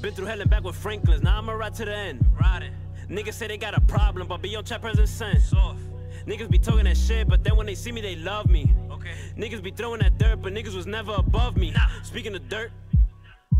Been 0.00 0.14
through 0.14 0.26
hell 0.26 0.40
and 0.40 0.48
back 0.48 0.62
with 0.62 0.76
Franklin's, 0.76 1.20
now 1.20 1.38
I'ma 1.38 1.50
ride 1.54 1.74
to 1.74 1.84
the 1.84 1.92
end. 1.92 2.24
Riding. 2.40 2.74
Niggas 3.10 3.34
say 3.34 3.48
they 3.48 3.58
got 3.58 3.76
a 3.76 3.80
problem, 3.80 4.28
but 4.28 4.40
be 4.40 4.54
on 4.54 4.62
chat 4.62 4.82
present 4.82 5.08
sense. 5.08 5.46
Soft. 5.46 5.80
Niggas 6.24 6.48
be 6.48 6.60
talking 6.60 6.84
that 6.84 6.96
shit, 6.96 7.26
but 7.26 7.42
then 7.42 7.56
when 7.56 7.66
they 7.66 7.74
see 7.74 7.90
me, 7.90 8.00
they 8.00 8.14
love 8.14 8.48
me. 8.48 8.72
Okay. 8.92 9.14
Niggas 9.36 9.64
be 9.64 9.72
throwing 9.72 9.98
that 9.98 10.16
dirt, 10.16 10.42
but 10.42 10.54
niggas 10.54 10.76
was 10.76 10.86
never 10.86 11.12
above 11.14 11.56
me. 11.56 11.74
Speaking 12.04 12.36
of 12.36 12.48
dirt, 12.48 12.70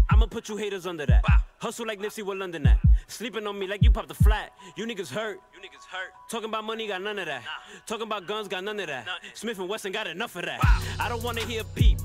I'ma 0.08 0.26
put 0.26 0.48
you 0.48 0.56
haters 0.56 0.86
under 0.86 1.04
that. 1.06 1.24
Hustle 1.60 1.86
like 1.86 1.98
Nipsey 1.98 2.22
with 2.22 2.38
London 2.38 2.66
at. 2.68 2.78
Sleeping 3.08 3.44
on 3.46 3.58
me 3.58 3.66
like 3.66 3.82
you 3.82 3.90
popped 3.90 4.10
a 4.10 4.14
flat. 4.14 4.52
You 4.76 4.86
niggas 4.86 5.10
hurt. 5.12 5.40
You 5.52 5.60
niggas 5.60 5.84
hurt. 5.90 6.12
Talking 6.30 6.48
about 6.48 6.62
money, 6.62 6.86
got 6.86 7.02
none 7.02 7.18
of 7.18 7.26
that. 7.26 7.42
Talking 7.84 8.04
about 8.04 8.28
guns, 8.28 8.46
got 8.46 8.62
none 8.62 8.78
of 8.78 8.86
that. 8.86 9.08
Smith 9.34 9.58
and 9.58 9.68
Wesson 9.68 9.90
got 9.90 10.06
enough 10.06 10.36
of 10.36 10.44
that. 10.44 10.60
I 11.00 11.08
don't 11.08 11.22
wanna 11.22 11.40
hear 11.40 11.62
a 11.62 11.64
peep. 11.64 11.98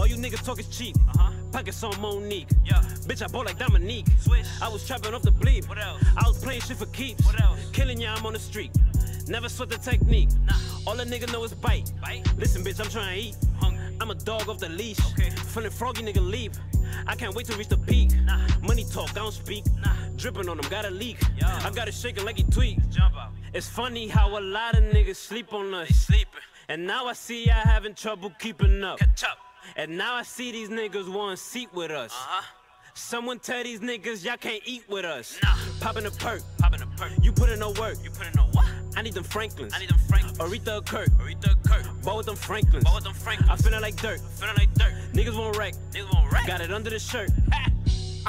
All 0.00 0.06
you 0.06 0.16
niggas 0.16 0.44
talk 0.44 0.58
is 0.58 0.66
cheap. 0.66 0.96
Uh-huh. 1.10 1.30
Pockets 1.52 1.82
on 1.84 2.00
Monique. 2.00 2.48
Yeah. 2.64 2.80
Bitch, 3.06 3.22
I 3.22 3.28
bought 3.28 3.46
like 3.46 3.58
Dominique. 3.58 4.06
Swish. 4.18 4.46
I 4.60 4.68
was 4.68 4.84
trapping 4.84 5.14
off 5.14 5.22
the 5.22 5.32
bleep. 5.32 5.68
What 5.68 5.78
else? 5.78 6.02
I 6.16 6.26
was 6.26 6.42
playing 6.42 6.62
shit 6.62 6.76
for 6.76 6.86
keeps. 6.86 7.24
What 7.24 7.40
else? 7.40 7.70
Killing 7.72 8.00
ya, 8.00 8.14
I'm 8.16 8.26
on 8.26 8.32
the 8.32 8.38
street. 8.38 8.72
Never 9.28 9.48
sweat 9.48 9.68
the 9.68 9.78
technique. 9.78 10.30
Nah. 10.44 10.54
All 10.86 10.98
a 10.98 11.04
nigga 11.04 11.32
know 11.32 11.44
is 11.44 11.54
bite. 11.54 11.92
bite. 12.00 12.26
Listen, 12.36 12.64
bitch, 12.64 12.80
I'm 12.80 12.90
trying 12.90 13.20
to 13.20 13.28
eat. 13.28 13.36
Hungry. 13.60 13.96
I'm 14.00 14.10
a 14.10 14.14
dog 14.14 14.48
off 14.48 14.58
the 14.58 14.68
leash. 14.68 14.98
Okay. 15.12 15.30
Feeling 15.30 15.70
froggy, 15.70 16.02
nigga, 16.02 16.26
leave. 16.26 16.52
I 17.06 17.14
can't 17.14 17.34
wait 17.34 17.46
to 17.46 17.56
reach 17.56 17.68
the 17.68 17.78
peak. 17.78 18.10
Nah. 18.24 18.46
Money 18.62 18.84
talk, 18.84 19.10
I 19.10 19.20
don't 19.20 19.32
speak. 19.32 19.64
Nah. 19.82 19.92
Dripping 20.16 20.48
on 20.48 20.56
them, 20.58 20.70
got 20.70 20.84
a 20.84 20.90
leak. 20.90 21.20
Yo. 21.36 21.46
I 21.46 21.70
got 21.70 21.88
it 21.88 21.94
shaking 21.94 22.24
like 22.24 22.38
he 22.38 22.76
out. 23.00 23.30
It's 23.54 23.68
funny 23.68 24.08
how 24.08 24.38
a 24.38 24.40
lot 24.40 24.76
of 24.76 24.84
niggas 24.84 25.16
sleep 25.16 25.52
on 25.52 25.72
us. 25.74 26.10
And 26.68 26.86
now 26.86 27.06
I 27.06 27.14
see 27.14 27.46
y'all 27.46 27.54
having 27.54 27.94
trouble 27.94 28.30
keeping 28.38 28.84
up. 28.84 28.98
Catch 28.98 29.24
up. 29.24 29.38
And 29.76 29.96
now 29.96 30.14
I 30.14 30.22
see 30.22 30.52
these 30.52 30.68
niggas 30.68 31.12
want 31.12 31.38
seat 31.38 31.72
with 31.72 31.90
us. 31.90 32.12
Uh-huh. 32.12 32.42
Someone 32.94 33.38
tell 33.38 33.62
these 33.62 33.80
niggas 33.80 34.24
y'all 34.24 34.36
can't 34.36 34.62
eat 34.66 34.84
with 34.88 35.04
us. 35.04 35.38
Nah. 35.42 35.54
Popping 35.80 36.06
a 36.06 36.10
perk. 36.10 36.42
Popping 36.58 36.82
a 36.82 36.86
perk. 36.96 37.12
You 37.22 37.32
put 37.32 37.48
in 37.48 37.58
no 37.60 37.70
work. 37.70 37.96
You 38.02 38.10
put 38.10 38.26
in 38.26 38.32
no 38.34 38.48
what? 38.52 38.66
I 38.98 39.02
need 39.02 39.14
them 39.14 39.22
Franklins. 39.22 39.72
I 39.72 39.78
need 39.78 39.90
them 39.90 39.98
Franklins. 40.08 40.38
Aretha 40.38 40.84
Kirk. 40.84 41.08
Aretha 41.20 41.54
Kirk. 41.68 41.86
Ball 42.02 42.16
with 42.16 42.26
them 42.26 42.34
Franklins. 42.34 42.82
Ball 42.82 42.96
with 42.96 43.04
them 43.04 43.14
Franklins. 43.14 43.48
I 43.48 43.54
feeling 43.54 43.80
like 43.80 43.94
dirt. 43.94 44.18
I 44.18 44.40
Feeling 44.40 44.56
like 44.56 44.74
dirt. 44.74 44.92
Niggas 45.12 45.38
won't 45.38 45.56
wreck. 45.56 45.74
Niggas 45.92 46.12
won't 46.12 46.32
wreck. 46.32 46.48
Got 46.48 46.62
it 46.62 46.72
under 46.72 46.90
the 46.90 46.98
shirt. 46.98 47.30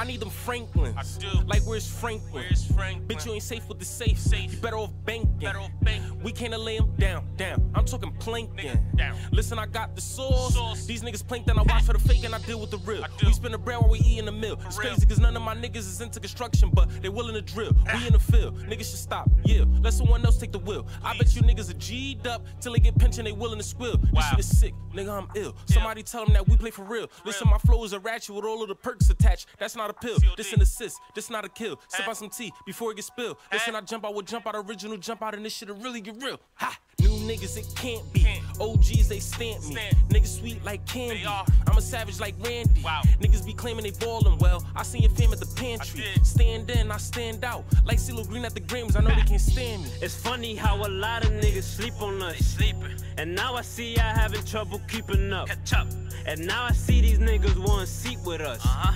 I 0.00 0.04
need 0.04 0.20
them 0.20 0.30
Franklins. 0.30 0.96
I 0.96 1.20
do. 1.20 1.28
Like 1.46 1.60
where's 1.64 1.86
Franklin? 1.86 2.44
Where's 2.48 2.64
Franklin? 2.64 3.06
Bitch, 3.06 3.26
you 3.26 3.34
ain't 3.34 3.42
safe 3.42 3.68
with 3.68 3.78
the 3.78 3.84
safe. 3.84 4.18
Safe. 4.18 4.50
You 4.50 4.56
better 4.56 4.78
off 4.78 4.92
banking. 5.04 5.36
Better 5.40 5.58
off 5.58 5.72
banking. 5.82 6.22
We 6.22 6.32
can't 6.32 6.58
lay 6.58 6.76
him 6.76 6.90
down, 6.96 7.26
down. 7.36 7.70
I'm 7.74 7.84
talking 7.84 8.10
plankton. 8.14 8.80
Down. 8.96 9.18
Listen, 9.30 9.58
I 9.58 9.66
got 9.66 9.94
the 9.94 10.00
sauce. 10.00 10.86
These 10.86 11.02
niggas 11.02 11.26
plankton. 11.26 11.58
I 11.58 11.62
watch 11.64 11.82
for 11.82 11.92
the 11.92 11.98
fake 11.98 12.24
and 12.24 12.34
I 12.34 12.38
deal 12.38 12.58
with 12.58 12.70
the 12.70 12.78
real. 12.78 13.04
We 13.22 13.30
spin 13.34 13.52
the 13.52 13.58
bread 13.58 13.78
while 13.78 13.90
we 13.90 13.98
eat 13.98 14.20
in 14.20 14.24
the 14.24 14.32
mill. 14.32 14.58
It's 14.64 14.78
crazy 14.78 15.04
cause 15.04 15.18
none 15.18 15.36
of 15.36 15.42
my 15.42 15.54
niggas 15.54 15.76
is 15.76 16.00
into 16.00 16.18
construction, 16.18 16.70
but 16.72 16.88
they 17.02 17.10
willing 17.10 17.34
to 17.34 17.42
drill. 17.42 17.76
We 17.92 18.06
in 18.06 18.14
the 18.14 18.18
field. 18.18 18.58
Niggas 18.60 18.90
should 18.90 19.00
stop. 19.00 19.28
Yeah. 19.44 19.64
Let 19.82 19.92
someone 19.92 20.24
else 20.24 20.38
take 20.38 20.52
the 20.52 20.60
wheel. 20.60 20.86
I 21.04 21.14
bet 21.18 21.36
you 21.36 21.42
niggas 21.42 21.68
are 21.68 21.78
G'd 21.78 22.26
up 22.26 22.46
till 22.62 22.72
they 22.72 22.78
get 22.78 22.96
pension. 22.96 23.26
They 23.26 23.32
willing 23.32 23.58
to 23.58 23.64
squill. 23.64 23.98
This 23.98 24.30
shit 24.30 24.38
is 24.38 24.58
sick. 24.58 24.74
Nigga, 24.94 25.10
I'm 25.10 25.28
ill. 25.34 25.54
Somebody 25.66 26.02
tell 26.02 26.24
them 26.24 26.32
that 26.32 26.48
we 26.48 26.56
play 26.56 26.70
for 26.70 26.84
real. 26.84 27.10
Listen, 27.26 27.50
my 27.50 27.58
flow 27.58 27.84
is 27.84 27.92
a 27.92 28.00
ratchet 28.00 28.34
with 28.34 28.46
all 28.46 28.62
of 28.62 28.68
the 28.68 28.74
perks 28.74 29.10
attached. 29.10 29.48
That's 29.58 29.76
not 29.76 29.89
a 29.90 29.94
pill. 29.94 30.18
This 30.36 30.52
an 30.52 30.62
assist. 30.62 30.98
This 31.14 31.28
not 31.30 31.44
a 31.44 31.48
kill. 31.48 31.80
Sip 31.88 32.06
on 32.08 32.14
some 32.14 32.30
tea 32.30 32.52
before 32.64 32.92
it 32.92 32.96
gets 32.96 33.08
spilled. 33.08 33.36
Listen, 33.52 33.74
I 33.74 33.80
jump 33.82 34.04
out 34.04 34.14
with 34.14 34.26
jump 34.26 34.46
out 34.46 34.54
original, 34.56 34.96
jump 34.96 35.22
out 35.22 35.34
and 35.34 35.44
this 35.44 35.52
shit'll 35.54 35.76
really 35.76 36.00
get 36.00 36.22
real. 36.22 36.40
Ha! 36.54 36.78
New 37.00 37.08
niggas, 37.08 37.56
it 37.56 37.66
can't 37.76 38.10
be. 38.12 38.26
OGs, 38.60 39.08
they 39.08 39.20
stamp 39.20 39.64
me. 39.64 39.76
Niggas 40.08 40.38
sweet 40.38 40.62
like 40.64 40.84
candy. 40.86 41.24
I'm 41.26 41.76
a 41.76 41.80
savage 41.80 42.20
like 42.20 42.34
Randy. 42.44 42.82
Niggas 43.20 43.44
be 43.46 43.52
claiming 43.54 43.84
they 43.84 43.90
ballin' 43.92 44.38
well. 44.38 44.64
I 44.76 44.82
seen 44.82 45.02
your 45.02 45.10
fam 45.12 45.32
at 45.32 45.40
the 45.40 45.46
pantry. 45.56 46.04
Stand 46.22 46.70
in, 46.70 46.90
I 46.90 46.98
stand 46.98 47.44
out. 47.44 47.64
Like 47.84 47.98
CeeLo 47.98 48.28
Green 48.28 48.44
at 48.44 48.54
the 48.54 48.60
Grammys, 48.60 48.96
I 48.96 49.00
know 49.00 49.14
they 49.14 49.22
can't 49.22 49.40
stand 49.40 49.84
me. 49.84 49.90
It's 50.02 50.14
funny 50.14 50.54
how 50.54 50.76
a 50.76 50.88
lot 50.88 51.24
of 51.24 51.30
niggas 51.30 51.62
sleep 51.62 52.00
on 52.00 52.22
us. 52.22 52.36
sleeping. 52.38 52.96
And 53.16 53.34
now 53.34 53.54
I 53.54 53.62
see 53.62 53.94
y'all 53.94 54.14
having 54.14 54.44
trouble 54.44 54.80
keeping 54.88 55.32
up. 55.32 55.48
Catch 55.48 55.72
up. 55.72 55.88
And 56.26 56.46
now 56.46 56.64
I 56.64 56.72
see 56.72 57.00
these 57.00 57.18
niggas 57.18 57.56
want 57.56 57.88
seat 57.88 58.18
with 58.24 58.40
us. 58.40 58.64
Uh-huh. 58.64 58.92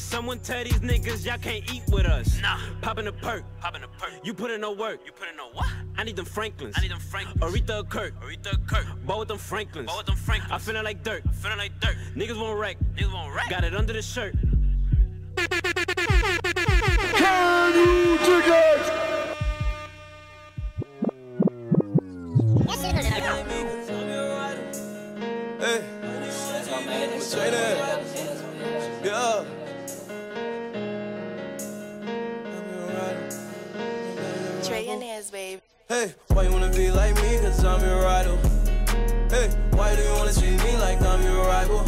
Someone 0.00 0.40
tell 0.40 0.64
these 0.64 0.80
niggas 0.80 1.24
y'all 1.24 1.38
can't 1.38 1.72
eat 1.72 1.82
with 1.88 2.04
us. 2.04 2.40
Nah. 2.40 2.58
Popping 2.80 3.06
a 3.06 3.12
perk. 3.12 3.44
Popping 3.60 3.84
a 3.84 3.88
perk. 3.88 4.10
You 4.24 4.34
put 4.34 4.50
in 4.50 4.60
no 4.60 4.72
work. 4.72 5.00
You 5.06 5.12
put 5.12 5.28
in 5.28 5.36
no 5.36 5.50
what? 5.52 5.68
I 5.96 6.02
need 6.02 6.16
them 6.16 6.24
Franklins. 6.24 6.74
I 6.76 6.80
need 6.80 6.90
them 6.90 6.98
Franklins. 6.98 7.40
Aretha 7.40 7.80
or 7.80 7.84
Kirk. 7.84 8.14
Aretha 8.20 8.54
or 8.54 8.58
Kirk. 8.66 8.86
Ball 9.06 9.20
with 9.20 9.28
them 9.28 9.38
Franklins. 9.38 9.86
Ball 9.86 9.98
with 9.98 10.06
them 10.06 10.16
Franklins. 10.16 10.52
I 10.52 10.58
feelin' 10.58 10.84
like 10.84 11.04
dirt. 11.04 11.22
I 11.28 11.32
feelin' 11.32 11.58
like 11.58 11.78
dirt. 11.80 11.96
Niggas 12.16 12.36
won't 12.40 12.58
wreck. 12.58 12.76
Niggas 12.96 13.12
won't 13.12 13.32
wreck. 13.34 13.48
Got 13.50 13.62
it 13.62 13.74
under 13.74 13.92
the 13.92 14.02
shirt. 14.02 14.34
Can 17.16 17.74
you 17.74 18.18
dig 18.18 18.44
it? 18.48 18.96
Hey, 25.60 27.20
straight 27.20 27.54
in. 27.54 29.04
Yeah. 29.04 29.59
Trey 34.84 35.22
babe. 35.30 35.60
Hey, 35.88 36.14
why 36.28 36.44
you 36.44 36.52
wanna 36.52 36.70
be 36.70 36.90
like 36.90 37.14
me? 37.16 37.38
Cause 37.40 37.62
I'm 37.62 37.82
your 37.82 38.06
idol. 38.06 38.38
Hey, 39.28 39.50
why 39.72 39.94
do 39.94 40.02
you 40.02 40.12
wanna 40.12 40.32
treat 40.32 40.56
me 40.64 40.76
like 40.78 41.02
I'm 41.02 41.22
your 41.22 41.44
rival? 41.44 41.80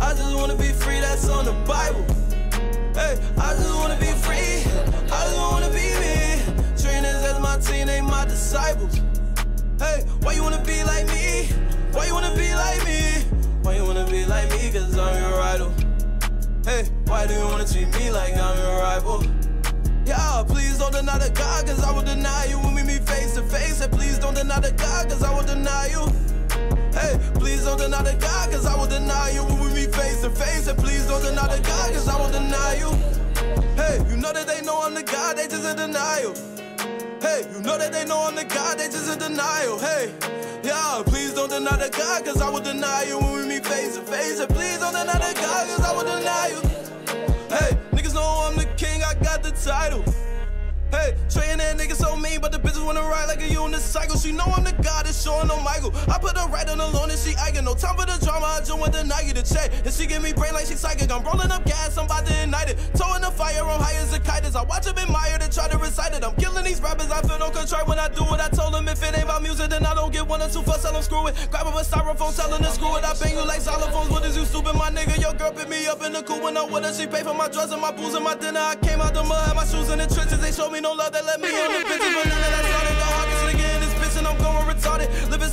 I 0.00 0.14
just 0.14 0.34
wanna 0.34 0.56
be 0.56 0.72
free, 0.72 1.00
that's 1.00 1.28
on 1.28 1.44
the 1.44 1.52
Bible. 1.68 2.06
Hey, 2.94 3.18
I 3.36 3.52
just 3.52 3.74
wanna 3.74 3.98
be 4.00 4.06
free. 4.24 4.64
I 5.12 5.20
just 5.28 5.36
wanna 5.36 5.68
be 5.68 5.86
me. 6.00 6.40
Trainers 6.80 7.22
as 7.28 7.38
my 7.40 7.58
team, 7.58 7.88
they 7.88 8.00
my 8.00 8.24
disciples. 8.24 8.98
Hey, 9.78 10.06
why 10.22 10.32
you 10.32 10.42
wanna 10.42 10.64
be 10.64 10.82
like 10.84 11.06
me? 11.08 11.50
Why 11.92 12.06
you 12.06 12.14
wanna 12.14 12.34
be 12.36 12.54
like 12.54 12.82
me? 12.86 13.00
Why 13.62 13.76
you 13.76 13.84
wanna 13.84 14.06
be 14.06 14.24
like 14.24 14.48
me? 14.52 14.70
Cause 14.72 14.96
I'm 14.96 15.14
your 15.20 15.38
idol. 15.40 15.72
Hey, 16.64 16.88
why 17.04 17.26
do 17.26 17.34
you 17.34 17.44
wanna 17.44 17.66
treat 17.66 17.88
me 17.98 18.10
like 18.10 18.34
I'm 18.34 18.56
your 18.56 18.78
rival? 18.80 19.49
Yeah, 20.10 20.42
please 20.42 20.76
don't 20.76 20.92
deny 20.92 21.18
the 21.18 21.30
God, 21.30 21.68
cause 21.68 21.84
I 21.84 21.92
will 21.92 22.02
deny 22.02 22.46
you 22.46 22.58
when 22.58 22.74
we 22.74 22.82
meet 22.82 23.06
face 23.06 23.34
to 23.36 23.42
face. 23.42 23.80
And 23.80 23.92
please 23.92 24.18
don't 24.18 24.34
deny 24.34 24.58
the 24.58 24.72
God, 24.72 25.08
cause 25.08 25.22
I 25.22 25.32
will 25.32 25.46
deny 25.46 25.86
you. 25.86 26.02
Hey, 26.90 27.14
please 27.34 27.64
don't 27.64 27.78
deny 27.78 28.02
the 28.02 28.18
God, 28.18 28.50
cause 28.50 28.66
I 28.66 28.74
will 28.76 28.88
deny 28.88 29.30
you 29.30 29.44
when 29.44 29.60
we 29.60 29.70
meet 29.70 29.94
face 29.94 30.20
to 30.22 30.30
face. 30.30 30.66
And 30.66 30.76
please 30.76 31.06
don't 31.06 31.22
deny 31.22 31.46
the 31.46 31.62
God, 31.62 31.92
cause 31.94 32.08
I 32.08 32.18
will 32.18 32.32
deny 32.32 32.74
you. 32.74 32.90
Hey, 33.78 34.02
you 34.10 34.16
know 34.16 34.32
that 34.32 34.48
they 34.48 34.60
know 34.62 34.82
I'm 34.82 34.94
the 34.94 35.04
God, 35.04 35.36
they 35.36 35.46
just 35.46 35.64
in 35.64 35.76
denial. 35.76 36.34
Hey, 37.22 37.46
you 37.54 37.60
know 37.62 37.78
that 37.78 37.92
they 37.92 38.04
know 38.04 38.26
I'm 38.26 38.34
the 38.34 38.44
God, 38.44 38.80
they 38.80 38.88
just 38.88 39.06
in 39.12 39.18
denial. 39.20 39.78
Hey, 39.78 40.12
yeah, 40.64 41.04
please 41.06 41.34
don't 41.34 41.50
deny 41.50 41.76
the 41.76 41.88
God, 41.96 42.24
cause 42.24 42.42
I 42.42 42.50
will 42.50 42.58
deny 42.58 43.04
you 43.04 43.16
when 43.16 43.42
we 43.42 43.46
meet 43.46 43.64
face 43.64 43.94
to 43.94 44.02
face. 44.02 44.40
And 44.40 44.48
please 44.50 44.80
don't 44.80 44.90
deny 44.90 45.22
the 45.22 45.38
God, 45.38 45.68
cause 45.70 45.86
I 45.86 45.92
will 45.94 46.02
deny 46.02 46.48
you. 46.48 46.49
Nigga 51.80 51.96
so 51.96 52.14
mean, 52.16 52.40
but 52.40 52.52
the 52.52 52.58
bitches 52.58 52.84
wanna 52.84 53.00
ride 53.00 53.26
like 53.26 53.40
a 53.40 53.48
unicycle. 53.48 54.20
She 54.20 54.32
know 54.32 54.44
I'm 54.44 54.64
the 54.64 54.72
god 54.84 55.06
that's 55.06 55.22
showing 55.22 55.48
no 55.48 55.56
Michael. 55.60 55.92
I 56.12 56.18
put 56.18 56.36
her 56.36 56.46
right 56.48 56.68
on 56.68 56.78
the 56.78 56.88
lawn 56.88 57.10
and 57.10 57.18
she 57.18 57.34
eyeing. 57.36 57.64
No 57.64 57.74
time 57.74 57.96
for 57.96 58.04
the 58.04 58.18
drama, 58.24 58.46
I 58.46 58.60
join 58.60 58.80
with 58.80 58.92
the 58.92 59.04
Nike 59.04 59.32
to 59.32 59.42
check. 59.42 59.72
And 59.84 59.92
she 59.92 60.06
give 60.06 60.22
me 60.22 60.32
brain 60.32 60.52
like 60.52 60.66
she 60.66 60.74
psychic. 60.74 61.10
I'm 61.10 61.24
rolling 61.24 61.50
up 61.50 61.64
gas, 61.64 61.96
I'm 61.96 62.04
about 62.04 62.26
to 62.26 62.42
ignite 62.42 62.68
it. 62.68 62.76
Towing 62.94 63.22
the 63.22 63.30
fire 63.30 63.64
on 63.64 63.80
high 63.80 63.96
as 63.96 64.12
a 64.12 64.20
kite 64.20 64.44
as 64.44 64.56
I 64.56 64.62
watch 64.62 64.84
them 64.84 64.98
admire 64.98 65.38
and 65.40 65.52
try 65.52 65.68
to 65.68 65.78
recite 65.78 66.12
it. 66.12 66.24
I'm 66.24 66.36
killing 66.36 66.64
these 66.64 66.80
rappers, 66.80 67.10
I 67.10 67.22
feel 67.22 67.38
no 67.38 67.50
control 67.50 67.86
when 67.86 67.98
I 67.98 68.08
do 68.08 68.24
what 68.24 68.40
I 68.40 68.48
told 68.48 68.74
them. 68.74 68.88
If 68.88 69.02
it 69.02 69.16
ain't 69.16 69.24
about 69.24 69.42
music, 69.42 69.70
then 69.70 69.86
I 69.86 69.94
don't 69.94 70.12
get 70.12 70.26
one 70.26 70.42
or 70.42 70.48
two 70.48 70.62
fuss, 70.62 70.82
tell 70.82 70.92
them 70.92 71.02
screw 71.02 71.26
it. 71.28 71.34
Grab 71.50 71.66
up 71.66 71.74
a 71.74 71.84
styrofoam, 71.84 72.36
tell 72.36 72.50
them 72.50 72.62
to 72.62 72.70
screw 72.70 72.96
it. 72.96 73.04
I 73.04 73.14
bang 73.14 73.36
you 73.36 73.44
like 73.46 73.60
xylophones. 73.60 74.10
What 74.10 74.24
is 74.26 74.36
you 74.36 74.44
stupid, 74.44 74.74
my 74.74 74.90
nigga? 74.90 75.20
Your 75.20 75.32
girl 75.32 75.52
pick 75.52 75.68
me 75.68 75.86
up 75.86 76.04
in 76.04 76.12
the 76.12 76.22
cool 76.22 76.40
when 76.40 76.56
I 76.56 76.64
with 76.64 76.84
her. 76.84 76.92
She 76.92 77.06
pay 77.06 77.22
for 77.22 77.34
my 77.34 77.48
drugs 77.48 77.72
and 77.72 77.80
my 77.80 77.92
booze 77.92 78.14
and 78.14 78.24
my 78.24 78.34
dinner. 78.34 78.60
I 78.60 78.76
came 78.76 79.00
out 79.00 79.14
the 79.14 79.24
mud, 79.24 79.46
had 79.46 79.56
my 79.56 79.64
shoes 79.64 79.88
in 79.88 79.98
the 79.98 80.06
trenches. 80.06 80.40
They 80.40 80.52
showed 80.52 80.72
me 80.72 80.80
no 80.80 80.92
love, 80.92 81.12
they 81.12 81.22
let 81.22 81.40
me 81.40 81.48
on 81.48 81.69
the 81.72 81.84
bitches, 81.84 82.14
but 82.14 82.28
none 82.28 82.74
of 82.74 82.79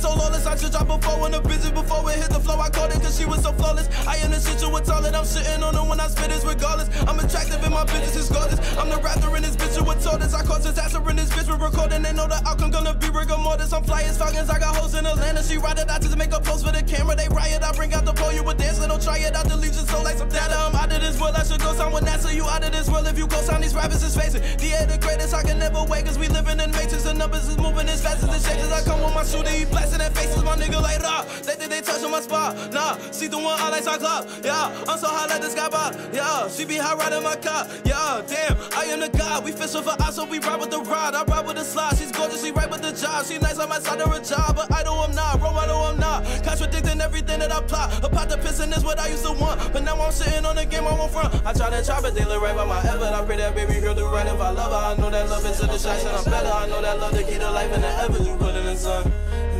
so 0.08 0.16
lawless, 0.16 0.46
I 0.46 0.56
should 0.56 0.72
drop 0.72 0.88
a 0.88 0.98
four 1.00 1.26
in 1.26 1.32
the 1.32 1.40
bitches 1.40 1.74
before 1.74 2.00
it 2.10 2.16
hit 2.16 2.30
the 2.30 2.40
flow. 2.40 2.58
I 2.58 2.70
caught 2.70 2.94
it 2.94 3.00
cause 3.02 3.18
she 3.18 3.26
was 3.26 3.42
so 3.42 3.52
flawless. 3.52 3.88
I 4.06 4.16
am 4.24 4.30
the 4.30 4.40
shit 4.40 4.60
you 4.62 4.70
with 4.70 4.88
all 4.88 5.04
it. 5.04 5.14
I'm 5.14 5.24
shitting 5.24 5.62
on 5.62 5.74
her 5.74 5.84
when 5.84 6.00
I 6.00 6.08
spit 6.08 6.30
this 6.30 6.44
regardless. 6.44 6.88
I'm 7.04 7.18
attractive 7.20 7.62
and 7.62 7.74
my 7.74 7.84
business 7.84 8.16
is 8.16 8.28
gorgeous. 8.30 8.60
I'm 8.76 8.88
the 8.88 8.96
raptor 8.96 9.34
in 9.36 9.42
this 9.42 9.56
bitch, 9.56 9.76
you 9.76 9.84
with 9.84 10.02
tortoise. 10.02 10.34
I 10.34 10.42
cause 10.44 10.64
disaster 10.64 11.02
in 11.10 11.16
this 11.16 11.30
bitch, 11.30 11.48
we're 11.48 11.60
recording. 11.60 12.02
They 12.02 12.12
know 12.12 12.26
the 12.26 12.40
outcome 12.46 12.70
gonna 12.70 12.94
be 12.94 13.10
rigor 13.10 13.36
mortis. 13.36 13.72
I'm 13.72 13.84
fly 13.84 14.02
as 14.02 14.16
falcons, 14.16 14.48
I 14.48 14.58
got 14.58 14.76
hoes 14.76 14.94
in 14.94 15.04
Atlanta. 15.04 15.42
She 15.42 15.58
ride 15.58 15.78
it 15.78 15.88
out 15.88 16.00
just 16.00 16.16
make 16.16 16.32
a 16.32 16.40
post 16.40 16.64
for 16.64 16.72
the 16.72 16.82
camera. 16.82 17.16
They 17.16 17.28
riot, 17.28 17.62
I 17.62 17.72
bring 17.72 17.92
out 17.92 18.04
the 18.04 18.14
pole, 18.14 18.32
you 18.32 18.42
would 18.44 18.56
dance, 18.56 18.80
little 18.80 18.98
try 18.98 19.18
it 19.18 19.36
out, 19.36 19.48
delete 19.48 19.74
your 19.74 19.86
soul 19.86 20.04
like 20.04 20.16
some 20.16 20.28
data. 20.28 20.56
I'm 20.56 20.74
out 20.74 20.92
of 20.92 21.00
this 21.00 21.20
world, 21.20 21.36
I 21.36 21.44
should 21.44 21.60
go 21.60 21.74
sign 21.74 21.92
with 21.92 22.04
NASA. 22.04 22.34
You 22.34 22.44
out 22.48 22.64
of 22.64 22.72
this 22.72 22.88
world 22.88 23.06
if 23.06 23.18
you 23.18 23.26
go 23.26 23.40
sign 23.42 23.60
these 23.60 23.74
rappers 23.74 24.02
is 24.02 24.16
facing. 24.16 24.40
DA 24.56 24.86
the 24.86 24.96
greatest, 24.98 25.34
I 25.34 25.42
can 25.42 25.58
never 25.58 25.84
wait, 25.84 26.06
cause 26.06 26.18
we 26.18 26.28
living 26.28 26.60
in 26.60 26.70
matrix. 26.72 27.04
The 27.04 27.12
numbers 27.12 27.48
is 27.48 27.58
moving 27.58 27.88
as 27.88 28.02
fast 28.02 28.22
as 28.24 28.30
the 28.30 28.40
shakes. 28.40 28.72
I 28.72 28.80
come 28.88 29.02
with 29.02 29.14
my 29.14 29.24
shooter, 29.24 29.50
he 29.50 29.66
blasting 29.98 30.14
their 30.14 30.22
faces. 30.22 30.42
My 30.44 30.56
nigga 30.56 30.80
like 30.80 31.02
raw. 31.02 31.22
They 31.42 31.54
think 31.54 31.70
they 31.70 31.80
touching 31.80 32.10
my 32.10 32.20
spot. 32.20 32.72
Nah, 32.72 32.96
see 33.10 33.26
the 33.26 33.36
one 33.36 33.58
I 33.58 33.70
like 33.70 33.84
my 33.84 33.98
club. 33.98 34.28
Yeah, 34.44 34.84
I'm 34.88 34.98
so 34.98 35.08
high 35.08 35.26
like 35.26 35.42
the 35.42 35.50
sky 35.50 35.68
bar. 35.68 35.92
Yeah, 36.12 36.48
she 36.48 36.64
be 36.64 36.76
high 36.76 36.94
riding 36.94 37.22
my 37.22 37.36
car. 37.36 37.66
Yeah, 37.84 38.22
damn, 38.26 38.56
I 38.76 38.84
am 38.84 39.00
the 39.00 39.08
god. 39.08 39.44
We 39.44 39.52
fishing 39.52 39.82
for 39.82 40.00
eyes, 40.02 40.14
so 40.14 40.24
we 40.24 40.38
ride 40.38 40.60
with 40.60 40.70
the 40.70 40.80
rod. 40.80 41.14
I 41.14 41.24
ride 41.24 41.46
with 41.46 41.56
the 41.56 41.64
slide. 41.64 41.96
She's 41.98 42.12
gorgeous, 42.12 42.44
she 42.44 42.52
right 42.52 42.70
with 42.70 42.82
the 42.82 42.92
job. 42.92 43.26
She 43.26 43.38
nice, 43.38 43.58
on 43.58 43.68
my 43.68 43.78
side 43.78 44.00
her 44.00 44.12
a 44.12 44.22
job, 44.22 44.56
but 44.56 44.72
I 44.72 44.82
know 44.82 45.02
I'm 45.02 45.14
not. 45.14 45.40
Bro, 45.40 45.50
I 45.50 45.66
know 45.66 45.82
I'm 45.84 45.98
not. 45.98 46.24
Contradicting 46.44 47.00
everything 47.00 47.40
that 47.40 47.52
I 47.52 47.60
plot. 47.62 48.04
A 48.04 48.08
pot 48.08 48.30
to 48.30 48.36
pissing 48.36 48.76
is 48.76 48.84
what 48.84 48.98
I 48.98 49.08
used 49.08 49.24
to 49.24 49.32
want. 49.32 49.72
But 49.72 49.84
now 49.84 50.00
I'm 50.00 50.12
sitting 50.12 50.44
on 50.44 50.56
the 50.56 50.66
game 50.66 50.86
I 50.86 50.92
won't 50.94 51.12
front. 51.12 51.34
I 51.46 51.52
try 51.52 51.70
to 51.70 51.84
chop 51.84 52.04
it, 52.04 52.14
they 52.14 52.24
look 52.24 52.42
right 52.42 52.54
by 52.54 52.64
my 52.64 52.78
effort. 52.78 53.12
I 53.12 53.24
pray 53.24 53.36
that 53.36 53.54
baby 53.54 53.80
girl 53.80 53.94
do 53.94 54.06
right 54.06 54.26
if 54.26 54.40
I 54.40 54.50
love 54.50 54.72
her. 54.72 54.94
I 54.94 54.96
know 55.00 55.10
that 55.10 55.28
love 55.28 55.44
is 55.44 55.60
a 55.60 55.66
distraction. 55.66 56.08
I'm 56.08 56.24
better. 56.24 56.48
I 56.48 56.66
know 56.68 56.82
that 56.82 56.98
love 56.98 57.12
to 57.14 57.22
keep 57.24 57.38
the 57.40 57.50
life 57.50 57.72
in 57.72 57.80
the 57.80 57.88
effort 57.88 58.22
you 58.22 58.36
put 58.36 58.54
in 58.54 58.64
the 58.64 58.76
sun. 58.76 59.12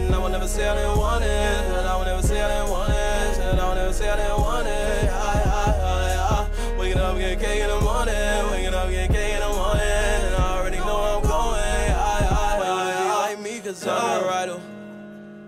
And 0.09 0.15
I 0.15 0.19
will 0.21 0.31
never 0.31 0.49
say 0.49 0.67
I 0.67 0.75
didn't 0.75 0.97
want 0.97 1.23
it. 1.23 1.29
And 1.29 1.87
I 1.87 1.95
will 1.95 2.07
never 2.07 2.23
say 2.23 2.43
I 2.43 2.49
didn't 2.49 2.71
want 2.71 2.89
it. 2.89 3.41
And 3.41 3.61
I 3.61 3.69
will 3.69 3.75
never 3.75 3.93
say 3.93 4.09
I 4.09 4.17
didn't 4.17 4.41
want 4.41 4.67
it. 4.67 5.05
I, 5.05 5.43
I, 5.45 5.69
I, 5.85 6.49
I. 6.49 6.79
Waking 6.79 6.99
up, 6.99 7.19
getting 7.19 7.39
cake 7.39 7.61
in 7.61 7.69
the 7.69 7.81
morning. 7.83 8.51
Waking 8.51 8.73
up, 8.73 8.89
getting 8.89 9.15
cake 9.15 9.35
in 9.35 9.41
the 9.41 9.49
morning. 9.49 9.83
And 9.83 10.35
I 10.35 10.57
already 10.57 10.79
know 10.79 10.97
where 10.97 11.17
I'm 11.17 11.23
going. 11.23 11.93
I, 11.93 12.25
I, 12.25 12.57
I, 12.57 13.05
I. 13.05 13.29
like 13.29 13.41
me, 13.41 13.61
cause 13.61 13.87
I'm 13.87 14.23
your 14.23 14.31
idol. 14.33 14.61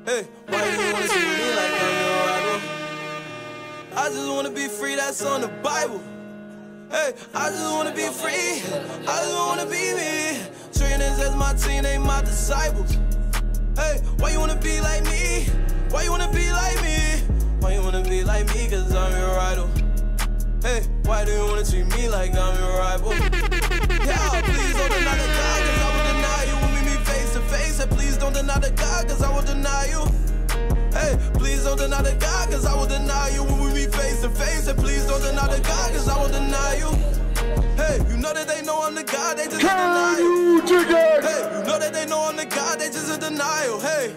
Hey, 0.04 0.28
why 0.46 0.60
you 0.68 0.92
wanna 0.92 1.08
see 1.08 1.24
me 1.24 1.54
like 1.56 1.72
I'm 1.80 1.96
your 2.04 2.20
rival? 2.28 2.60
I 3.96 4.08
just 4.10 4.28
wanna 4.28 4.50
be 4.50 4.68
free, 4.68 4.94
that's 4.94 5.24
on 5.24 5.40
the 5.40 5.48
Bible. 5.48 6.02
Hey, 6.90 7.14
I 7.32 7.48
just 7.48 7.72
wanna 7.72 7.94
be 7.94 8.08
free. 8.12 8.60
I 9.08 9.24
just 9.24 9.36
wanna 9.36 9.64
be 9.64 9.94
me. 9.96 10.38
Trainers 10.74 11.18
as 11.18 11.34
my 11.34 11.54
team, 11.54 11.82
they 11.82 11.96
my 11.96 12.20
disciples. 12.20 12.98
Hey, 13.76 14.00
why 14.18 14.30
you 14.32 14.38
wanna 14.38 14.56
be 14.56 14.80
like 14.80 15.04
me? 15.04 15.46
Why 15.90 16.02
you 16.04 16.10
wanna 16.10 16.30
be 16.32 16.50
like 16.50 16.82
me? 16.82 17.22
Why 17.60 17.74
you 17.74 17.82
wanna 17.82 18.02
be 18.02 18.24
like 18.24 18.46
me? 18.54 18.68
Cause 18.68 18.94
I'm 18.94 19.12
your 19.12 19.38
idol. 19.38 19.68
Hey, 20.62 20.82
why 21.04 21.24
do 21.24 21.32
you 21.32 21.44
wanna 21.46 21.64
treat 21.64 21.86
me 21.96 22.08
like 22.08 22.34
I'm 22.34 22.56
your 22.58 22.78
rival? 22.78 23.12
Yeah, 23.12 24.42
please 24.42 24.74
don't 24.74 24.90
deny 24.92 25.16
the 25.16 25.28
God, 25.38 25.60
cause 25.66 25.80
I 25.82 25.90
will 25.94 26.04
deny 26.12 26.44
you 26.48 26.56
when 26.62 26.74
we 26.74 26.90
meet 26.90 27.06
face 27.06 27.32
to 27.34 27.40
face. 27.40 27.80
And 27.80 27.90
please 27.90 28.16
don't 28.16 28.32
deny 28.32 28.58
the 28.58 28.70
God, 28.72 29.08
cause 29.08 29.22
I 29.22 29.34
will 29.34 29.42
deny 29.42 29.86
you. 29.86 30.04
Hey, 30.92 31.16
please 31.34 31.64
don't 31.64 31.78
deny 31.78 32.02
the 32.02 32.14
God, 32.16 32.50
cause 32.50 32.66
I 32.66 32.74
will 32.74 32.86
deny 32.86 33.28
you 33.30 33.44
when 33.44 33.60
we 33.60 33.72
be 33.72 33.86
face 33.90 34.20
to 34.22 34.30
face. 34.30 34.66
And 34.66 34.78
please 34.78 35.06
don't 35.06 35.22
deny 35.22 35.48
the 35.48 35.62
God, 35.62 35.92
cause 35.92 36.08
I 36.08 36.20
will 36.20 36.28
deny 36.28 36.76
you. 36.76 36.90
Hey, 37.80 37.96
you 38.10 38.16
know 38.18 38.32
that 38.34 38.46
they 38.46 38.60
know 38.62 38.82
I'm 38.82 38.94
the 38.94 39.02
God, 39.02 39.38
they 39.38 39.46
just 39.46 39.62
a 39.62 39.66
denial. 39.66 40.60
Hey, 40.60 41.42
you 41.58 41.64
know 41.64 41.78
that 41.78 41.92
they 41.94 42.04
know 42.04 42.20
I'm 42.28 42.36
the 42.36 42.44
God, 42.44 42.78
they 42.78 42.88
just 42.90 43.10
a 43.10 43.18
denial. 43.18 43.80
Hey, 43.80 44.14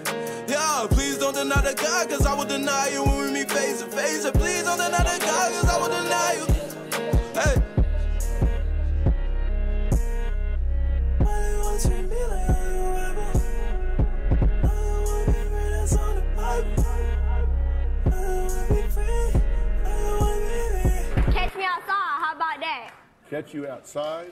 yeah, 0.49 0.85
please 0.89 1.17
don't 1.17 1.33
deny 1.33 1.61
the 1.61 1.73
God, 1.73 2.09
cause 2.09 2.25
I 2.25 2.33
will 2.33 2.45
deny 2.45 2.89
you 2.89 3.03
when 3.03 3.17
we 3.25 3.31
meet 3.31 3.49
face 3.49 3.81
to 3.81 3.87
face. 3.87 4.25
And 4.25 4.33
please 4.35 4.63
don't 4.63 4.77
deny 4.77 5.03
the 5.03 5.17
God, 5.25 5.51
cause 5.53 5.69
I 5.69 5.77
will 5.79 5.87
deny 5.87 6.33
you. 6.39 6.45
Hey. 7.39 7.55
Why 11.19 11.41
they 11.41 11.57
wanna 11.57 11.79
treat 11.79 12.05
me 12.11 12.21
like 12.31 12.49
I'm 12.49 12.55
a 12.67 12.91
rebel? 12.99 13.31
I 14.61 14.67
don't 14.67 15.03
wanna 15.07 15.25
be 15.25 15.39
free, 15.49 15.69
that's 15.71 15.95
on 15.95 16.15
the 16.15 16.21
Bible. 16.35 16.83
I 16.83 18.09
don't 18.09 18.43
wanna 18.43 18.75
be 18.75 18.81
free, 18.91 19.41
I 19.83 19.87
don't 19.87 20.19
wanna 20.19 20.51
be 20.51 20.51
free. 20.91 21.33
Catch 21.33 21.55
me 21.55 21.63
outside. 21.63 22.13
How 22.23 22.33
about 22.35 22.59
that? 22.59 23.02
Catch 23.33 23.55
you 23.55 23.67
outside? 23.67 24.31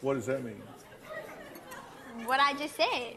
What 0.00 0.14
does 0.14 0.24
that 0.24 0.42
mean? 0.42 0.62
What 2.24 2.40
I 2.40 2.54
just 2.54 2.74
said. 2.74 3.16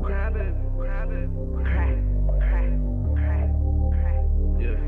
Grab 0.00 0.36
it, 0.36 0.54
grab 0.76 1.10
it, 1.10 1.28
crack, 1.56 1.98
crack, 2.38 2.70
crack, 3.16 3.50
crack. 3.90 4.22
Yeah, 4.60 4.78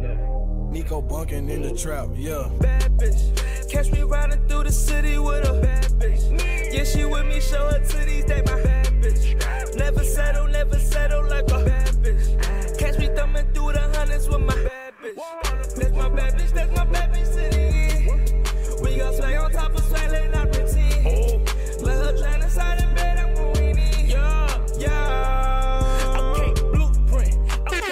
yeah. 0.00 0.70
Nico 0.70 1.02
bunking 1.02 1.50
in 1.50 1.60
the 1.60 1.76
trap, 1.76 2.08
yeah. 2.14 2.48
Bad 2.60 2.96
bitch. 2.96 3.70
Catch 3.70 3.92
me 3.92 4.00
riding 4.00 4.48
through 4.48 4.64
the 4.64 4.72
city 4.72 5.18
with 5.18 5.46
a 5.46 5.60
bad 5.60 5.84
bitch. 6.00 6.72
Yeah, 6.72 6.84
she 6.84 7.04
with 7.04 7.26
me, 7.26 7.38
show 7.42 7.68
her 7.68 7.80
titties, 7.80 8.26
they 8.26 8.40
my 8.40 8.62
bad 8.62 8.86
bitch. 9.02 9.76
Never 9.76 10.02
settle, 10.02 10.48
never 10.48 10.78
settle 10.78 11.28
like 11.28 11.44
a 11.50 11.64
bad 11.66 11.94
bitch. 11.96 12.78
Catch 12.78 12.98
me 12.98 13.08
thumbing 13.14 13.46
through 13.52 13.72
the 13.72 13.80
hundreds 13.94 14.26
with 14.26 14.40
my 14.40 14.54
bad 14.54 14.70
bitch. 14.70 14.85
That's 15.16 15.92
my 15.92 16.08
bad 16.10 16.34
bitch, 16.34 16.52
that's 16.52 16.76
my 16.76 16.84
bad 16.84 17.14
bitch 17.14 17.26
city. 17.32 18.82
We 18.82 18.98
gon' 18.98 19.14
swag 19.14 19.36
on 19.36 19.50
top 19.50 19.74
of 19.74 19.82
swag, 19.84 20.10
let 20.10 20.30
not 20.30 20.52
pretend. 20.52 21.06
Oh. 21.06 21.42
Let 21.82 22.04
her 22.04 22.16
drown 22.18 22.42
inside 22.42 22.80
the 22.80 22.94
bed, 22.94 23.18
I'm 23.18 23.34
going 23.34 23.78
in. 23.78 24.10
Yeah, 24.10 24.66
yeah. 24.78 26.32
Okay, 26.34 26.52
blueprint. 26.60 27.34
Okay, 27.34 27.80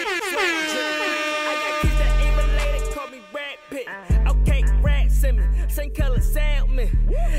I 1.49 1.55
got 1.63 1.81
kids 1.81 1.99
that 1.99 2.21
ain't 2.21 2.37
related, 2.37 2.95
call 2.95 3.09
me 3.09 3.21
Brad 3.33 3.57
Pitt. 3.71 3.89
Okay, 4.27 4.63
rat 4.83 5.11
me, 5.35 5.69
same 5.71 5.95
color 5.95 6.21
salmon. 6.21 6.89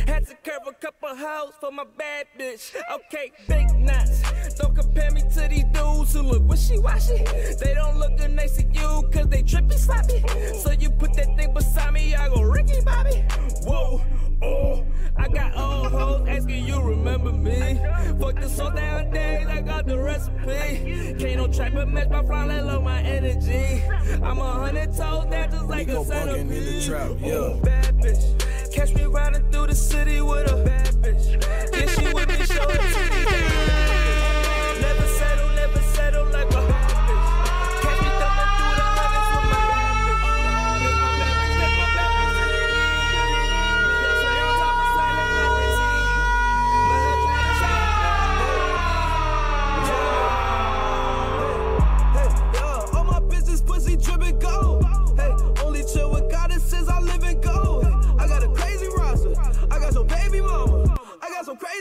Had 0.08 0.26
to 0.26 0.36
curve 0.44 0.66
a 0.68 0.74
couple 0.74 1.10
hoes 1.10 1.54
for 1.60 1.72
my 1.72 1.86
bad 1.96 2.26
bitch. 2.40 2.74
Okay, 2.92 3.32
big 3.48 3.70
nuts. 3.78 4.24
Who 6.16 6.22
look 6.22 6.48
wishy-washy. 6.48 7.24
They 7.60 7.74
don't 7.74 7.98
look 7.98 8.18
good 8.18 8.32
next 8.32 8.56
to 8.56 8.64
you 8.64 9.10
cause 9.12 9.28
they 9.28 9.44
trippy 9.44 9.74
sloppy. 9.74 10.24
So 10.58 10.72
you 10.72 10.90
put 10.90 11.14
that 11.16 11.36
thing 11.38 11.54
beside 11.54 11.94
me, 11.94 12.16
I 12.16 12.30
go 12.30 12.42
Ricky 12.42 12.82
Bobby. 12.84 13.24
Whoa, 13.64 14.02
oh, 14.42 14.86
I 15.18 15.28
got 15.28 15.58
old 15.58 15.92
hoes 15.92 16.28
asking 16.28 16.66
you 16.66 16.82
remember 16.82 17.32
me. 17.34 17.80
Fuck 18.20 18.40
the 18.40 18.48
song 18.48 18.76
nowadays, 18.76 19.48
I 19.48 19.62
got 19.62 19.86
the 19.86 19.98
recipe. 19.98 21.16
Can't 21.20 21.38
no 21.38 21.48
track 21.48 21.74
but 21.74 21.90
match 21.90 22.10
my 22.10 22.24
flow, 22.24 22.46
let 22.46 22.66
low 22.66 22.82
my 22.82 23.02
energy. 23.02 23.84
I'm 24.24 24.40
a 24.40 24.52
hundred 24.54 24.96
toes 24.96 25.26
down 25.26 25.52
just 25.52 25.66
like 25.66 25.90
a 25.90 26.06
centipede. 26.06 26.40
in 26.40 26.48
the 26.48 26.86
trap, 26.86 27.12
yeah. 27.20 27.34
Oh, 27.34 27.60
bad 27.62 27.98
bitch. 27.98 28.74
Catch 28.74 28.94
me 28.94 29.04
riding 29.04 29.50
through 29.52 29.68
the 29.68 29.76
city 29.76 30.22
with 30.22 30.52
a 30.52 30.64
bad 30.64 30.94
bitch. 30.96 31.42
Yeah, 31.74 31.88
she 31.88 32.14
with 32.14 32.28
me, 32.30 32.46
show 32.46 32.70
her 32.70 33.65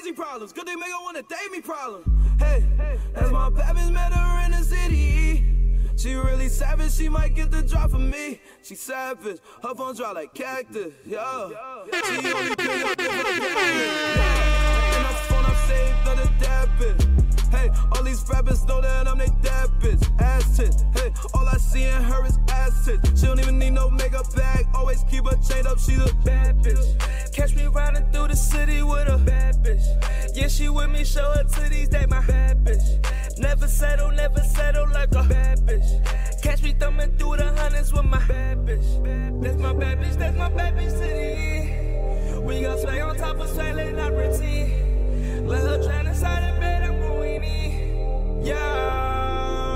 crazy 0.04 0.16
problems, 0.16 0.52
good 0.52 0.66
they 0.66 0.76
make 0.76 0.90
her 0.90 1.02
wanna 1.02 1.22
date 1.22 1.50
me 1.50 1.60
problem. 1.60 2.02
Hey, 2.38 2.62
that's 3.14 3.30
my 3.30 3.48
baby's 3.48 3.90
met 3.90 4.12
her 4.12 4.44
in 4.44 4.50
the 4.50 4.62
city. 4.62 5.46
She 5.96 6.14
really 6.14 6.48
savage, 6.48 6.92
she 6.92 7.08
might 7.08 7.34
get 7.34 7.50
the 7.50 7.62
drop 7.62 7.90
from 7.90 8.10
me. 8.10 8.40
She 8.62 8.74
savage, 8.74 9.38
her 9.62 9.74
phone 9.74 9.94
dry 9.94 10.12
like 10.12 10.34
cactus, 10.34 10.92
yeah. 11.06 11.48
She 11.92 12.32
only 12.32 12.54
pick 12.54 12.68
up 12.68 12.98
if 12.98 13.54
her 13.54 13.72
yeah. 14.16 15.08
Phone, 15.28 15.44
I'm 15.46 15.56
saved 15.68 16.98
the. 16.98 17.03
Hey, 17.64 17.70
all 17.92 18.02
these 18.02 18.22
rappers 18.28 18.62
know 18.66 18.82
that 18.82 19.08
I'm 19.08 19.16
they 19.16 19.30
dad 19.40 19.70
bitch. 19.80 20.20
Ass 20.20 20.56
tits. 20.56 20.84
Hey, 20.94 21.10
all 21.32 21.48
I 21.48 21.56
see 21.56 21.84
in 21.84 22.02
her 22.02 22.26
is 22.26 22.38
ass 22.50 22.84
tits. 22.84 23.18
She 23.18 23.26
don't 23.26 23.40
even 23.40 23.58
need 23.58 23.70
no 23.70 23.88
makeup 23.88 24.26
bag. 24.36 24.66
Always 24.74 25.02
keep 25.10 25.24
her 25.24 25.36
chained 25.48 25.66
up. 25.66 25.78
She's 25.78 25.98
a 25.98 26.14
bad 26.26 26.62
bitch. 26.62 26.84
Catch 27.32 27.54
me 27.54 27.64
riding 27.66 28.04
through 28.12 28.28
the 28.28 28.36
city 28.36 28.82
with 28.82 29.08
a 29.08 29.16
bad 29.16 29.56
bitch. 29.64 29.82
Yeah, 30.36 30.48
she 30.48 30.68
with 30.68 30.90
me. 30.90 31.04
Show 31.04 31.32
her 31.32 31.44
titties. 31.44 31.88
They 31.88 32.04
my 32.04 32.20
bad 32.26 32.64
bitch. 32.64 33.38
Never 33.38 33.66
settle, 33.66 34.10
never 34.10 34.40
settle 34.40 34.86
like 34.90 35.14
a 35.14 35.22
bad 35.22 35.60
bitch. 35.60 36.42
Catch 36.42 36.62
me 36.62 36.74
thumbing 36.74 37.16
through 37.16 37.38
the 37.38 37.46
hundreds 37.56 37.94
with 37.94 38.04
my 38.04 38.22
bad 38.26 38.58
bitch. 38.58 39.42
That's 39.42 39.56
my 39.56 39.72
bad 39.72 40.00
bitch. 40.00 40.18
That's 40.18 40.36
my 40.36 40.50
bad 40.50 40.76
bitch 40.76 40.98
city. 40.98 42.40
We 42.40 42.60
got 42.60 42.78
swag 42.78 43.00
on 43.00 43.16
top 43.16 43.38
of 43.38 43.48
swag, 43.48 43.74
let 43.74 43.94
not 43.94 44.12
routine. 44.12 45.46
Let 45.46 45.62
her 45.62 45.82
drown 45.82 46.06
inside 46.06 46.54
the 46.54 46.60
bed, 46.60 46.84
In. 47.42 48.44
Yeah. 48.44 49.73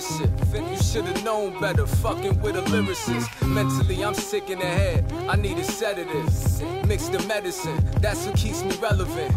Finish 0.00 0.20
it. 0.20 0.70
You 0.70 0.76
should've 0.82 1.24
known 1.24 1.58
better, 1.60 1.86
fucking 1.86 2.40
with 2.40 2.56
a 2.56 2.62
lyricist. 2.62 3.28
Mentally, 3.46 4.04
I'm 4.04 4.14
sick 4.14 4.50
in 4.50 4.58
the 4.58 4.64
head. 4.64 5.04
I 5.28 5.36
need 5.36 5.58
a 5.58 5.64
sedative. 5.64 6.26
Mix 6.86 7.08
the 7.08 7.22
medicine, 7.26 7.78
that's 8.00 8.26
what 8.26 8.36
keeps 8.36 8.62
me 8.62 8.74
relevant. 8.76 9.34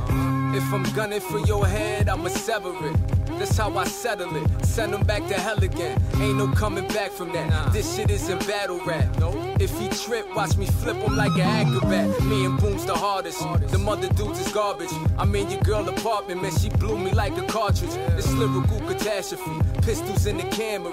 If 0.56 0.74
I'm 0.74 0.84
gunning 0.94 1.20
for 1.20 1.40
your 1.40 1.68
head, 1.68 2.08
I'ma 2.08 2.30
sever 2.30 2.74
it. 2.88 2.96
That's 3.38 3.58
how 3.58 3.78
I 3.78 3.84
settle 3.86 4.34
it. 4.38 4.66
Send 4.66 4.94
them 4.94 5.04
back 5.04 5.28
to 5.28 5.34
hell 5.34 5.62
again. 5.62 6.02
Ain't 6.22 6.38
no 6.38 6.48
coming 6.48 6.88
back 6.88 7.12
from 7.12 7.34
that. 7.34 7.74
This 7.74 7.96
shit 7.96 8.10
isn't 8.10 8.48
battle 8.48 8.80
rap. 8.86 9.06
If 9.60 9.78
he 9.78 9.90
trip, 9.90 10.34
watch 10.34 10.56
me 10.56 10.68
flip 10.68 10.96
him 10.96 11.18
like 11.18 11.34
an 11.34 11.42
acrobat. 11.42 12.24
Me 12.24 12.46
and 12.46 12.58
Boom's 12.58 12.86
the 12.86 12.94
hardest. 12.94 13.40
The 13.72 13.78
mother 13.78 14.08
dudes 14.10 14.40
is 14.40 14.54
garbage. 14.54 14.92
I'm 15.18 15.36
in 15.36 15.50
your 15.50 15.60
girl 15.62 15.90
apartment, 15.90 16.42
man. 16.42 16.56
She 16.58 16.70
blew 16.70 16.98
me 16.98 17.12
like 17.12 17.38
a 17.38 17.46
cartridge. 17.48 17.96
It's 18.18 18.32
lyrical 18.32 18.80
catastrophe. 18.88 19.52
Pistols 19.86 20.26
in 20.26 20.38
the 20.38 20.44
camera. 20.44 20.92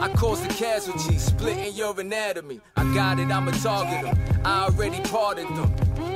I 0.00 0.08
caused 0.08 0.42
the 0.42 0.54
casualty, 0.54 1.18
splitting 1.18 1.74
your 1.74 2.00
anatomy. 2.00 2.62
I 2.76 2.94
got 2.94 3.18
it, 3.18 3.30
I'ma 3.30 3.50
target 3.50 4.06
them. 4.06 4.18
I 4.42 4.64
already 4.64 5.00
parted 5.02 5.48
them. 5.48 5.70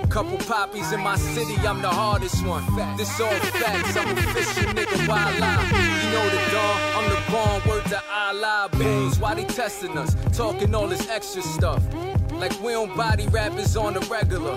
Couple 0.08 0.38
poppies 0.38 0.92
in 0.92 1.00
my 1.00 1.16
city, 1.16 1.56
I'm 1.66 1.82
the 1.82 1.90
hardest 1.90 2.42
one. 2.46 2.64
This 2.96 3.20
all 3.20 3.28
facts, 3.28 3.96
I'm 3.98 4.16
official 4.16 4.72
nigga, 4.72 5.06
why 5.06 5.38
lie? 5.38 5.62
You 6.02 6.10
know 6.10 6.30
the 6.30 6.40
dawn, 6.52 6.80
I'm 6.96 7.10
the 7.10 7.20
born 7.30 7.68
word 7.68 7.84
to 7.90 8.02
Allah. 8.10 8.70
Bulls, 8.72 9.18
why 9.18 9.34
they 9.34 9.44
testing 9.44 9.98
us? 9.98 10.16
Talking 10.34 10.74
all 10.74 10.86
this 10.86 11.10
extra 11.10 11.42
stuff. 11.42 11.82
Like 12.32 12.58
we 12.62 12.72
don't 12.72 12.96
body 12.96 13.26
rappers 13.28 13.76
on 13.76 13.92
the 13.92 14.00
regular. 14.00 14.56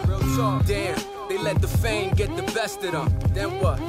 Damn, 0.65 0.97
they 1.27 1.37
let 1.37 1.61
the 1.61 1.67
fame 1.67 2.13
get 2.13 2.33
the 2.37 2.43
best 2.53 2.83
of 2.85 2.93
them. 2.93 3.13
Then 3.33 3.49
what? 3.59 3.79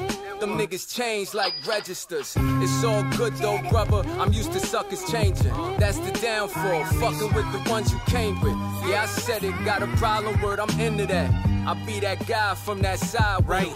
Them 0.41 0.57
niggas 0.57 0.91
change 0.97 1.35
like 1.35 1.53
registers. 1.67 2.35
It's 2.39 2.83
all 2.83 3.03
good 3.19 3.35
though, 3.35 3.61
brother. 3.69 4.09
I'm 4.19 4.33
used 4.33 4.53
to 4.53 4.61
suckers 4.61 5.05
changing. 5.11 5.53
That's 5.77 5.99
the 5.99 6.13
downfall. 6.13 6.85
Fucking 6.85 7.35
with 7.35 7.53
the 7.53 7.71
ones 7.71 7.93
you 7.93 7.99
came 8.07 8.41
with. 8.41 8.57
Yeah, 8.89 9.03
I 9.03 9.07
said 9.07 9.45
it. 9.45 9.53
Got 9.67 9.83
a 9.83 9.87
problem 9.99 10.41
word. 10.41 10.59
I'm 10.59 10.81
into 10.81 11.05
that. 11.07 11.31
I'll 11.67 11.75
be 11.85 12.01
that 12.01 12.27
guy 12.27 12.55
from 12.55 12.81
that 12.81 13.01
side, 13.01 13.47
right? 13.47 13.71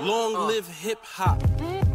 Long 0.00 0.36
uh. 0.36 0.46
live 0.48 0.68
hip 0.68 1.02
hop. 1.02 1.42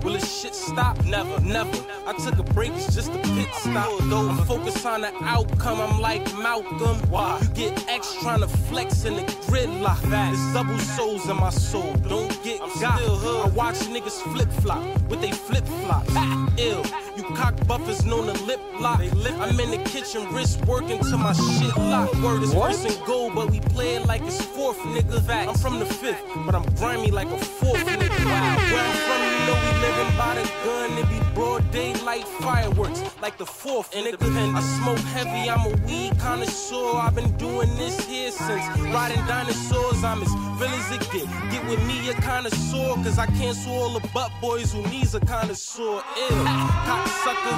Will 0.06 0.14
this 0.14 0.40
shit 0.40 0.53
stop? 0.53 1.03
Never, 1.06 1.41
never. 1.41 1.76
I 2.06 2.14
took 2.14 2.38
a 2.38 2.44
break, 2.53 2.72
it's 2.73 2.94
just 2.94 3.10
a 3.10 3.18
pit 3.18 3.49
stop. 3.56 3.90
Though 4.03 4.30
I'm 4.30 4.45
focused 4.45 4.86
on 4.86 5.02
the 5.02 5.11
outcome, 5.23 5.82
I'm 5.82 5.99
like 5.99 6.22
Malcolm. 6.38 6.98
Why? 7.10 7.40
You 7.41 7.48
get 7.56 7.90
X 7.90 8.15
trying 8.22 8.41
to 8.41 8.48
flex 8.48 9.03
in 9.06 9.15
the 9.15 9.23
gridlock. 9.48 9.99
There's 10.03 10.53
double 10.53 10.77
souls 10.77 11.27
in 11.27 11.38
my 11.38 11.49
soul. 11.49 11.91
Don't 12.07 12.32
get 12.44 12.60
got. 12.80 13.02
I 13.02 13.48
watch 13.56 13.80
niggas 13.90 14.22
flip 14.32 14.52
flop 14.61 14.84
with 15.10 15.22
they 15.22 15.32
flip 15.32 15.65
flops. 15.65 16.14
Ill. 16.60 16.86
You 17.18 17.23
cock 17.36 17.56
buffers 17.65 18.06
known 18.06 18.27
to 18.27 18.44
lip 18.44 18.61
lock. 18.80 18.99
I'm 18.99 19.60
in 19.60 19.72
the 19.72 19.82
kitchen, 19.90 20.32
wrist 20.32 20.64
working 20.68 20.99
till 20.99 21.18
my 21.18 21.34
shit 21.34 21.76
lock. 21.77 22.14
Word 22.22 22.44
is 22.44 22.53
first 22.53 22.86
and 22.86 23.06
gold, 23.07 23.34
but 23.34 23.49
we 23.49 23.60
play 23.60 23.95
it 23.95 24.06
like 24.06 24.22
it's 24.22 24.40
fourth, 24.40 24.77
nigga. 24.77 25.48
I'm 25.48 25.56
from 25.56 25.80
the 25.80 25.86
fifth, 25.86 26.22
but 26.45 26.53
I'm 26.53 26.64
grimy 26.76 27.10
like 27.10 27.30
a 27.30 27.40
fourth, 27.40 27.84
nigga. 27.86 28.26
Wow. 28.26 28.57
Where 28.72 28.86
I'm 28.86 28.95
from, 29.07 29.24
know 29.46 29.58
we 29.66 29.72
living 29.86 30.12
by 30.18 30.34
the 30.36 30.46
gun. 30.66 30.98
It 30.98 31.08
be 31.10 31.20
broad 31.34 31.64
daylight 31.72 32.28
fireworks, 32.42 33.02
like 33.22 33.38
the 33.38 33.46
fourth, 33.46 33.92
nigga. 33.92 34.18
I 34.56 34.62
smoke 34.62 35.04
heavy, 35.14 35.50
I'm 35.50 35.66
a 35.72 35.74
weed 35.86 36.18
connoisseur. 36.20 36.96
I've 36.96 37.16
been 37.16 37.32
doing 37.38 37.70
this 37.78 37.96
here 38.06 38.32
since 38.32 38.66
riding 38.94 39.24
dinosaurs. 39.28 40.04
I'm 40.04 40.22
as 40.22 40.34
real 40.60 40.74
as 40.82 40.92
it 40.92 41.04
get. 41.12 41.28
Get 41.52 41.64
with 41.70 41.82
me, 41.86 42.10
a 42.10 42.14
connoisseur, 42.22 42.96
cause 43.04 43.18
I 43.20 43.28
cancel 43.38 43.74
all 43.74 43.94
the 43.94 44.06
butt 44.14 44.32
boys 44.42 44.74
who 44.74 44.82
needs 44.88 45.14
a 45.16 45.20
connoisseur. 45.20 46.02
Ill, 46.26 46.44
cocksucker, 46.88 47.58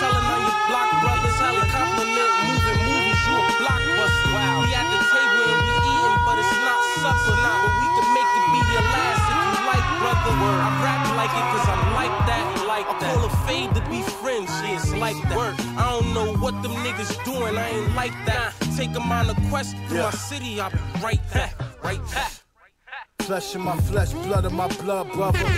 telling 0.00 0.26
on 0.34 0.40
your 0.46 0.58
block 0.68 0.90
brothers 1.02 1.36
how 1.42 1.52
to 1.52 1.66
compliment 1.68 2.32
moving 2.48 2.80
movies. 2.88 3.20
You 3.26 3.34
a 3.36 3.44
blockbuster. 3.60 4.32
Wow. 4.32 4.62
We 4.62 4.74
at 4.74 4.86
the 4.94 5.00
table 5.12 5.46
and 5.52 5.62
we 5.66 5.74
eating, 5.90 6.20
but 6.26 6.36
it's 6.38 6.54
not 6.64 6.80
supper 7.02 7.36
now. 7.44 7.58
But 7.64 7.74
we 7.82 7.88
can 7.96 8.08
make 8.14 8.30
it 8.38 8.46
be 8.54 8.60
your 8.72 8.86
last 8.94 9.15
if 10.12 10.20
you 10.26 10.32
like, 10.32 10.40
brother. 10.40 10.62
I 10.62 10.70
rap 10.84 11.00
like 11.16 11.34
it 11.34 11.46
cause 11.52 11.68
I'm 11.68 11.84
like 11.94 12.16
that. 12.26 12.44
Like 12.66 12.86
I 12.86 12.98
call 13.00 13.24
a 13.24 13.30
fade 13.46 13.74
to 13.74 13.80
be 13.90 14.02
friends, 14.02 14.50
yeah, 14.62 14.76
it's 14.76 14.92
like 14.94 15.16
that. 15.28 15.54
I 15.78 15.90
don't 15.90 16.12
know 16.12 16.34
what 16.36 16.62
them 16.62 16.72
niggas 16.84 17.12
doing, 17.24 17.56
I 17.56 17.68
ain't 17.70 17.94
like 17.94 18.12
that. 18.26 18.52
Take 18.76 18.92
them 18.92 19.10
on 19.10 19.30
a 19.30 19.34
quest 19.48 19.76
through 19.88 20.02
my 20.02 20.10
city, 20.10 20.60
I'll 20.60 20.70
be 20.70 20.78
right 21.02 21.20
back, 21.32 21.54
right 21.82 22.00
back. 22.12 22.32
Flesh 23.20 23.54
of 23.54 23.62
my 23.62 23.76
flesh, 23.78 24.12
blood 24.12 24.44
of 24.44 24.52
my 24.52 24.68
blood, 24.68 25.10
brother. 25.12 25.38
Got 25.38 25.50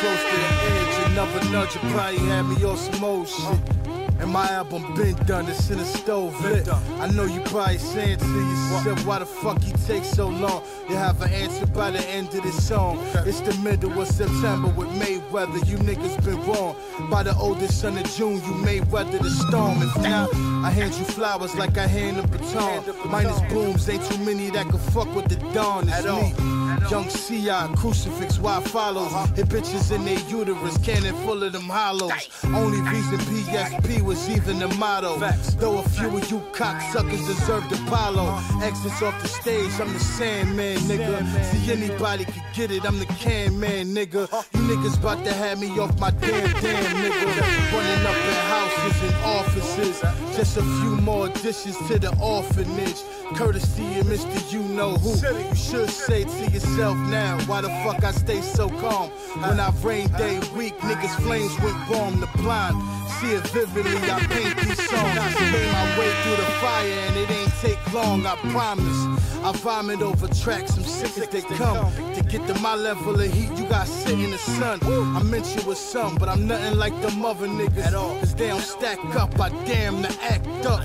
close 0.00 0.22
to 0.30 0.36
the 0.36 0.50
edge, 0.70 1.10
another 1.10 1.50
nudge, 1.50 1.74
you 1.74 1.80
probably 1.90 2.18
had 2.18 2.42
me 2.42 2.64
on 2.64 2.76
some 2.76 3.04
old 3.04 3.28
shit. 3.28 3.85
And 4.18 4.30
my 4.30 4.48
album 4.50 4.94
been 4.94 5.14
done, 5.26 5.48
it's 5.48 5.70
in 5.70 5.78
the 5.78 5.84
stove 5.84 6.40
lit. 6.42 6.68
I 6.68 7.08
know 7.08 7.24
you 7.24 7.40
probably 7.42 7.78
saying 7.78 8.18
to 8.18 8.26
yourself, 8.26 9.06
why 9.06 9.18
the 9.18 9.26
fuck 9.26 9.62
he 9.62 9.72
take 9.86 10.04
so 10.04 10.28
long? 10.28 10.62
You 10.88 10.96
have 10.96 11.20
an 11.22 11.30
answer 11.30 11.66
by 11.66 11.90
the 11.90 12.04
end 12.08 12.34
of 12.34 12.42
this 12.42 12.66
song. 12.66 12.98
It's 13.26 13.40
the 13.40 13.54
middle 13.62 14.00
of 14.00 14.08
September 14.08 14.68
with 14.68 14.88
Mayweather, 15.00 15.66
you 15.66 15.76
niggas 15.78 16.24
been 16.24 16.42
wrong. 16.46 16.76
By 17.10 17.22
the 17.22 17.34
oldest 17.36 17.80
son 17.80 17.98
of 17.98 18.06
June, 18.10 18.42
you 18.44 18.54
may 18.54 18.80
weather 18.80 19.18
the 19.18 19.30
storm. 19.30 19.82
If 19.82 19.96
not, 19.98 20.34
I 20.64 20.70
hand 20.70 20.94
you 20.94 21.04
flowers 21.04 21.54
like 21.54 21.76
I 21.76 21.86
hand 21.86 22.18
a 22.18 22.26
baton. 22.26 22.84
Minus 23.10 23.40
booms, 23.52 23.88
ain't 23.88 24.04
too 24.06 24.18
many 24.24 24.50
that 24.50 24.68
can 24.68 24.78
fuck 24.78 25.14
with 25.14 25.28
the 25.28 25.36
dawn. 25.52 25.88
It's 25.88 26.04
me. 26.06 26.65
Young 26.90 27.08
CI, 27.08 27.74
crucifix, 27.76 28.38
why 28.38 28.60
follows? 28.60 29.12
Hit 29.36 29.46
bitches 29.46 29.94
in 29.94 30.04
their 30.04 30.18
uterus, 30.28 30.78
cannon 30.78 31.14
full 31.24 31.42
of 31.42 31.52
them 31.52 31.68
hollows. 31.68 32.12
Only 32.44 32.80
reason 32.80 33.18
PSP 33.18 34.02
was 34.02 34.28
even 34.30 34.58
the 34.58 34.68
motto. 34.76 35.18
Though 35.58 35.78
a 35.78 35.88
few 35.88 36.16
of 36.16 36.30
you 36.30 36.38
cocksuckers 36.52 37.26
deserve 37.26 37.68
the 37.68 37.76
Apollo. 37.86 38.40
Exits 38.62 39.02
off 39.02 39.20
the 39.22 39.28
stage, 39.28 39.72
I'm 39.80 39.92
the 39.92 40.00
Sandman, 40.00 40.78
nigga. 40.78 41.44
See, 41.44 41.72
anybody 41.72 42.24
could 42.24 42.42
get 42.54 42.70
it, 42.70 42.84
I'm 42.84 42.98
the 42.98 43.06
can 43.06 43.58
man, 43.58 43.94
nigga. 43.94 44.28
You 44.54 44.60
niggas 44.60 44.98
about 44.98 45.24
to 45.24 45.32
have 45.32 45.60
me 45.60 45.78
off 45.78 45.98
my 45.98 46.10
damn, 46.10 46.52
damn, 46.60 46.96
nigga. 47.02 47.72
Running 47.72 48.06
up 48.06 48.16
in 48.16 48.36
houses 48.52 49.02
and 49.02 49.14
offices. 49.24 50.00
Just 50.36 50.56
a 50.56 50.62
few 50.62 50.96
more 51.00 51.28
dishes 51.28 51.76
to 51.88 51.98
the 51.98 52.16
orphanage. 52.20 53.02
Courtesy 53.34 53.98
of 53.98 54.06
Mr. 54.06 54.52
You 54.52 54.62
Know 54.62 54.94
Who. 54.96 55.10
You 55.48 55.54
should 55.54 55.90
say 55.90 56.24
to 56.24 56.50
yourself 56.50 56.96
now, 57.08 57.38
why 57.46 57.60
the 57.60 57.68
fuck 57.84 58.02
I 58.04 58.12
stay 58.12 58.40
so 58.40 58.68
calm? 58.68 59.10
When 59.40 59.60
I 59.60 59.70
rain 59.82 60.08
day 60.12 60.40
week, 60.54 60.76
niggas 60.78 61.20
flames 61.22 61.58
went 61.60 61.76
bomb 61.88 62.20
the 62.20 62.28
blind. 62.38 62.76
See 63.20 63.32
it 63.32 63.46
vividly, 63.48 64.10
I 64.10 64.20
paint 64.26 64.56
these 64.58 64.88
songs. 64.88 65.18
I 65.18 65.50
made 65.52 65.72
my 65.72 65.98
way 65.98 66.12
through 66.22 66.36
the 66.36 66.50
fire 66.60 66.86
and 66.86 67.16
it 67.16 67.30
ain't 67.30 67.52
take 67.60 67.92
long, 67.92 68.26
I 68.26 68.36
promise. 68.52 69.22
I 69.42 69.52
vomit 69.52 70.02
over 70.02 70.26
tracks, 70.28 70.76
I'm 70.76 70.82
sick 70.84 71.16
as 71.18 71.28
they 71.28 71.42
come. 71.56 71.92
To 72.14 72.22
get 72.22 72.46
to 72.48 72.54
my 72.60 72.74
level 72.74 73.20
of 73.20 73.32
heat, 73.32 73.50
you 73.56 73.66
got 73.68 73.86
sit 73.86 74.18
in 74.18 74.30
the 74.30 74.38
sun. 74.38 74.80
I 74.82 75.22
mention 75.22 75.64
with 75.66 75.78
some, 75.78 76.16
but 76.16 76.28
I'm 76.28 76.46
nothing 76.46 76.78
like 76.78 77.00
the 77.00 77.10
mother 77.12 77.46
niggas. 77.46 77.86
At 77.86 77.94
all. 77.94 78.18
Cause 78.18 78.34
they 78.34 78.48
don't 78.48 78.60
stack 78.60 78.98
up, 79.14 79.38
I 79.40 79.50
damn 79.64 80.02
to 80.02 80.12
act 80.22 80.46
up. 80.66 80.82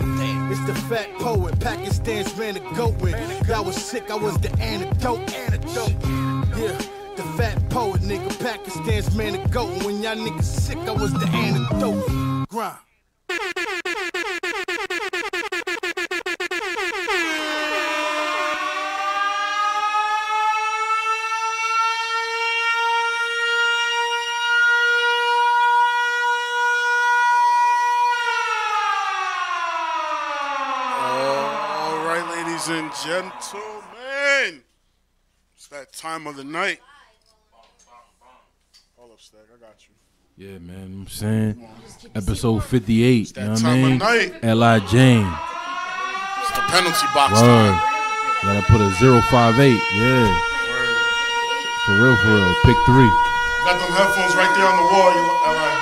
It's 0.52 0.66
the 0.66 0.76
fat 0.90 1.10
poet, 1.16 1.60
Pakistan's 1.60 2.31
man 2.38 2.56
to 2.56 2.60
go 2.76 2.90
with. 2.90 3.16
That 3.48 3.66
was 3.66 3.76
sick, 3.76 4.10
I 4.10 4.16
was 4.16 4.38
the 4.40 4.52
antidote. 4.60 5.34
Antidote. 5.34 5.96
Yeah. 6.58 6.78
The 7.16 7.24
fat 7.38 7.70
poet, 7.70 8.02
nigga, 8.02 8.30
Pakistan's 8.40 9.16
man 9.16 9.34
to 9.34 9.50
go. 9.50 9.66
When 9.86 10.02
y'all 10.02 10.16
niggas 10.16 10.44
sick, 10.44 10.78
I 10.78 10.92
was 10.92 11.12
the 11.14 11.28
antidote. 11.28 12.48
Grind. 12.50 12.78
And 32.92 33.04
gentlemen. 33.06 34.64
It's 35.56 35.68
that 35.68 35.94
time 35.94 36.28
of 36.28 36.36
the 36.36 36.44
night. 36.44 36.80
Hold 38.98 39.12
up, 39.12 39.22
Stack. 39.22 39.42
I 39.54 39.60
got 39.60 39.76
you. 39.88 39.96
Yeah, 40.38 40.60
man. 40.60 40.84
I'm 40.84 41.08
saying 41.08 41.68
episode 42.16 42.64
58. 42.64 43.38
You 43.38 43.44
know 43.44 43.50
what 43.52 43.60
I 43.60 43.62
time 43.62 43.84
of 43.84 43.90
mean? 43.90 43.98
night. 44.00 44.40
L.I. 44.44 44.80
Jane. 44.80 45.28
It's 46.42 46.52
the 46.52 46.62
penalty 46.68 47.08
box 47.14 47.34
Word. 47.34 47.42
time. 47.42 47.80
Gotta 48.44 48.62
put 48.68 48.82
a 48.82 48.90
058. 48.92 49.80
Yeah. 49.96 50.40
For 51.86 51.94
real, 51.94 52.16
for 52.18 52.28
real. 52.28 52.56
Pick 52.66 52.78
three. 52.86 53.12
Got 53.64 53.78
them 53.80 53.92
headphones 53.94 54.36
right 54.36 54.52
there 54.56 54.68
on 54.68 54.76
the 54.78 54.88
wall. 54.92 55.12
You, 55.14 55.24
all 55.46 55.56
right. 55.56 55.80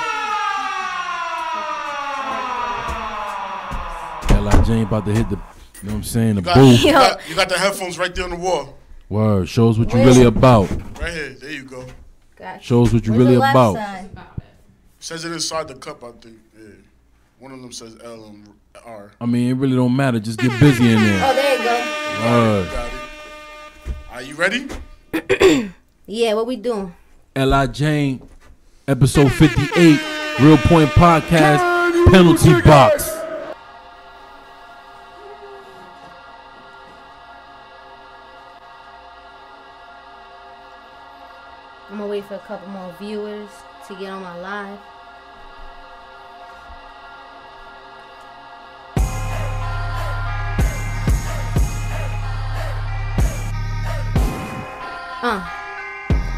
L.I. 4.36 4.62
Jane 4.64 4.82
about 4.84 5.06
to 5.06 5.12
hit 5.14 5.28
the, 5.30 5.38
you 5.82 5.88
know 5.88 5.94
what 5.94 5.98
I'm 5.98 6.02
saying? 6.04 6.34
The 6.36 6.40
You 6.40 6.44
got, 6.44 6.54
booth. 6.54 6.82
you, 6.84 6.92
got, 6.92 7.28
you 7.28 7.34
got 7.34 7.48
the 7.48 7.58
headphones 7.58 7.98
right 7.98 8.14
there 8.14 8.24
on 8.24 8.30
the 8.30 8.36
wall. 8.36 8.76
Word. 9.08 9.48
Shows 9.48 9.78
what 9.78 9.92
you 9.92 9.98
really 10.00 10.24
about. 10.24 10.70
Right 11.00 11.12
here. 11.12 11.30
There 11.30 11.50
you 11.50 11.64
go. 11.64 11.86
Gotcha. 12.36 12.62
Shows 12.62 12.92
what 12.94 13.06
you 13.06 13.12
really 13.14 13.34
about. 13.36 13.76
Says 14.98 15.24
it 15.24 15.32
inside 15.32 15.68
the 15.68 15.74
cup, 15.74 16.04
I 16.04 16.10
think. 16.12 16.36
Yeah. 16.56 16.68
One 17.38 17.52
of 17.52 17.60
them 17.62 17.72
says 17.72 17.96
L 18.04 18.24
and 18.26 18.52
R. 18.84 19.10
I 19.20 19.26
mean, 19.26 19.50
it 19.50 19.54
really 19.54 19.74
don't 19.76 19.96
matter. 19.96 20.20
Just 20.20 20.38
get 20.38 20.58
busy 20.60 20.92
in 20.92 21.00
there. 21.00 21.20
Oh, 21.30 21.34
there 21.34 21.58
you 21.58 21.64
go. 21.64 22.30
Word. 22.30 22.70
Got 22.70 22.86
it. 22.92 23.94
Are 24.12 24.22
you 24.22 24.34
ready? 24.34 25.70
Yeah, 26.06 26.34
what 26.34 26.46
we 26.48 26.56
doing? 26.56 26.92
L.I. 27.36 27.68
Jane, 27.68 28.28
episode 28.88 29.30
58, 29.32 30.40
Real 30.40 30.56
Point 30.58 30.90
Podcast, 30.90 31.60
Penalty 32.10 32.60
Box. 32.62 33.09
for 42.30 42.36
a 42.36 42.46
couple 42.46 42.68
more 42.68 42.94
viewers 43.00 43.50
to 43.88 43.96
get 43.96 44.08
on 44.08 44.22
my 44.22 44.38
live. 44.38 44.78
Uh, 55.22 55.42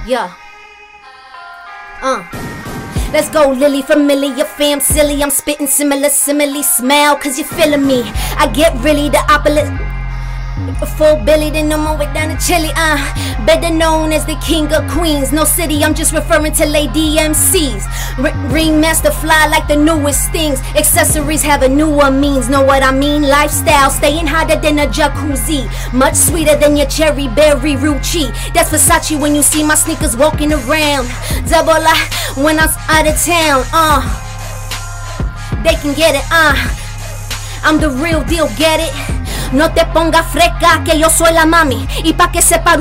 yeah. 0.06 0.32
Uh. 2.00 2.24
Let's 3.12 3.28
go, 3.28 3.50
Lily, 3.50 3.82
familiar, 3.82 4.46
fam, 4.46 4.80
silly. 4.80 5.22
I'm 5.22 5.28
spitting 5.28 5.66
similar, 5.66 6.08
simile, 6.08 6.62
smell, 6.62 7.18
cause 7.18 7.36
you 7.36 7.44
feeling 7.44 7.86
me. 7.86 8.00
I 8.40 8.50
get 8.54 8.72
really 8.82 9.10
the 9.10 9.20
opposite. 9.28 9.91
Full 10.98 11.16
belly, 11.24 11.50
then 11.50 11.68
no 11.68 11.78
more 11.78 11.96
way 11.96 12.12
down 12.12 12.28
to 12.28 12.46
Chile, 12.46 12.70
uh. 12.76 12.98
Better 13.46 13.72
known 13.74 14.12
as 14.12 14.26
the 14.26 14.36
king 14.36 14.72
of 14.72 14.86
queens. 14.90 15.32
No 15.32 15.44
city, 15.44 15.82
I'm 15.82 15.94
just 15.94 16.12
referring 16.12 16.52
to 16.54 16.66
lady 16.66 17.16
MCs. 17.16 17.84
R- 18.18 18.32
remaster 18.52 19.12
fly 19.12 19.46
like 19.46 19.66
the 19.68 19.76
newest 19.76 20.30
things. 20.32 20.60
Accessories 20.76 21.42
have 21.42 21.62
a 21.62 21.68
newer 21.68 22.10
means. 22.10 22.48
Know 22.48 22.62
what 22.62 22.82
I 22.82 22.92
mean? 22.92 23.22
Lifestyle, 23.22 23.90
staying 23.90 24.26
hotter 24.26 24.60
than 24.60 24.78
a 24.80 24.86
jacuzzi. 24.86 25.66
Much 25.92 26.14
sweeter 26.14 26.56
than 26.56 26.76
your 26.76 26.86
cherry 26.86 27.28
berry 27.28 27.74
ruchi. 27.74 28.26
That's 28.52 28.70
Versace 28.70 29.18
when 29.18 29.34
you 29.34 29.42
see 29.42 29.62
my 29.64 29.74
sneakers 29.76 30.16
walking 30.16 30.52
around. 30.52 31.08
Double 31.48 31.72
I 31.72 31.96
when 32.36 32.58
I'm 32.58 32.68
out 32.88 33.06
of 33.06 33.16
town, 33.22 33.64
uh. 33.72 34.02
They 35.64 35.74
can 35.74 35.94
get 35.94 36.14
it, 36.14 36.24
uh. 36.30 36.54
I'm 37.64 37.80
the 37.80 37.90
real 37.90 38.22
deal, 38.24 38.48
get 38.58 38.80
it? 38.80 39.21
No 39.52 39.72
te 39.72 39.84
pongas 39.86 40.26
fresca 40.26 40.82
que 40.84 40.98
yo 40.98 41.10
soy 41.10 41.32
la 41.32 41.46
mami. 41.46 41.86
Y 42.04 42.12
pa 42.14 42.30
que 42.30 42.42
sepa 42.42 42.76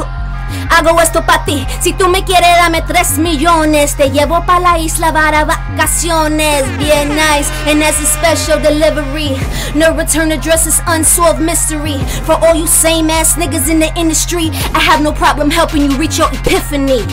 Hago 0.70 1.00
esto 1.02 1.26
pa' 1.26 1.44
ti, 1.46 1.66
si 1.80 1.94
tú 1.94 2.08
me 2.08 2.24
quieres 2.24 2.56
dame 2.58 2.82
3 2.82 3.18
millones. 3.20 3.96
Te 3.96 4.10
llevo 4.10 4.44
pa' 4.46 4.60
la 4.60 4.78
isla 4.78 5.12
para 5.14 5.46
vacaciones. 5.46 6.66
Bien 6.78 7.10
nice, 7.10 7.50
and 7.68 7.82
that's 7.82 8.00
a 8.02 8.06
special 8.06 8.60
delivery 8.62 9.38
No 9.76 9.94
return 9.96 10.32
address 10.32 10.68
is 10.68 10.82
unsolved 10.88 11.42
mystery. 11.42 11.98
For 12.26 12.34
all 12.34 12.56
you 12.56 12.68
same 12.68 13.10
ass 13.10 13.36
niggas 13.36 13.70
in 13.70 13.80
the 13.80 13.92
industry 13.98 14.50
I 14.74 14.80
have 14.80 15.02
no 15.02 15.12
problem 15.12 15.50
helping 15.50 15.90
you 15.90 15.98
reach 15.98 16.18
your 16.18 16.30
epiphany. 16.34 17.06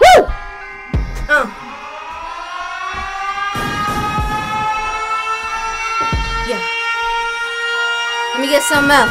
Woo! 0.00 0.26
Uh. 1.28 1.59
Let 8.40 8.46
me 8.46 8.52
get 8.54 8.62
something 8.62 8.90
else. 8.90 9.10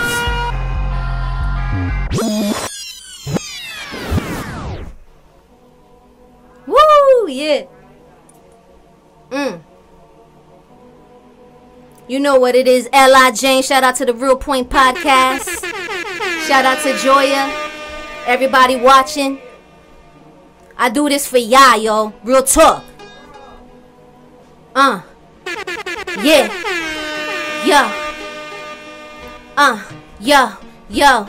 Woo! 6.65 7.27
Yeah. 7.29 7.65
Mm. 9.29 9.61
You 12.07 12.19
know 12.19 12.39
what 12.39 12.55
it 12.55 12.67
is, 12.67 12.89
L.I. 12.91 13.29
Jane. 13.29 13.61
Shout 13.61 13.83
out 13.83 13.97
to 13.97 14.05
the 14.05 14.15
Real 14.15 14.35
Point 14.35 14.67
Podcast. 14.67 15.63
Shout 16.47 16.65
out 16.65 16.81
to 16.81 16.97
Joya. 16.97 17.53
Everybody 18.25 18.77
watching. 18.77 19.37
I 20.75 20.89
do 20.89 21.07
this 21.07 21.27
for 21.27 21.37
y'all, 21.37 21.77
yo. 21.77 22.13
Real 22.23 22.41
talk. 22.41 22.83
Uh. 24.73 25.03
Yeah. 26.23 26.51
Yo. 27.63 28.08
Uh. 29.59 29.77
Yo. 30.21 30.57
Yo. 30.89 31.27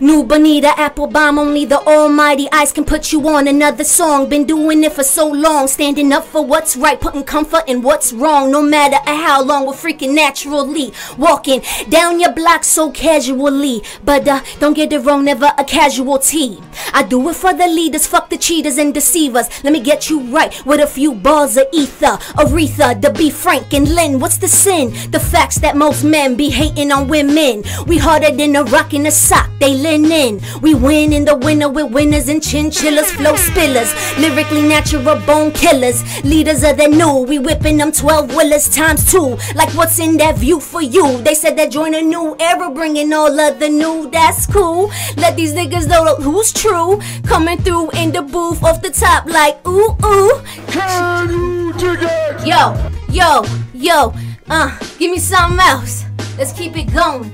New 0.00 0.24
Bonita 0.24 0.68
Applebum, 0.68 1.38
only 1.38 1.64
the 1.64 1.80
almighty 1.86 2.48
ice 2.52 2.70
can 2.70 2.84
put 2.84 3.12
you 3.12 3.26
on 3.28 3.48
another 3.48 3.84
song. 3.84 4.28
Been 4.28 4.44
doing 4.44 4.84
it 4.84 4.92
for 4.92 5.02
so 5.02 5.26
long, 5.26 5.68
standing 5.68 6.12
up 6.12 6.24
for 6.24 6.44
what's 6.44 6.76
right, 6.76 7.00
putting 7.00 7.24
comfort 7.24 7.64
in 7.66 7.80
what's 7.80 8.12
wrong. 8.12 8.50
No 8.50 8.62
matter 8.62 8.98
how 9.10 9.42
long, 9.42 9.66
we're 9.66 9.72
freaking 9.72 10.14
naturally 10.14 10.92
walking 11.16 11.62
down 11.88 12.20
your 12.20 12.32
block 12.32 12.64
so 12.64 12.90
casually. 12.90 13.82
But 14.04 14.28
uh, 14.28 14.42
don't 14.58 14.74
get 14.74 14.92
it 14.92 14.98
wrong, 14.98 15.24
never 15.24 15.50
a 15.56 15.64
casualty. 15.64 16.60
I 16.92 17.02
do 17.02 17.28
it 17.30 17.36
for 17.36 17.54
the 17.54 17.66
leaders, 17.66 18.06
fuck 18.06 18.28
the 18.28 18.36
cheaters 18.36 18.76
and 18.76 18.92
deceivers. 18.92 19.48
Let 19.64 19.72
me 19.72 19.80
get 19.80 20.10
you 20.10 20.20
right 20.20 20.52
with 20.66 20.80
a 20.80 20.86
few 20.86 21.14
bars 21.14 21.56
of 21.56 21.66
ether. 21.72 22.18
Aretha, 22.36 23.00
to 23.00 23.12
be 23.12 23.30
frank 23.30 23.72
and 23.72 23.88
Lynn, 23.94 24.20
what's 24.20 24.36
the 24.36 24.48
sin? 24.48 24.90
The 25.10 25.20
facts 25.20 25.56
that 25.60 25.76
most 25.76 26.04
men 26.04 26.36
be 26.36 26.50
hating 26.50 26.92
on 26.92 27.08
women. 27.08 27.64
We 27.86 27.96
harder 27.96 28.30
than 28.30 28.56
a 28.56 28.64
rock 28.64 28.92
in 28.92 29.06
a 29.06 29.10
sock, 29.10 29.48
they 29.58 29.85
linen. 29.86 30.40
We 30.60 30.74
win 30.74 31.12
in 31.12 31.24
the 31.24 31.36
winter 31.36 31.68
with 31.68 31.92
winners 31.92 32.28
and 32.28 32.42
chinchillas, 32.42 33.10
flow 33.12 33.34
spillers. 33.34 33.90
Lyrically 34.18 34.62
natural 34.62 35.16
bone 35.26 35.52
killers. 35.52 36.02
Leaders 36.24 36.62
of 36.64 36.76
the 36.76 36.88
new, 36.88 37.22
we 37.22 37.38
whipping 37.38 37.76
them 37.78 37.92
12 37.92 38.34
willers 38.34 38.68
times 38.68 39.10
two. 39.10 39.36
Like 39.54 39.70
what's 39.74 39.98
in 39.98 40.16
that 40.18 40.36
view 40.38 40.60
for 40.60 40.82
you? 40.82 41.18
They 41.22 41.34
said 41.34 41.56
that 41.58 41.70
join 41.70 41.94
a 41.94 42.02
new 42.02 42.36
era, 42.40 42.70
bringing 42.70 43.12
all 43.12 43.38
of 43.38 43.58
the 43.58 43.68
new. 43.68 44.10
That's 44.10 44.46
cool. 44.46 44.90
Let 45.16 45.36
these 45.36 45.52
niggas 45.52 45.88
know 45.88 46.16
who's 46.16 46.52
true. 46.52 47.00
Coming 47.24 47.58
through 47.58 47.90
in 47.92 48.12
the 48.12 48.22
booth 48.22 48.62
off 48.62 48.82
the 48.82 48.90
top, 48.90 49.26
like 49.26 49.66
ooh 49.66 49.96
ooh. 50.04 50.42
Can 50.68 51.30
you 51.30 51.72
dig 51.74 51.98
it? 52.02 52.46
Yo, 52.46 52.74
yo, 53.08 53.44
yo. 53.74 54.14
Uh, 54.48 54.78
give 54.98 55.10
me 55.10 55.18
something 55.18 55.58
else. 55.58 56.04
Let's 56.38 56.52
keep 56.52 56.76
it 56.76 56.92
going. 56.92 57.32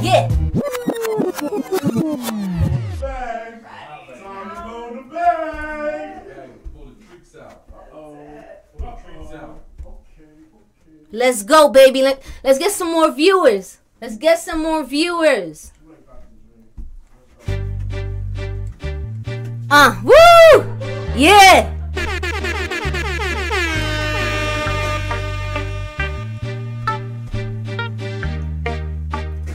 Yeah. 0.00 0.28
Let's 11.12 11.42
go, 11.42 11.70
baby. 11.70 12.02
Let, 12.02 12.22
let's 12.44 12.58
get 12.58 12.72
some 12.72 12.92
more 12.92 13.10
viewers. 13.10 13.78
Let's 14.00 14.16
get 14.16 14.38
some 14.38 14.62
more 14.62 14.84
viewers. 14.84 15.72
Uh, 19.70 20.00
woo! 20.04 20.76
Yeah! 21.16 21.76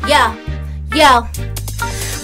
Yeah, 0.07 0.35
yo. 0.93 1.54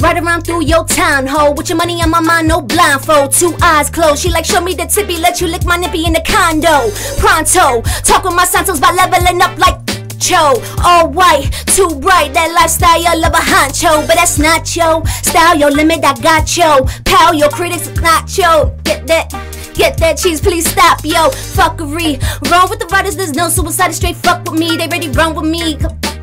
Right 0.02 0.18
around 0.18 0.41
through 0.48 0.64
your 0.64 0.84
town, 0.84 1.28
ho. 1.28 1.52
With 1.52 1.69
your 1.69 1.78
money 1.78 2.02
on 2.02 2.10
my 2.10 2.19
mind, 2.19 2.48
no 2.48 2.60
blindfold. 2.60 3.34
Two 3.34 3.56
eyes 3.61 3.90
closed. 3.90 4.23
She 4.23 4.30
like, 4.30 4.45
show 4.45 4.60
me 4.60 4.73
the 4.73 4.86
tippy, 4.86 5.18
let 5.18 5.40
you 5.40 5.48
lick 5.48 5.64
my 5.64 5.78
nippy 5.78 6.06
in 6.06 6.14
the 6.14 6.23
condo. 6.26 6.90
Pronto. 7.19 7.82
Talk 8.02 8.23
with 8.23 8.34
my 8.34 8.45
santos 8.45 8.80
by 8.80 8.91
leveling 8.94 9.41
up 9.41 9.56
like 9.60 9.78
Cho. 10.19 10.60
All 10.84 11.10
white, 11.10 11.52
too 11.68 11.90
bright. 11.99 12.34
That 12.34 12.52
lifestyle 12.53 13.26
of 13.26 13.34
a 13.34 13.44
honcho. 13.45 14.07
But 14.07 14.15
that's 14.15 14.40
not 14.40 14.76
yo. 14.76 15.03
Style 15.22 15.57
your 15.57 15.72
limit, 15.72 16.03
I 16.03 16.14
got 16.19 16.57
yo. 16.57 16.86
Pal, 17.06 17.36
your 17.36 17.49
critics, 17.49 17.88
not 18.02 18.36
yo. 18.36 18.76
Get 18.84 19.06
that. 19.07 19.30
Get 19.76 19.98
that 19.98 20.18
cheese, 20.18 20.41
please 20.41 20.69
stop, 20.69 20.99
yo. 21.03 21.30
Fuckery. 21.30 22.22
Wrong 22.49 22.69
with 22.69 22.80
the 22.80 22.88
writers, 22.88 23.15
there's 23.15 23.34
no 23.34 23.49
suicide. 23.49 23.94
Straight 23.94 24.18
fuck 24.18 24.49
with 24.49 24.60
me, 24.60 24.78
they 24.78 24.88
ready 24.88 25.10
run 25.10 25.36
with 25.36 25.49
me. 25.49 25.78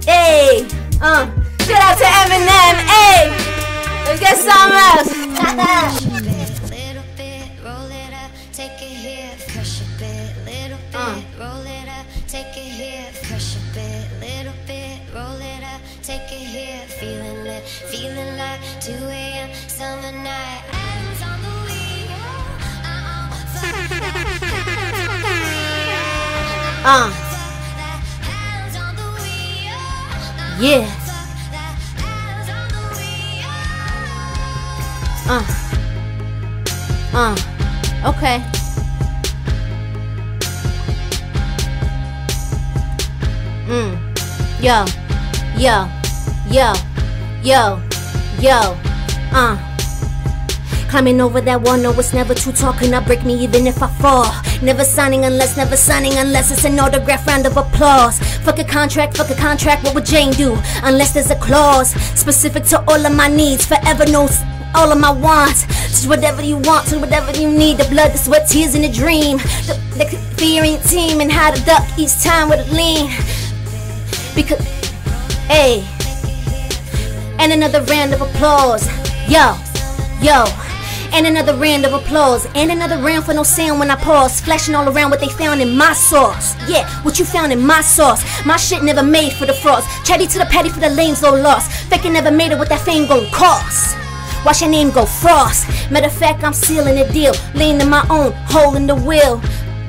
Hey, 0.04 0.66
uh. 1.00 1.30
Shout 1.60 1.82
out 1.82 1.98
to 1.98 2.04
Eminem, 2.04 2.76
hey. 2.86 3.57
Let's 4.08 4.20
get 4.20 4.38
some 4.38 4.72
else. 4.72 5.12
Uh. 10.94 11.20
Feeling 17.90 18.36
like 18.38 18.60
2 18.80 18.92
a.m. 18.92 19.50
summer 19.68 20.12
night. 20.12 20.62
Hands 20.72 21.22
on 21.22 21.42
the 21.42 21.50
wheel. 21.66 22.16
Uh. 26.82 27.12
Yeah. 30.60 31.07
Uh. 35.30 35.44
Uh. 37.12 37.36
Okay. 38.06 38.42
Mm. 43.68 43.98
Yo. 44.62 44.86
Yo. 45.58 45.86
Yo. 46.48 46.72
Yo. 47.42 47.78
Yo. 48.40 48.76
Uh. 49.30 49.58
Climbing 50.88 51.20
over 51.20 51.42
that 51.42 51.60
wall, 51.60 51.76
no, 51.76 51.92
it's 51.92 52.14
never 52.14 52.32
too 52.32 52.50
tall. 52.50 52.72
Cannot 52.72 53.04
break 53.04 53.22
me 53.22 53.34
even 53.34 53.66
if 53.66 53.82
I 53.82 53.88
fall. 54.00 54.32
Never 54.62 54.82
signing 54.82 55.26
unless, 55.26 55.58
never 55.58 55.76
signing 55.76 56.16
unless 56.16 56.50
it's 56.50 56.64
an 56.64 56.80
autograph 56.80 57.26
round 57.26 57.44
of 57.44 57.58
applause. 57.58 58.18
Fuck 58.44 58.60
a 58.60 58.64
contract, 58.64 59.18
fuck 59.18 59.28
a 59.28 59.34
contract, 59.34 59.84
what 59.84 59.94
would 59.94 60.06
Jane 60.06 60.32
do? 60.32 60.56
Unless 60.84 61.12
there's 61.12 61.30
a 61.30 61.36
clause 61.36 61.90
specific 62.18 62.64
to 62.64 62.82
all 62.88 63.04
of 63.04 63.14
my 63.14 63.28
needs. 63.28 63.66
Forever 63.66 64.06
knows 64.06 64.40
all 64.74 64.90
of 64.92 64.98
my 64.98 65.10
wants. 65.10 65.66
Just 65.88 66.08
whatever 66.08 66.42
you 66.42 66.56
want, 66.58 66.88
to 66.88 66.98
whatever 66.98 67.32
you 67.38 67.50
need. 67.50 67.78
The 67.78 67.84
blood, 67.84 68.12
the 68.12 68.18
sweat, 68.18 68.48
tears, 68.48 68.74
and 68.74 68.84
the 68.84 68.92
dream. 68.92 69.38
The, 69.66 69.74
the 69.96 70.28
your 70.46 70.78
team 70.82 71.20
and 71.20 71.30
how 71.30 71.50
to 71.50 71.64
duck 71.64 71.86
each 71.98 72.22
time 72.22 72.48
with 72.48 72.68
a 72.68 72.72
lean. 72.72 73.10
Because, 74.34 74.64
hey, 75.46 75.86
and 77.38 77.52
another 77.52 77.82
round 77.82 78.12
of 78.14 78.20
applause. 78.20 78.86
Yo, 79.28 79.56
Yo. 80.20 80.44
And 81.12 81.26
another 81.26 81.54
round 81.54 81.86
of 81.86 81.94
applause. 81.94 82.46
And 82.54 82.70
another 82.70 82.98
round 82.98 83.24
for 83.24 83.32
no 83.32 83.42
sound 83.44 83.78
when 83.78 83.90
I 83.90 83.96
pause. 83.96 84.40
Flashing 84.40 84.74
all 84.74 84.88
around 84.88 85.10
what 85.10 85.20
they 85.20 85.28
found 85.28 85.62
in 85.62 85.76
my 85.76 85.92
sauce. 85.92 86.54
Yeah, 86.68 86.88
what 87.02 87.18
you 87.18 87.24
found 87.24 87.52
in 87.52 87.64
my 87.64 87.80
sauce. 87.80 88.24
My 88.44 88.56
shit 88.56 88.82
never 88.82 89.02
made 89.02 89.32
for 89.32 89.46
the 89.46 89.54
frost. 89.54 89.88
Chatty 90.04 90.26
to 90.26 90.38
the 90.38 90.46
patty 90.46 90.68
for 90.68 90.80
the 90.80 90.90
lanes, 90.90 91.22
no 91.22 91.32
loss. 91.32 91.68
Faking 91.84 92.12
never 92.12 92.30
made 92.30 92.52
it, 92.52 92.58
what 92.58 92.68
that 92.68 92.80
fame 92.80 93.06
gon' 93.06 93.30
cost. 93.30 93.96
Watch 94.44 94.60
your 94.62 94.70
name 94.70 94.90
go 94.90 95.04
frost. 95.04 95.68
Matter 95.90 96.06
of 96.06 96.12
fact, 96.12 96.44
I'm 96.44 96.52
sealing 96.52 96.96
the 96.96 97.10
deal. 97.12 97.32
Leaning 97.54 97.88
my 97.88 98.06
own, 98.08 98.32
holding 98.46 98.86
the 98.86 98.94
wheel. 98.94 99.40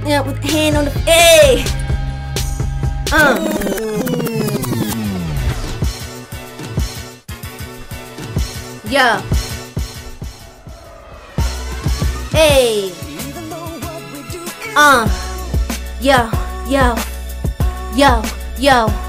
Yeah, 0.06 0.22
with 0.22 0.38
hand 0.44 0.78
on 0.78 0.86
the. 0.86 0.92
Hey! 0.92 1.64
Uh. 3.12 3.36
Yeah. 8.90 9.22
Hey. 12.32 12.92
Uh. 14.76 15.08
Yo, 16.02 16.30
yo. 16.68 16.96
Yo, 17.96 18.24
yo. 18.58 19.09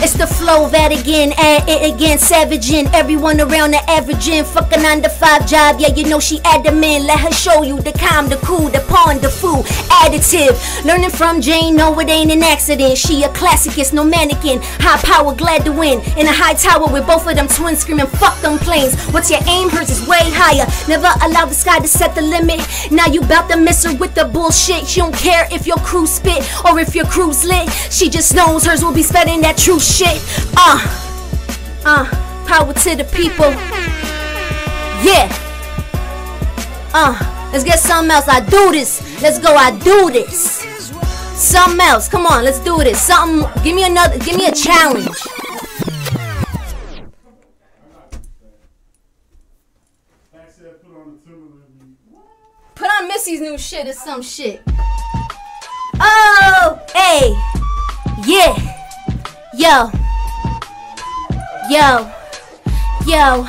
It's 0.00 0.14
the 0.14 0.28
flow 0.28 0.68
that 0.68 0.92
again, 0.92 1.32
add 1.36 1.68
it 1.68 1.92
again, 1.92 2.18
savaging 2.18 2.86
everyone 2.94 3.40
around 3.40 3.72
the 3.72 3.82
averaging. 3.90 4.44
Fuck 4.44 4.72
a 4.72 4.78
9 4.78 5.02
to 5.02 5.08
5 5.08 5.46
job, 5.46 5.80
yeah, 5.80 5.92
you 5.92 6.08
know 6.08 6.20
she 6.20 6.40
adamant. 6.44 7.04
Let 7.04 7.18
her 7.18 7.32
show 7.32 7.62
you 7.64 7.80
the 7.80 7.92
calm, 7.92 8.28
the 8.28 8.36
cool, 8.36 8.68
the 8.68 8.78
pawn, 8.86 9.18
the 9.18 9.28
fool, 9.28 9.64
additive. 9.90 10.54
Learning 10.84 11.10
from 11.10 11.40
Jane, 11.40 11.74
no, 11.74 11.98
it 11.98 12.08
ain't 12.08 12.30
an 12.30 12.44
accident. 12.44 12.96
She 12.96 13.24
a 13.24 13.28
classicist, 13.30 13.92
no 13.92 14.04
mannequin. 14.04 14.60
High 14.78 15.02
power, 15.02 15.34
glad 15.34 15.64
to 15.64 15.72
win. 15.72 15.98
In 16.16 16.28
a 16.28 16.32
high 16.32 16.54
tower 16.54 16.86
with 16.86 17.04
both 17.04 17.26
of 17.26 17.34
them 17.34 17.48
twins 17.48 17.80
screaming, 17.80 18.06
fuck 18.06 18.40
them 18.40 18.58
planes. 18.58 18.94
What's 19.10 19.30
your 19.30 19.40
aim? 19.48 19.68
Hers 19.68 19.90
is 19.90 20.06
way 20.06 20.22
higher. 20.22 20.66
Never 20.86 21.10
allow 21.26 21.46
the 21.46 21.54
sky 21.54 21.80
to 21.80 21.88
set 21.88 22.14
the 22.14 22.22
limit. 22.22 22.60
Now 22.92 23.06
you 23.06 23.20
bout 23.22 23.50
to 23.50 23.56
miss 23.56 23.84
her 23.84 23.94
with 23.96 24.14
the 24.14 24.26
bullshit. 24.26 24.86
She 24.86 25.00
don't 25.00 25.14
care 25.14 25.48
if 25.50 25.66
your 25.66 25.78
crew 25.78 26.06
spit 26.06 26.46
or 26.64 26.78
if 26.78 26.94
your 26.94 27.06
crew's 27.06 27.44
lit. 27.44 27.68
She 27.90 28.08
just 28.08 28.32
knows 28.32 28.64
hers 28.64 28.84
will 28.84 28.94
be 28.94 29.02
spitting 29.02 29.40
that 29.40 29.58
true 29.58 29.80
shit. 29.88 30.20
Uh, 30.56 30.78
uh, 31.84 32.04
power 32.46 32.72
to 32.72 32.96
the 32.96 33.04
people. 33.04 33.50
Yeah. 35.02 35.28
Uh, 36.92 37.50
let's 37.52 37.64
get 37.64 37.78
something 37.78 38.10
else. 38.10 38.28
I 38.28 38.40
do 38.40 38.72
this. 38.72 39.00
Let's 39.22 39.38
go. 39.38 39.54
I 39.54 39.70
do 39.78 40.10
this. 40.10 40.64
Something 41.34 41.80
else. 41.80 42.08
Come 42.08 42.26
on, 42.26 42.44
let's 42.44 42.58
do 42.60 42.78
this. 42.78 43.00
Something. 43.00 43.48
Give 43.62 43.74
me 43.74 43.84
another. 43.84 44.18
Give 44.18 44.36
me 44.36 44.46
a 44.46 44.52
challenge. 44.52 45.08
Put 52.74 52.88
on 53.00 53.08
Missy's 53.08 53.40
new 53.40 53.58
shit 53.58 53.88
or 53.88 53.92
some 53.92 54.22
shit. 54.22 54.62
Oh, 56.00 56.80
hey, 56.94 57.34
yeah, 58.24 58.77
yo, 59.58 59.90
yo, 61.68 62.08
yo. 63.06 63.46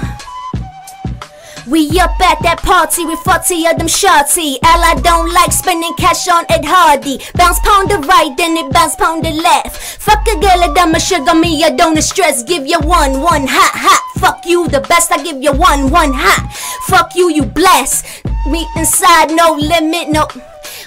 We 1.68 1.86
up 2.00 2.20
at 2.20 2.42
that 2.42 2.62
party 2.64 3.06
with 3.06 3.20
40 3.20 3.68
of 3.68 3.78
them 3.78 3.88
shorty. 3.88 4.58
i 4.64 5.00
don't 5.04 5.32
like 5.32 5.52
spending 5.52 5.94
cash 6.00 6.28
on 6.28 6.44
Ed 6.50 6.66
Hardy. 6.66 7.22
Bounce 7.36 7.60
pound 7.60 7.92
the 7.92 8.00
right, 8.08 8.34
then 8.36 8.58
it 8.58 8.74
bounce 8.74 8.96
pound 8.96 9.24
the 9.24 9.30
left. 9.30 9.78
Fuck 9.78 10.26
a 10.28 10.40
girl, 10.42 10.66
a 10.66 10.74
dumb 10.74 10.98
sugar 10.98 11.36
me, 11.36 11.64
I 11.64 11.70
don't 11.70 12.02
stress. 12.02 12.42
Give 12.42 12.66
you 12.66 12.80
one, 12.80 13.22
one 13.22 13.46
hot, 13.46 13.78
hot. 13.78 14.20
Fuck 14.20 14.48
you, 14.48 14.68
the 14.68 14.82
best. 14.82 15.12
I 15.12 15.24
give 15.24 15.44
you 15.44 15.52
one, 15.52 15.92
one 15.92 16.12
hot. 16.12 16.52
Fuck 16.88 17.16
you, 17.16 17.30
you 17.30 17.46
bless. 17.46 18.24
Me 18.48 18.66
inside, 18.76 19.30
no 19.30 19.54
limit, 19.54 20.10
no. 20.10 20.26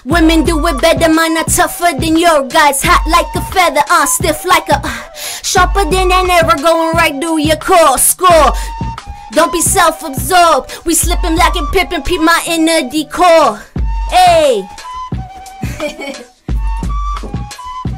Women 0.05 0.43
do 0.43 0.66
it 0.66 0.81
better, 0.81 1.12
mine 1.12 1.37
are 1.37 1.45
tougher 1.45 1.97
than 1.97 2.16
your 2.16 2.49
guys. 2.49 2.83
Hot 2.83 3.07
like 3.07 3.33
a 3.37 3.41
feather, 3.53 3.83
uh, 3.89 4.05
stiff 4.07 4.45
like 4.45 4.69
a. 4.69 4.81
Uh, 4.83 5.12
sharper 5.43 5.85
than 5.85 6.11
an 6.11 6.29
arrow, 6.29 6.57
going 6.57 6.97
right 6.97 7.20
through 7.20 7.39
your 7.39 7.57
core. 7.57 7.99
Score. 7.99 8.53
Don't 9.31 9.53
be 9.53 9.61
self-absorbed. 9.61 10.85
We 10.85 10.95
slipping 10.95 11.37
like 11.37 11.55
and 11.55 11.69
pippin', 11.69 12.03
peep 12.03 12.20
my 12.20 12.45
inner 12.49 12.91
decor. 12.91 13.62
Hey. 14.11 14.69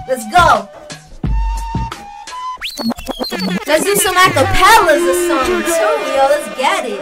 Let's 0.06 0.30
go. 0.30 0.68
Let's 3.66 3.84
do 3.84 3.96
some 3.96 4.14
acapellas 4.14 5.02
or 5.08 5.14
something 5.26 5.62
too, 5.64 5.94
yo. 6.12 6.28
Let's 6.28 6.48
get 6.58 6.84
it. 6.84 7.00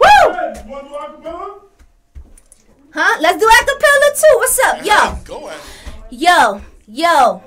Woo! 0.00 1.65
Huh? 2.98 3.18
Let's 3.20 3.38
do 3.38 3.46
acapella 3.46 4.08
too. 4.18 4.36
What's 4.38 4.58
up, 4.58 4.82
yo? 4.82 5.18
Go 5.26 5.50
at 5.50 5.60
Yo, 6.08 6.62
yo. 6.88 7.42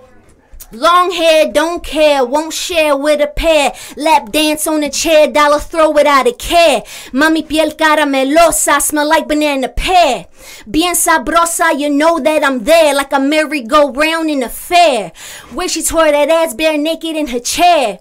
Long 0.72 1.10
hair, 1.10 1.52
don't 1.52 1.84
care, 1.84 2.24
won't 2.24 2.54
share 2.54 2.96
with 2.96 3.20
a 3.20 3.26
pair. 3.26 3.74
Lap 3.98 4.32
dance 4.32 4.68
on 4.68 4.84
a 4.84 4.92
chair, 4.92 5.26
dollar 5.26 5.58
throw 5.58 5.90
without 5.90 6.28
a 6.28 6.34
care. 6.34 6.84
Mami 7.12 7.48
piel 7.48 7.76
caramelosa, 7.76 8.80
smell 8.80 9.10
like 9.10 9.28
banana 9.28 9.70
pear. 9.70 10.28
Bien 10.70 10.94
sabrosa, 10.94 11.80
you 11.80 11.90
know 11.90 12.20
that 12.20 12.44
I'm 12.44 12.64
there, 12.64 12.94
like 12.94 13.12
a 13.12 13.20
merry-go-round 13.20 14.30
in 14.30 14.44
a 14.44 14.50
fair. 14.50 15.12
Where 15.52 15.68
she 15.68 15.82
tore 15.82 16.12
that 16.12 16.30
ass 16.30 16.54
bare 16.54 16.78
naked 16.78 17.16
in 17.16 17.26
her 17.26 17.40
chair. 17.40 17.98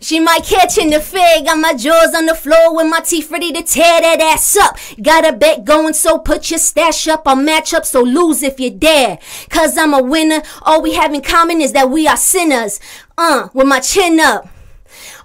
She 0.00 0.18
might 0.18 0.44
catch 0.44 0.78
in 0.78 0.90
the 0.90 1.00
fig. 1.00 1.44
Got 1.44 1.58
my 1.58 1.74
jaws 1.74 2.14
on 2.14 2.26
the 2.26 2.34
floor 2.34 2.74
with 2.74 2.88
my 2.88 3.00
teeth 3.00 3.30
ready 3.30 3.52
to 3.52 3.62
tear 3.62 4.00
that 4.00 4.20
ass 4.20 4.56
up. 4.56 4.78
Got 5.00 5.28
a 5.28 5.32
bet 5.32 5.64
going, 5.64 5.92
so 5.92 6.18
put 6.18 6.50
your 6.50 6.58
stash 6.58 7.06
up. 7.06 7.22
I'll 7.26 7.36
match 7.36 7.74
up, 7.74 7.84
so 7.84 8.02
lose 8.02 8.42
if 8.42 8.58
you 8.58 8.70
dare. 8.70 9.18
Cause 9.50 9.76
I'm 9.76 9.92
a 9.92 10.02
winner. 10.02 10.42
All 10.62 10.80
we 10.80 10.94
have 10.94 11.12
in 11.12 11.20
common 11.20 11.60
is 11.60 11.72
that 11.72 11.90
we 11.90 12.08
are 12.08 12.16
sinners. 12.16 12.80
Uh, 13.18 13.48
with 13.52 13.66
my 13.66 13.80
chin 13.80 14.18
up. 14.18 14.48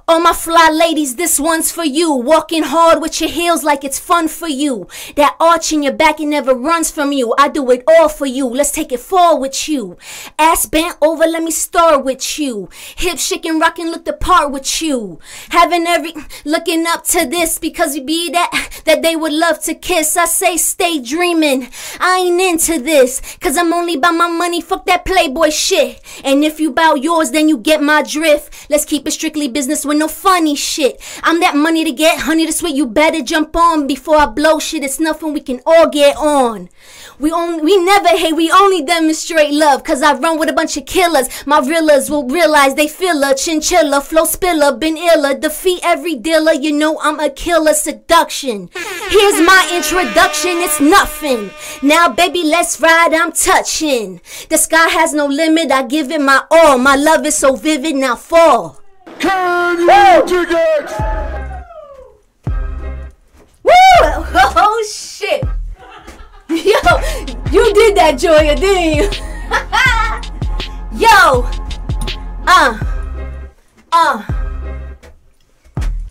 All 0.08 0.20
my 0.20 0.34
fly 0.34 0.70
ladies, 0.72 1.16
this 1.16 1.40
one's 1.40 1.72
for 1.72 1.84
you. 1.84 2.14
Walking 2.14 2.62
hard 2.62 3.02
with 3.02 3.20
your 3.20 3.30
heels 3.32 3.64
like 3.64 3.84
it's 3.84 3.98
fun 3.98 4.28
for 4.28 4.48
you. 4.48 4.88
That 5.16 5.36
arch 5.40 5.74
in 5.74 5.82
your 5.82 5.94
back, 5.94 6.20
it 6.20 6.28
never 6.28 6.54
runs 6.54 6.92
from 6.92 7.12
you. 7.12 7.34
I 7.40 7.48
do 7.48 7.72
it 7.72 7.84
all 7.88 8.08
for 8.08 8.28
you. 8.28 8.46
Let's 8.48 8.70
take 8.70 8.92
it 8.92 9.00
forward 9.00 9.42
with 9.42 9.68
you. 9.68 9.98
Ass 10.38 10.68
bent 10.68 10.96
over, 11.02 11.26
let 11.26 11.42
me 11.42 11.50
start 11.50 12.06
with 12.06 12.38
you. 12.38 12.70
Hip 12.98 13.18
shaking, 13.18 13.58
rocking, 13.58 13.88
look 13.88 14.06
the 14.06 14.14
part 14.14 14.52
with 14.52 14.80
you. 14.80 15.20
Having 15.50 15.88
every 15.88 16.14
looking 16.46 16.86
up 16.86 17.04
to 17.06 17.26
this 17.26 17.58
because 17.58 17.96
you 17.96 18.04
be 18.04 18.30
that 18.30 18.82
that 18.86 19.02
they 19.02 19.16
would 19.16 19.34
love 19.34 19.60
to 19.64 19.74
kiss. 19.74 20.16
I 20.16 20.26
say 20.26 20.58
stay 20.58 21.02
dreaming. 21.02 21.70
I 22.00 22.18
ain't 22.28 22.40
into 22.40 22.80
this. 22.80 23.22
Cause 23.38 23.58
I'm 23.58 23.74
only 23.74 23.96
about 23.96 24.14
my 24.14 24.28
money. 24.28 24.62
Fuck 24.62 24.86
that 24.86 25.04
playboy 25.04 25.50
shit. 25.50 26.00
And 26.24 26.44
if 26.44 26.60
you 26.60 26.70
bout 26.70 27.02
yours, 27.02 27.32
then 27.32 27.50
you 27.50 27.58
get 27.58 27.82
my 27.82 28.04
drift. 28.04 28.70
Let's 28.70 28.86
keep 28.86 29.08
it 29.08 29.12
strictly 29.12 29.48
business 29.48 29.84
no 29.98 30.08
funny 30.08 30.56
shit. 30.56 31.02
I'm 31.24 31.40
that 31.40 31.56
money 31.56 31.84
to 31.84 31.92
get, 31.92 32.22
honey 32.22 32.46
to 32.46 32.52
sweet. 32.52 32.76
You 32.76 32.86
better 32.86 33.22
jump 33.22 33.56
on 33.56 33.88
before 33.88 34.18
I 34.18 34.26
blow 34.26 34.60
shit. 34.60 34.84
It's 34.84 35.00
nothing 35.00 35.34
we 35.34 35.42
can 35.42 35.62
all 35.66 35.88
get 35.90 36.16
on. 36.18 36.70
We 37.18 37.32
only, 37.32 37.62
we 37.62 37.78
never 37.78 38.10
hate, 38.10 38.36
we 38.36 38.52
only 38.52 38.82
demonstrate 38.82 39.54
love. 39.54 39.84
Cause 39.84 40.02
I 40.02 40.14
run 40.16 40.38
with 40.38 40.50
a 40.50 40.54
bunch 40.54 40.76
of 40.78 40.86
killers. 40.86 41.30
My 41.46 41.60
realers 41.60 42.10
will 42.10 42.28
realize 42.28 42.76
they 42.76 42.88
feel 42.88 43.24
a 43.24 43.36
chinchilla, 43.36 44.02
flow 44.02 44.26
spiller, 44.26 44.76
been 44.76 44.98
iller. 44.98 45.34
Defeat 45.34 45.80
every 45.84 46.16
dealer, 46.16 46.54
you 46.54 46.72
know 46.72 47.00
I'm 47.02 47.20
a 47.20 47.30
killer. 47.30 47.74
Seduction. 47.74 48.70
Here's 48.74 49.42
my 49.42 49.72
introduction, 49.74 50.58
it's 50.58 50.82
nothing. 50.82 51.52
Now, 51.82 52.10
baby, 52.10 52.44
let's 52.44 52.80
ride, 52.82 53.14
I'm 53.14 53.32
touching. 53.32 54.20
The 54.50 54.58
sky 54.58 54.90
has 54.90 55.14
no 55.14 55.26
limit, 55.26 55.72
I 55.72 55.84
give 55.84 56.12
it 56.12 56.22
my 56.22 56.44
all. 56.52 56.78
My 56.78 56.96
love 56.96 57.26
is 57.26 57.38
so 57.38 57.56
vivid, 57.56 57.96
now 57.96 58.16
fall. 58.16 58.82
Can 59.20 59.80
you 59.80 60.26
dig 60.28 60.52
it? 60.52 60.92
Woo! 63.64 63.72
Oh 64.58 64.86
shit! 64.90 65.44
Yo, 66.50 66.56
you 67.52 67.74
did 67.74 67.96
that, 67.98 68.18
Joya, 68.18 68.56
didn't 68.56 68.96
you? 68.96 69.10
Yo! 71.00 71.46
Uh. 72.48 72.78
Uh. 73.92 74.24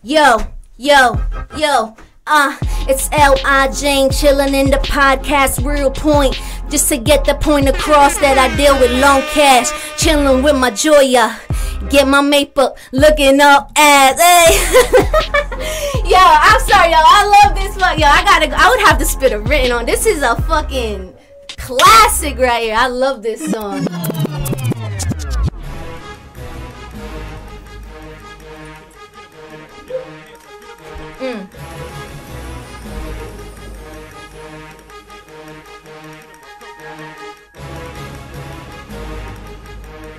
Yo, 0.03 0.39
yo, 0.77 1.21
yo. 1.57 1.97
Uh, 2.27 2.57
it's 2.89 3.11
L.I. 3.13 3.71
Jane 3.73 4.11
chilling 4.11 4.55
in 4.55 4.71
the 4.71 4.79
podcast 4.79 5.63
real 5.63 5.91
point. 5.91 6.41
Just 6.71 6.89
to 6.89 6.97
get 6.97 7.27
the 7.27 7.35
point 7.35 7.69
across 7.69 8.17
that 8.19 8.39
I 8.39 8.55
deal 8.57 8.79
with 8.81 8.91
long 8.93 9.21
cash. 9.33 9.69
Chilling 9.99 10.43
with 10.43 10.57
my 10.57 10.71
Joya. 10.71 11.39
Get 11.91 12.09
my 12.09 12.23
makeup 12.23 12.79
looking 12.93 13.43
up 13.43 13.71
as, 13.77 14.19
hey. 14.19 14.57
Yo, 16.09 16.17
I'm 16.17 16.61
sorry, 16.61 16.91
yo. 16.91 16.97
I 16.99 17.43
love 17.45 17.55
this 17.57 17.77
fuck, 17.77 17.99
yo, 17.99 18.07
I 18.07 18.25
gotta. 18.25 18.47
I 18.55 18.71
would 18.71 18.81
have 18.81 18.99
to 18.99 19.05
spit 19.05 19.33
a 19.33 19.41
written 19.41 19.73
on. 19.73 19.85
This 19.85 20.07
is 20.07 20.23
a 20.23 20.35
fucking 20.43 21.15
classic 21.59 22.39
right 22.39 22.63
here. 22.63 22.75
I 22.77 22.89
love 22.89 23.23
this 23.23 23.51
song. 23.51 23.85
Mm. 31.19 31.74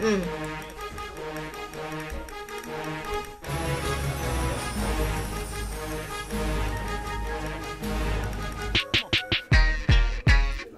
Mm. 0.06 0.22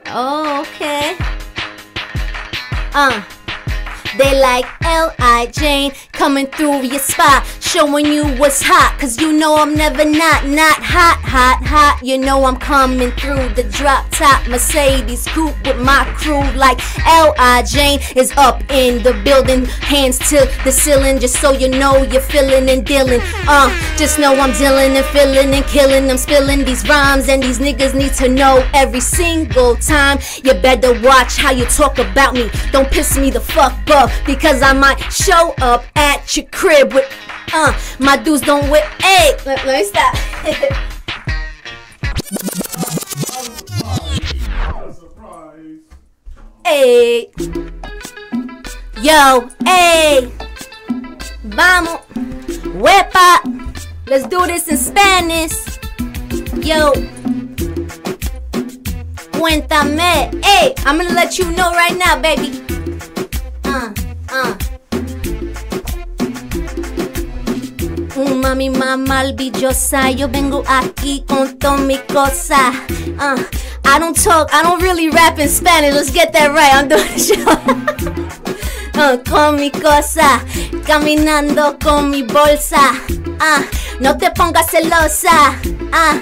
Oh, 0.06 0.62
okay. 0.62 1.18
Uh. 2.94 3.37
They 4.18 4.40
like 4.42 4.66
L.I. 4.84 5.48
Jane 5.48 5.92
coming 6.12 6.48
through 6.48 6.82
your 6.82 7.00
spot, 7.00 7.46
showing 7.60 8.08
you 8.08 8.26
what's 8.38 8.64
hot. 8.64 8.98
Cause 9.00 9.22
you 9.22 9.32
know 9.32 9.56
I'm 9.58 9.76
never 9.76 10.04
not, 10.04 10.48
not 10.48 10.78
hot, 10.82 11.20
hot, 11.24 11.64
hot. 11.64 12.00
You 12.02 12.18
know 12.18 12.44
I'm 12.46 12.58
coming 12.58 13.12
through 13.12 13.50
the 13.50 13.64
drop 13.64 14.10
top 14.10 14.48
Mercedes 14.48 15.28
coupe 15.28 15.56
with 15.64 15.80
my 15.80 16.04
crew. 16.18 16.42
Like 16.58 16.80
L.I. 17.06 17.64
Jane 17.64 18.00
is 18.16 18.32
up 18.38 18.62
in 18.72 19.04
the 19.04 19.14
building, 19.24 19.66
hands 19.66 20.18
to 20.30 20.50
the 20.64 20.72
ceiling, 20.72 21.20
just 21.20 21.40
so 21.40 21.52
you 21.52 21.70
know 21.70 22.02
you're 22.04 22.22
feeling 22.22 22.70
and 22.70 22.84
dealing. 22.84 23.22
Uh, 23.48 23.70
just 23.98 24.18
know 24.18 24.34
I'm 24.34 24.54
dealing 24.54 24.98
and 24.98 25.06
feeling 25.08 25.54
and 25.54 25.66
killing. 25.66 26.10
I'm 26.10 26.18
spilling 26.18 26.66
these 26.66 26.88
rhymes, 26.88 27.30
and 27.30 27.44
these 27.44 27.60
niggas 27.60 27.94
need 27.94 28.14
to 28.14 28.30
know 28.30 28.68
every 28.74 29.02
single 29.02 29.76
time. 29.76 30.18
You 30.44 30.54
better 30.56 31.00
watch 31.02 31.38
how 31.38 31.52
you 31.52 31.66
talk 31.66 32.00
about 32.00 32.34
me. 32.34 32.50
Don't 32.72 32.90
piss 32.90 33.16
me 33.18 33.30
the 33.30 33.42
fuck 33.42 33.74
up 34.08 34.26
because 34.26 34.62
I 34.62 34.74
might 34.74 35.00
show 35.12 35.54
up 35.62 35.86
at 35.96 36.36
your 36.36 36.46
crib 36.48 36.94
with 36.94 37.10
uh 37.54 37.72
my 38.00 38.18
dudes 38.18 38.42
don't 38.42 38.70
whip. 38.70 38.84
Hey, 39.02 39.38
let, 39.46 39.66
let 39.66 39.80
me 39.80 39.86
stop. 39.86 40.14
hey, 46.66 47.30
yo, 49.02 49.50
hey, 49.66 50.30
vamos, 51.44 52.02
wepa. 52.76 53.40
Let's 54.08 54.28
do 54.28 54.46
this 54.48 54.68
in 54.70 54.78
Spanish. 54.78 55.78
Yo, 56.66 56.94
cuéntame. 59.32 60.32
Hey, 60.44 60.74
I'm 60.86 60.98
gonna 60.98 61.14
let 61.14 61.38
you 61.38 61.52
know 61.52 61.72
right 61.72 61.96
now, 61.98 62.20
baby. 62.22 62.64
Uh, 63.78 63.94
uh. 64.34 64.58
Un 68.18 68.42
mami 68.42 68.70
mamá 68.72 68.98
maravillosa, 68.98 70.10
yo 70.10 70.28
vengo 70.28 70.64
aquí 70.66 71.24
con 71.62 71.86
mi 71.86 72.00
cosa. 72.12 72.74
Uh, 73.20 73.38
I 73.86 74.00
don't 74.00 74.18
talk, 74.18 74.50
I 74.52 74.64
don't 74.64 74.82
really 74.82 75.10
rap 75.10 75.38
in 75.38 75.48
Spanish. 75.48 75.94
Let's 75.94 76.10
get 76.10 76.34
that 76.34 76.50
right. 76.58 76.74
I'm 76.74 76.88
doing 76.88 77.06
the 77.06 77.20
show. 77.22 77.46
uh, 79.00 79.18
con 79.30 79.60
mi 79.60 79.70
cosa, 79.70 80.42
caminando 80.88 81.78
con 81.80 82.10
mi 82.10 82.24
bolsa. 82.24 82.98
Uh, 83.40 83.62
no 84.00 84.18
te 84.18 84.32
pongas 84.32 84.72
celosa. 84.72 85.54
Uh, 85.94 86.20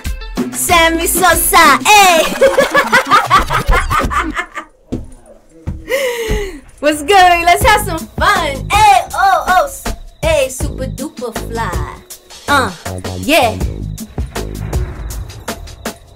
Sammy 0.52 1.08
Sosa, 1.08 1.80
hey. 1.86 2.26
What's 6.86 7.02
good? 7.02 7.10
Let's 7.10 7.66
have 7.66 7.82
some 7.82 7.98
fun. 7.98 8.70
Hey, 8.70 9.10
oh, 9.12 9.44
oh, 9.48 9.96
hey, 10.22 10.50
super 10.50 10.86
duper 10.86 11.34
fly. 11.50 12.00
Uh, 12.48 12.72
yeah. 13.22 13.58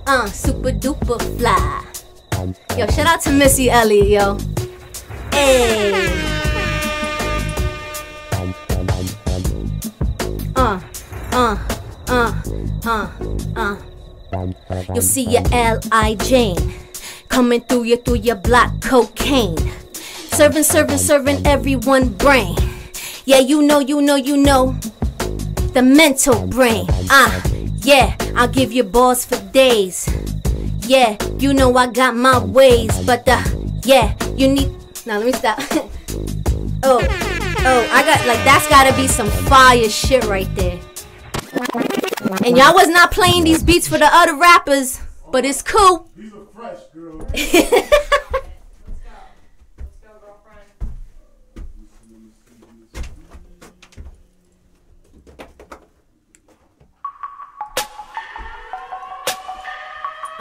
Uh, 0.05 0.27
super 0.27 0.69
duper 0.69 1.17
fly. 1.39 1.83
Yo, 2.77 2.85
shout 2.85 3.07
out 3.07 3.19
to 3.21 3.31
Missy 3.31 3.71
Elliott, 3.71 4.09
yo. 4.09 4.37
Hey. 5.31 6.05
Uh, 10.55 10.79
uh, 11.31 11.57
uh, 12.09 12.41
uh, 12.85 13.09
uh. 13.55 13.75
You'll 14.93 15.01
see 15.01 15.23
your 15.31 15.41
L.I. 15.51 16.13
Jane 16.13 16.75
coming 17.27 17.61
through 17.61 17.85
you 17.85 17.97
through 17.97 18.17
your 18.17 18.35
block 18.35 18.79
cocaine. 18.81 19.57
Serving, 20.31 20.63
serving, 20.63 20.97
serving 20.97 21.45
everyone 21.45 22.09
brain. 22.09 22.55
Yeah, 23.25 23.39
you 23.39 23.61
know, 23.61 23.79
you 23.79 24.01
know, 24.01 24.15
you 24.15 24.37
know. 24.37 24.73
The 25.73 25.81
mental 25.83 26.47
brain. 26.47 26.85
Ah, 27.11 27.43
yeah, 27.81 28.15
I'll 28.35 28.47
give 28.47 28.71
you 28.71 28.83
balls 28.83 29.25
for 29.25 29.37
days. 29.51 30.09
Yeah, 30.87 31.17
you 31.37 31.53
know 31.53 31.75
I 31.77 31.87
got 31.87 32.15
my 32.15 32.43
ways, 32.43 32.89
but 33.05 33.27
uh, 33.27 33.43
yeah, 33.83 34.15
you 34.35 34.47
need. 34.47 34.71
Now 35.05 35.17
let 35.19 35.25
me 35.25 35.31
stop. 35.33 35.59
oh, 36.83 36.99
oh, 37.03 37.89
I 37.91 38.03
got 38.03 38.25
like 38.25 38.43
that's 38.43 38.67
gotta 38.67 38.95
be 38.95 39.07
some 39.07 39.29
fire 39.47 39.89
shit 39.89 40.25
right 40.25 40.49
there. 40.55 40.79
And 42.45 42.57
y'all 42.57 42.73
was 42.73 42.87
not 42.87 43.11
playing 43.11 43.43
these 43.43 43.61
beats 43.61 43.87
for 43.87 43.97
the 43.97 44.09
other 44.11 44.35
rappers, 44.35 44.99
but 45.31 45.45
it's 45.45 45.61
cool. 45.61 46.09
These 46.15 46.33
are 46.33 46.45
fresh, 46.55 46.79
girl. 46.93 47.27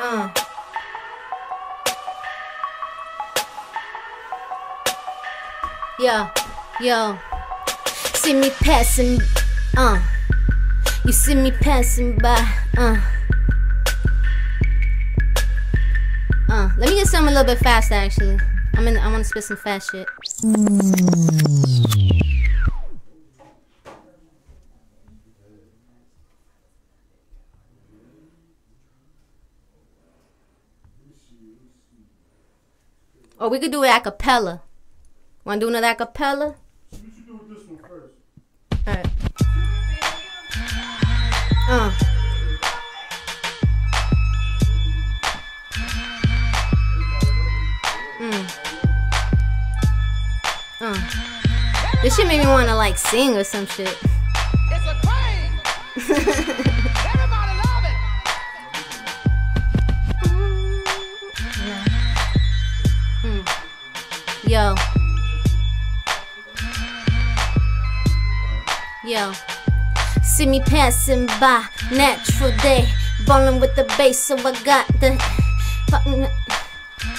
Uh. 0.00 0.28
Yo, 5.98 6.28
yo. 6.80 7.18
See 8.14 8.34
me 8.34 8.50
passing, 8.62 9.20
uh. 9.76 10.00
You 11.04 11.10
see 11.10 11.34
me 11.34 11.50
passing 11.50 12.16
by, 12.18 12.48
uh. 12.76 12.96
Uh, 16.48 16.70
let 16.78 16.90
me 16.90 16.94
get 16.94 17.08
some 17.08 17.26
a 17.26 17.30
little 17.32 17.42
bit 17.42 17.58
faster 17.58 17.94
actually. 17.94 18.38
I'm 18.74 18.86
in 18.86 18.96
I 18.98 19.10
wanna 19.10 19.24
spit 19.24 19.42
some 19.42 19.56
fast 19.56 19.90
shit. 19.90 20.06
Or 33.40 33.48
we 33.48 33.60
could 33.60 33.70
do 33.70 33.84
it 33.84 33.88
a 33.88 34.00
cappella. 34.00 34.62
Wanna 35.44 35.60
do 35.60 35.68
another 35.68 35.88
a 35.88 35.94
cappella? 35.94 36.56
Alright. 38.86 39.06
Uh. 41.70 41.92
Mm. 48.18 48.46
Uh. 50.80 50.98
This 52.02 52.16
shit 52.16 52.26
made 52.26 52.40
me 52.40 52.46
wanna 52.46 52.74
like 52.74 52.98
sing 52.98 53.36
or 53.36 53.44
some 53.44 53.66
shit. 53.66 53.96
Yo. 64.48 64.74
Yo. 69.04 69.32
See 70.22 70.46
me 70.46 70.60
passing 70.60 71.26
by, 71.38 71.66
natural 71.92 72.56
day. 72.62 72.88
Ballin' 73.26 73.60
with 73.60 73.76
the 73.76 73.84
bass, 73.98 74.18
so 74.18 74.38
I 74.38 74.52
got 74.64 74.86
the 75.00 75.20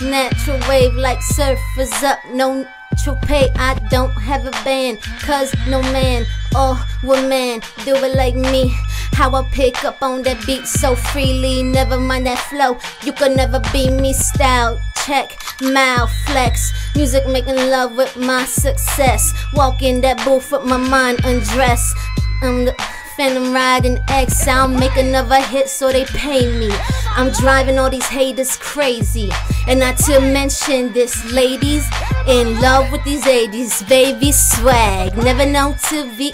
natural 0.02 0.60
wave 0.68 0.96
like 0.96 1.20
surfers 1.20 2.02
up. 2.02 2.18
No 2.34 2.66
natural 2.92 3.18
pay, 3.18 3.52
I 3.58 3.76
don't 3.92 4.14
have 4.14 4.48
a 4.48 4.52
band. 4.66 4.98
Cause 5.22 5.54
no 5.68 5.84
man 5.84 6.26
or 6.56 6.78
woman 7.04 7.62
do 7.86 7.96
it 7.96 8.16
like 8.16 8.36
me. 8.36 8.74
How 9.14 9.34
I 9.36 9.44
pick 9.52 9.84
up 9.84 10.02
on 10.02 10.24
that 10.24 10.46
beat 10.46 10.66
so 10.66 10.96
freely. 10.96 11.64
Never 11.64 12.00
mind 12.00 12.26
that 12.26 12.40
flow, 12.40 12.78
you 13.04 13.14
could 13.14 13.36
never 13.36 13.60
be 13.72 13.90
me. 13.90 14.14
Style 14.14 14.80
check, 15.06 15.38
mouth 15.62 16.12
flex. 16.26 16.72
Music 16.96 17.28
making 17.28 17.56
love 17.56 17.96
with 17.96 18.16
my 18.18 18.46
success. 18.46 19.34
Walk 19.54 19.82
in 19.82 20.02
that 20.02 20.24
booth 20.24 20.52
with 20.52 20.64
my 20.64 20.78
mind 20.78 21.20
undressed. 21.26 21.96
I'm 22.42 22.66
the 22.66 22.76
Phantom 23.20 23.52
riding 23.52 24.00
X, 24.08 24.48
I'll 24.48 24.70
make 24.70 24.96
another 24.96 25.42
hit 25.42 25.68
so 25.68 25.92
they 25.92 26.06
pay 26.06 26.58
me. 26.58 26.70
I'm 27.18 27.32
driving 27.32 27.78
all 27.78 27.90
these 27.90 28.08
haters 28.08 28.56
crazy. 28.56 29.30
And 29.68 29.82
not 29.82 29.98
to 30.06 30.22
mention 30.22 30.94
this, 30.94 31.30
ladies, 31.30 31.86
in 32.30 32.62
love 32.62 32.90
with 32.94 33.04
these 33.04 33.26
80s, 33.26 33.86
baby 33.90 34.32
swag. 34.32 35.18
Never 35.18 35.46
known 35.46 35.76
to 35.90 36.10
be. 36.16 36.32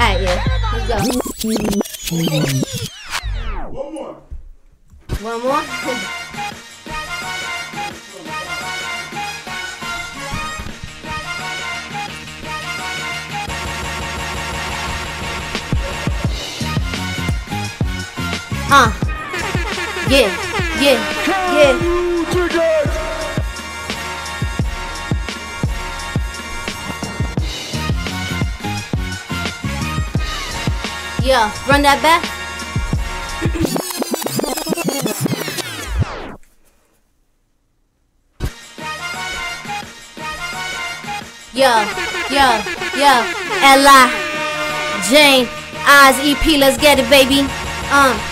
Alright, 0.00 0.22
yeah, 0.22 0.42
let's 0.72 0.88
go. 0.88 1.20
One 3.68 3.92
more. 3.92 4.22
One 5.20 5.42
more? 5.42 5.62
Uh. 18.74 18.90
Yeah, 20.08 20.32
yeah, 20.80 20.96
yeah. 21.52 21.76
Yeah, 31.20 31.52
run 31.68 31.82
that 31.82 32.00
back. 32.00 32.24
Yo, 41.52 41.68
yo, 42.32 42.48
yo, 42.96 43.12
L.I. 43.60 44.08
Jane, 45.10 45.46
Oz, 45.84 46.16
EP, 46.24 46.58
let's 46.58 46.78
get 46.78 46.98
it, 46.98 47.10
baby. 47.10 47.40
Um, 47.92 48.31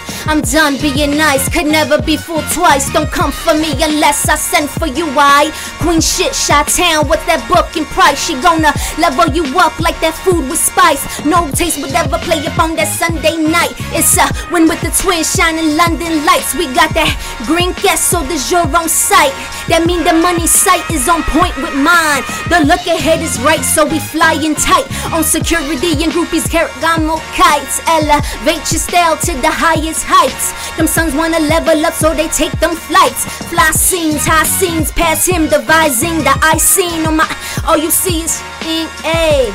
I'm 0.31 0.39
done 0.39 0.77
being 0.79 1.17
nice, 1.17 1.49
could 1.49 1.65
never 1.65 2.01
be 2.01 2.15
fooled 2.15 2.47
twice. 2.53 2.89
Don't 2.93 3.11
come 3.11 3.33
for 3.33 3.53
me 3.53 3.73
unless 3.83 4.29
I 4.29 4.37
send 4.37 4.69
for 4.69 4.87
you. 4.87 5.05
I 5.19 5.51
Queen 5.83 5.99
shit, 5.99 6.33
shot 6.33 6.69
town. 6.69 7.09
What's 7.09 7.25
that 7.27 7.43
booking 7.51 7.83
price? 7.91 8.15
She 8.15 8.39
gonna 8.39 8.71
level 8.95 9.27
you 9.35 9.43
up 9.59 9.75
like 9.83 9.99
that 9.99 10.15
food 10.23 10.47
with 10.47 10.55
spice. 10.57 11.03
No 11.25 11.51
taste 11.51 11.83
would 11.83 11.91
ever 11.91 12.17
play 12.23 12.39
up 12.47 12.55
on 12.63 12.79
that 12.79 12.87
Sunday 12.87 13.35
night. 13.35 13.75
It's 13.91 14.15
a 14.15 14.23
win 14.55 14.71
with 14.71 14.79
the 14.79 14.95
twins 14.95 15.35
shining 15.35 15.75
London 15.75 16.23
lights. 16.23 16.55
We 16.55 16.71
got 16.71 16.95
that 16.95 17.11
green 17.43 17.75
so 17.99 18.23
the 18.23 18.39
sight. 18.87 19.35
That 19.69 19.85
mean 19.85 20.03
the 20.03 20.13
money 20.13 20.47
sight 20.47 20.83
is 20.89 21.07
on 21.07 21.23
point 21.29 21.55
with 21.61 21.75
mine. 21.77 22.23
The 22.49 22.65
look 22.65 22.81
ahead 22.87 23.21
is 23.21 23.39
right, 23.41 23.61
so 23.61 23.85
we 23.85 23.99
flying 23.99 24.55
tight 24.55 24.87
on 25.13 25.23
security 25.23 25.93
and 26.03 26.11
groupies. 26.11 26.47
Caragamo 26.49 27.21
kites 27.35 27.81
elevate 27.87 28.65
your 28.71 28.81
style 28.81 29.17
to 29.17 29.33
the 29.41 29.51
highest 29.51 30.05
heights. 30.07 30.53
Them 30.77 30.87
sons 30.87 31.13
wanna 31.13 31.39
level 31.39 31.85
up, 31.85 31.93
so 31.93 32.13
they 32.13 32.27
take 32.29 32.53
them 32.59 32.75
flights. 32.75 33.25
Fly 33.49 33.71
scenes, 33.71 34.25
high 34.25 34.43
scenes, 34.43 34.91
past 34.91 35.27
him 35.27 35.47
devising 35.47 36.19
the 36.19 36.33
I 36.41 36.57
seen 36.57 37.05
on 37.05 37.17
my. 37.17 37.27
All 37.67 37.77
you 37.77 37.91
see 37.91 38.23
is 38.23 38.41
in 38.65 38.87
A. 39.05 39.53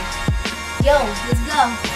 Yo, 0.84 0.94
let's 1.28 1.40
go. 1.48 1.95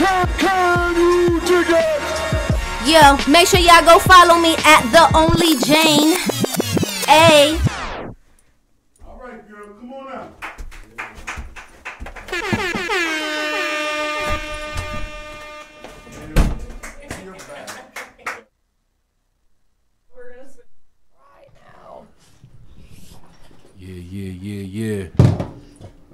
Can, 0.00 0.26
can 0.38 0.94
you 0.96 1.40
dig 1.40 1.66
it? 1.68 2.88
Yo, 2.88 3.18
make 3.30 3.46
sure 3.46 3.60
y'all 3.60 3.84
go 3.84 3.98
follow 3.98 4.38
me 4.40 4.56
at 4.64 4.80
the 4.92 5.14
only 5.14 5.58
Jane. 5.60 6.16
A. 7.06 7.58
Yeah, 23.76 23.94
yeah, 23.94 24.32
yeah, 24.32 25.08
yeah. 25.16 25.29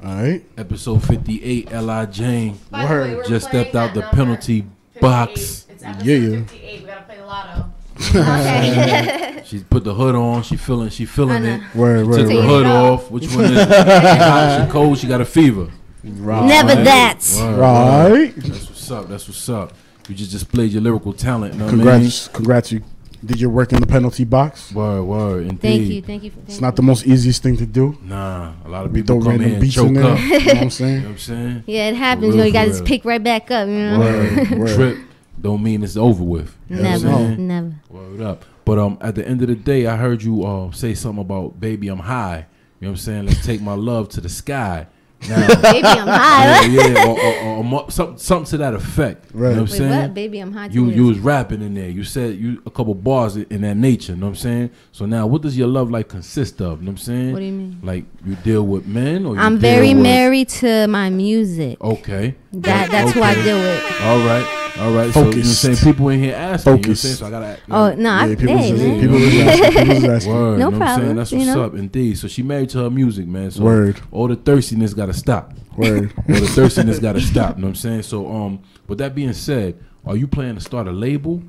All 0.07 0.15
right. 0.15 0.45
Episode 0.57 1.03
58, 1.05 1.73
L.I. 1.73 2.07
Jane. 2.07 2.59
By 2.71 2.87
the 2.87 2.95
way, 3.17 3.23
Just 3.29 3.49
stepped 3.49 3.75
out 3.75 3.93
the 3.93 4.03
that 4.03 4.07
number. 4.15 4.17
penalty 4.17 4.65
box. 5.01 5.67
It's 5.69 5.83
episode 5.83 6.07
Yeah, 6.07 6.17
yeah. 6.17 6.39
58. 6.45 6.81
We 6.81 6.87
gotta 6.87 7.03
play 7.03 7.17
the 7.17 7.27
lotto. 7.27 7.65
Okay. 8.11 9.33
She 9.47 9.61
put 9.61 9.85
the 9.85 9.95
hood 9.95 10.17
on. 10.17 10.43
She 10.43 10.57
feeling. 10.57 10.89
She 10.91 11.07
feeling 11.07 11.45
it. 11.45 11.61
Word, 11.75 12.01
She 12.05 12.09
word, 12.11 12.17
took 12.19 12.29
the 12.29 12.43
hood 12.43 12.67
off. 12.67 13.11
Which 13.13 13.33
one 13.33 13.45
is? 13.45 13.53
it? 13.53 14.65
she 14.67 14.73
cold. 14.73 14.99
She 14.99 15.07
got 15.07 15.21
a 15.21 15.25
fever. 15.25 15.69
Right. 16.03 16.47
Never 16.47 16.75
that. 16.83 17.21
Word, 17.39 17.57
Right. 17.59 18.11
word. 18.11 18.35
That's 18.43 18.69
what's 18.69 18.91
up. 18.91 19.09
That's 19.09 19.29
what's 19.29 19.49
up. 19.49 19.73
You 20.09 20.17
just 20.17 20.33
displayed 20.33 20.73
your 20.73 20.83
lyrical 20.83 21.13
talent. 21.13 21.55
You 21.55 21.61
know 21.61 21.67
what 21.67 21.75
I 21.75 21.77
mean? 21.77 21.85
Congrats, 21.87 22.29
congrats. 22.29 22.73
You 22.73 22.83
did 23.27 23.41
your 23.41 23.51
work 23.51 23.73
in 23.73 23.81
the 23.81 23.87
penalty 23.87 24.25
box. 24.25 24.73
Word, 24.73 25.03
word. 25.05 25.43
Indeed. 25.47 25.61
Thank 25.61 25.83
you, 25.83 26.03
thank 26.03 26.23
you. 26.25 26.31
For, 26.31 26.37
thank 26.37 26.49
it's 26.49 26.61
not 26.61 26.77
the 26.77 26.83
most 26.83 27.07
easiest 27.07 27.43
thing 27.43 27.57
to 27.59 27.67
do. 27.67 27.99
Nah, 28.03 28.53
a 28.65 28.69
lot 28.69 28.87
of 28.87 28.93
We 28.93 29.03
people 29.03 29.17
throw 29.21 29.23
come 29.25 29.31
random 29.41 29.47
here 29.49 29.55
and 29.57 29.63
beats 29.63 29.75
choke 29.75 29.89
in 29.89 29.95
there. 29.95 30.05
up. 30.05 30.19
You 30.19 30.29
know 30.31 30.37
what 30.37 30.47
I'm 30.47 30.55
You 30.57 30.61
know 30.63 30.69
saying? 30.69 31.03
what 31.03 31.11
I'm 31.11 31.19
saying? 31.19 31.65
Yeah, 31.67 31.89
it 31.89 31.97
happens. 31.97 32.23
real, 32.27 32.33
you 32.35 32.39
know, 32.39 32.45
you 32.47 32.53
gotta 32.53 32.71
just 32.71 32.85
pick 32.85 33.05
right 33.05 33.23
back 33.23 33.51
up. 33.51 33.69
You 33.69 33.75
know. 33.75 33.99
Word. 33.99 34.51
Word. 34.59 34.75
Trip 34.75 34.99
don't 35.41 35.63
mean 35.63 35.83
it's 35.85 35.97
over 35.97 36.25
with. 36.25 36.57
You 36.69 36.77
know 36.77 36.83
Never, 36.83 36.99
saying? 37.09 37.47
never. 37.47 37.75
Word 37.91 38.21
up. 38.23 38.45
But 38.65 38.79
um, 38.79 38.99
at 39.01 39.15
the 39.15 39.27
end 39.29 39.43
of 39.43 39.49
the 39.49 39.55
day, 39.55 39.87
I 39.87 39.97
heard 39.97 40.23
you 40.23 40.45
uh, 40.45 40.73
say 40.73 40.95
something 40.95 41.21
about 41.21 41.61
baby, 41.61 41.89
I'm 41.89 41.99
high. 42.01 42.47
You 42.81 42.87
know 42.87 42.89
what 42.89 42.91
I'm 42.93 42.97
saying? 42.97 43.27
Let's 43.27 43.45
take 43.45 43.61
my 43.61 43.75
love 43.75 44.09
to 44.11 44.21
the 44.21 44.29
sky. 44.29 44.87
Now, 45.29 45.61
Baby, 45.63 45.87
I'm 45.89 46.07
high. 46.07 46.65
Yeah, 46.67 46.87
yeah, 46.89 47.07
or, 47.09 47.19
or, 47.21 47.57
or, 47.59 47.65
mo- 47.65 47.89
something, 47.89 48.19
something 48.19 48.51
to 48.51 48.57
that 48.59 48.75
effect. 48.75 49.33
You 49.35 49.41
Right. 49.41 49.49
know 49.57 49.63
what 49.63 49.71
I'm 49.73 49.77
saying? 49.79 49.91
what? 50.03 50.15
Baby, 50.15 50.39
I'm 50.41 50.53
high. 50.53 50.67
You 50.67 50.91
you 50.91 51.07
was 51.07 51.19
rapping 51.19 51.63
in 51.63 51.75
there. 51.75 51.89
You 51.89 52.05
said 52.05 52.37
you 52.37 52.63
a 52.67 52.71
couple 52.71 52.95
bars 52.95 53.37
in 53.37 53.63
that 53.63 53.77
nature. 53.77 54.13
You 54.13 54.19
know 54.19 54.27
what 54.27 54.31
I'm 54.31 54.37
saying? 54.37 54.71
So 54.93 55.07
now, 55.07 55.27
what 55.27 55.43
does 55.43 55.57
your 55.57 55.69
love 55.69 55.91
like 55.91 56.09
consist 56.09 56.61
of? 56.61 56.81
You 56.81 56.87
know 56.87 56.93
what 56.93 57.01
I'm 57.01 57.05
saying? 57.05 57.33
What 57.33 57.39
do 57.41 57.45
you 57.47 57.53
mean? 57.53 57.81
Like 57.83 58.05
you 58.25 58.37
deal 58.37 58.63
with 58.67 58.87
men, 58.87 59.27
or 59.27 59.35
you 59.35 59.41
I'm 59.41 59.55
deal 59.59 59.61
very 59.73 59.95
with- 59.95 60.03
married 60.03 60.49
to 60.61 60.87
my 60.87 61.11
music. 61.11 61.83
Okay. 61.83 62.35
That 62.53 62.91
that's 62.91 63.13
who 63.13 63.23
I 63.23 63.33
Okay. 63.33 63.43
deal 63.45 63.59
with. 63.59 64.01
All 64.03 64.19
right. 64.19 64.66
All 64.79 64.93
right. 64.93 65.13
So 65.13 65.21
you 65.21 65.25
know 65.25 65.31
what 65.31 65.37
I'm 65.37 65.43
saying 65.45 65.77
people 65.79 66.09
in 66.11 66.21
here 66.21 66.35
asking. 66.35 66.73
You 66.73 66.77
know 66.77 66.81
what 66.83 66.89
I'm 66.89 66.95
saying? 66.97 67.15
So 67.17 67.27
I 67.27 67.31
gotta. 67.31 67.59
Oh 67.71 67.95
no, 67.95 68.11
I, 68.11 68.27
Yeah, 68.27 68.35
people 68.37 68.59
hey, 68.59 68.73
was- 68.73 68.83
man. 68.83 69.01
people 69.01 69.17
was 69.17 69.35
asking. 69.39 69.71
People 69.73 69.95
was 69.95 70.05
asking. 70.17 70.33
Word, 70.35 70.59
No 70.59 70.71
know 70.71 70.79
what 70.79 70.83
I'm 70.83 70.89
saying? 70.89 70.97
problem, 70.99 71.17
That's 71.17 71.33
you 71.33 71.39
what's 71.39 71.51
know? 71.55 71.65
up, 71.65 71.75
indeed. 71.75 72.19
So 72.19 72.29
she 72.29 72.43
married 72.43 72.69
to 72.71 72.79
her 72.81 72.91
music, 72.91 73.27
man. 73.27 73.51
So 73.51 73.63
Word. 73.63 74.01
all 74.13 74.29
the 74.29 74.37
thirstiness 74.37 74.93
got 74.93 75.07
to 75.07 75.15
stop. 75.15 75.55
Word. 75.77 76.13
all 76.29 76.35
the 76.35 76.47
thirstiness 76.49 76.99
got 76.99 77.15
to 77.15 77.21
stop. 77.23 77.57
You 77.57 77.63
know 77.63 77.69
what 77.69 77.71
I'm 77.71 77.75
saying? 77.77 78.03
So, 78.03 78.31
um, 78.31 78.61
with 78.87 78.99
that 78.99 79.15
being 79.15 79.33
said, 79.33 79.83
are 80.05 80.17
you 80.17 80.27
planning 80.29 80.57
to 80.57 80.61
start 80.61 80.87
a 80.89 80.93
label? 80.93 81.43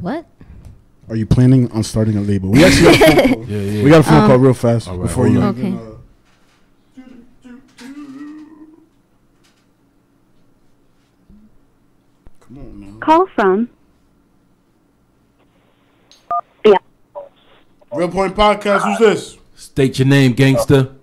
What? 0.00 0.26
Are 1.08 1.16
you 1.16 1.26
planning 1.26 1.72
on 1.72 1.82
starting 1.82 2.16
a 2.18 2.20
label? 2.20 2.50
We 2.50 2.62
actually 2.64 2.98
got 2.98 3.00
a 3.00 3.16
phone 3.16 3.34
call. 3.34 3.44
Yeah, 3.46 3.58
yeah. 3.62 3.82
We 3.84 3.90
got 3.90 4.00
a 4.00 4.04
phone 4.04 4.14
Um, 4.22 4.26
call 4.28 4.38
real 4.38 4.54
fast 4.54 4.88
All 4.88 4.96
right, 4.98 5.06
before 5.06 5.26
you. 5.26 5.40
on. 5.40 5.58
even, 5.58 5.74
Okay. 5.78 5.84
uh, 5.84 5.96
Come 12.50 12.58
on, 12.58 12.80
man. 12.80 12.98
Call 12.98 13.26
from. 13.28 13.68
Yeah. 16.64 16.78
Real 17.92 18.08
Point 18.08 18.34
Podcast. 18.34 18.82
Who's 18.82 18.98
this? 18.98 19.38
State 19.54 20.00
your 20.00 20.08
name, 20.08 20.32
gangster. 20.32 20.96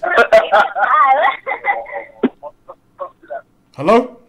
Hello. 3.76 4.20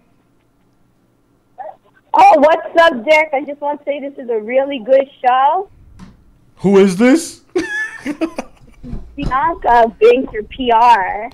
Oh, 2.15 2.39
what's 2.39 2.75
up, 2.81 3.05
Derek? 3.05 3.31
I 3.31 3.43
just 3.45 3.61
want 3.61 3.81
to 3.81 3.85
say 3.85 3.99
this 3.99 4.17
is 4.17 4.27
a 4.31 4.39
really 4.39 4.79
good 4.79 5.07
show. 5.23 5.69
Who 6.57 6.79
is 6.79 6.97
this? 6.97 7.41
Bianca 9.15 9.95
being 9.99 10.27
your 10.33 10.43
PR. 10.43 11.29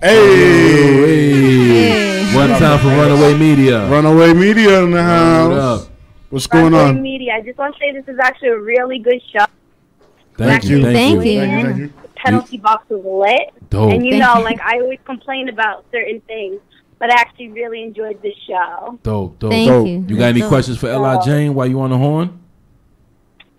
Hey. 1.11 1.41
One 2.35 2.49
time 2.49 2.79
for 2.79 2.87
Runaway 2.87 3.33
Media. 3.37 3.89
Runaway 3.89 4.33
Media 4.33 4.83
in 4.83 4.91
the 4.91 5.01
house. 5.03 5.81
up? 5.83 5.89
What's 6.29 6.47
going 6.47 6.73
Runway 6.73 6.89
on? 6.89 7.01
Media. 7.01 7.33
I 7.35 7.41
just 7.41 7.57
want 7.57 7.75
to 7.75 7.79
say 7.79 7.91
this 7.91 8.07
is 8.07 8.19
actually 8.19 8.49
a 8.49 8.59
really 8.59 8.99
good 8.99 9.21
show. 9.33 9.45
Thank 10.37 10.63
you. 10.65 10.81
Thank 10.83 10.95
Thank 10.95 11.25
you. 11.25 11.31
you. 11.31 11.39
Thank 11.39 11.51
you. 11.53 11.63
Thank 11.67 11.77
you. 11.79 11.93
Penalty 12.15 12.57
box 12.57 12.87
was 12.89 13.03
lit. 13.03 13.69
Dope. 13.69 13.91
And 13.93 14.05
you 14.05 14.11
Thank 14.11 14.23
know, 14.23 14.37
you. 14.37 14.43
like 14.43 14.61
I 14.61 14.79
always 14.79 14.99
complain 15.05 15.49
about 15.49 15.85
certain 15.91 16.21
things, 16.21 16.59
but 16.99 17.11
I 17.11 17.15
actually 17.15 17.49
really 17.49 17.81
enjoyed 17.83 18.21
this 18.21 18.35
show. 18.47 18.99
Dope. 19.01 19.39
Dope. 19.39 19.51
Thank 19.51 19.67
Dope. 19.67 19.87
you. 19.87 20.05
You 20.07 20.17
got 20.17 20.27
any 20.29 20.41
Dope. 20.41 20.49
questions 20.49 20.77
for 20.77 20.87
L.I. 20.87 21.23
Jane 21.25 21.55
while 21.55 21.65
you 21.67 21.81
on 21.81 21.89
the 21.89 21.97
horn? 21.97 22.40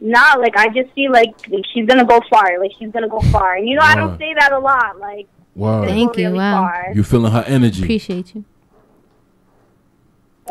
Nah, 0.05 0.35
like 0.39 0.57
I 0.57 0.67
just 0.69 0.93
feel 0.95 1.13
like, 1.13 1.33
like 1.49 1.65
she's 1.73 1.87
gonna 1.87 2.05
go 2.05 2.21
far. 2.29 2.59
Like 2.59 2.73
she's 2.79 2.91
gonna 2.91 3.09
go 3.09 3.21
far. 3.31 3.55
And 3.57 3.69
you 3.69 3.77
know, 3.77 3.83
I 3.83 3.95
don't 3.95 4.19
say 4.19 4.35
that 4.39 4.51
a 4.53 4.59
lot. 4.59 4.99
Like 4.99 5.29
Wow. 5.55 5.85
Thank 5.85 6.17
you. 6.17 6.25
really 6.27 6.39
Wow. 6.39 6.63
far. 6.63 6.93
You 6.95 7.05
feeling 7.05 7.31
her 7.33 7.45
energy? 7.47 7.83
Appreciate 7.85 8.35
you. 8.35 8.45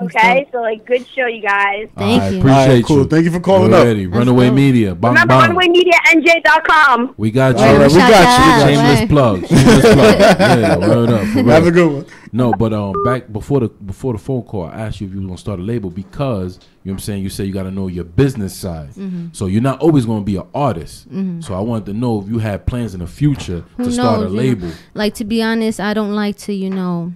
Okay, 0.02 0.48
so 0.52 0.62
like, 0.62 0.86
good 0.86 1.06
show, 1.08 1.26
you 1.28 1.42
guys. 1.42 1.90
Thank 1.98 2.22
I 2.24 2.30
you. 2.30 2.40
appreciate 2.40 2.62
Alright, 2.68 2.86
cool. 2.86 2.98
you. 3.00 3.06
Thank 3.08 3.26
you 3.26 3.32
for 3.32 3.40
calling 3.42 3.74
up. 3.74 3.84
Ready. 3.84 4.08
Runaway 4.08 4.50
Media. 4.50 4.96
Bang 4.96 5.12
Remember, 5.14 5.34
bang. 5.36 5.52
runwaymedianj.com. 5.56 7.16
We 7.18 7.30
got 7.32 7.58
you. 7.58 7.64
All 7.66 7.78
right, 7.78 7.92
we 7.92 7.98
got 7.98 8.68
you. 8.68 8.76
Shameless 8.76 9.10
plug. 9.10 9.46
Shameless 9.48 9.82
plug. 9.94 10.20
Yeah, 10.40 10.78
word 10.78 11.10
up. 11.10 11.28
for. 11.28 11.44
Have 11.44 11.68
a 11.68 11.72
good 11.72 11.92
one. 11.92 12.06
No, 12.32 12.54
but 12.54 12.72
um, 12.74 12.94
back 13.04 13.32
before 13.32 13.60
the 13.60 13.68
before 13.70 14.14
the 14.14 14.20
phone 14.20 14.44
call, 14.44 14.66
I 14.68 14.82
asked 14.84 15.02
you 15.02 15.08
if 15.08 15.14
you 15.14 15.20
was 15.20 15.28
gonna 15.28 15.38
start 15.38 15.60
a 15.60 15.64
label 15.64 15.90
because 15.90 16.56
you 16.84 16.90
know 16.90 16.94
what 16.94 16.94
I'm 16.94 17.00
saying. 17.00 17.24
You 17.24 17.30
say 17.30 17.44
you 17.44 17.52
got 17.54 17.64
to 17.64 17.72
know 17.72 17.88
your 17.88 18.06
business 18.06 18.56
side, 18.56 18.92
Mhm. 18.94 19.36
so 19.36 19.48
you're 19.48 19.62
not 19.62 19.82
always 19.82 20.06
gonna 20.06 20.24
be 20.24 20.38
an 20.38 20.46
artist. 20.56 21.12
Mhm. 21.14 21.44
So 21.44 21.54
I 21.54 21.60
wanted 21.60 21.88
to 21.88 21.94
know 21.94 22.22
if 22.22 22.30
you 22.30 22.40
had 22.40 22.66
plans 22.66 22.94
in 22.94 23.02
the 23.02 23.08
future 23.08 23.66
Who 23.78 23.84
to 23.84 23.92
start 23.92 24.20
a 24.20 24.22
knows, 24.24 24.32
you 24.32 24.38
know? 24.38 24.44
label. 24.44 24.70
Like 24.94 25.14
to 25.16 25.26
be 25.26 25.44
honest, 25.44 25.80
I 25.82 25.94
don't 25.94 26.14
like 26.16 26.38
to, 26.38 26.54
you 26.54 26.70
know, 26.70 27.12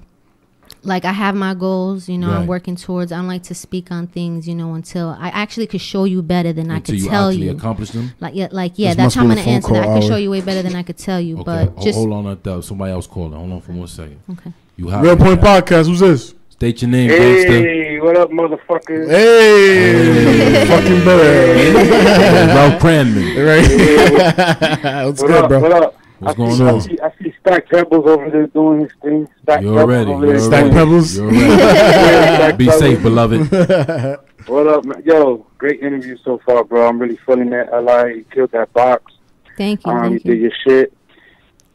like 0.86 1.04
I 1.06 1.12
have 1.12 1.36
my 1.36 1.54
goals, 1.54 2.08
you 2.08 2.18
know, 2.18 2.32
I'm 2.32 2.48
working 2.48 2.76
towards. 2.76 3.12
I 3.12 3.18
don't 3.18 3.28
like 3.28 3.44
to 3.44 3.56
speak 3.56 3.92
on 3.92 4.08
things, 4.08 4.48
you 4.48 4.56
know, 4.56 4.74
until 4.76 5.10
I 5.20 5.30
actually 5.30 5.68
could 5.68 5.82
show 5.82 6.04
you 6.06 6.22
better 6.22 6.54
than 6.54 6.72
I 6.72 6.78
Until 6.78 6.94
could 6.96 7.04
you 7.04 7.10
tell 7.10 7.32
you. 7.32 7.52
accomplish 7.52 7.90
them? 7.92 8.14
Like 8.20 8.36
yeah, 8.36 8.48
like 8.52 8.74
yeah, 8.76 8.90
This 8.90 8.98
that's 8.98 9.16
how 9.16 9.22
I'm 9.22 9.30
gonna 9.30 9.42
answer 9.42 9.74
that. 9.74 9.84
I 9.84 9.86
call 9.86 10.00
could 10.00 10.08
show 10.08 10.16
you 10.18 10.30
way 10.32 10.42
better 10.42 10.62
than 10.62 10.76
I 10.76 10.84
could 10.84 10.98
tell 10.98 11.20
you. 11.20 11.36
Okay, 11.36 11.44
But 11.44 11.70
ho- 11.70 11.84
just 11.84 11.98
hold 11.98 12.14
on, 12.14 12.28
at 12.28 12.44
that. 12.44 12.64
Somebody 12.64 12.92
else 12.92 13.08
calling. 13.08 13.34
Hold 13.34 13.52
on 13.52 13.62
for 13.62 13.72
one 13.72 13.88
second. 13.88 14.20
Okay. 14.32 14.54
You 14.78 14.90
hot 14.90 15.04
Real 15.04 15.18
Point 15.18 15.42
now. 15.42 15.60
Podcast. 15.62 15.88
Who's 15.88 16.00
this? 16.00 16.36
State 16.50 16.82
your 16.82 16.92
name, 16.92 17.10
gangster. 17.10 17.52
Hey, 17.52 18.00
what 18.00 18.16
up, 18.16 18.30
motherfuckers? 18.30 19.10
Hey, 19.10 20.66
fucking 20.68 21.04
better. 21.04 22.54
Ralph 22.56 22.82
Cranman. 22.82 23.36
Right. 23.46 25.06
What's 25.06 25.22
what 25.22 25.28
good, 25.28 25.44
up, 25.44 25.50
bro? 25.50 25.60
What 25.60 25.72
up? 25.72 25.98
What's 26.20 26.34
I 26.34 26.38
going 26.38 26.56
see, 26.56 26.64
on? 26.64 26.76
I 26.76 26.80
see, 26.80 27.00
I 27.02 27.12
see 27.22 27.35
Stack 27.46 27.70
Pebbles 27.70 28.06
over 28.08 28.30
there 28.30 28.48
doing 28.48 28.82
his 28.82 28.92
thing. 29.02 29.28
Stack 29.44 29.62
You 29.62 29.68
Pebbles 29.76 29.82
already. 29.84 30.12
over 30.12 30.26
You 30.26 30.32
there 30.34 30.42
already. 30.42 30.62
doing- 30.64 30.74
Pebbles? 30.86 31.18
You 31.18 31.24
already. 31.26 31.38
Yeah, 31.40 32.36
Stack 32.38 32.58
Be 32.58 32.66
Pebbles. 32.66 32.80
safe, 32.80 33.04
beloved. 33.04 34.20
What 34.48 34.68
up, 34.68 34.86
man? 34.86 35.02
Yo, 35.04 35.48
great 35.58 35.80
interview 35.80 36.16
so 36.24 36.40
far, 36.46 36.64
bro. 36.64 36.88
I'm 36.88 37.00
really 37.00 37.18
feeling 37.26 37.50
that. 37.50 37.70
LI, 37.74 38.18
you 38.18 38.26
killed 38.26 38.52
that 38.52 38.72
box. 38.74 39.12
Thank 39.58 39.84
you. 39.84 39.92
Um, 39.92 40.14
you 40.14 40.20
did 40.20 40.40
your 40.40 40.52
shit. 40.68 40.94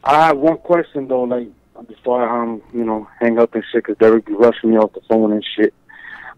I 0.05 0.27
have 0.27 0.37
one 0.37 0.57
question 0.57 1.05
though, 1.09 1.23
like 1.23 1.49
before 1.89 2.23
I 2.25 2.43
um, 2.43 2.61
you 2.73 2.85
know, 2.85 3.09
hang 3.19 3.39
up 3.39 3.55
and 3.55 3.63
shit, 3.73 3.83
cause 3.83 3.97
Derek 3.99 4.25
be 4.25 4.33
rushing 4.35 4.69
me 4.71 4.77
off 4.77 4.93
the 4.93 5.01
phone 5.09 5.33
and 5.33 5.45
shit. 5.57 5.73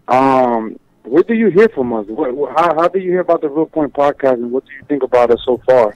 Um, 0.08 0.76
what 1.04 1.28
do 1.28 1.34
you 1.34 1.50
hear 1.50 1.68
from 1.68 1.92
us? 1.92 2.06
What, 2.08 2.34
what, 2.34 2.58
how 2.58 2.74
how 2.74 2.88
do 2.88 2.98
you 2.98 3.10
hear 3.12 3.20
about 3.20 3.40
the 3.42 3.48
Real 3.48 3.66
Point 3.66 3.92
podcast, 3.92 4.34
and 4.34 4.50
what 4.50 4.64
do 4.66 4.72
you 4.72 4.82
think 4.88 5.04
about 5.04 5.30
it 5.30 5.38
so 5.44 5.60
far? 5.64 5.94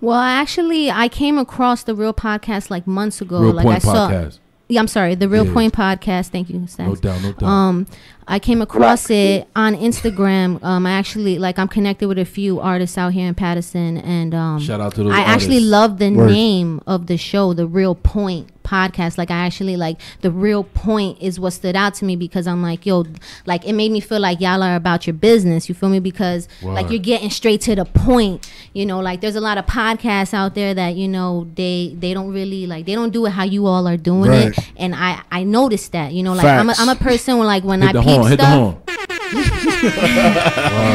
Well, 0.00 0.18
actually, 0.18 0.90
I 0.90 1.08
came 1.08 1.38
across 1.38 1.82
the 1.82 1.94
Real 1.94 2.14
Podcast 2.14 2.70
like 2.70 2.86
months 2.86 3.20
ago. 3.20 3.40
Real 3.40 3.52
like 3.52 3.64
Point 3.64 3.76
I 3.76 3.78
saw. 3.78 4.10
Podcast. 4.10 4.38
Yeah, 4.68 4.80
I'm 4.80 4.88
sorry, 4.88 5.14
the 5.14 5.28
Real 5.28 5.46
Yeah. 5.46 5.52
Point 5.52 5.74
Podcast. 5.74 6.28
Thank 6.28 6.50
you, 6.50 6.66
Stacks. 6.66 6.88
No 6.88 6.94
doubt, 6.96 7.22
no 7.22 7.32
doubt. 7.32 7.48
Um, 7.48 7.86
I 8.28 8.38
came 8.40 8.60
across 8.60 9.08
it 9.08 9.46
on 9.54 9.74
Instagram. 9.76 10.62
Um, 10.64 10.84
I 10.86 10.92
actually 10.92 11.38
like 11.38 11.58
I'm 11.58 11.68
connected 11.68 12.08
with 12.08 12.18
a 12.18 12.24
few 12.24 12.60
artists 12.60 12.98
out 12.98 13.12
here 13.12 13.28
in 13.28 13.34
Paterson, 13.34 13.98
and 13.98 14.34
um, 14.34 14.60
Shout 14.60 14.80
out 14.80 14.94
to 14.96 15.04
those 15.04 15.12
I 15.12 15.20
actually 15.20 15.60
love 15.60 15.98
the 15.98 16.10
Word. 16.10 16.30
name 16.30 16.80
of 16.86 17.06
the 17.06 17.16
show, 17.16 17.52
the 17.52 17.66
Real 17.66 17.94
Point 17.94 18.50
Podcast. 18.64 19.16
Like 19.16 19.30
I 19.30 19.46
actually 19.46 19.76
like 19.76 20.00
the 20.22 20.32
Real 20.32 20.64
Point 20.64 21.22
is 21.22 21.38
what 21.38 21.52
stood 21.52 21.76
out 21.76 21.94
to 21.94 22.04
me 22.04 22.16
because 22.16 22.48
I'm 22.48 22.62
like, 22.62 22.84
yo, 22.84 23.04
like 23.46 23.64
it 23.64 23.74
made 23.74 23.92
me 23.92 24.00
feel 24.00 24.18
like 24.18 24.40
y'all 24.40 24.60
are 24.60 24.74
about 24.74 25.06
your 25.06 25.14
business. 25.14 25.68
You 25.68 25.76
feel 25.76 25.88
me? 25.88 26.00
Because 26.00 26.48
like 26.62 26.90
you're 26.90 26.98
getting 26.98 27.30
straight 27.30 27.60
to 27.62 27.76
the 27.76 27.84
point. 27.84 28.50
You 28.72 28.86
know, 28.86 28.98
like 28.98 29.20
there's 29.20 29.36
a 29.36 29.40
lot 29.40 29.56
of 29.56 29.66
podcasts 29.66 30.34
out 30.34 30.56
there 30.56 30.74
that 30.74 30.96
you 30.96 31.06
know 31.06 31.46
they 31.54 31.94
they 31.96 32.12
don't 32.12 32.32
really 32.32 32.66
like 32.66 32.86
they 32.86 32.96
don't 32.96 33.12
do 33.12 33.24
it 33.26 33.30
how 33.30 33.44
you 33.44 33.66
all 33.66 33.86
are 33.86 33.96
doing 33.96 34.30
Right. 34.30 34.58
it, 34.58 34.70
and 34.76 34.96
I 34.96 35.22
I 35.30 35.44
noticed 35.44 35.92
that. 35.92 36.12
You 36.12 36.24
know, 36.24 36.32
like 36.34 36.44
I'm 36.44 36.68
a, 36.68 36.74
Facts. 36.74 36.80
I'm 36.80 36.88
a 36.88 36.96
person 36.96 37.38
when 37.38 37.46
like 37.46 37.62
when 37.62 37.82
Hit 37.82 37.90
I 37.90 37.92
the 37.92 38.02
peep 38.02 38.15
horn. 38.16 38.30
Hit 38.30 38.38
the 38.38 38.46
horn. 38.46 38.76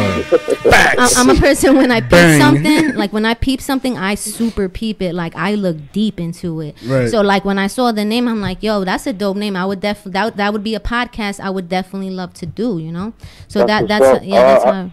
I'm, 0.98 1.10
I'm 1.18 1.30
a 1.36 1.40
person 1.40 1.76
when 1.76 1.92
I 1.92 2.02
peep 2.02 2.10
Bang. 2.12 2.40
something, 2.42 2.96
like 2.96 3.12
when 3.14 3.26
I 3.26 3.34
peep 3.34 3.62
something, 3.62 3.98
I 3.98 4.16
super 4.16 4.70
peep 4.70 5.02
it. 5.02 5.14
Like 5.14 5.36
I 5.36 5.56
look 5.56 5.78
deep 5.92 6.20
into 6.20 6.62
it. 6.62 6.76
Right. 6.86 7.10
So 7.10 7.22
like 7.22 7.46
when 7.46 7.58
I 7.60 7.68
saw 7.68 7.92
the 7.92 8.06
name, 8.06 8.28
I'm 8.28 8.42
like, 8.42 8.62
yo, 8.64 8.84
that's 8.84 9.08
a 9.08 9.14
dope 9.14 9.38
name. 9.38 9.56
I 9.56 9.66
would 9.66 9.80
definitely 9.80 10.12
that, 10.14 10.26
would- 10.26 10.38
that 10.38 10.54
would 10.54 10.64
be 10.64 10.76
a 10.76 10.80
podcast 10.80 11.40
I 11.40 11.50
would 11.50 11.70
definitely 11.70 12.10
love 12.12 12.34
to 12.36 12.46
do. 12.46 12.78
You 12.80 12.92
know. 12.92 13.14
So 13.48 13.66
that 13.66 13.88
that's 13.88 14.06
up. 14.06 14.22
yeah 14.24 14.42
that's 14.44 14.66
Uh, 14.66 14.72
how. 14.74 14.92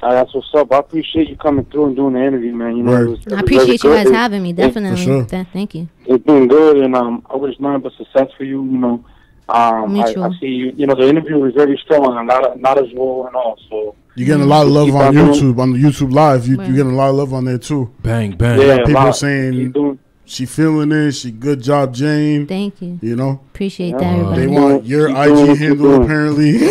Uh, 0.00 0.12
that's 0.14 0.32
what's 0.32 0.54
up. 0.54 0.70
I 0.72 0.78
appreciate 0.78 1.28
you 1.28 1.34
coming 1.36 1.64
through 1.64 1.86
and 1.86 1.96
doing 1.96 2.14
the 2.14 2.20
interview, 2.24 2.52
man. 2.54 2.76
You 2.76 2.84
know, 2.84 2.92
Word. 2.92 3.06
it 3.08 3.10
was, 3.10 3.26
it 3.26 3.32
I 3.32 3.40
appreciate 3.40 3.82
you 3.82 3.90
guys 3.90 4.06
good. 4.06 4.14
having 4.14 4.42
me. 4.44 4.50
It- 4.50 4.56
Definitely. 4.56 5.04
sure. 5.04 5.24
Th- 5.24 5.46
thank 5.52 5.74
you. 5.74 5.88
It's 6.06 6.24
been 6.24 6.46
good, 6.46 6.76
and 6.78 6.94
um, 6.94 7.26
I 7.28 7.34
wish 7.36 7.58
nothing 7.58 7.80
but 7.82 7.92
success 7.94 8.28
for 8.36 8.44
you. 8.44 8.62
You 8.64 8.78
know, 8.78 9.04
um, 9.48 9.84
I, 9.84 9.86
Mutual. 9.86 10.24
I 10.24 10.30
see 10.40 10.46
you. 10.46 10.72
You 10.76 10.86
know, 10.86 10.94
the 10.94 11.08
interview 11.08 11.38
was 11.38 11.54
very 11.54 11.78
strong 11.84 12.16
and 12.18 12.26
not 12.26 12.60
not 12.60 12.78
as 12.78 12.90
well 12.94 13.26
and 13.26 13.34
all. 13.36 13.58
So 13.70 13.94
You're 14.14 14.26
getting 14.26 14.42
a 14.42 14.46
lot 14.46 14.66
of 14.66 14.72
love 14.72 14.86
Keep 14.86 14.94
on 14.94 15.02
on 15.06 15.14
doing- 15.14 15.32
YouTube, 15.32 15.58
on 15.60 15.72
the 15.72 15.78
YouTube 15.78 16.12
Live. 16.12 16.46
You, 16.46 16.56
you're 16.56 16.76
getting 16.76 16.92
a 16.92 16.96
lot 16.96 17.10
of 17.10 17.16
love 17.16 17.32
on 17.32 17.44
there 17.46 17.58
too. 17.58 17.90
Bang 18.02 18.32
bang. 18.36 18.60
Yeah, 18.60 18.78
people 18.78 18.92
a 18.92 19.04
lot. 19.06 19.16
saying 19.16 19.52
Keep 19.52 19.72
doing- 19.72 19.98
she 20.26 20.44
feeling 20.44 20.92
it. 20.92 21.12
She 21.12 21.30
good 21.30 21.62
job, 21.62 21.94
Jane. 21.94 22.46
Thank 22.46 22.82
you. 22.82 22.98
You 23.00 23.16
know, 23.16 23.40
Appreciate 23.54 23.92
Yeah. 23.92 23.98
that, 23.98 24.04
Uh, 24.04 24.30
everybody. 24.32 24.40
they 24.42 24.46
want 24.48 24.84
your 24.84 25.08
keep 25.08 25.16
IG 25.16 25.24
doing 25.24 25.36
what 25.38 25.46
you're 25.46 25.56
handle 25.56 25.88
doing. 25.88 26.02
apparently. 26.02 26.52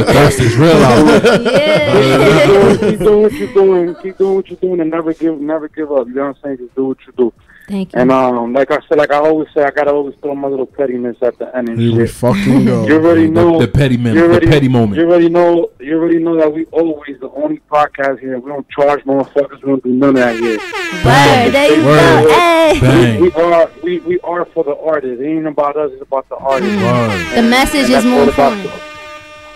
The 0.00 0.04
thirst 0.06 0.40
is 0.40 0.56
real 0.56 0.72
out 0.72 1.22
there. 1.22 2.78
keep, 2.78 2.98
doing, 2.98 2.98
keep 2.98 2.98
doing 2.98 3.22
what 3.22 3.32
you're 3.32 3.52
doing. 3.52 3.94
Keep 4.02 4.18
doing 4.18 4.34
what 4.34 4.48
you're 4.48 4.58
doing, 4.58 4.80
and 4.80 4.90
never 4.90 5.12
give 5.14 5.40
never 5.40 5.68
give 5.68 5.92
up. 5.92 6.08
You 6.08 6.14
know 6.14 6.22
what 6.28 6.36
I'm 6.38 6.42
saying? 6.42 6.56
Just 6.58 6.74
do 6.74 6.86
what 6.86 6.96
you 7.06 7.12
do. 7.16 7.32
Thank 7.70 7.92
you. 7.94 8.00
And 8.00 8.10
um, 8.10 8.52
like 8.52 8.70
I 8.70 8.78
said, 8.88 8.98
like 8.98 9.12
I 9.12 9.18
always 9.18 9.48
say, 9.54 9.62
I 9.62 9.70
gotta 9.70 9.92
always 9.92 10.14
throw 10.20 10.34
my 10.34 10.48
little 10.48 10.66
pettiness 10.66 11.16
at 11.22 11.38
the 11.38 11.54
end 11.56 11.68
and 11.68 11.80
Here 11.80 11.92
we 11.96 12.06
shit. 12.06 12.16
fucking 12.16 12.64
go. 12.64 12.86
You 12.88 12.94
already 12.96 13.26
The- 13.26 13.32
know 13.32 13.60
the 13.60 13.68
petty 13.68 13.96
min- 13.96 14.14
you 14.16 14.28
the 14.40 14.40
petty 14.46 14.68
moment. 14.68 15.00
You 15.00 15.08
already 15.08 15.28
know. 15.28 15.70
You 15.78 15.96
already 15.98 16.18
know 16.18 16.36
that 16.36 16.52
we 16.52 16.64
always 16.66 17.20
the 17.20 17.30
only 17.30 17.60
podcast 17.70 18.18
here. 18.20 18.38
We 18.40 18.50
don't 18.50 18.68
charge 18.70 19.04
motherfuckers. 19.04 19.62
We 19.62 19.68
don't 19.70 19.82
do 19.84 19.90
none 19.90 20.08
of 20.10 20.14
that 20.16 20.34
here. 20.36 20.58
Word, 20.58 21.50
there 21.52 21.76
you 21.76 21.84
Word. 21.86 22.24
go. 22.24 22.30
Hey. 22.32 22.78
Bang. 22.80 23.20
We 23.20 23.32
are 23.32 23.70
we, 23.82 23.98
we 24.00 24.20
are 24.20 24.44
for 24.46 24.64
the 24.64 24.76
artist. 24.76 25.20
It 25.20 25.26
ain't 25.26 25.46
about 25.46 25.76
us. 25.76 25.90
It's 25.92 26.02
about 26.02 26.28
the 26.28 26.36
artist. 26.36 26.70
Word. 26.76 27.36
The 27.36 27.42
message 27.48 27.84
And 27.90 27.94
is 27.94 28.04
more 28.04 28.22
all 28.22 28.28
about 28.28 28.52
important. 28.54 28.82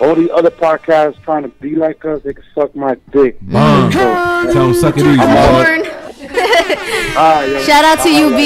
All 0.01 0.13
the 0.15 0.29
other 0.33 0.51
podcasts 0.51 1.21
trying 1.23 1.43
to 1.43 1.49
be 1.49 1.75
like 1.75 2.03
us, 2.05 2.21
they 2.23 2.33
can 2.33 2.43
suck 2.53 2.75
my 2.75 2.95
dick. 3.11 3.37
Bang. 3.41 3.91
So, 3.91 4.53
Tell 4.53 4.67
'em 4.67 4.73
suck 4.73 4.95
it 4.97 5.05
easy. 5.05 5.91
I'm 6.69 6.75
dog. 6.77 7.13
Ah, 7.17 7.43
yo. 7.43 7.59
Shout 7.59 7.85
out 7.85 8.03
to 8.03 8.09
you, 8.09 8.25
I'll 8.25 8.31
y'all. 8.31 8.39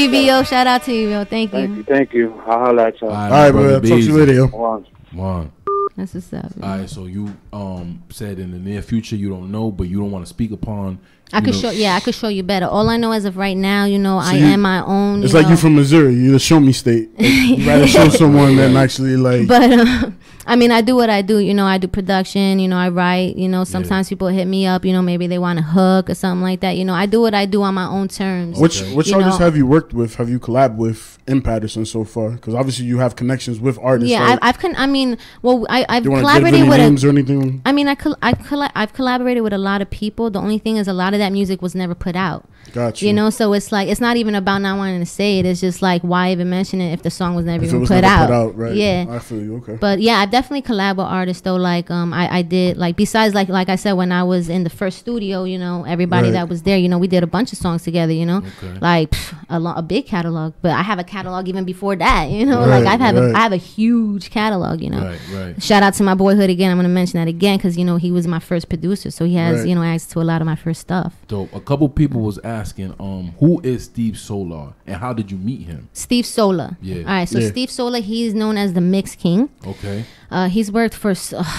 BBO. 0.44 0.46
Shout 0.48 0.68
out 0.68 0.84
to 0.84 0.94
you, 0.94 1.10
yo. 1.10 1.26
Thank 1.26 1.52
Thank 1.52 1.70
you. 1.72 1.76
you, 1.78 1.84
thank 1.84 2.14
you. 2.14 2.34
I'll 2.46 2.60
holla 2.60 2.88
at 2.88 3.02
y'all. 3.02 3.12
All 3.12 3.16
All 3.16 3.30
right, 3.30 3.52
brother, 3.52 3.70
bro. 3.70 3.80
be 3.82 3.90
Talk 3.90 4.00
to 4.00 4.06
you 4.06 4.14
later, 4.18 4.34
yo. 4.34 4.48
One. 4.48 4.86
One. 5.12 5.52
That's 5.96 6.14
what's 6.14 6.32
up. 6.34 6.52
All 6.62 6.70
right, 6.78 6.90
so 6.90 7.06
you 7.08 7.36
um 7.52 8.04
said 8.10 8.40
in 8.40 8.52
the 8.52 8.58
near 8.60 8.82
future 8.82 9.16
you 9.18 9.30
don't 9.30 9.52
know, 9.52 9.70
but 9.72 9.88
you 9.90 10.00
don't 10.00 10.12
want 10.12 10.26
to 10.26 10.30
speak 10.30 10.52
upon. 10.52 11.00
I 11.32 11.42
could 11.42 11.54
know- 11.54 11.60
show, 11.60 11.70
yeah, 11.72 11.96
I 11.96 12.00
could 12.00 12.16
show 12.16 12.28
you 12.28 12.44
better. 12.44 12.66
All 12.66 12.90
I 12.90 12.98
know 12.98 13.12
as 13.12 13.26
of 13.26 13.38
right 13.38 13.56
now, 13.58 13.86
you 13.86 14.00
know, 14.00 14.18
I 14.18 14.34
you- 14.36 14.46
am 14.46 14.62
my 14.62 14.84
own. 14.84 15.24
It's 15.24 15.32
you 15.34 15.38
like 15.40 15.46
know. 15.48 15.52
you 15.52 15.58
from 15.58 15.76
Missouri. 15.76 16.14
You're 16.16 16.34
the 16.34 16.40
show 16.40 16.60
me 16.60 16.72
state. 16.74 17.10
Like, 17.20 17.30
you 17.60 17.68
rather 17.68 17.88
show 17.88 18.10
someone 18.22 18.56
than 18.56 18.76
actually 18.76 19.16
like. 19.18 19.48
But 19.48 19.72
uh, 19.72 20.12
I 20.48 20.56
mean, 20.56 20.72
I 20.72 20.82
do 20.82 20.96
what 20.96 21.12
I 21.12 21.22
do. 21.22 21.38
You 21.38 21.54
know, 21.54 21.66
I 21.68 21.78
do 21.78 21.88
production. 21.88 22.58
You 22.58 22.68
know, 22.68 22.78
I 22.78 22.90
write. 22.90 23.36
You 23.38 23.48
know, 23.48 23.64
sometimes 23.64 24.10
people 24.10 24.28
hit 24.30 24.46
me 24.46 24.66
up. 24.66 24.84
You 24.86 24.94
know, 24.94 25.04
maybe 25.04 25.28
they 25.28 25.38
want 25.38 25.60
a 25.60 25.62
hook 25.62 26.10
or 26.10 26.16
something 26.16 26.42
like 26.42 26.62
that. 26.62 26.76
You 26.78 26.86
know, 26.86 26.94
I 26.96 27.06
do 27.06 27.22
what 27.22 27.36
I 27.36 27.46
do 27.46 27.62
on 27.62 27.76
my 27.76 27.86
own 27.86 28.08
terms. 28.08 28.58
Which 28.60 28.82
which 28.94 29.12
artists 29.14 29.40
know. 29.40 29.46
have 29.46 29.56
you 29.56 29.68
worked 29.68 29.94
with? 29.94 30.16
Have 30.16 30.30
you 30.30 30.40
collabed 30.40 30.76
with 30.78 31.20
in 31.28 31.44
Paterson 31.44 31.86
so 31.86 32.04
far? 32.04 32.32
Because 32.32 32.56
obviously 32.56 32.86
you 32.86 32.98
have 32.98 33.16
connections 33.16 33.60
with 33.60 33.78
artists. 33.80 34.10
Yeah, 34.12 34.22
right? 34.24 34.32
I've, 34.32 34.40
I've 34.42 34.58
con- 34.60 34.76
I 34.76 34.88
mean, 34.88 35.20
well, 35.44 35.68
I, 35.70 35.86
I've 35.88 36.02
Do 36.02 36.10
you 36.10 36.14
want 36.14 36.26
to 36.26 36.34
give 36.34 36.40
collaborated 36.42 36.68
with 36.70 36.78
names 36.80 37.04
a, 37.04 37.08
or 37.08 37.10
anything? 37.12 37.62
I 37.66 37.72
mean, 37.72 37.88
I 37.88 37.94
col- 37.94 38.18
I 38.24 38.34
colla- 38.34 38.72
I've 38.74 38.94
collaborated 38.94 39.44
with 39.44 39.54
a 39.54 39.60
lot 39.60 39.84
of 39.84 39.90
people. 39.92 40.32
The 40.32 40.40
only 40.40 40.58
thing 40.58 40.78
is, 40.78 40.88
a 40.88 40.94
lot 40.94 41.14
of 41.14 41.19
that 41.20 41.32
music 41.32 41.62
was 41.62 41.76
never 41.76 41.94
put 41.96 42.16
out. 42.16 42.48
Got 42.74 43.02
You 43.02 43.08
you. 43.10 43.14
know, 43.14 43.30
so 43.30 43.54
it's 43.54 43.72
like 43.72 43.88
it's 43.88 44.02
not 44.02 44.18
even 44.18 44.36
about 44.36 44.60
not 44.60 44.78
wanting 44.78 45.00
to 45.00 45.06
say 45.06 45.40
it. 45.40 45.46
It's 45.46 45.62
just 45.62 45.82
like 45.82 46.02
why 46.02 46.32
even 46.32 46.50
mention 46.50 46.82
it 46.82 46.92
if 46.94 47.02
the 47.04 47.10
song 47.10 47.34
was 47.36 47.46
never 47.46 47.64
If 47.64 47.70
even 47.70 47.80
was 47.82 47.90
put, 47.90 48.02
never 48.02 48.08
out. 48.08 48.28
put 48.28 48.34
out, 48.34 48.58
right. 48.58 48.76
Yeah. 48.76 49.06
I 49.10 49.20
feel 49.20 49.42
you. 49.42 49.56
Okay. 49.58 49.78
But 49.80 50.00
yeah, 50.02 50.20
I've 50.20 50.30
definitely 50.30 50.62
collabed 50.64 50.98
with 50.98 51.06
artists 51.08 51.42
though. 51.42 51.56
Like 51.56 51.90
um, 51.90 52.14
I, 52.14 52.38
I 52.38 52.42
did 52.42 52.78
like 52.78 52.96
besides 52.96 53.34
like 53.34 53.50
like 53.50 53.70
I 53.70 53.76
said 53.76 53.94
when 53.94 54.12
I 54.12 54.24
was 54.24 54.50
in 54.50 54.64
the 54.66 54.70
first 54.70 55.00
studio, 55.00 55.46
you 55.46 55.58
know, 55.58 55.84
everybody 55.86 56.28
Right. 56.28 56.34
that 56.34 56.50
was 56.50 56.64
there, 56.64 56.78
you 56.78 56.90
know, 56.90 56.98
we 57.00 57.08
did 57.08 57.24
a 57.24 57.28
bunch 57.28 57.52
of 57.54 57.58
songs 57.58 57.84
together. 57.84 58.14
You 58.14 58.26
know, 58.26 58.44
Okay. 58.62 58.78
like 58.82 59.12
pff, 59.12 59.34
a 59.50 59.60
lo- 59.60 59.74
a 59.76 59.82
big 59.82 60.06
catalog. 60.06 60.54
But 60.62 60.72
I 60.72 60.82
have 60.84 61.00
a 61.00 61.04
catalog 61.04 61.48
even 61.48 61.64
before 61.66 61.96
that. 61.96 62.30
You 62.30 62.46
know, 62.46 62.60
Right, 62.60 62.84
like 62.84 62.88
I've 62.88 63.00
have 63.00 63.16
right. 63.16 63.32
a, 63.32 63.38
I 63.38 63.40
have 63.40 63.54
a 63.54 63.58
huge 63.58 64.30
catalog. 64.30 64.82
You 64.82 64.90
know, 64.92 65.02
Right, 65.06 65.20
right. 65.34 65.64
Shout 65.64 65.82
out 65.82 65.94
to 65.96 66.04
my 66.04 66.14
boyhood 66.14 66.50
again. 66.50 66.70
I'm 66.72 66.78
gonna 66.78 66.90
mention 66.90 67.20
that 67.20 67.28
again 67.28 67.58
because 67.58 67.78
you 67.78 67.86
know 67.86 67.96
he 67.98 68.12
was 68.12 68.28
my 68.28 68.40
first 68.40 68.70
producer, 68.70 69.10
so 69.10 69.26
he 69.26 69.36
has 69.36 69.66
you 69.66 69.74
know 69.76 69.82
access 69.84 70.10
to 70.14 70.22
a 70.22 70.28
lot 70.28 70.42
of 70.42 70.46
my 70.46 70.56
first 70.56 70.82
stuff. 70.82 71.09
Dope. 71.28 71.54
A 71.54 71.60
couple 71.60 71.90
people 71.90 72.22
was 72.22 72.40
asking, 72.44 72.96
um, 73.00 73.34
who 73.40 73.60
is 73.62 73.86
Steve 73.86 74.18
Solar 74.18 74.74
and 74.88 74.98
how 74.98 75.14
did 75.14 75.32
you 75.32 75.38
meet 75.38 75.62
him? 75.68 75.90
Steve 75.94 76.26
Solar. 76.26 76.78
Yeah. 76.82 76.98
All 77.00 77.04
right. 77.06 77.30
So 77.30 77.40
Yeah. 77.40 77.50
Steve 77.50 77.70
Sola, 77.70 78.00
he's 78.00 78.34
known 78.34 78.58
as 78.58 78.74
the 78.74 78.82
Mix 78.82 79.16
King. 79.16 79.50
Okay. 79.66 80.06
Uh, 80.32 80.48
he's 80.48 80.72
worked 80.72 80.94
for, 80.94 81.14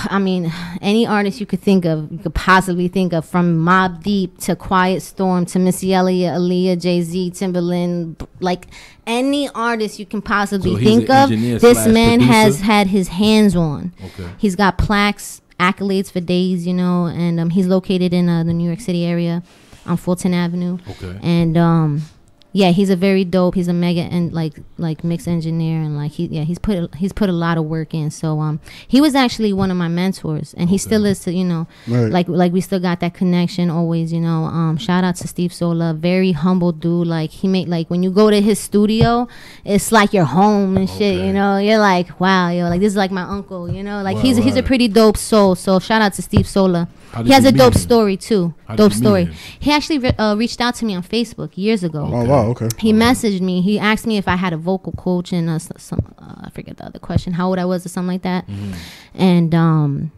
I 0.08 0.18
mean, 0.18 0.52
any 0.80 1.06
artist 1.06 1.40
you 1.40 1.46
could 1.46 1.60
think 1.60 1.84
of, 1.84 2.10
you 2.12 2.18
could 2.18 2.34
possibly 2.34 2.86
think 2.88 3.12
of, 3.12 3.24
from 3.24 3.58
Mobb 3.64 4.02
Deep 4.02 4.38
to 4.38 4.54
Quiet 4.54 5.02
Storm 5.02 5.44
to 5.46 5.58
Missy 5.58 5.92
Elliott, 5.92 6.34
Aaliyah, 6.34 6.80
Jay 6.80 7.02
Z, 7.02 7.32
Timbaland, 7.32 8.26
like 8.38 8.68
any 9.06 9.48
artist 9.50 9.98
you 9.98 10.06
can 10.06 10.22
possibly 10.22 10.74
So 10.74 10.78
think 10.78 11.10
of. 11.10 11.30
This 11.30 11.60
slash 11.60 11.92
man 11.92 12.20
has 12.20 12.60
had 12.60 12.86
his 12.86 13.08
hands 13.08 13.56
on. 13.56 13.92
Okay. 14.04 14.28
He's 14.38 14.54
got 14.54 14.78
plaques, 14.78 15.40
accolades 15.60 16.10
for 16.10 16.20
days, 16.20 16.66
you 16.66 16.74
know, 16.74 17.06
and 17.06 17.38
um, 17.38 17.50
he's 17.50 17.66
located 17.66 18.12
in 18.12 18.28
uh, 18.28 18.42
the 18.42 18.52
New 18.52 18.66
York 18.66 18.80
City 18.80 19.04
area 19.04 19.42
on 19.86 19.96
Fulton 19.96 20.34
Avenue. 20.34 20.78
Okay. 20.88 21.18
And 21.22 21.56
um, 21.56 22.02
yeah, 22.52 22.70
he's 22.72 22.90
a 22.90 22.96
very 22.96 23.24
dope. 23.24 23.54
He's 23.54 23.68
a 23.68 23.72
mega 23.72 24.00
and 24.02 24.32
like 24.32 24.54
like 24.78 25.04
mix 25.04 25.28
engineer 25.28 25.80
and 25.82 25.96
like 25.96 26.12
he 26.12 26.26
yeah 26.26 26.42
he's 26.42 26.58
put 26.58 26.94
he's 26.96 27.12
put 27.12 27.28
a 27.28 27.32
lot 27.32 27.58
of 27.58 27.64
work 27.64 27.94
in. 27.94 28.10
So 28.10 28.40
um, 28.40 28.60
he 28.88 29.00
was 29.00 29.14
actually 29.14 29.52
one 29.52 29.70
of 29.70 29.76
my 29.76 29.88
mentors, 29.88 30.54
and 30.54 30.68
he 30.70 30.78
still 30.78 31.04
is. 31.06 31.20
To, 31.20 31.32
you 31.32 31.44
know, 31.44 31.66
Right. 31.86 32.10
like 32.10 32.28
like 32.28 32.52
we 32.52 32.60
still 32.60 32.80
got 32.80 33.00
that 33.00 33.14
connection 33.14 33.70
always. 33.70 34.12
You 34.12 34.20
know, 34.20 34.44
um, 34.44 34.76
shout 34.78 35.04
out 35.04 35.16
to 35.16 35.28
Steve 35.28 35.52
Sola, 35.52 35.94
very 35.94 36.32
humble 36.32 36.72
dude. 36.72 37.06
Like 37.06 37.30
he 37.30 37.46
made 37.46 37.68
like 37.68 37.88
when 37.90 38.02
you 38.02 38.10
go 38.10 38.30
to 38.30 38.40
his 38.40 38.58
studio, 38.58 39.28
it's 39.64 39.92
like 39.92 40.12
your 40.12 40.24
home 40.24 40.76
and 40.76 40.88
shit. 40.90 41.16
You 41.24 41.32
know, 41.32 41.58
you're 41.58 41.78
like 41.78 42.18
wow, 42.20 42.50
yo, 42.50 42.68
like 42.68 42.80
this 42.80 42.92
is 42.92 42.96
like 42.96 43.10
my 43.10 43.22
uncle. 43.22 43.70
You 43.70 43.82
know, 43.82 44.02
like 44.02 44.16
Right, 44.16 44.24
he's 44.24 44.36
he's 44.38 44.56
a 44.56 44.62
pretty 44.62 44.88
dope 44.88 45.16
soul. 45.16 45.54
So 45.54 45.78
shout 45.78 46.02
out 46.02 46.14
to 46.14 46.22
Steve 46.22 46.48
Sola. 46.48 46.88
He 47.24 47.32
has 47.32 47.44
a 47.44 47.50
dope 47.50 47.74
him? 47.74 47.80
story 47.80 48.16
too. 48.16 48.54
How 48.66 48.76
dope 48.76 48.92
story. 48.92 49.28
He 49.58 49.72
actually 49.72 49.98
re- 49.98 50.14
uh, 50.16 50.36
reached 50.38 50.60
out 50.60 50.76
to 50.76 50.84
me 50.84 50.94
on 50.94 51.02
Facebook 51.02 51.50
years 51.56 51.82
ago. 51.82 52.08
Oh, 52.08 52.24
wow, 52.24 52.39
okay. 52.46 52.68
He 52.78 52.92
messaged 52.92 53.40
me. 53.40 53.60
He 53.62 53.78
asked 53.78 54.06
me 54.06 54.16
if 54.18 54.28
I 54.28 54.36
had 54.36 54.52
a 54.52 54.56
vocal 54.56 54.92
coach 54.92 55.32
and 55.32 55.48
uh, 55.50 55.58
some 55.58 56.14
uh, 56.18 56.34
I 56.44 56.50
forget 56.50 56.76
the 56.76 56.84
other 56.86 56.98
question, 56.98 57.32
how 57.34 57.48
old 57.48 57.58
I 57.58 57.64
was 57.64 57.84
or 57.86 57.88
something 57.88 58.08
like 58.12 58.22
that. 58.22 58.46
Mm-hmm. 58.46 58.72
And 59.14 59.54
um, 59.54 60.12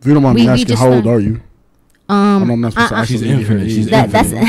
If 0.00 0.06
you 0.06 0.14
don't 0.14 0.22
mind 0.22 0.34
we- 0.36 0.42
me 0.42 0.46
we 0.48 0.52
asking, 0.62 0.76
how 0.76 0.92
old 0.92 1.06
are 1.06 1.20
you? 1.20 1.40
Um, 2.08 2.42
I 2.42 2.46
know 2.46 2.52
I'm 2.54 2.60
not 2.60 2.72
supposed 2.72 2.88
to 2.88 2.94
I- 2.94 2.98
I- 2.98 3.00
ask 3.02 3.10
She's 3.10 3.22
infinite. 3.22 3.68
She's 3.70 3.88
that, 3.90 4.10
that's 4.10 4.32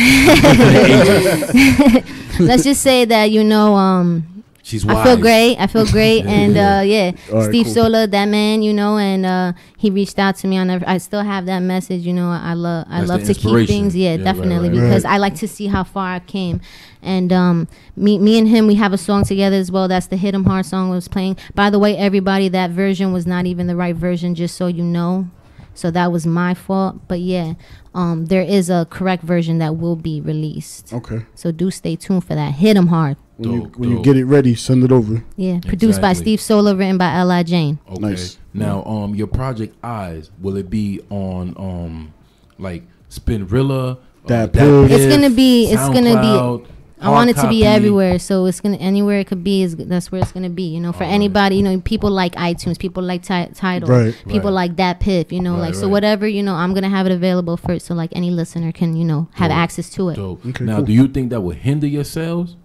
let's 2.40 2.64
just 2.64 2.82
say 2.82 3.06
that 3.06 3.30
you 3.30 3.44
know 3.44 3.76
um 3.76 4.26
She's 4.64 4.88
I 4.88 5.04
feel 5.04 5.18
great. 5.18 5.58
I 5.58 5.68
feel 5.68 5.86
great, 5.86 6.26
and 6.40 6.56
uh, 6.56 6.82
yeah, 6.86 7.12
right, 7.32 7.46
Steve 7.50 7.66
cool. 7.66 7.74
Sola, 7.74 8.08
that 8.08 8.26
man, 8.26 8.62
you 8.62 8.74
know, 8.74 8.98
and 8.98 9.26
uh, 9.26 9.54
he 9.78 9.90
reached 9.90 10.20
out 10.20 10.36
to 10.38 10.48
me. 10.48 10.58
on 10.58 10.70
every, 10.70 10.86
I 10.86 10.98
still 11.00 11.24
have 11.24 11.46
that 11.48 11.60
message. 11.60 12.06
You 12.06 12.14
know, 12.14 12.30
I 12.30 12.54
love 12.54 12.86
I 12.90 13.00
That's 13.00 13.10
love 13.10 13.24
to 13.26 13.34
keep 13.34 13.68
things. 13.68 13.96
Yeah, 13.96 14.16
Yeah, 14.16 14.24
definitely 14.24 14.70
right, 14.70 14.76
because 14.82 15.04
right. 15.04 15.14
I 15.16 15.18
like 15.18 15.36
to 15.36 15.48
see 15.48 15.68
how 15.68 15.84
far 15.84 16.14
I 16.14 16.20
came. 16.20 16.62
And 17.02 17.34
um, 17.34 17.68
me, 17.96 18.20
me 18.20 18.38
and 18.38 18.48
him, 18.48 18.68
we 18.68 18.76
have 18.76 18.94
a 18.94 18.98
song 18.98 19.24
together 19.26 19.56
as 19.56 19.72
well. 19.72 19.88
That's 19.88 20.08
the 20.08 20.18
Hit 20.18 20.36
'Em 20.36 20.46
Hard 20.46 20.66
song 20.68 20.92
I 20.92 20.96
was 20.96 21.08
playing. 21.08 21.38
By 21.56 21.70
the 21.72 21.80
way, 21.80 21.98
everybody, 21.98 22.48
that 22.50 22.70
version 22.70 23.12
was 23.12 23.26
not 23.26 23.46
even 23.48 23.66
the 23.68 23.76
right 23.76 23.96
version. 23.96 24.36
Just 24.36 24.56
so 24.56 24.68
you 24.68 24.84
know. 24.84 25.28
So 25.74 25.90
that 25.92 26.12
was 26.12 26.28
my 26.28 26.54
fault. 26.54 27.08
But 27.08 27.22
yeah, 27.22 27.54
um, 27.96 28.26
there 28.28 28.42
is 28.44 28.70
a 28.70 28.86
correct 28.90 29.24
version 29.24 29.58
that 29.60 29.78
will 29.78 29.96
be 29.96 30.22
released. 30.22 30.94
Okay. 30.94 31.26
So 31.34 31.52
do 31.52 31.72
stay 31.72 31.96
tuned 31.96 32.26
for 32.26 32.36
that. 32.36 32.54
Hit 32.54 32.78
'em 32.78 32.88
hard. 32.88 33.18
When, 33.42 33.52
you, 33.54 33.62
when 33.76 33.90
you 33.90 34.02
get 34.04 34.18
it 34.18 34.26
ready, 34.26 34.54
send 34.56 34.84
it 34.84 34.92
over. 34.92 35.24
Yeah, 35.36 35.60
produced 35.66 36.00
by 36.02 36.14
Steve 36.14 36.40
Sola, 36.40 36.76
written 36.76 36.98
by 36.98 37.14
L.I. 37.16 37.44
Jane. 37.44 37.80
Okay. 37.90 38.16
Now, 38.54 38.84
um, 38.86 39.16
your 39.16 39.28
project 39.28 39.76
Eyes 39.84 40.30
will 40.42 40.58
it 40.58 40.70
be 40.70 41.02
on 41.10 41.56
um, 41.58 42.14
like 42.58 42.84
Spinrilla? 43.10 43.98
That 44.28 44.50
uh, 44.56 44.86
Piff, 44.88 44.92
It's 44.92 45.16
gonna 45.16 45.30
be. 45.34 45.72
It's 45.72 45.82
gonna 45.90 46.22
be. 46.22 46.68
I 47.04 47.10
want 47.10 47.32
it 47.32 47.38
to 47.38 47.50
be 47.50 47.66
everywhere, 47.66 48.20
so 48.20 48.46
it's 48.46 48.60
gonna 48.62 48.78
anywhere 48.78 49.18
it 49.20 49.26
could 49.26 49.44
be 49.44 49.64
is 49.64 49.76
that's 49.76 50.12
where 50.12 50.22
it's 50.22 50.32
gonna 50.32 50.52
be. 50.52 50.64
You 50.64 50.80
know, 50.80 50.92
for 50.94 51.04
anybody, 51.04 51.56
you 51.56 51.64
know, 51.64 51.80
people 51.82 52.12
like 52.12 52.36
iTunes, 52.36 52.78
people 52.78 53.02
like 53.02 53.24
ti- 53.24 53.48
Tidal, 53.56 53.90
Right. 53.90 54.24
people 54.28 54.52
Right. 54.54 54.70
like 54.70 54.76
DatPiff. 54.76 55.32
You 55.32 55.40
know, 55.42 55.54
Right, 55.54 55.62
like 55.62 55.76
so 55.76 55.90
whatever. 55.90 56.28
You 56.28 56.44
know, 56.44 56.54
I'm 56.54 56.76
gonna 56.76 56.90
have 56.90 57.08
it 57.08 57.12
available 57.12 57.58
for 57.58 57.80
so 57.80 57.96
like 57.96 58.12
any 58.16 58.30
listener 58.30 58.72
can 58.72 58.96
you 58.96 59.04
know 59.06 59.28
have 59.34 59.50
Dope. 59.50 59.58
access 59.58 59.90
to 59.92 60.10
it. 60.10 60.16
Dope. 60.16 60.46
Okay, 60.46 60.64
now, 60.64 60.76
cool. 60.76 60.86
do 60.86 60.94
you 60.94 61.08
think 61.08 61.32
that 61.32 61.42
would 61.42 61.58
hinder 61.58 61.88
your 61.88 62.04
sales, 62.04 62.56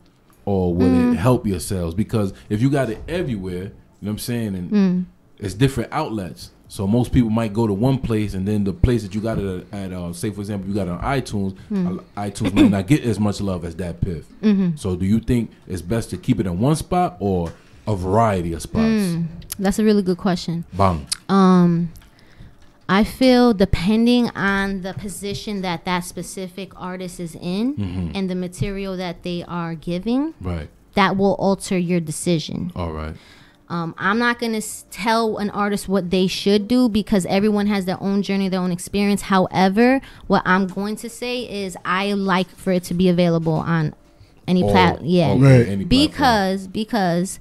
or 0.46 0.72
would 0.74 0.90
Mm. 0.90 1.12
it 1.12 1.16
help 1.16 1.46
your 1.46 1.60
sales? 1.60 1.94
Because 1.94 2.32
if 2.48 2.62
you 2.62 2.70
got 2.70 2.88
it 2.88 3.02
everywhere, 3.06 3.64
you 3.64 3.70
know 4.02 4.08
what 4.08 4.10
I'm 4.12 4.18
saying, 4.18 4.54
and 4.54 4.70
Mm. 4.70 5.04
it's 5.38 5.52
different 5.54 5.92
outlets. 5.92 6.52
So 6.68 6.86
most 6.86 7.12
people 7.12 7.30
might 7.30 7.52
go 7.52 7.66
to 7.68 7.72
one 7.72 7.98
place, 7.98 8.34
and 8.34 8.46
then 8.48 8.64
the 8.64 8.72
place 8.72 9.02
that 9.04 9.14
you 9.14 9.20
got 9.20 9.38
it 9.38 9.66
at, 9.70 9.92
uh, 9.92 10.12
say 10.12 10.30
for 10.30 10.40
example, 10.40 10.68
you 10.68 10.74
got 10.74 10.88
it 10.88 10.90
on 10.92 11.00
iTunes. 11.00 11.54
Mm. 11.70 11.98
uh, 11.98 12.20
iTunes 12.22 12.54
might 12.54 12.70
not 12.70 12.86
get 12.88 13.04
as 13.04 13.20
much 13.20 13.40
love 13.40 13.64
as 13.64 13.74
DatPiff. 13.76 14.24
Mhm. 14.42 14.78
So 14.78 14.96
do 14.96 15.04
you 15.06 15.20
think 15.20 15.50
it's 15.68 15.82
best 15.82 16.10
to 16.10 16.16
keep 16.16 16.40
it 16.40 16.46
in 16.46 16.58
one 16.58 16.74
spot 16.74 17.16
or 17.20 17.52
a 17.86 17.94
variety 17.94 18.52
of 18.52 18.62
spots? 18.62 18.84
Mm, 18.84 19.26
that's 19.60 19.78
a 19.78 19.84
really 19.84 20.02
good 20.02 20.16
question. 20.18 20.64
Bang. 20.76 21.06
Um, 21.28 21.90
I 22.88 23.02
feel 23.04 23.52
depending 23.52 24.30
on 24.36 24.82
the 24.82 24.94
position 24.94 25.62
that 25.62 25.84
that 25.86 26.00
specific 26.04 26.70
artist 26.76 27.18
is 27.18 27.36
in 27.40 27.74
Mhm. 27.74 28.12
and 28.14 28.30
the 28.30 28.34
material 28.36 28.96
that 28.96 29.22
they 29.24 29.42
are 29.48 29.74
giving, 29.74 30.34
Right. 30.40 30.68
that 30.94 31.16
will 31.16 31.34
alter 31.34 31.76
your 31.76 31.98
decision. 32.00 32.70
All 32.76 32.92
right. 32.92 33.14
Um, 33.68 33.96
I'm 33.98 34.20
not 34.20 34.38
gonna 34.38 34.58
s- 34.58 34.84
tell 34.92 35.38
an 35.38 35.50
artist 35.50 35.88
what 35.88 36.10
they 36.12 36.28
should 36.28 36.68
do 36.68 36.88
because 36.88 37.26
everyone 37.26 37.66
has 37.66 37.84
their 37.84 38.00
own 38.00 38.22
journey, 38.22 38.48
their 38.48 38.60
own 38.60 38.70
experience. 38.70 39.22
However, 39.22 40.00
what 40.28 40.42
I'm 40.46 40.68
going 40.68 40.94
to 40.96 41.08
say 41.08 41.40
is 41.40 41.76
I 41.84 42.12
like 42.12 42.48
for 42.48 42.72
it 42.72 42.84
to 42.84 42.94
be 42.94 43.08
available 43.08 43.54
on 43.54 43.94
any 44.46 44.62
All- 44.62 44.70
plat. 44.70 45.04
Yeah, 45.04 45.30
Right. 45.32 45.66
any 45.66 45.84
platform. 45.84 45.88
because 45.88 46.68
because 46.68 47.40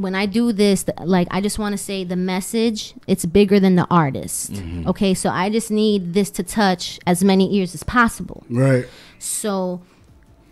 when 0.00 0.14
I 0.14 0.26
do 0.26 0.52
this, 0.52 0.84
like 1.04 1.28
I 1.30 1.40
just 1.40 1.58
want 1.58 1.72
to 1.74 1.78
say 1.78 2.04
the 2.04 2.16
message 2.16 2.94
it's 3.06 3.24
bigger 3.26 3.58
than 3.60 3.76
the 3.76 3.86
artist. 3.90 4.52
Mhm. 4.52 4.86
Okay, 4.86 5.14
so 5.14 5.30
I 5.30 5.50
just 5.50 5.70
need 5.70 6.14
this 6.14 6.30
to 6.32 6.42
touch 6.42 6.98
as 7.06 7.22
many 7.24 7.54
ears 7.56 7.74
as 7.74 7.82
possible. 7.82 8.44
Right. 8.48 8.86
So 9.18 9.80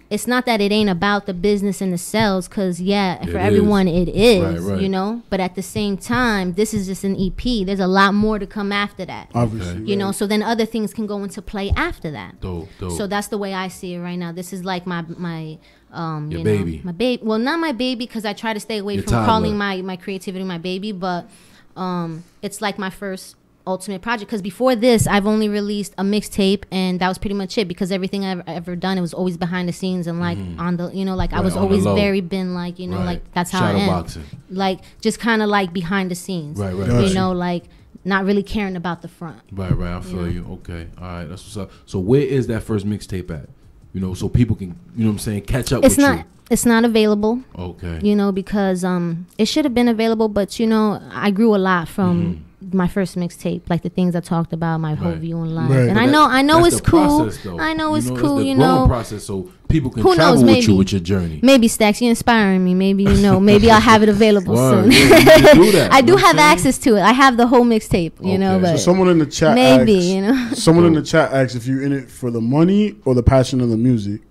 it's 0.09 0.29
not 0.29 0.47
that 0.47 0.61
it 0.61 0.71
ain't 0.71 0.89
about 0.89 1.27
the 1.27 1.35
business 1.35 1.81
and 1.81 1.93
the 1.93 1.99
sales, 1.99 2.47
because 2.47 2.81
yeah, 2.81 3.15
It 3.21 3.25
for 3.25 3.39
is. 3.39 3.45
everyone 3.45 3.89
it 3.89 4.09
is, 4.09 4.41
Right, 4.61 4.73
right. 4.75 4.81
you 4.81 4.89
know. 4.89 5.23
But 5.31 5.41
at 5.41 5.57
the 5.57 5.63
same 5.63 5.97
time, 5.97 6.53
this 6.55 6.73
is 6.73 6.87
just 6.87 7.03
an 7.03 7.17
EP. 7.17 7.65
There's 7.65 7.81
a 7.81 7.89
lot 7.89 8.15
more 8.15 8.39
to 8.39 8.47
come 8.47 8.71
after 8.71 9.05
that. 9.05 9.31
Obviously, 9.35 9.83
you 9.85 9.97
know. 9.97 10.13
So 10.13 10.27
then 10.29 10.43
other 10.45 10.65
things 10.65 10.95
can 10.95 11.07
go 11.09 11.25
into 11.25 11.43
play 11.43 11.71
after 11.77 12.11
that. 12.13 12.41
Dope, 12.41 12.69
dope. 12.79 12.93
So 12.93 13.09
that's 13.09 13.27
the 13.29 13.39
way 13.39 13.53
I 13.53 13.67
see 13.67 13.95
it 13.95 14.01
right 14.01 14.17
now. 14.19 14.31
This 14.31 14.53
is 14.53 14.65
like 14.65 14.87
my 14.87 15.05
my 15.19 15.59
um 15.97 16.31
Your 16.31 16.39
you 16.41 16.45
baby. 16.45 16.77
know, 16.79 16.83
my 16.85 16.93
baby. 16.93 17.23
Well, 17.25 17.39
not 17.39 17.59
my 17.61 17.73
baby 17.73 18.07
because 18.07 18.25
I 18.25 18.33
try 18.33 18.53
to 18.55 18.61
stay 18.61 18.79
away 18.79 18.95
Your 18.95 19.03
from 19.05 19.13
toddler. 19.13 19.27
calling 19.27 19.57
my 19.59 19.83
my 19.83 19.97
creativity 19.97 20.45
my 20.45 20.59
baby, 20.59 20.93
but 20.93 21.29
um 21.77 22.25
it's 22.43 22.61
like 22.61 22.79
my 22.79 22.91
first 22.91 23.37
ultimate 23.69 24.01
project 24.01 24.31
because 24.31 24.41
before 24.43 24.77
this 24.77 25.09
I've 25.09 25.27
only 25.27 25.49
released 25.49 25.93
a 25.99 26.05
mixtape 26.05 26.63
and 26.71 27.01
that 27.01 27.09
was 27.09 27.19
pretty 27.19 27.35
much 27.35 27.59
it 27.59 27.67
because 27.67 27.91
everything 27.91 28.25
I've 28.25 28.43
ever 28.47 28.77
done 28.77 28.97
it 28.97 29.01
was 29.01 29.13
always 29.13 29.37
behind 29.37 29.69
the 29.69 29.73
scenes 29.73 30.07
and 30.07 30.21
like 30.21 30.39
Mhm. 30.39 30.61
on 30.61 30.77
the 30.77 30.91
you 30.95 31.05
know 31.05 31.17
like 31.17 31.33
I 31.33 31.41
was 31.41 31.57
always 31.57 31.83
very 31.83 32.21
been 32.21 32.55
like 32.55 32.79
you 32.79 32.87
know 32.87 32.99
Right. 32.99 33.07
like 33.07 33.33
that's 33.35 33.51
how 33.51 33.65
I 33.65 33.73
Shadow 33.73 33.79
am 33.81 33.89
boxing. 33.89 34.23
like 34.51 34.79
just 35.01 35.19
kind 35.19 35.43
of 35.43 35.49
like 35.49 35.73
behind 35.73 36.13
the 36.13 36.15
scenes 36.15 36.59
Right, 36.61 36.73
right, 36.75 37.09
you 37.09 37.13
know 37.15 37.33
like 37.33 37.65
not 38.05 38.25
really 38.25 38.45
caring 38.45 38.77
about 38.77 39.03
the 39.03 39.09
front 39.09 39.41
Right, 39.51 39.77
right. 39.77 39.95
I 39.97 40.01
feel 40.01 40.21
know? 40.23 40.25
you. 40.29 40.47
Okay. 40.63 40.87
All 40.97 41.05
right. 41.09 41.25
That's 41.25 41.43
what's 41.43 41.57
up. 41.57 41.73
So 41.87 41.99
where 41.99 42.21
is 42.23 42.47
that 42.47 42.63
first 42.63 42.87
mixtape 42.87 43.31
at? 43.33 43.49
You 43.97 44.03
know, 44.03 44.13
so 44.13 44.29
people 44.29 44.55
can, 44.57 44.79
you 44.95 45.05
know 45.05 45.09
what 45.09 45.13
I'm 45.15 45.19
saying, 45.21 45.43
catch 45.47 45.73
up 45.73 45.83
it's 45.83 45.97
with 45.97 46.05
not 46.07 46.27
it's 46.51 46.67
not 46.67 46.85
available. 46.85 47.41
Okay. 47.59 47.99
you 48.03 48.15
know 48.15 48.31
because 48.31 48.85
um 48.85 49.27
it 49.39 49.47
should 49.47 49.65
have 49.65 49.73
been 49.73 49.89
available 49.89 50.29
but 50.29 50.61
you 50.61 50.67
know 50.67 51.01
i 51.11 51.31
grew 51.31 51.57
a 51.57 51.57
lot 51.57 51.89
from 51.89 52.45
my 52.73 52.89
first 52.89 53.17
mixtape 53.17 53.61
like 53.69 53.83
the 53.83 53.91
things 53.91 54.17
i 54.17 54.21
talked 54.21 54.51
about 54.53 54.79
my 54.79 54.95
whole. 54.95 55.11
Right. 55.13 55.21
view 55.21 55.37
on 55.37 55.55
life 55.55 55.69
Right. 55.71 55.89
and 55.91 55.95
But 55.97 56.01
i 56.05 56.07
know 56.07 56.25
i 56.27 56.41
know 56.41 56.65
it's 56.65 56.81
cool 56.81 57.25
process, 57.27 57.47
i 57.59 57.75
know 57.75 57.91
You 57.93 57.97
it's 57.99 58.07
know, 58.09 58.17
cool 58.17 58.37
the 58.37 58.45
you 58.45 58.55
know 58.55 58.87
process 58.87 59.25
so 59.25 59.51
people 59.69 59.91
can 59.91 60.03
who 60.03 60.15
travel 60.15 60.33
knows 60.37 60.43
with 60.43 60.47
maybe 60.53 60.73
you 60.73 60.79
with 60.79 60.91
your 60.91 61.03
journey. 61.03 61.39
maybe 61.43 61.69
stacks 61.69 62.01
you're 62.01 62.09
inspiring 62.09 62.65
me 62.65 62.73
maybe 62.73 63.03
you 63.03 63.19
know 63.21 63.39
maybe 63.41 63.71
i'll 63.71 63.79
have 63.81 64.03
it 64.03 64.09
available 64.09 64.55
Word. 64.55 64.91
soon 64.91 64.91
Yeah, 64.91 65.53
do 65.55 65.71
that, 65.73 65.93
i 65.97 66.01
do 66.01 66.07
know 66.09 66.15
what 66.15 66.25
have 66.25 66.39
access 66.39 66.79
to 66.79 66.97
it 66.97 67.03
i 67.03 67.13
have 67.13 67.37
the 67.37 67.47
whole 67.47 67.65
mixtape 67.65 68.13
you 68.25 68.39
know 68.39 68.59
So 68.65 68.77
someone 68.79 69.09
in 69.09 69.19
the 69.19 69.27
chat 69.27 69.55
maybe 69.55 69.97
asks, 69.99 70.07
you 70.15 70.23
know 70.23 70.49
someone 70.55 70.87
in 70.87 70.95
the 70.95 71.03
chat 71.03 71.33
asks 71.33 71.55
if 71.57 71.67
you're 71.67 71.83
in 71.83 71.93
it 71.93 72.11
for 72.11 72.31
the 72.31 72.41
money 72.41 72.97
or 73.05 73.15
the 73.15 73.23
passion 73.23 73.61
of 73.61 73.69
the 73.69 73.77
music. 73.77 74.23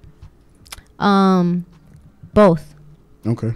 um 1.00 1.66
both 2.34 2.74
Okay. 3.28 3.54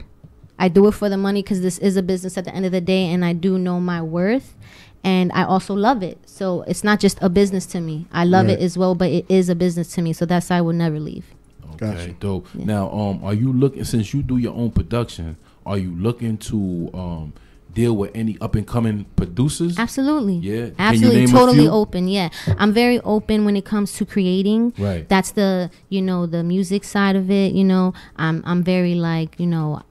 I 0.60 0.68
do 0.68 0.86
it 0.88 0.92
for 0.92 1.10
the 1.10 1.18
money 1.18 1.42
because 1.42 1.62
this 1.62 1.78
is 1.80 1.98
a 1.98 2.04
business 2.04 2.38
at 2.38 2.46
the 2.46 2.54
end 2.54 2.66
of 2.66 2.72
the 2.72 2.82
day, 2.82 3.06
and 3.12 3.24
I 3.26 3.34
do 3.34 3.58
know 3.58 3.80
my 3.80 4.02
worth, 4.02 4.56
and 5.04 5.32
I 5.34 5.44
also 5.44 5.74
love 5.74 6.04
it. 6.04 6.18
So 6.26 6.62
it's 6.68 6.84
not 6.84 7.00
just 7.00 7.18
a 7.22 7.30
business 7.30 7.66
to 7.68 7.80
me. 7.82 8.06
I 8.12 8.26
love 8.26 8.48
Right. 8.48 8.60
it 8.60 8.64
as 8.64 8.78
well, 8.78 8.94
but 8.94 9.10
it 9.10 9.26
is 9.30 9.50
a 9.50 9.56
business 9.56 9.88
to 9.96 10.02
me. 10.02 10.14
So 10.14 10.26
that's 10.26 10.50
why 10.50 10.58
I 10.58 10.62
will 10.62 10.74
never 10.74 11.00
leave. 11.00 11.26
Okay, 11.82 12.16
dope. 12.20 12.48
Now, 12.54 12.92
um, 12.92 13.24
are 13.24 13.34
you 13.34 13.54
looking 13.54 13.86
since 13.86 14.14
you 14.14 14.22
do 14.22 14.38
your 14.38 14.54
own 14.54 14.72
production? 14.72 15.38
Are 15.66 15.78
you 15.78 15.92
looking 15.96 16.38
to 16.50 16.90
um 16.94 17.34
deal 17.74 17.96
with 17.96 18.10
any 18.16 18.36
up 18.42 18.56
and 18.56 18.66
coming 18.68 19.06
producers? 19.16 19.78
Absolutely. 19.80 20.38
Yeah. 20.38 20.72
Absolutely. 20.80 21.28
Totally 21.28 21.68
open. 21.70 22.08
Yeah. 22.08 22.30
I'm 22.58 22.74
very 22.74 23.00
open 23.02 23.46
when 23.46 23.56
it 23.56 23.64
comes 23.64 23.94
to 23.94 24.06
creating. 24.06 24.74
Right. 24.78 25.08
That's 25.08 25.32
the, 25.32 25.70
you 25.88 26.02
know, 26.02 26.26
the 26.26 26.44
music 26.44 26.84
side 26.84 27.16
of 27.16 27.30
it, 27.32 27.54
you 27.54 27.64
know. 27.64 27.94
I'm 28.18 28.44
I'm 28.46 28.64
very 28.64 28.96
like, 28.96 29.40
you 29.40 29.46
know, 29.48 29.84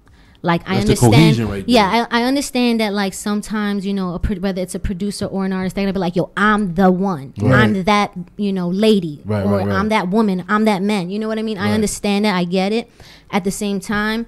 like 0.43 0.62
I 0.69 0.77
That's 0.81 1.01
the 1.01 1.06
understand. 1.06 1.51
right 1.51 1.65
yeah, 1.66 2.06
I, 2.10 2.20
I 2.20 2.24
understand 2.24 2.81
that 2.81 2.93
like 2.93 3.12
sometimes 3.12 3.85
you 3.85 3.93
know 3.93 4.15
a 4.15 4.19
pro- 4.19 4.36
whether 4.39 4.62
it's 4.62 4.74
a 4.74 4.78
producer 4.78 5.27
or 5.27 5.44
an 5.44 5.52
artist, 5.52 5.74
they're 5.74 5.85
gonna 5.85 5.93
be 5.93 5.98
like, 5.98 6.15
"Yo, 6.16 6.31
I'm 6.36 6.74
the 6.74 6.90
one. 6.93 7.35
Right. 7.39 7.55
I'm 7.55 7.82
that 7.85 8.12
you 8.36 8.52
know 8.52 8.69
lady, 8.69 9.20
Right, 9.24 9.44
or. 9.44 9.60
I'm 9.70 9.89
that 9.89 10.09
woman. 10.09 10.44
I'm 10.48 10.65
that 10.65 10.82
man." 10.82 11.10
You 11.10 11.19
know 11.19 11.28
what 11.28 11.39
I 11.39 11.43
mean? 11.43 11.59
I 11.59 11.73
understand 11.73 12.24
that. 12.24 12.36
I 12.36 12.44
get 12.44 12.73
it. 12.73 12.90
At 13.31 13.44
the 13.44 13.51
same 13.51 13.81
time, 13.81 14.27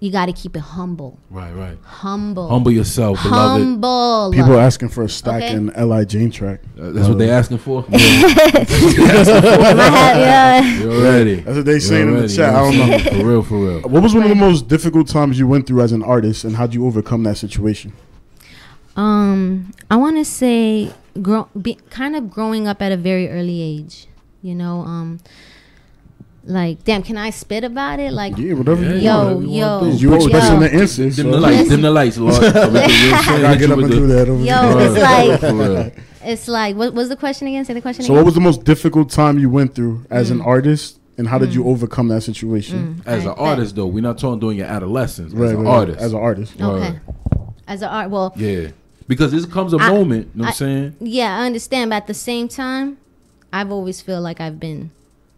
you 0.00 0.12
got 0.12 0.26
to 0.26 0.32
keep 0.32 0.54
it 0.56 0.60
humble. 0.60 1.18
Right, 1.30 1.52
right. 1.52 1.76
Humble. 1.82 2.48
Humble 2.48 2.70
yourself, 2.70 3.20
beloved. 3.22 3.62
Humble. 3.64 4.30
People 4.32 4.52
are 4.54 4.60
asking 4.60 4.90
for 4.90 5.02
a 5.02 5.08
stack 5.08 5.42
Okay. 5.42 5.54
in 5.54 5.66
Li 5.90 6.04
Jane 6.06 6.30
track. 6.30 6.60
Uh, 6.80 6.90
that's 6.90 7.08
what 7.08 7.18
they 7.18 7.30
asking 7.30 7.58
for. 7.58 7.84
Am 7.88 7.94
I 7.94 9.88
ha- 9.88 10.12
yeah. 10.16 10.60
You 10.80 10.92
already. 10.92 11.34
That's 11.40 11.56
what 11.56 11.64
they 11.66 11.74
You 11.74 11.80
saying 11.80 12.08
in 12.08 12.16
the 12.22 12.28
chat. 12.28 12.52
you 12.52 12.58
I 12.58 12.60
don't 12.62 12.76
know 12.76 12.80
what 12.80 12.84
I'm 12.84 12.90
know. 12.90 12.98
saying? 13.10 13.20
For 13.22 13.26
real, 13.28 13.42
for 13.42 13.58
real. 13.58 13.80
What 13.88 14.02
was 14.02 14.14
one 14.14 14.22
of 14.24 14.28
the 14.28 14.34
most 14.36 14.68
difficult 14.68 15.08
times 15.08 15.38
you 15.38 15.46
went 15.46 15.66
through 15.66 15.82
as 15.82 15.92
an 15.92 16.02
artist, 16.02 16.44
and 16.44 16.56
how'd 16.56 16.74
you 16.74 16.86
overcome 16.86 17.22
that 17.24 17.36
situation? 17.36 17.92
Um, 18.96 19.72
I 19.90 19.96
want 19.96 20.16
to 20.16 20.24
say, 20.24 20.92
grow, 21.22 21.48
be, 21.60 21.74
kind 21.90 22.16
of 22.16 22.30
growing 22.30 22.66
up 22.66 22.82
at 22.82 22.92
a 22.92 22.96
very 22.96 23.28
early 23.30 23.62
age. 23.62 24.06
You 24.42 24.54
know, 24.54 24.80
um, 24.80 25.18
like, 26.44 26.84
damn, 26.84 27.02
can 27.02 27.16
I 27.18 27.30
spit 27.30 27.64
about 27.64 28.00
it? 28.00 28.12
Like, 28.12 28.36
Yeah, 28.38 28.54
whatever 28.54 28.82
you 28.82 29.00
yo, 29.00 29.34
want. 29.36 29.48
yo, 29.48 29.84
You 29.92 30.14
expressing 30.14 30.54
yo. 30.54 30.60
the 30.60 30.72
answers. 30.74 31.16
Dim 31.16 31.26
so- 31.26 31.30
the 31.32 31.40
lights, 31.40 31.68
dim 31.68 31.82
the 31.82 31.90
lights, 31.90 32.18
Lord. 32.18 32.34
I 32.44 32.50
gotta 33.42 33.58
get 33.58 33.70
up 33.70 33.78
and 33.78 33.90
do 33.90 34.06
that. 34.06 34.28
Over 34.28 34.42
Yo, 34.44 34.78
it's 34.78 35.42
like, 35.92 35.94
it's 36.24 36.48
like, 36.48 36.76
what 36.76 36.94
was 36.94 37.08
the 37.08 37.16
question 37.16 37.48
again? 37.48 37.64
Say 37.64 37.74
the 37.74 37.80
question 37.82 38.04
So, 38.04 38.12
again. 38.12 38.16
what 38.16 38.24
was 38.26 38.34
the 38.34 38.40
most 38.40 38.64
difficult 38.64 39.10
time 39.10 39.38
you 39.38 39.50
went 39.50 39.74
through 39.74 40.04
as 40.10 40.30
an 40.30 40.38
Mm. 40.40 40.46
artist, 40.46 40.98
and 41.18 41.28
how 41.28 41.38
did 41.38 41.54
you 41.54 41.64
overcome 41.66 42.08
that 42.08 42.22
situation? 42.22 43.02
As 43.06 43.24
an 43.24 43.32
artist, 43.32 43.76
though, 43.76 43.86
we're 43.86 44.02
not 44.02 44.18
talking 44.18 44.38
during 44.40 44.58
your 44.58 44.66
adolescence. 44.68 45.32
Right, 45.32 45.50
as 45.50 45.58
an 45.58 45.66
artist. 45.66 46.00
as 46.00 46.12
an 46.12 46.18
artist. 46.20 46.60
Okay. 46.60 46.98
As 47.66 47.82
an 47.82 47.88
art, 47.88 48.10
well, 48.10 48.32
Yeah. 48.36 48.68
Because 49.06 49.32
this 49.32 49.46
comes 49.46 49.72
a 49.72 49.78
I- 49.78 49.90
moment, 49.90 50.28
you 50.34 50.40
know 50.40 50.44
what 50.44 50.48
I'm 50.48 50.54
saying? 50.54 50.96
Yeah, 51.00 51.38
I 51.38 51.46
understand, 51.46 51.90
but 51.90 51.96
at 51.96 52.06
the 52.06 52.14
same 52.14 52.46
time, 52.48 52.98
I've 53.52 53.72
always 53.72 54.00
feel 54.02 54.20
like 54.20 54.38
I've 54.40 54.60
been 54.60 54.90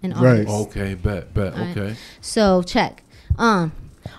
an 0.03 0.13
Right. 0.13 0.47
Okay, 0.47 0.95
bet, 0.95 1.33
bet, 1.35 1.53
Alright. 1.55 1.77
okay. 1.77 1.97
So 2.21 2.63
check. 2.63 3.03
Um. 3.39 3.73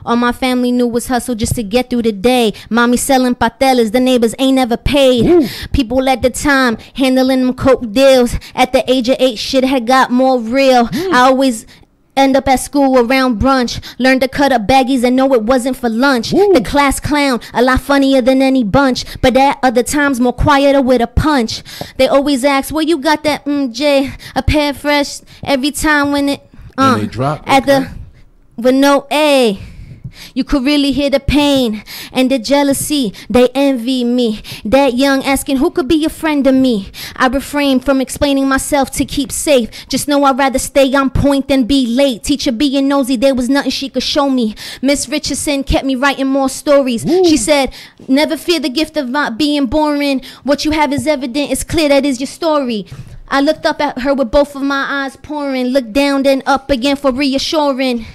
All 0.05 0.15
my 0.15 0.31
family 0.31 0.71
knew 0.71 0.87
was 0.87 1.07
hustle 1.07 1.35
just 1.35 1.55
to 1.55 1.63
get 1.63 1.89
through 1.89 2.03
the 2.03 2.11
day. 2.11 2.53
Mommy 2.69 2.97
selling 2.97 3.35
patelas, 3.35 3.91
the 3.91 3.99
neighbors 3.99 4.33
ain't 4.39 4.55
never 4.55 4.77
paid. 4.77 5.49
People 5.73 6.07
at 6.09 6.21
the 6.21 6.29
time 6.29 6.77
handling 6.95 7.41
them 7.45 7.53
coke 7.53 7.91
deals. 7.91 8.35
At 8.55 8.71
the 8.71 8.89
age 8.89 9.09
of 9.09 9.17
eight, 9.19 9.37
shit 9.37 9.63
had 9.63 9.85
got 9.85 10.09
more 10.11 10.39
real. 10.39 10.89
I 10.93 11.21
always 11.21 11.65
end 12.15 12.35
up 12.35 12.47
at 12.47 12.57
school 12.57 12.99
around 12.99 13.39
brunch. 13.39 13.83
Learned 13.99 14.21
to 14.21 14.27
cut 14.27 14.51
up 14.51 14.67
baggies 14.67 15.03
and 15.03 15.15
know 15.15 15.33
it 15.33 15.43
wasn't 15.43 15.77
for 15.77 15.89
lunch. 15.89 16.31
The 16.31 16.61
class 16.65 16.99
clown, 16.99 17.39
a 17.53 17.61
lot 17.61 17.81
funnier 17.81 18.21
than 18.21 18.41
any 18.41 18.63
bunch. 18.63 19.05
But 19.21 19.37
at 19.37 19.59
other 19.63 19.83
times, 19.83 20.19
more 20.19 20.33
quieter 20.33 20.81
with 20.81 21.01
a 21.01 21.07
punch. 21.07 21.63
They 21.97 22.07
always 22.07 22.43
ask, 22.43 22.73
where 22.73 22.83
you 22.83 22.97
got 22.97 23.23
that 23.23 23.45
MJ? 23.45 24.19
A 24.35 24.43
pair 24.43 24.73
fresh 24.73 25.21
every 25.43 25.71
time 25.71 26.11
when 26.11 26.29
it. 26.29 26.47
Uh, 26.77 27.05
drop, 27.05 27.43
At 27.45 27.65
the 27.65 27.91
with 28.57 28.75
no 28.75 29.07
A. 29.11 29.59
You 30.33 30.43
could 30.43 30.63
really 30.63 30.91
hear 30.91 31.09
the 31.09 31.19
pain 31.19 31.83
and 32.11 32.29
the 32.29 32.39
jealousy. 32.39 33.13
They 33.29 33.49
envy 33.49 34.03
me. 34.03 34.41
That 34.65 34.93
young 34.93 35.23
asking 35.23 35.57
who 35.57 35.71
could 35.71 35.87
be 35.87 36.05
a 36.05 36.09
friend 36.09 36.43
to 36.45 36.51
me. 36.51 36.91
I 37.15 37.27
refrain 37.27 37.79
from 37.79 38.01
explaining 38.01 38.47
myself 38.47 38.91
to 38.91 39.05
keep 39.05 39.31
safe. 39.31 39.87
Just 39.87 40.07
know 40.07 40.23
I'd 40.23 40.37
rather 40.37 40.59
stay 40.59 40.93
on 40.93 41.09
point 41.09 41.47
than 41.47 41.65
be 41.65 41.85
late. 41.87 42.23
Teacher 42.23 42.51
being 42.51 42.87
nosy, 42.87 43.15
there 43.15 43.35
was 43.35 43.49
nothing 43.49 43.71
she 43.71 43.89
could 43.89 44.03
show 44.03 44.29
me. 44.29 44.55
Miss 44.81 45.07
Richardson 45.07 45.63
kept 45.63 45.85
me 45.85 45.95
writing 45.95 46.27
more 46.27 46.49
stories. 46.49 47.03
She 47.03 47.37
said, 47.37 47.73
Never 48.07 48.37
fear 48.37 48.59
the 48.59 48.69
gift 48.69 48.97
of 48.97 49.09
not 49.09 49.37
being 49.37 49.65
boring. 49.65 50.21
What 50.43 50.65
you 50.65 50.71
have 50.71 50.93
is 50.93 51.07
evident, 51.07 51.51
it's 51.51 51.63
clear 51.63 51.89
that 51.89 52.05
is 52.05 52.19
your 52.19 52.27
story. 52.27 52.85
I 53.33 53.39
looked 53.39 53.65
up 53.65 53.79
at 53.79 53.99
her 53.99 54.13
with 54.13 54.29
both 54.29 54.57
of 54.57 54.61
my 54.61 55.05
eyes 55.05 55.15
pouring, 55.15 55.67
looked 55.67 55.93
down 55.93 56.23
then 56.23 56.43
up 56.45 56.69
again 56.69 56.97
for 56.97 57.13
reassuring. 57.13 58.05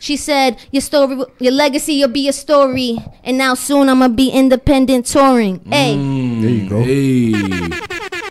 She 0.00 0.16
said, 0.16 0.56
"Your 0.72 0.80
story, 0.80 1.22
your 1.38 1.52
legacy, 1.52 2.00
will 2.00 2.08
be 2.08 2.26
a 2.26 2.32
story." 2.32 2.96
And 3.22 3.36
now 3.36 3.52
soon 3.54 3.88
I'ma 3.90 4.08
be 4.08 4.30
independent 4.30 5.04
touring. 5.04 5.60
Hey, 5.66 5.94
there 5.94 6.50
you 6.50 6.68
go. 6.68 6.82
Hey. 6.82 7.68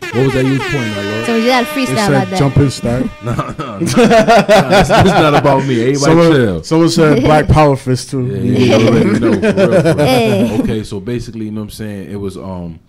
What 0.10 0.26
was 0.26 0.34
that 0.34 0.46
you 0.46 0.54
was 0.54 0.62
pointing 0.62 0.94
at, 0.94 1.06
Lord? 1.06 1.26
so 1.28 1.36
you 1.36 1.46
got 1.46 1.60
to 1.60 1.66
freestyle 1.68 2.10
about 2.10 2.28
that. 2.30 2.40
Jump 2.40 2.58
in 2.58 2.72
start. 2.72 3.04
No, 3.24 3.36
no, 3.36 3.36
no. 3.36 3.54
Nah, 3.54 3.78
it's, 3.82 4.90
it's 4.90 4.90
not 4.90 5.36
about 5.36 5.68
me. 5.68 5.82
Everybody 5.82 5.98
someone, 6.00 6.32
chill. 6.32 6.64
someone 6.64 6.90
said 6.90 7.22
Black 7.30 7.48
Power 7.48 7.76
Fist 7.76 8.10
too. 8.10 8.26
Yeah, 8.26 8.76
you 8.80 8.88
already 8.88 9.20
know, 9.20 9.34
for 9.34 9.40
real, 9.40 9.82
for 9.84 9.94
real. 9.94 9.98
Hey. 10.08 10.60
Okay, 10.64 10.84
so 10.84 11.00
basically, 11.00 11.46
you 11.46 11.52
know 11.52 11.62
what 11.62 11.66
I'm 11.66 11.70
saying? 11.70 12.12
It 12.12 12.16
was 12.16 12.38
um 12.38 12.80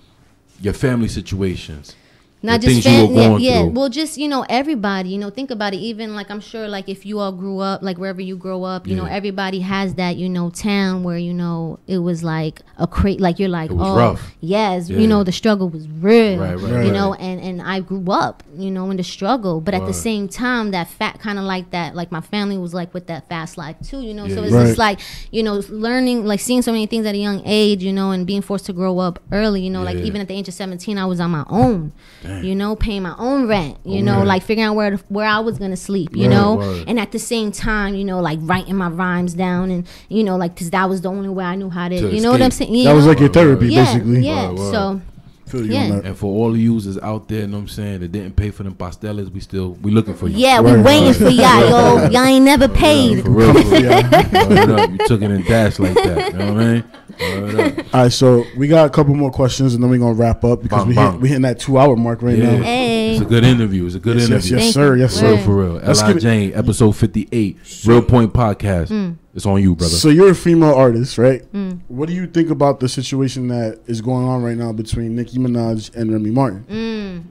your 0.62 0.72
family 0.72 1.08
situations. 1.08 1.94
Not 2.42 2.62
just 2.62 2.82
fam- 2.82 3.12
yeah, 3.12 3.36
yeah. 3.36 3.62
Well, 3.64 3.90
just 3.90 4.16
you 4.16 4.26
know, 4.26 4.46
everybody. 4.48 5.10
You 5.10 5.18
know, 5.18 5.28
think 5.28 5.50
about 5.50 5.74
it. 5.74 5.78
Even 5.78 6.14
like 6.14 6.30
I'm 6.30 6.40
sure, 6.40 6.68
like 6.68 6.88
if 6.88 7.04
you 7.04 7.18
all 7.18 7.32
grew 7.32 7.58
up, 7.58 7.82
like 7.82 7.98
wherever 7.98 8.22
you 8.22 8.36
grow 8.36 8.64
up, 8.64 8.86
you 8.86 8.96
know, 8.96 9.04
everybody 9.04 9.60
has 9.60 9.94
that 9.96 10.16
you 10.16 10.28
know 10.28 10.48
town 10.48 11.02
where 11.02 11.18
you 11.18 11.34
know 11.34 11.78
it 11.86 11.98
was 11.98 12.24
like 12.24 12.62
a 12.78 12.86
crate. 12.86 13.20
Like 13.20 13.38
you're 13.38 13.50
like, 13.50 13.70
It 13.70 13.74
was 13.74 13.88
oh, 13.88 13.96
rough. 13.96 14.34
yes, 14.40 14.88
Yeah. 14.88 14.98
you 15.00 15.06
know, 15.06 15.22
the 15.22 15.32
struggle 15.32 15.68
was 15.68 15.86
real. 15.88 16.38
Right, 16.38 16.54
right, 16.54 16.60
you 16.70 16.74
right. 16.76 16.92
know, 16.92 17.12
and 17.14 17.40
and 17.42 17.60
I 17.60 17.80
grew 17.80 18.10
up, 18.10 18.42
you 18.56 18.70
know, 18.70 18.90
in 18.90 18.96
the 18.96 19.04
struggle. 19.04 19.60
But 19.60 19.74
at 19.74 19.84
the 19.86 19.92
same 19.92 20.26
time, 20.26 20.70
that 20.70 20.88
fat 20.88 21.20
kind 21.20 21.38
of 21.38 21.44
like 21.44 21.70
that. 21.72 21.94
Like 21.94 22.10
my 22.10 22.22
family 22.22 22.56
was 22.56 22.72
like 22.72 22.94
with 22.94 23.06
that 23.08 23.28
fast 23.28 23.58
life 23.58 23.76
too. 23.82 24.00
You 24.00 24.14
know, 24.14 24.28
so 24.28 24.42
it's 24.42 24.52
just 24.52 24.78
like 24.78 25.00
you 25.30 25.42
know, 25.42 25.60
learning, 25.68 26.24
like 26.24 26.40
seeing 26.40 26.62
so 26.62 26.72
many 26.72 26.86
things 26.86 27.04
at 27.04 27.14
a 27.14 27.18
young 27.18 27.42
age. 27.44 27.84
You 27.84 27.92
know, 27.92 28.12
and 28.12 28.26
being 28.26 28.40
forced 28.40 28.64
to 28.66 28.72
grow 28.72 28.98
up 28.98 29.20
early. 29.30 29.60
You 29.60 29.68
know, 29.68 29.82
like 29.82 29.98
even 29.98 30.22
at 30.22 30.28
the 30.28 30.34
age 30.34 30.48
of 30.48 30.54
17, 30.54 30.96
I 30.96 31.04
was 31.04 31.20
on 31.20 31.30
my 31.30 31.44
own. 31.50 31.92
Dang. 32.34 32.44
You 32.44 32.54
know, 32.54 32.76
paying 32.76 33.02
my 33.02 33.14
own 33.18 33.46
rent. 33.46 33.78
You 33.84 33.98
Oh, 34.00 34.04
know, 34.04 34.18
yeah. 34.18 34.24
like 34.24 34.42
figuring 34.42 34.68
out 34.68 34.74
where 34.76 34.90
to, 34.92 34.96
where 35.08 35.26
I 35.26 35.40
was 35.40 35.58
gonna 35.58 35.76
sleep. 35.76 36.16
You 36.16 36.28
Right, 36.28 36.30
know, 36.34 36.58
right. 36.58 36.84
and 36.86 36.98
at 36.98 37.12
the 37.12 37.18
same 37.18 37.52
time, 37.52 37.94
you 37.94 38.04
know, 38.04 38.20
like 38.20 38.38
writing 38.42 38.76
my 38.76 38.88
rhymes 38.88 39.34
down 39.34 39.70
and 39.70 39.86
you 40.08 40.24
know, 40.24 40.36
like 40.36 40.54
because 40.54 40.70
that 40.70 40.88
was 40.88 41.00
the 41.02 41.10
only 41.10 41.28
way 41.28 41.44
I 41.44 41.54
knew 41.56 41.70
how 41.70 41.88
to. 41.88 42.00
To 42.00 42.14
you 42.14 42.20
know 42.20 42.30
what 42.32 42.42
I'm 42.42 42.50
saying? 42.50 42.74
You 42.74 42.84
That 42.84 42.94
was 42.94 43.06
like 43.06 43.20
your 43.20 43.28
therapy, 43.28 43.68
yeah, 43.68 43.84
basically. 43.84 44.20
Yeah. 44.20 44.46
Right, 44.48 44.58
right. 44.58 44.72
So. 44.72 45.00
Feel 45.46 45.66
you 45.66 45.72
Yeah. 45.72 46.00
And 46.04 46.16
for 46.16 46.26
all 46.26 46.52
the 46.52 46.60
users 46.60 46.96
out 46.98 47.26
there, 47.26 47.40
you 47.40 47.46
know 47.48 47.56
what 47.56 47.62
I'm 47.62 47.68
saying, 47.68 47.98
that 48.00 48.12
didn't 48.12 48.36
pay 48.36 48.50
for 48.52 48.62
them 48.62 48.72
pastelas, 48.76 49.32
we 49.32 49.40
still 49.40 49.70
we 49.82 49.90
looking 49.90 50.14
for 50.14 50.28
you. 50.28 50.38
Yeah, 50.38 50.60
we 50.60 50.70
Right, 50.74 50.84
waiting 50.84 51.06
right. 51.08 51.16
for 51.16 51.28
y'all, 51.28 51.68
yo. 51.68 52.08
Y'all 52.12 52.22
ain't 52.24 52.44
never 52.44 52.68
paid. 52.68 53.24
For 53.24 53.30
real, 53.30 53.52
for 53.54 53.68
real. 53.68 53.80
You 54.92 54.98
took 55.08 55.22
it 55.22 55.30
and 55.32 55.44
dashed 55.44 55.80
like 55.80 55.94
that. 55.94 56.32
You 56.32 56.38
know 56.38 56.52
what 56.54 56.62
I 56.62 56.72
mean? 56.74 56.84
Word 57.20 57.54
up. 57.78 57.78
All 57.94 58.02
right, 58.04 58.12
so 58.12 58.44
we 58.56 58.66
got 58.68 58.86
a 58.86 58.90
couple 58.90 59.14
more 59.14 59.30
questions, 59.30 59.74
and 59.74 59.82
then 59.82 59.90
we're 59.90 59.98
gonna 59.98 60.14
wrap 60.14 60.42
up 60.44 60.62
because 60.62 60.80
Bang, 60.80 60.88
we 60.88 60.94
bang. 60.94 61.12
hit, 61.12 61.20
we 61.20 61.28
hitting 61.28 61.42
that 61.42 61.58
two 61.60 61.78
hour 61.78 61.96
mark 61.96 62.22
right 62.22 62.36
Yeah. 62.38 62.56
now. 62.56 62.62
Hey. 62.62 63.12
It's 63.12 63.20
a 63.20 63.24
good 63.24 63.44
interview. 63.44 63.84
It's 63.86 63.94
a 63.94 64.00
good 64.00 64.16
Yes, 64.18 64.28
yes, 64.30 64.44
interview. 64.46 64.56
yes, 64.56 64.62
Thank 64.64 64.74
sir. 64.74 64.94
you. 64.96 65.00
Yes, 65.02 65.20
For 65.20 65.26
real, 65.26 65.36
sir. 65.38 65.44
for 65.44 65.56
real. 65.56 65.72
Let's 65.74 66.02
L.I. 66.02 66.12
Jane, 66.14 66.52
episode 66.54 66.92
58, 66.92 67.58
Real 67.86 68.02
Point 68.02 68.32
Podcast. 68.32 69.16
It's 69.34 69.46
on 69.46 69.62
you, 69.62 69.76
brother. 69.76 69.94
So 69.94 70.08
you're 70.08 70.30
a 70.30 70.34
female 70.34 70.74
artist, 70.74 71.16
right? 71.18 71.42
Mm. 71.52 71.80
What 71.88 72.08
do 72.08 72.14
you 72.14 72.26
think 72.26 72.50
about 72.50 72.80
the 72.80 72.88
situation 72.88 73.46
that 73.48 73.78
is 73.86 74.00
going 74.00 74.26
on 74.26 74.42
right 74.42 74.56
now 74.56 74.72
between 74.72 75.14
Nicki 75.14 75.38
Minaj 75.38 75.94
and 75.94 76.10
Remy 76.12 76.30
Martin? 76.30 76.64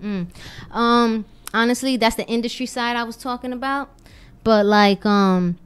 Mm, 0.02 0.28
mm. 0.72 0.76
Um, 0.76 1.26
honestly, 1.53 1.98
that's 1.98 2.16
the 2.16 2.26
industry 2.28 2.66
side 2.68 2.95
I 2.95 3.03
was 3.03 3.18
talking 3.18 3.52
about. 3.52 3.90
But 4.45 4.66
like, 4.66 5.06
um, 5.06 5.57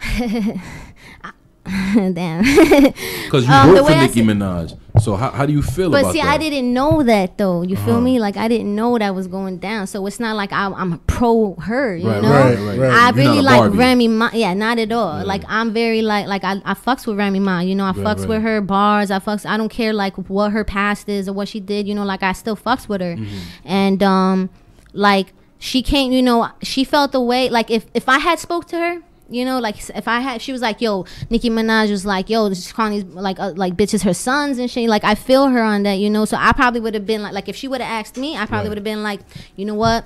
damn. 2.14 2.42
Because 2.42 3.46
you 3.46 3.52
Um, 3.52 3.68
work 3.72 3.86
for 3.86 3.94
Nicki 3.96 4.22
Minaj. 4.22 4.76
So 5.00 5.14
how, 5.14 5.30
how 5.30 5.46
do 5.46 5.52
you 5.52 5.62
feel 5.62 5.90
But 5.90 6.00
about 6.00 6.12
see, 6.12 6.20
that? 6.20 6.28
I 6.28 6.36
didn't 6.38 6.72
know 6.74 7.02
that 7.04 7.38
though. 7.38 7.62
You 7.62 7.76
feel 7.76 7.94
Uh-huh. 7.94 8.00
me? 8.00 8.18
Like 8.18 8.36
I 8.36 8.48
didn't 8.48 8.74
know 8.74 8.98
that 8.98 9.14
was 9.14 9.28
going 9.28 9.58
down. 9.58 9.86
So 9.86 10.04
it's 10.06 10.18
not 10.18 10.34
like 10.36 10.52
I, 10.52 10.66
I'm 10.66 10.98
pro 11.06 11.54
her. 11.54 11.96
You 11.96 12.08
Right, 12.08 12.22
know, 12.22 12.30
right, 12.30 12.58
right. 12.58 12.78
Right. 12.78 12.90
I 12.92 13.06
You're 13.08 13.14
really 13.16 13.40
like 13.42 13.58
Barbie. 13.60 13.78
Remy 13.78 14.08
Ma. 14.08 14.30
Yeah, 14.32 14.54
not 14.54 14.78
at 14.78 14.90
all. 14.92 15.18
Yeah. 15.18 15.24
Like 15.24 15.42
I'm 15.48 15.72
very 15.72 16.02
like 16.02 16.26
like 16.26 16.42
I, 16.44 16.60
I 16.64 16.74
fucks 16.74 17.06
with 17.06 17.16
Remy 17.18 17.38
Ma. 17.40 17.60
You 17.60 17.74
know, 17.74 17.86
I 17.86 17.92
fucks 17.92 18.26
with 18.26 18.42
her 18.42 18.60
bars. 18.60 19.10
I 19.10 19.18
fucks. 19.20 19.46
I 19.46 19.56
don't 19.56 19.70
care 19.70 19.92
like 19.92 20.16
what 20.28 20.50
her 20.52 20.64
past 20.64 21.08
is 21.08 21.28
or 21.28 21.32
what 21.32 21.48
she 21.48 21.60
did. 21.60 21.86
You 21.86 21.94
know, 21.94 22.04
like 22.04 22.22
I 22.22 22.32
still 22.32 22.56
fucks 22.56 22.88
with 22.88 23.00
her. 23.00 23.14
Mm-hmm. 23.16 23.38
And 23.64 24.02
um, 24.02 24.50
like 24.92 25.32
she 25.58 25.82
can't. 25.82 26.12
You 26.12 26.22
know, 26.22 26.48
she 26.62 26.82
felt 26.84 27.12
the 27.12 27.20
way. 27.20 27.48
Like 27.48 27.70
if 27.70 27.86
if 27.94 28.08
I 28.08 28.18
had 28.18 28.38
spoke 28.40 28.66
to 28.68 28.76
her. 28.78 29.02
You 29.30 29.44
know, 29.44 29.60
like 29.60 29.76
if 29.90 30.08
I 30.08 30.20
had, 30.20 30.42
she 30.42 30.50
was 30.52 30.60
like, 30.60 30.80
"Yo, 30.80 31.04
Nicki 31.30 31.50
Minaj 31.50 31.90
was 31.90 32.04
like, 32.04 32.28
yo, 32.28 32.48
she's 32.50 32.72
calling 32.72 32.92
these 32.92 33.04
like 33.04 33.38
uh, 33.38 33.52
like 33.54 33.74
bitches 33.76 34.02
her 34.02 34.12
sons 34.14 34.58
and 34.58 34.70
shit." 34.70 34.88
Like 34.88 35.04
I 35.04 35.14
feel 35.14 35.48
her 35.48 35.62
on 35.62 35.84
that, 35.84 35.94
you 36.00 36.10
know. 36.10 36.24
So 36.24 36.36
I 36.36 36.52
probably 36.52 36.80
would 36.80 36.94
have 36.94 37.06
been 37.06 37.22
like, 37.22 37.32
like 37.32 37.48
if 37.48 37.54
she 37.56 37.68
would 37.68 37.80
have 37.80 37.90
asked 37.90 38.16
me, 38.16 38.36
I 38.36 38.46
probably 38.46 38.64
Right. 38.64 38.68
would 38.70 38.78
have 38.78 38.84
been 38.84 39.02
like, 39.04 39.20
you 39.56 39.64
know 39.64 39.74
what, 39.74 40.04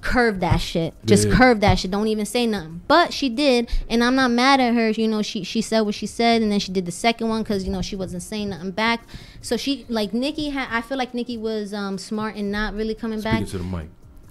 curve 0.00 0.40
that 0.40 0.58
shit. 0.58 0.94
Just 1.04 1.28
Yeah. 1.28 1.34
curve 1.34 1.60
that 1.60 1.78
shit. 1.78 1.90
Don't 1.90 2.06
even 2.08 2.24
say 2.24 2.46
nothing. 2.46 2.80
But 2.88 3.12
she 3.12 3.28
did, 3.28 3.68
and 3.88 4.02
I'm 4.02 4.14
not 4.14 4.30
mad 4.30 4.60
at 4.60 4.74
her. 4.74 4.90
You 4.90 5.08
know, 5.08 5.22
she 5.22 5.42
she 5.44 5.60
said 5.60 5.80
what 5.82 5.94
she 5.94 6.06
said, 6.06 6.40
and 6.42 6.50
then 6.50 6.58
she 6.60 6.72
did 6.72 6.86
the 6.86 6.92
second 6.92 7.28
one 7.28 7.42
because 7.42 7.64
you 7.64 7.70
know 7.72 7.82
she 7.82 7.96
wasn't 7.96 8.22
saying 8.22 8.50
nothing 8.50 8.70
back. 8.70 9.00
So 9.42 9.56
she 9.56 9.84
like 9.88 10.14
Nicki 10.14 10.50
had. 10.50 10.68
I 10.70 10.80
feel 10.82 10.98
like 10.98 11.14
Nicki 11.14 11.36
was 11.36 11.74
um 11.74 11.98
smart 11.98 12.36
and 12.36 12.50
not 12.50 12.74
really 12.74 12.94
coming 12.94 13.20
Speaking 13.20 13.40
back. 13.40 13.48
to 13.50 13.58
the 13.58 13.64
mic. 13.64 13.88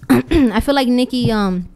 I 0.55 0.59
feel 0.61 0.75
like 0.75 0.87
Nicki 0.87 1.31
um 1.31 1.69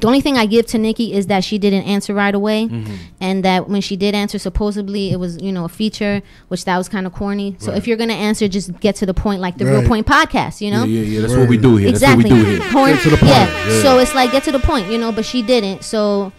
The 0.00 0.06
only 0.06 0.20
thing 0.20 0.36
I 0.36 0.46
give 0.46 0.66
to 0.66 0.78
Nicki 0.78 1.12
is 1.12 1.26
that 1.26 1.42
she 1.44 1.58
didn't 1.58 1.82
answer 1.82 2.14
right 2.14 2.34
away, 2.34 2.68
Mm-hmm. 2.68 2.94
and 3.20 3.44
that 3.44 3.68
when 3.68 3.80
she 3.80 3.96
did 3.96 4.14
answer, 4.14 4.38
supposedly 4.38 5.10
it 5.10 5.18
was 5.18 5.40
you 5.42 5.50
know 5.52 5.64
a 5.64 5.68
feature, 5.68 6.22
which 6.48 6.64
that 6.66 6.76
was 6.78 6.88
kind 6.88 7.06
of 7.06 7.12
corny. 7.12 7.56
So 7.58 7.68
Right. 7.72 7.78
if 7.78 7.88
you're 7.88 7.96
gonna 7.96 8.12
answer, 8.14 8.46
just 8.48 8.78
get 8.80 8.94
to 8.96 9.06
the 9.06 9.14
point, 9.14 9.40
like 9.40 9.58
the 9.58 9.64
Right. 9.66 9.78
Real 9.80 9.88
Point 9.88 10.06
podcast, 10.06 10.60
you 10.60 10.70
know? 10.70 10.84
Yeah, 10.84 11.00
yeah, 11.02 11.06
yeah. 11.14 11.20
That's 11.22 11.34
what 11.34 11.48
we 11.48 11.58
do 11.58 11.76
here. 11.76 11.88
Exactly. 11.88 12.30
That's 12.30 12.34
what 12.34 12.46
we 12.48 12.54
do 12.56 12.60
here. 12.62 12.72
Point- 12.72 12.94
Get 12.94 13.02
to 13.02 13.10
the 13.10 13.16
point. 13.16 13.30
Yeah. 13.32 13.68
Yeah. 13.68 13.82
So 13.82 13.98
it's 13.98 14.14
like 14.14 14.30
get 14.32 14.44
to 14.44 14.52
the 14.52 14.60
point, 14.60 14.90
you 14.90 14.98
know. 14.98 15.10
But 15.12 15.24
she 15.24 15.42
didn't. 15.42 15.82
So 15.84 16.32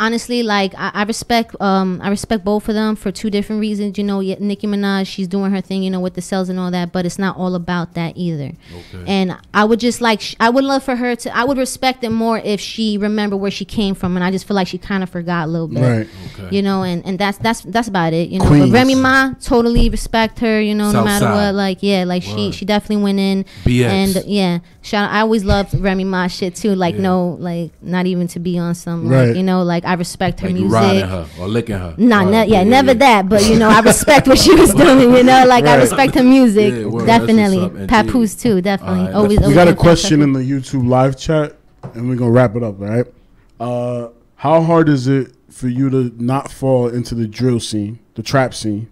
honestly, 0.00 0.42
like 0.42 0.74
I, 0.76 0.90
I 0.94 1.02
respect, 1.04 1.54
um, 1.60 2.00
I 2.02 2.08
respect 2.08 2.44
both 2.44 2.68
of 2.68 2.74
them 2.74 2.96
for 2.96 3.12
two 3.12 3.30
different 3.30 3.60
reasons. 3.60 3.98
You 3.98 4.04
know, 4.04 4.20
yeah, 4.20 4.36
Nicki 4.40 4.66
Minaj, 4.66 5.06
she's 5.06 5.28
doing 5.28 5.52
her 5.52 5.60
thing, 5.60 5.82
you 5.82 5.90
know, 5.90 6.00
with 6.00 6.14
the 6.14 6.22
sales 6.22 6.48
and 6.48 6.58
all 6.58 6.70
that, 6.72 6.90
but 6.92 7.06
it's 7.06 7.18
not 7.18 7.36
all 7.36 7.54
about 7.54 7.94
that 7.94 8.16
either. 8.16 8.52
Okay. 8.94 9.04
And 9.06 9.36
I 9.54 9.64
would 9.64 9.78
just 9.78 10.00
like, 10.00 10.20
sh- 10.20 10.34
I 10.40 10.50
would 10.50 10.64
love 10.64 10.82
for 10.82 10.96
her 10.96 11.14
to, 11.14 11.36
I 11.36 11.44
would 11.44 11.58
respect 11.58 12.02
it 12.02 12.10
more 12.10 12.38
if 12.38 12.60
she 12.60 12.98
remember 12.98 13.36
where 13.36 13.50
she 13.50 13.64
came 13.64 13.94
from, 13.94 14.16
and 14.16 14.24
I 14.24 14.30
just 14.30 14.46
feel 14.48 14.54
like 14.56 14.66
she 14.68 14.78
kind 14.78 15.02
of 15.02 15.10
forgot 15.10 15.44
a 15.44 15.50
little 15.50 15.68
bit. 15.68 15.80
Right. 15.82 16.08
Okay. 16.34 16.56
You 16.56 16.62
know, 16.62 16.82
and 16.82 17.04
and 17.06 17.18
that's 17.18 17.38
that's 17.38 17.60
that's 17.62 17.88
about 17.88 18.12
it. 18.12 18.30
You 18.30 18.38
know, 18.40 18.46
Queens. 18.46 18.70
but 18.70 18.72
Remy 18.74 18.94
Ma, 18.96 19.34
totally 19.40 19.90
respect 19.90 20.38
her. 20.40 20.60
You 20.60 20.74
know, 20.74 20.90
no 20.90 21.04
matter 21.04 21.26
side. 21.26 21.34
what. 21.48 21.54
Like, 21.54 21.78
yeah, 21.82 22.04
like 22.04 22.22
she 22.22 22.46
Word. 22.46 22.54
she 22.54 22.64
definitely 22.64 23.02
went 23.04 23.18
in. 23.18 23.44
BX. 23.64 23.84
And 24.16 24.24
yeah, 24.26 24.58
shout. 24.82 25.10
I 25.10 25.20
always 25.20 25.44
loved 25.44 25.74
Remy 25.78 26.04
Ma 26.04 26.26
shit 26.26 26.54
too. 26.56 26.74
Like, 26.74 26.94
no, 26.94 27.36
like 27.40 27.70
not 27.82 28.06
even 28.06 28.26
to 28.28 28.38
be 28.40 28.58
on 28.58 28.74
some. 28.74 29.04
Like, 29.10 29.28
Right. 29.28 29.36
you 29.36 29.42
know, 29.42 29.62
like 29.62 29.84
I 29.90 29.94
respect 29.94 30.38
her 30.38 30.46
Like 30.46 30.54
music. 30.54 30.72
riding 30.72 31.08
her 31.08 31.26
or 31.40 31.48
licking 31.48 31.76
her. 31.76 31.94
Nah, 31.98 32.18
Right. 32.20 32.30
ne- 32.30 32.46
yeah, 32.52 32.62
never 32.62 32.94
that. 32.94 33.28
But 33.28 33.44
you 33.48 33.58
know, 33.58 33.68
I 33.68 33.80
respect 33.80 34.28
what 34.28 34.38
she 34.38 34.54
was 34.54 34.72
doing. 34.72 35.00
You 35.16 35.24
know, 35.24 35.44
like 35.48 35.64
I 35.64 35.74
respect 35.76 36.14
her 36.14 36.22
music. 36.22 36.72
Yeah, 36.74 36.84
word, 36.84 37.06
that's 37.08 37.26
definitely, 37.26 37.58
what's 37.58 37.74
up, 37.74 37.80
and 37.80 37.88
Papoose 37.88 38.34
too. 38.36 38.60
Definitely, 38.60 39.00
Alright, 39.00 39.14
always. 39.16 39.30
we 39.38 39.44
always 39.44 39.54
got 39.56 39.66
a 39.66 39.74
question 39.74 40.22
in 40.22 40.32
the 40.32 40.40
YouTube 40.40 40.86
live 40.88 41.16
chat, 41.18 41.56
and 41.94 42.08
we're 42.08 42.14
gonna 42.14 42.30
wrap 42.30 42.54
it 42.54 42.62
up. 42.62 42.80
All 42.80 42.86
right. 42.86 43.06
Uh, 43.58 44.08
how 44.36 44.62
hard 44.62 44.88
is 44.88 45.08
it 45.08 45.32
for 45.50 45.66
you 45.66 45.90
to 45.90 46.12
not 46.18 46.52
fall 46.52 46.86
into 46.88 47.16
the 47.16 47.26
drill 47.26 47.58
scene, 47.58 47.98
the 48.14 48.22
trap 48.22 48.54
scene, 48.54 48.86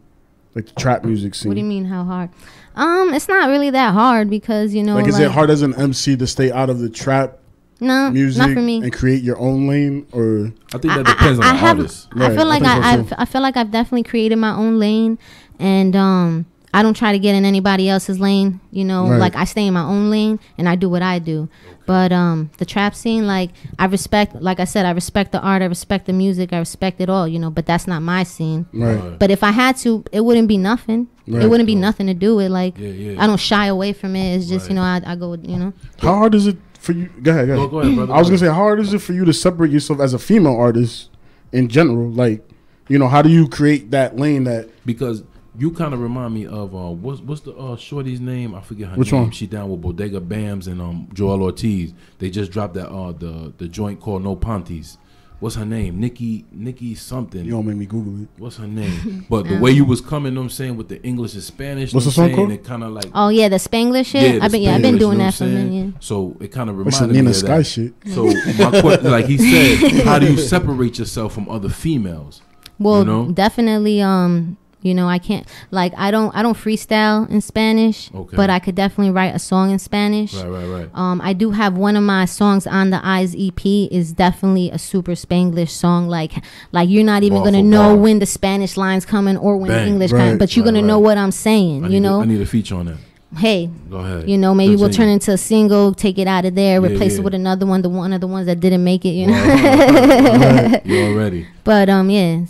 like 0.56 0.66
the 0.66 0.74
trap 0.80 1.04
music 1.04 1.36
scene? 1.36 1.48
What 1.50 1.54
do 1.54 1.60
you 1.60 1.66
mean? 1.66 1.84
How 1.84 2.02
hard? 2.02 2.30
Um, 2.74 3.14
it's 3.14 3.28
not 3.28 3.48
really 3.48 3.70
that 3.70 3.94
hard 3.94 4.28
because 4.28 4.74
you 4.74 4.82
know, 4.82 4.96
like, 4.96 5.04
like, 5.04 5.12
is 5.14 5.20
it 5.20 5.30
hard 5.30 5.48
as 5.50 5.62
an 5.62 5.74
MC 5.76 6.16
to 6.16 6.26
stay 6.26 6.50
out 6.50 6.68
of 6.70 6.80
the 6.80 6.88
trap 6.90 7.38
No, 7.80 8.10
music 8.10 8.38
not 8.40 8.50
for 8.54 8.60
me. 8.60 8.82
and 8.82 8.92
create 8.92 9.22
your 9.22 9.38
own 9.38 9.68
lane? 9.68 10.06
Or 10.12 10.52
I 10.74 10.78
think 10.78 10.94
that 10.94 11.06
I- 11.06 11.12
depends 11.12 11.40
I, 11.40 11.44
I 11.44 11.48
on 11.50 11.54
the 11.54 11.60
have, 11.60 12.32
I 12.32 12.36
feel 12.36 12.46
like 12.46 12.62
I, 12.64 12.92
I've, 12.94 13.12
I 13.18 13.24
feel 13.24 13.40
like 13.40 13.56
I've 13.56 13.70
definitely 13.70 14.02
created 14.02 14.36
my 14.36 14.50
own 14.52 14.78
lane, 14.80 15.18
and 15.60 15.94
um, 15.94 16.46
I 16.74 16.82
don't 16.82 16.94
try 16.94 17.12
to 17.12 17.18
get 17.18 17.34
in 17.34 17.44
anybody 17.44 17.88
else's 17.88 18.18
lane. 18.20 18.60
You 18.72 18.84
know, 18.84 19.08
Right. 19.08 19.18
like 19.18 19.36
I 19.36 19.44
stay 19.44 19.66
in 19.66 19.74
my 19.74 19.82
own 19.84 20.10
lane 20.10 20.38
and 20.58 20.68
I 20.68 20.74
do 20.76 20.88
what 20.88 21.02
I 21.02 21.18
do. 21.18 21.48
But 21.86 22.12
um, 22.12 22.50
the 22.58 22.66
trap 22.66 22.94
scene, 22.94 23.26
like 23.26 23.50
I 23.78 23.86
respect, 23.86 24.34
like 24.34 24.60
I 24.60 24.64
said, 24.64 24.84
I 24.84 24.90
respect 24.90 25.32
the 25.32 25.40
art, 25.40 25.62
I 25.62 25.64
respect 25.64 26.04
the 26.06 26.12
music, 26.12 26.52
I 26.52 26.58
respect 26.58 27.00
it 27.00 27.08
all. 27.08 27.26
You 27.26 27.38
know, 27.38 27.48
but 27.50 27.64
that's 27.64 27.86
not 27.86 28.02
my 28.02 28.24
scene. 28.24 28.66
Right. 28.74 29.18
But 29.18 29.30
if 29.30 29.42
I 29.42 29.52
had 29.52 29.76
to, 29.78 30.04
it 30.12 30.20
wouldn't 30.22 30.48
be 30.48 30.58
nothing. 30.58 31.08
Right. 31.26 31.44
It 31.44 31.48
wouldn't 31.48 31.66
be 31.66 31.74
nothing 31.74 32.06
to 32.08 32.14
do 32.14 32.36
with. 32.36 32.50
Like 32.50 32.76
Yeah, 32.78 32.88
yeah. 32.88 33.22
I 33.22 33.26
don't 33.26 33.40
shy 33.40 33.66
away 33.66 33.92
from 33.94 34.14
it. 34.16 34.36
It's 34.36 34.48
just 34.48 34.68
you 34.68 34.74
know 34.74 34.82
I, 34.82 35.00
I 35.06 35.14
go 35.16 35.34
you 35.34 35.56
know. 35.56 35.72
How 36.00 36.14
hard 36.16 36.34
is 36.34 36.46
it 36.48 36.56
for 36.88 36.98
you? 36.98 37.08
Go 37.22 37.30
ahead, 37.32 37.46
go 37.46 37.52
ahead. 37.54 37.56
Go- 37.56 37.68
go 37.68 37.78
ahead, 37.80 37.94
brother. 37.94 38.12
I 38.14 38.18
was 38.18 38.28
gonna 38.28 38.38
say, 38.38 38.46
how 38.46 38.54
hard 38.54 38.80
is 38.80 38.92
it 38.94 39.00
for 39.00 39.12
you 39.12 39.24
to 39.24 39.32
separate 39.32 39.70
yourself 39.70 40.00
as 40.00 40.14
a 40.14 40.18
female 40.18 40.56
artist 40.56 41.10
in 41.52 41.68
general? 41.68 42.10
Like, 42.10 42.48
you 42.88 42.98
know, 42.98 43.08
how 43.08 43.20
do 43.22 43.28
you 43.28 43.46
create 43.48 43.90
that 43.90 44.16
lane 44.16 44.44
that? 44.44 44.70
because 44.86 45.22
you 45.58 45.70
kind 45.72 45.92
of 45.92 46.00
remind 46.00 46.32
me 46.34 46.46
of 46.46 46.74
uh, 46.74 46.90
what's 46.90 47.20
what's 47.20 47.40
the 47.42 47.52
uh, 47.54 47.76
shorty's 47.76 48.20
name? 48.20 48.54
I 48.54 48.60
forget 48.60 48.88
her 48.90 48.96
Which 48.96 49.12
name. 49.12 49.22
one? 49.22 49.30
She 49.32 49.46
down 49.46 49.68
with 49.70 49.80
Bodega 49.82 50.20
Bamz 50.20 50.66
and 50.68 50.80
um 50.80 51.08
Joel 51.12 51.42
Ortiz. 51.42 51.92
They 52.20 52.30
just 52.30 52.50
dropped 52.52 52.74
that 52.74 52.88
uh 52.88 53.12
the 53.12 53.52
the 53.58 53.68
joint 53.68 54.00
called 54.00 54.22
No 54.24 54.36
Pontes. 54.36 54.98
What's 55.40 55.54
her 55.54 55.64
name? 55.64 56.00
Nicki 56.00 56.44
Nicki 56.50 56.96
something. 56.96 57.44
You 57.44 57.52
don't 57.52 57.64
make 57.66 57.76
me 57.76 57.86
Google 57.86 58.22
it. 58.22 58.28
What's 58.38 58.56
her 58.56 58.66
name? 58.66 59.24
But 59.30 59.46
the 59.46 59.58
way 59.60 59.70
you 59.70 59.84
was 59.84 60.00
coming, 60.00 60.34
know 60.34 60.40
what 60.40 60.44
I'm 60.46 60.50
saying, 60.50 60.76
with 60.76 60.88
the 60.88 61.00
English 61.04 61.34
and 61.34 61.42
Spanish, 61.44 61.94
What's 61.94 62.06
know 62.06 62.10
the 62.10 62.20
what 62.22 62.28
I'm 62.28 62.30
song 62.30 62.36
saying, 62.48 62.48
called? 62.48 62.58
It 62.60 62.64
kind 62.64 62.84
of 62.84 62.92
like 62.92 63.04
Oh 63.14 63.28
yeah, 63.28 63.48
the 63.48 63.56
Spanglish 63.56 64.06
shit. 64.06 64.40
the 64.40 64.44
I've 64.44 64.50
been 64.50 64.62
yeah, 64.62 64.74
I've 64.74 64.82
been 64.82 64.96
Spanglish, 64.96 64.98
doing 64.98 65.18
know 65.18 65.24
that 65.24 65.34
for 65.34 65.44
a 65.44 65.46
saying? 65.48 65.70
minute. 65.70 65.92
Yeah. 65.94 66.00
So 66.00 66.36
it 66.40 66.48
kind 66.48 66.68
of 66.70 66.76
What's 66.78 66.96
reminded 67.00 67.14
the 67.14 67.18
Nina 67.18 67.24
me 67.24 67.30
of 67.30 67.36
Sky 67.36 67.58
that. 67.58 67.64
shit? 67.64 67.94
So 68.14 68.24
my 68.26 68.80
question, 68.80 69.10
like 69.16 69.26
he 69.26 69.38
said, 69.38 70.02
how 70.04 70.18
do 70.18 70.26
you 70.30 70.38
separate 70.38 70.98
yourself 70.98 71.34
from 71.34 71.48
other 71.48 71.68
females? 71.68 72.42
Well, 72.80 73.00
you 73.00 73.04
know? 73.04 73.30
definitely. 73.32 74.02
Um, 74.02 74.56
you 74.80 74.94
know, 74.94 75.08
I 75.08 75.18
can't 75.18 75.46
like 75.70 75.92
I 75.96 76.10
don't 76.10 76.34
I 76.36 76.42
don't 76.42 76.56
freestyle 76.56 77.28
in 77.28 77.40
Spanish, 77.40 78.10
Okay. 78.14 78.36
but 78.36 78.48
I 78.50 78.58
could 78.60 78.74
definitely 78.74 79.10
write 79.12 79.34
a 79.34 79.38
song 79.38 79.70
in 79.70 79.78
Spanish. 79.78 80.34
Right, 80.34 80.48
right, 80.48 80.66
right. 80.66 80.88
Um, 80.94 81.20
I 81.22 81.32
do 81.32 81.50
have 81.50 81.76
one 81.76 81.96
of 81.96 82.02
my 82.04 82.24
songs 82.26 82.66
on 82.66 82.90
the 82.90 83.00
Eyes 83.04 83.34
EP 83.38 83.64
is 83.66 84.12
definitely 84.12 84.70
a 84.70 84.78
super 84.78 85.12
Spanglish 85.12 85.70
song. 85.70 86.08
Like, 86.08 86.32
like 86.72 86.88
you're 86.88 87.04
not 87.04 87.22
even 87.24 87.42
gonna 87.42 87.62
know 87.62 87.94
bar. 87.94 87.96
when 87.96 88.18
the 88.20 88.26
Spanish 88.26 88.76
lines 88.76 89.04
coming 89.04 89.36
or 89.36 89.56
when 89.56 89.68
Bang. 89.70 89.84
the 89.84 89.90
English 89.90 90.12
Right, 90.12 90.20
coming, 90.20 90.38
but 90.38 90.54
you're 90.54 90.64
right, 90.64 90.72
gonna 90.74 90.86
know 90.86 90.98
what 91.00 91.18
I'm 91.18 91.32
saying. 91.32 91.84
I 91.84 91.88
you 91.88 92.00
know, 92.00 92.20
a, 92.20 92.22
I 92.22 92.26
need 92.26 92.40
a 92.40 92.46
feature 92.46 92.76
on 92.76 92.86
that. 92.86 92.96
hey, 93.36 93.68
Go 93.90 93.96
ahead. 93.98 94.28
you 94.30 94.38
know, 94.38 94.54
maybe 94.54 94.76
we'll 94.76 94.86
Continue. 94.88 95.06
turn 95.06 95.12
into 95.14 95.32
a 95.32 95.36
single, 95.38 95.92
take 95.92 96.18
it 96.18 96.26
out 96.28 96.44
of 96.44 96.54
there, 96.54 96.80
Yeah, 96.80 96.88
replace 96.88 97.14
yeah. 97.14 97.20
it 97.20 97.24
with 97.24 97.34
another 97.34 97.66
one, 97.66 97.82
the 97.82 97.88
one 97.90 98.12
of 98.12 98.20
the 98.20 98.26
ones 98.28 98.46
that 98.46 98.60
didn't 98.60 98.84
make 98.84 99.04
it. 99.04 99.10
You 99.10 99.26
know. 99.26 99.32
Right. 99.42 100.86
You 100.86 101.02
already. 101.12 101.46
But 101.64 101.88
um, 101.90 102.08
yeah. 102.10 102.42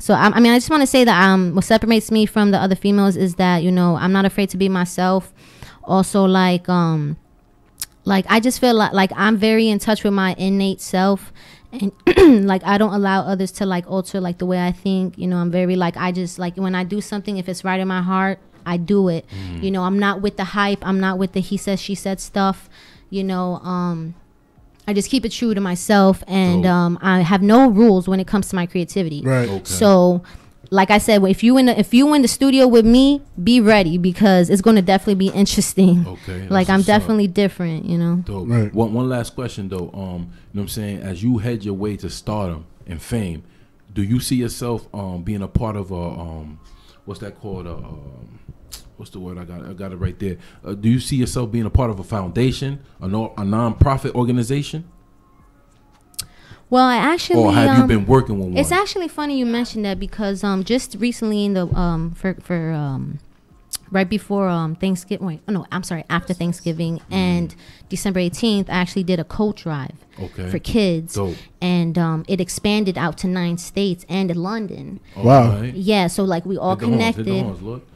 So 0.00 0.14
I, 0.14 0.28
I 0.28 0.40
mean, 0.40 0.52
I 0.52 0.56
just 0.56 0.70
want 0.70 0.82
to 0.82 0.86
say 0.86 1.04
that 1.04 1.22
um, 1.22 1.54
what 1.54 1.64
separates 1.64 2.10
me 2.10 2.26
from 2.26 2.50
the 2.50 2.58
other 2.58 2.74
females 2.74 3.16
is 3.16 3.36
that 3.36 3.62
you 3.62 3.70
know 3.70 3.96
I'm 3.96 4.12
not 4.12 4.24
afraid 4.24 4.50
to 4.50 4.56
be 4.56 4.68
myself. 4.68 5.32
Also, 5.84 6.24
like 6.24 6.68
um, 6.68 7.16
like 8.04 8.24
I 8.28 8.40
just 8.40 8.60
feel 8.60 8.74
like 8.74 8.92
like 8.92 9.12
I'm 9.14 9.36
very 9.36 9.68
in 9.68 9.78
touch 9.78 10.02
with 10.02 10.14
my 10.14 10.34
innate 10.38 10.80
self, 10.80 11.32
and 11.70 11.92
like 12.46 12.64
I 12.64 12.78
don't 12.78 12.94
allow 12.94 13.20
others 13.20 13.52
to 13.52 13.66
like 13.66 13.88
alter 13.90 14.20
like 14.20 14.38
the 14.38 14.46
way 14.46 14.64
I 14.64 14.72
think. 14.72 15.18
You 15.18 15.28
know, 15.28 15.36
I'm 15.36 15.50
very 15.50 15.76
like 15.76 15.96
I 15.96 16.12
just 16.12 16.38
like 16.38 16.56
when 16.56 16.74
I 16.74 16.84
do 16.84 17.00
something, 17.00 17.36
if 17.36 17.48
it's 17.48 17.62
right 17.62 17.78
in 17.78 17.88
my 17.88 18.02
heart, 18.02 18.38
I 18.64 18.78
do 18.78 19.08
it. 19.08 19.26
Mm. 19.28 19.62
You 19.62 19.70
know, 19.70 19.84
I'm 19.84 19.98
not 19.98 20.22
with 20.22 20.36
the 20.38 20.44
hype. 20.44 20.84
I'm 20.86 20.98
not 20.98 21.18
with 21.18 21.32
the 21.32 21.40
he 21.40 21.56
says 21.56 21.80
she 21.80 21.94
said 21.94 22.20
stuff. 22.20 22.70
You 23.10 23.24
know, 23.24 23.56
um, 23.56 24.14
I 24.90 24.92
just 24.92 25.08
keep 25.08 25.24
it 25.24 25.30
true 25.32 25.54
to 25.54 25.60
myself, 25.60 26.22
and 26.26 26.64
Dope. 26.64 26.72
um, 26.72 26.98
I 27.00 27.20
have 27.20 27.42
no 27.42 27.70
rules 27.70 28.08
when 28.08 28.18
it 28.20 28.26
comes 28.26 28.48
to 28.50 28.56
my 28.56 28.66
creativity. 28.66 29.22
Right. 29.22 29.48
Okay. 29.48 29.64
So, 29.64 30.22
like 30.70 30.90
I 30.90 30.98
said, 30.98 31.22
if 31.24 31.42
you 31.44 31.56
in 31.58 31.66
the, 31.66 31.78
if 31.78 31.94
you 31.94 32.12
in 32.14 32.22
the 32.22 32.28
studio 32.28 32.66
with 32.66 32.84
me, 32.84 33.22
be 33.42 33.60
ready 33.60 33.98
because 33.98 34.50
it's 34.50 34.62
going 34.62 34.76
to 34.76 34.82
definitely 34.82 35.14
be 35.16 35.28
interesting. 35.28 36.06
Okay, 36.06 36.48
Like 36.50 36.68
I'm 36.68 36.80
what's 36.80 36.88
up. 36.88 37.00
definitely 37.00 37.28
different, 37.28 37.84
you 37.84 37.98
know. 37.98 38.16
Dope. 38.24 38.48
Right. 38.48 38.74
One 38.74 38.92
one 38.92 39.08
last 39.08 39.34
question 39.36 39.68
though. 39.68 39.90
Um, 39.92 39.92
you 39.92 40.02
know 40.02 40.18
what 40.52 40.62
I'm 40.62 40.68
saying? 40.68 40.98
As 41.02 41.22
you 41.22 41.38
head 41.38 41.64
your 41.64 41.74
way 41.74 41.96
to 41.98 42.10
stardom 42.10 42.66
and 42.86 43.00
fame, 43.00 43.42
do 43.94 44.02
you 44.02 44.18
see 44.20 44.36
yourself 44.36 44.86
um 44.94 45.22
being 45.22 45.42
a 45.42 45.48
part 45.48 45.76
of 45.76 45.90
a 45.92 45.94
um 45.94 46.58
what's 47.04 47.20
that 47.20 47.38
called 47.40 47.66
a 47.66 47.74
um, 47.74 48.38
what's 49.00 49.10
the 49.10 49.18
word 49.18 49.38
I 49.38 49.44
got 49.44 49.64
I 49.66 49.72
got 49.72 49.90
it 49.92 49.96
right 49.96 50.16
there. 50.18 50.36
Uh, 50.64 50.74
do 50.74 50.88
you 50.88 51.00
see 51.00 51.16
yourself 51.16 51.50
being 51.50 51.64
a 51.66 51.70
part 51.70 51.90
of 51.90 51.98
a 51.98 52.04
foundation, 52.04 52.80
a 53.00 53.08
no, 53.08 53.32
a 53.36 53.44
non-profit 53.44 54.14
organization? 54.14 54.84
Well, 56.68 56.84
I 56.84 56.96
actually. 56.96 57.42
Or 57.42 57.52
have 57.52 57.76
you 57.78 57.82
um, 57.82 57.88
been 57.88 58.06
working 58.06 58.38
with 58.38 58.56
It's 58.56 58.70
actually 58.70 59.08
funny 59.08 59.38
you 59.38 59.46
mentioned 59.46 59.84
that 59.86 59.98
because 59.98 60.44
um 60.44 60.62
just 60.62 60.94
recently 61.00 61.44
in 61.46 61.54
the 61.54 61.66
um 61.74 62.12
for 62.12 62.34
for 62.34 62.70
um 62.72 63.18
right 63.90 64.08
before 64.08 64.48
um 64.48 64.76
Thanksgiving. 64.76 65.26
Wait, 65.26 65.40
oh 65.48 65.52
no, 65.52 65.66
I'm 65.72 65.82
sorry, 65.82 66.04
after 66.08 66.32
Thanksgiving 66.32 67.00
and 67.10 67.56
December 67.88 68.20
18th, 68.20 68.68
I 68.68 68.74
actually 68.74 69.02
did 69.02 69.18
a 69.18 69.24
coat 69.24 69.56
drive 69.56 69.96
Okay. 70.20 70.48
for 70.50 70.58
kids, 70.60 71.14
Dope. 71.14 71.34
and 71.60 71.98
um 71.98 72.24
it 72.28 72.40
expanded 72.40 72.96
out 72.96 73.18
to 73.18 73.26
nine 73.26 73.58
states 73.58 74.04
and 74.08 74.34
London. 74.36 75.00
Wow. 75.16 75.50
Alright. 75.54 75.74
Yeah, 75.74 76.06
so 76.06 76.22
like 76.22 76.44
we 76.46 76.56
all 76.56 76.76
Hit 76.76 76.80
the 76.80 76.86
horns, 76.86 77.02
hit 77.02 77.16
the 77.16 77.22
connected. 77.24 77.44
horns, 77.46 77.62
Lord. 77.62 77.80
we, 77.80 77.86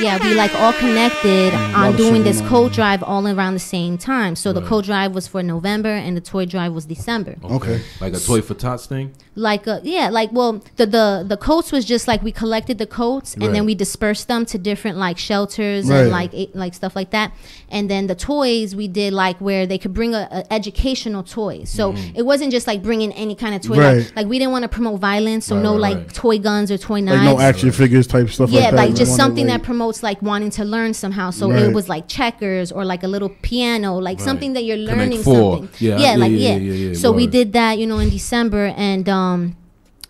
yeah, 0.00 0.22
we 0.22 0.34
like 0.34 0.54
all 0.56 0.72
connected 0.74 1.52
lot 1.54 1.74
on 1.74 1.96
doing 1.96 2.22
this 2.24 2.38
going 2.38 2.50
coat 2.50 2.72
drive 2.72 3.02
all 3.02 3.26
around 3.28 3.54
the 3.54 3.60
same 3.60 3.98
time. 3.98 4.36
So 4.36 4.52
the 4.52 4.60
Right. 4.60 4.68
coat 4.68 4.84
drive 4.84 5.14
was 5.14 5.26
for 5.26 5.42
November 5.42 5.88
and 5.90 6.16
the 6.16 6.20
toy 6.20 6.46
drive 6.46 6.72
was 6.72 6.84
December. 6.86 7.36
Okay. 7.44 7.80
Like 8.00 8.14
a 8.14 8.20
toy 8.20 8.40
for 8.42 8.54
tots 8.54 8.86
thing. 8.86 9.12
Like 9.36 9.66
uh, 9.66 9.80
yeah, 9.82 10.10
like 10.10 10.30
well 10.32 10.62
the 10.76 10.86
the 10.86 11.24
the 11.26 11.36
coats 11.36 11.72
was 11.72 11.84
just 11.84 12.06
like 12.06 12.22
we 12.22 12.30
collected 12.30 12.78
the 12.78 12.86
coats 12.86 13.34
and 13.34 13.42
Right. 13.42 13.52
then 13.52 13.64
we 13.66 13.74
dispersed 13.74 14.28
them 14.28 14.46
to 14.46 14.58
different 14.58 14.96
like 14.96 15.18
shelters 15.18 15.86
Right. 15.88 16.02
and 16.02 16.10
like 16.10 16.32
like 16.54 16.72
stuff 16.74 16.94
like 16.94 17.10
that. 17.10 17.32
And 17.68 17.90
then 17.90 18.06
the 18.06 18.14
toys 18.14 18.76
we 18.76 18.86
did 18.86 19.12
like 19.12 19.36
where 19.40 19.66
they 19.66 19.76
could 19.78 19.92
bring 19.92 20.14
a, 20.14 20.28
a 20.30 20.52
educational 20.52 21.24
toy. 21.24 21.64
So 21.64 21.84
Mm-hmm. 21.92 22.16
it 22.16 22.22
wasn't 22.24 22.52
just 22.52 22.66
like 22.68 22.80
bringing 22.82 23.10
any 23.12 23.34
kind 23.34 23.54
of 23.56 23.60
toy. 23.62 23.78
Right. 23.78 23.96
Like, 24.06 24.16
like 24.16 24.26
we 24.28 24.38
didn't 24.38 24.52
want 24.52 24.62
to 24.62 24.68
promote 24.68 25.00
violence, 25.00 25.46
so 25.46 25.56
Right, 25.56 25.62
no 25.64 25.72
right, 25.72 25.80
like 25.88 25.96
right. 25.96 26.14
toy 26.14 26.38
guns 26.38 26.70
or 26.70 26.78
toy 26.78 27.00
Like 27.00 27.04
knives 27.06 27.24
no 27.24 27.40
action 27.40 27.72
figures 27.72 28.06
type 28.06 28.30
stuff 28.30 28.50
yeah, 28.50 28.60
like 28.60 28.70
that. 28.70 28.76
like 28.76 28.94
just 28.94 29.16
something 29.16 29.46
like- 29.48 29.62
that 29.62 29.66
promotes 29.66 30.02
like 30.08 30.22
wanting 30.22 30.50
to 30.58 30.64
learn 30.64 30.94
somehow. 30.94 31.30
So 31.30 31.50
Right. 31.50 31.62
it 31.64 31.72
was 31.74 31.88
like 31.88 32.04
checkers 32.18 32.70
or 32.70 32.84
like 32.92 33.02
a 33.02 33.08
little 33.08 33.32
piano, 33.48 33.90
like 33.98 34.18
Right. 34.18 34.24
something 34.28 34.52
that 34.56 34.62
you're 34.64 34.84
learning 34.92 35.22
something. 35.24 35.68
Yeah, 35.80 35.98
yeah, 35.98 36.10
yeah, 36.12 36.16
like 36.22 36.30
yeah, 36.32 36.38
yeah. 36.38 36.56
yeah, 36.56 36.88
yeah, 36.90 36.94
So 37.02 37.10
we 37.20 37.26
did 37.38 37.48
that, 37.54 37.72
you 37.80 37.86
know, 37.90 37.98
in 37.98 38.10
December, 38.18 38.64
and 38.90 39.08
um, 39.08 39.23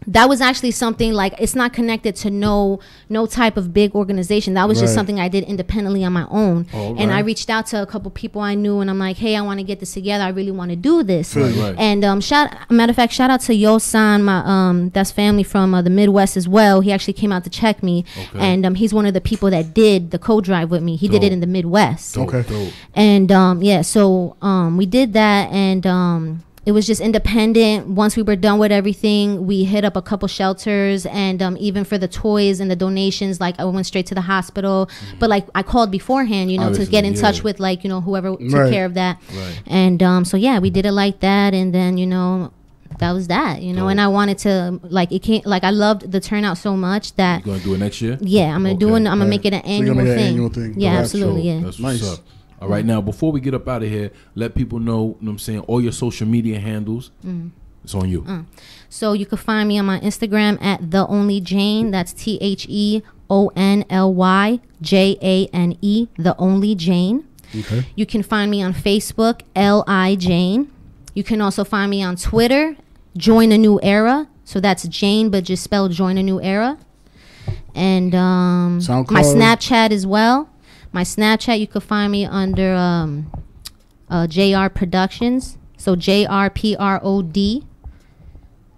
that 0.06 0.28
was 0.28 0.42
actually 0.42 0.70
something 0.70 1.14
like 1.14 1.32
it's 1.40 1.54
not 1.54 1.72
connected 1.72 2.14
to 2.14 2.28
no 2.30 2.78
no 3.08 3.24
type 3.24 3.56
of 3.56 3.72
big 3.72 3.94
organization. 3.94 4.52
That 4.52 4.68
was 4.68 4.78
just 4.78 4.92
something 4.92 5.18
I 5.18 5.28
did 5.28 5.44
independently 5.44 6.04
on 6.04 6.12
my 6.12 6.26
own. 6.28 6.66
Oh, 6.74 6.94
And 6.98 7.10
I 7.10 7.20
reached 7.20 7.48
out 7.48 7.64
to 7.68 7.80
a 7.80 7.86
couple 7.86 8.10
people 8.10 8.42
I 8.42 8.54
knew, 8.54 8.80
and 8.80 8.90
I'm 8.90 8.98
like, 8.98 9.16
hey, 9.16 9.34
I 9.34 9.40
want 9.40 9.60
to 9.60 9.64
get 9.64 9.80
this 9.80 9.94
together. 9.94 10.22
I 10.24 10.28
really 10.28 10.50
want 10.50 10.70
to 10.72 10.76
do 10.76 11.02
this. 11.02 11.34
Right, 11.34 11.54
right. 11.56 11.74
And 11.78 12.04
um, 12.04 12.20
shout 12.20 12.54
matter 12.70 12.90
of 12.90 12.96
fact, 12.96 13.14
shout 13.14 13.30
out 13.30 13.40
to 13.48 13.52
Yosan, 13.54 14.24
my 14.24 14.42
um, 14.44 14.90
that's 14.90 15.10
family 15.10 15.42
from 15.42 15.72
uh, 15.72 15.80
the 15.80 15.88
Midwest 15.90 16.36
as 16.36 16.46
well. 16.46 16.82
He 16.82 16.92
actually 16.92 17.14
came 17.14 17.32
out 17.32 17.44
to 17.44 17.50
check 17.50 17.82
me, 17.82 18.04
Okay. 18.18 18.38
and 18.40 18.66
um, 18.66 18.74
he's 18.74 18.92
one 18.92 19.06
of 19.06 19.14
the 19.14 19.22
people 19.22 19.48
that 19.50 19.72
did 19.72 20.10
the 20.10 20.18
co-drive 20.18 20.70
with 20.70 20.82
me. 20.82 20.96
He 20.96 21.08
did 21.08 21.24
it 21.24 21.32
in 21.32 21.40
the 21.40 21.46
Midwest. 21.46 22.18
Okay. 22.18 22.42
Dope. 22.42 22.72
And 22.94 23.32
um, 23.32 23.62
yeah, 23.62 23.80
so 23.80 24.36
um, 24.42 24.76
we 24.76 24.84
did 24.84 25.14
that, 25.14 25.50
and 25.50 25.86
um, 25.86 26.42
it 26.66 26.72
was 26.72 26.86
just 26.86 27.00
independent. 27.00 27.88
Once 27.88 28.16
we 28.16 28.22
were 28.22 28.36
done 28.36 28.58
with 28.58 28.72
everything, 28.72 29.46
we 29.46 29.64
hit 29.64 29.84
up 29.84 29.96
a 29.96 30.02
couple 30.02 30.28
shelters, 30.28 31.04
and 31.06 31.42
um, 31.42 31.56
even 31.60 31.84
for 31.84 31.98
the 31.98 32.08
toys 32.08 32.60
and 32.60 32.70
the 32.70 32.76
donations, 32.76 33.40
like 33.40 33.58
I 33.58 33.64
went 33.64 33.86
straight 33.86 34.06
to 34.06 34.14
the 34.14 34.22
hospital. 34.22 34.88
But 35.18 35.28
like 35.30 35.46
I 35.54 35.62
called 35.62 35.90
beforehand, 35.90 36.50
you 36.50 36.58
know, 36.58 36.64
Obviously, 36.64 36.86
to 36.86 36.90
get 36.90 37.04
in 37.04 37.14
yeah. 37.14 37.20
touch 37.20 37.42
with 37.42 37.60
like 37.60 37.84
you 37.84 37.88
know 37.90 38.00
whoever 38.00 38.30
took 38.36 38.70
care 38.70 38.86
of 38.86 38.94
that. 38.94 39.20
Right. 39.34 39.62
And 39.66 40.02
um, 40.02 40.24
so 40.24 40.36
yeah, 40.36 40.58
we 40.58 40.70
did 40.70 40.86
it 40.86 40.92
like 40.92 41.20
that, 41.20 41.54
and 41.54 41.74
then 41.74 41.98
you 41.98 42.06
know. 42.06 42.52
That 43.00 43.10
was 43.10 43.26
that, 43.26 43.60
you 43.60 43.72
know, 43.72 43.88
and 43.88 44.00
I 44.00 44.06
wanted 44.06 44.38
to 44.38 44.78
like 44.84 45.10
it 45.10 45.20
can't 45.20 45.44
like 45.44 45.64
I 45.64 45.70
loved 45.70 46.12
the 46.12 46.20
turnout 46.20 46.58
so 46.58 46.76
much 46.76 47.16
that 47.16 47.40
You 47.44 47.50
gonna 47.50 47.64
do 47.64 47.74
it 47.74 47.78
next 47.78 48.00
year? 48.00 48.16
yeah, 48.20 48.54
I'm 48.54 48.62
gonna 48.62 48.76
do 48.76 48.90
it. 48.94 48.98
I'm 48.98 49.02
gonna 49.04 49.20
Right. 49.22 49.30
make 49.30 49.44
it 49.44 49.52
an 49.52 49.62
So 49.64 49.68
you're 49.68 49.76
annual, 49.80 49.94
gonna 49.96 50.04
make 50.04 50.10
it 50.10 50.12
an 50.12 50.18
thing. 50.18 50.28
annual 50.28 50.48
thing. 50.48 50.74
Yeah, 50.80 50.92
That's 50.94 51.12
absolutely. 51.12 51.42
dope. 51.42 51.54
Yeah. 51.58 51.64
That's 51.64 51.78
Nice. 51.80 52.20
What's 52.64 52.68
up. 52.68 52.70
All 52.70 52.76
right, 52.76 52.84
now 52.84 53.00
before 53.00 53.32
we 53.32 53.40
get 53.40 53.54
up 53.54 53.68
out 53.68 53.82
of 53.82 53.88
here, 53.88 54.10
let 54.34 54.54
people 54.54 54.78
know, 54.78 55.02
you 55.02 55.08
know 55.08 55.16
what 55.20 55.30
I'm 55.32 55.38
saying, 55.38 55.60
all 55.60 55.80
your 55.80 55.92
social 55.92 56.26
media 56.26 56.58
handles. 56.58 57.10
Mm. 57.24 57.50
It's 57.82 57.94
on 57.94 58.08
you. 58.08 58.22
Mm. 58.22 58.46
So 58.88 59.12
you 59.12 59.26
can 59.26 59.38
find 59.38 59.68
me 59.68 59.78
on 59.78 59.84
my 59.84 60.00
Instagram 60.00 60.60
at 60.62 60.90
the 60.90 61.06
only 61.06 61.40
Jane. 61.40 61.90
That's 61.90 62.12
T 62.12 62.38
H 62.40 62.66
E 62.68 63.02
O 63.28 63.52
N 63.54 63.84
L 63.90 64.12
Y 64.14 64.60
J 64.80 65.18
A 65.20 65.46
N 65.54 65.76
E. 65.82 66.08
The 66.16 66.34
only 66.38 66.74
Jane. 66.74 67.28
Okay. 67.54 67.86
You 67.94 68.06
can 68.06 68.22
find 68.22 68.50
me 68.50 68.62
on 68.62 68.72
Facebook, 68.72 69.42
L 69.54 69.84
I 69.86 70.16
Jane. 70.16 70.72
You 71.14 71.22
can 71.22 71.40
also 71.40 71.62
find 71.62 71.90
me 71.90 72.02
on 72.02 72.16
Twitter, 72.16 72.76
Join 73.16 73.52
a 73.52 73.58
New 73.58 73.78
Era. 73.82 74.28
So 74.44 74.60
that's 74.60 74.88
Jane, 74.88 75.30
but 75.30 75.44
just 75.44 75.62
spell 75.62 75.88
Join 75.88 76.18
a 76.18 76.22
New 76.22 76.40
Era. 76.40 76.78
And 77.74 78.14
um, 78.14 78.76
my 78.76 79.22
Snapchat 79.22 79.90
as 79.90 80.06
well. 80.06 80.48
My 80.94 81.02
Snapchat, 81.02 81.58
you 81.58 81.66
could 81.66 81.82
find 81.82 82.12
me 82.12 82.24
under 82.24 82.72
um, 82.72 83.28
uh, 84.08 84.28
JR 84.28 84.68
Productions. 84.68 85.58
So 85.76 85.96
J 85.96 86.24
R 86.24 86.48
P 86.48 86.76
R 86.76 87.00
O 87.02 87.20
D. 87.20 87.64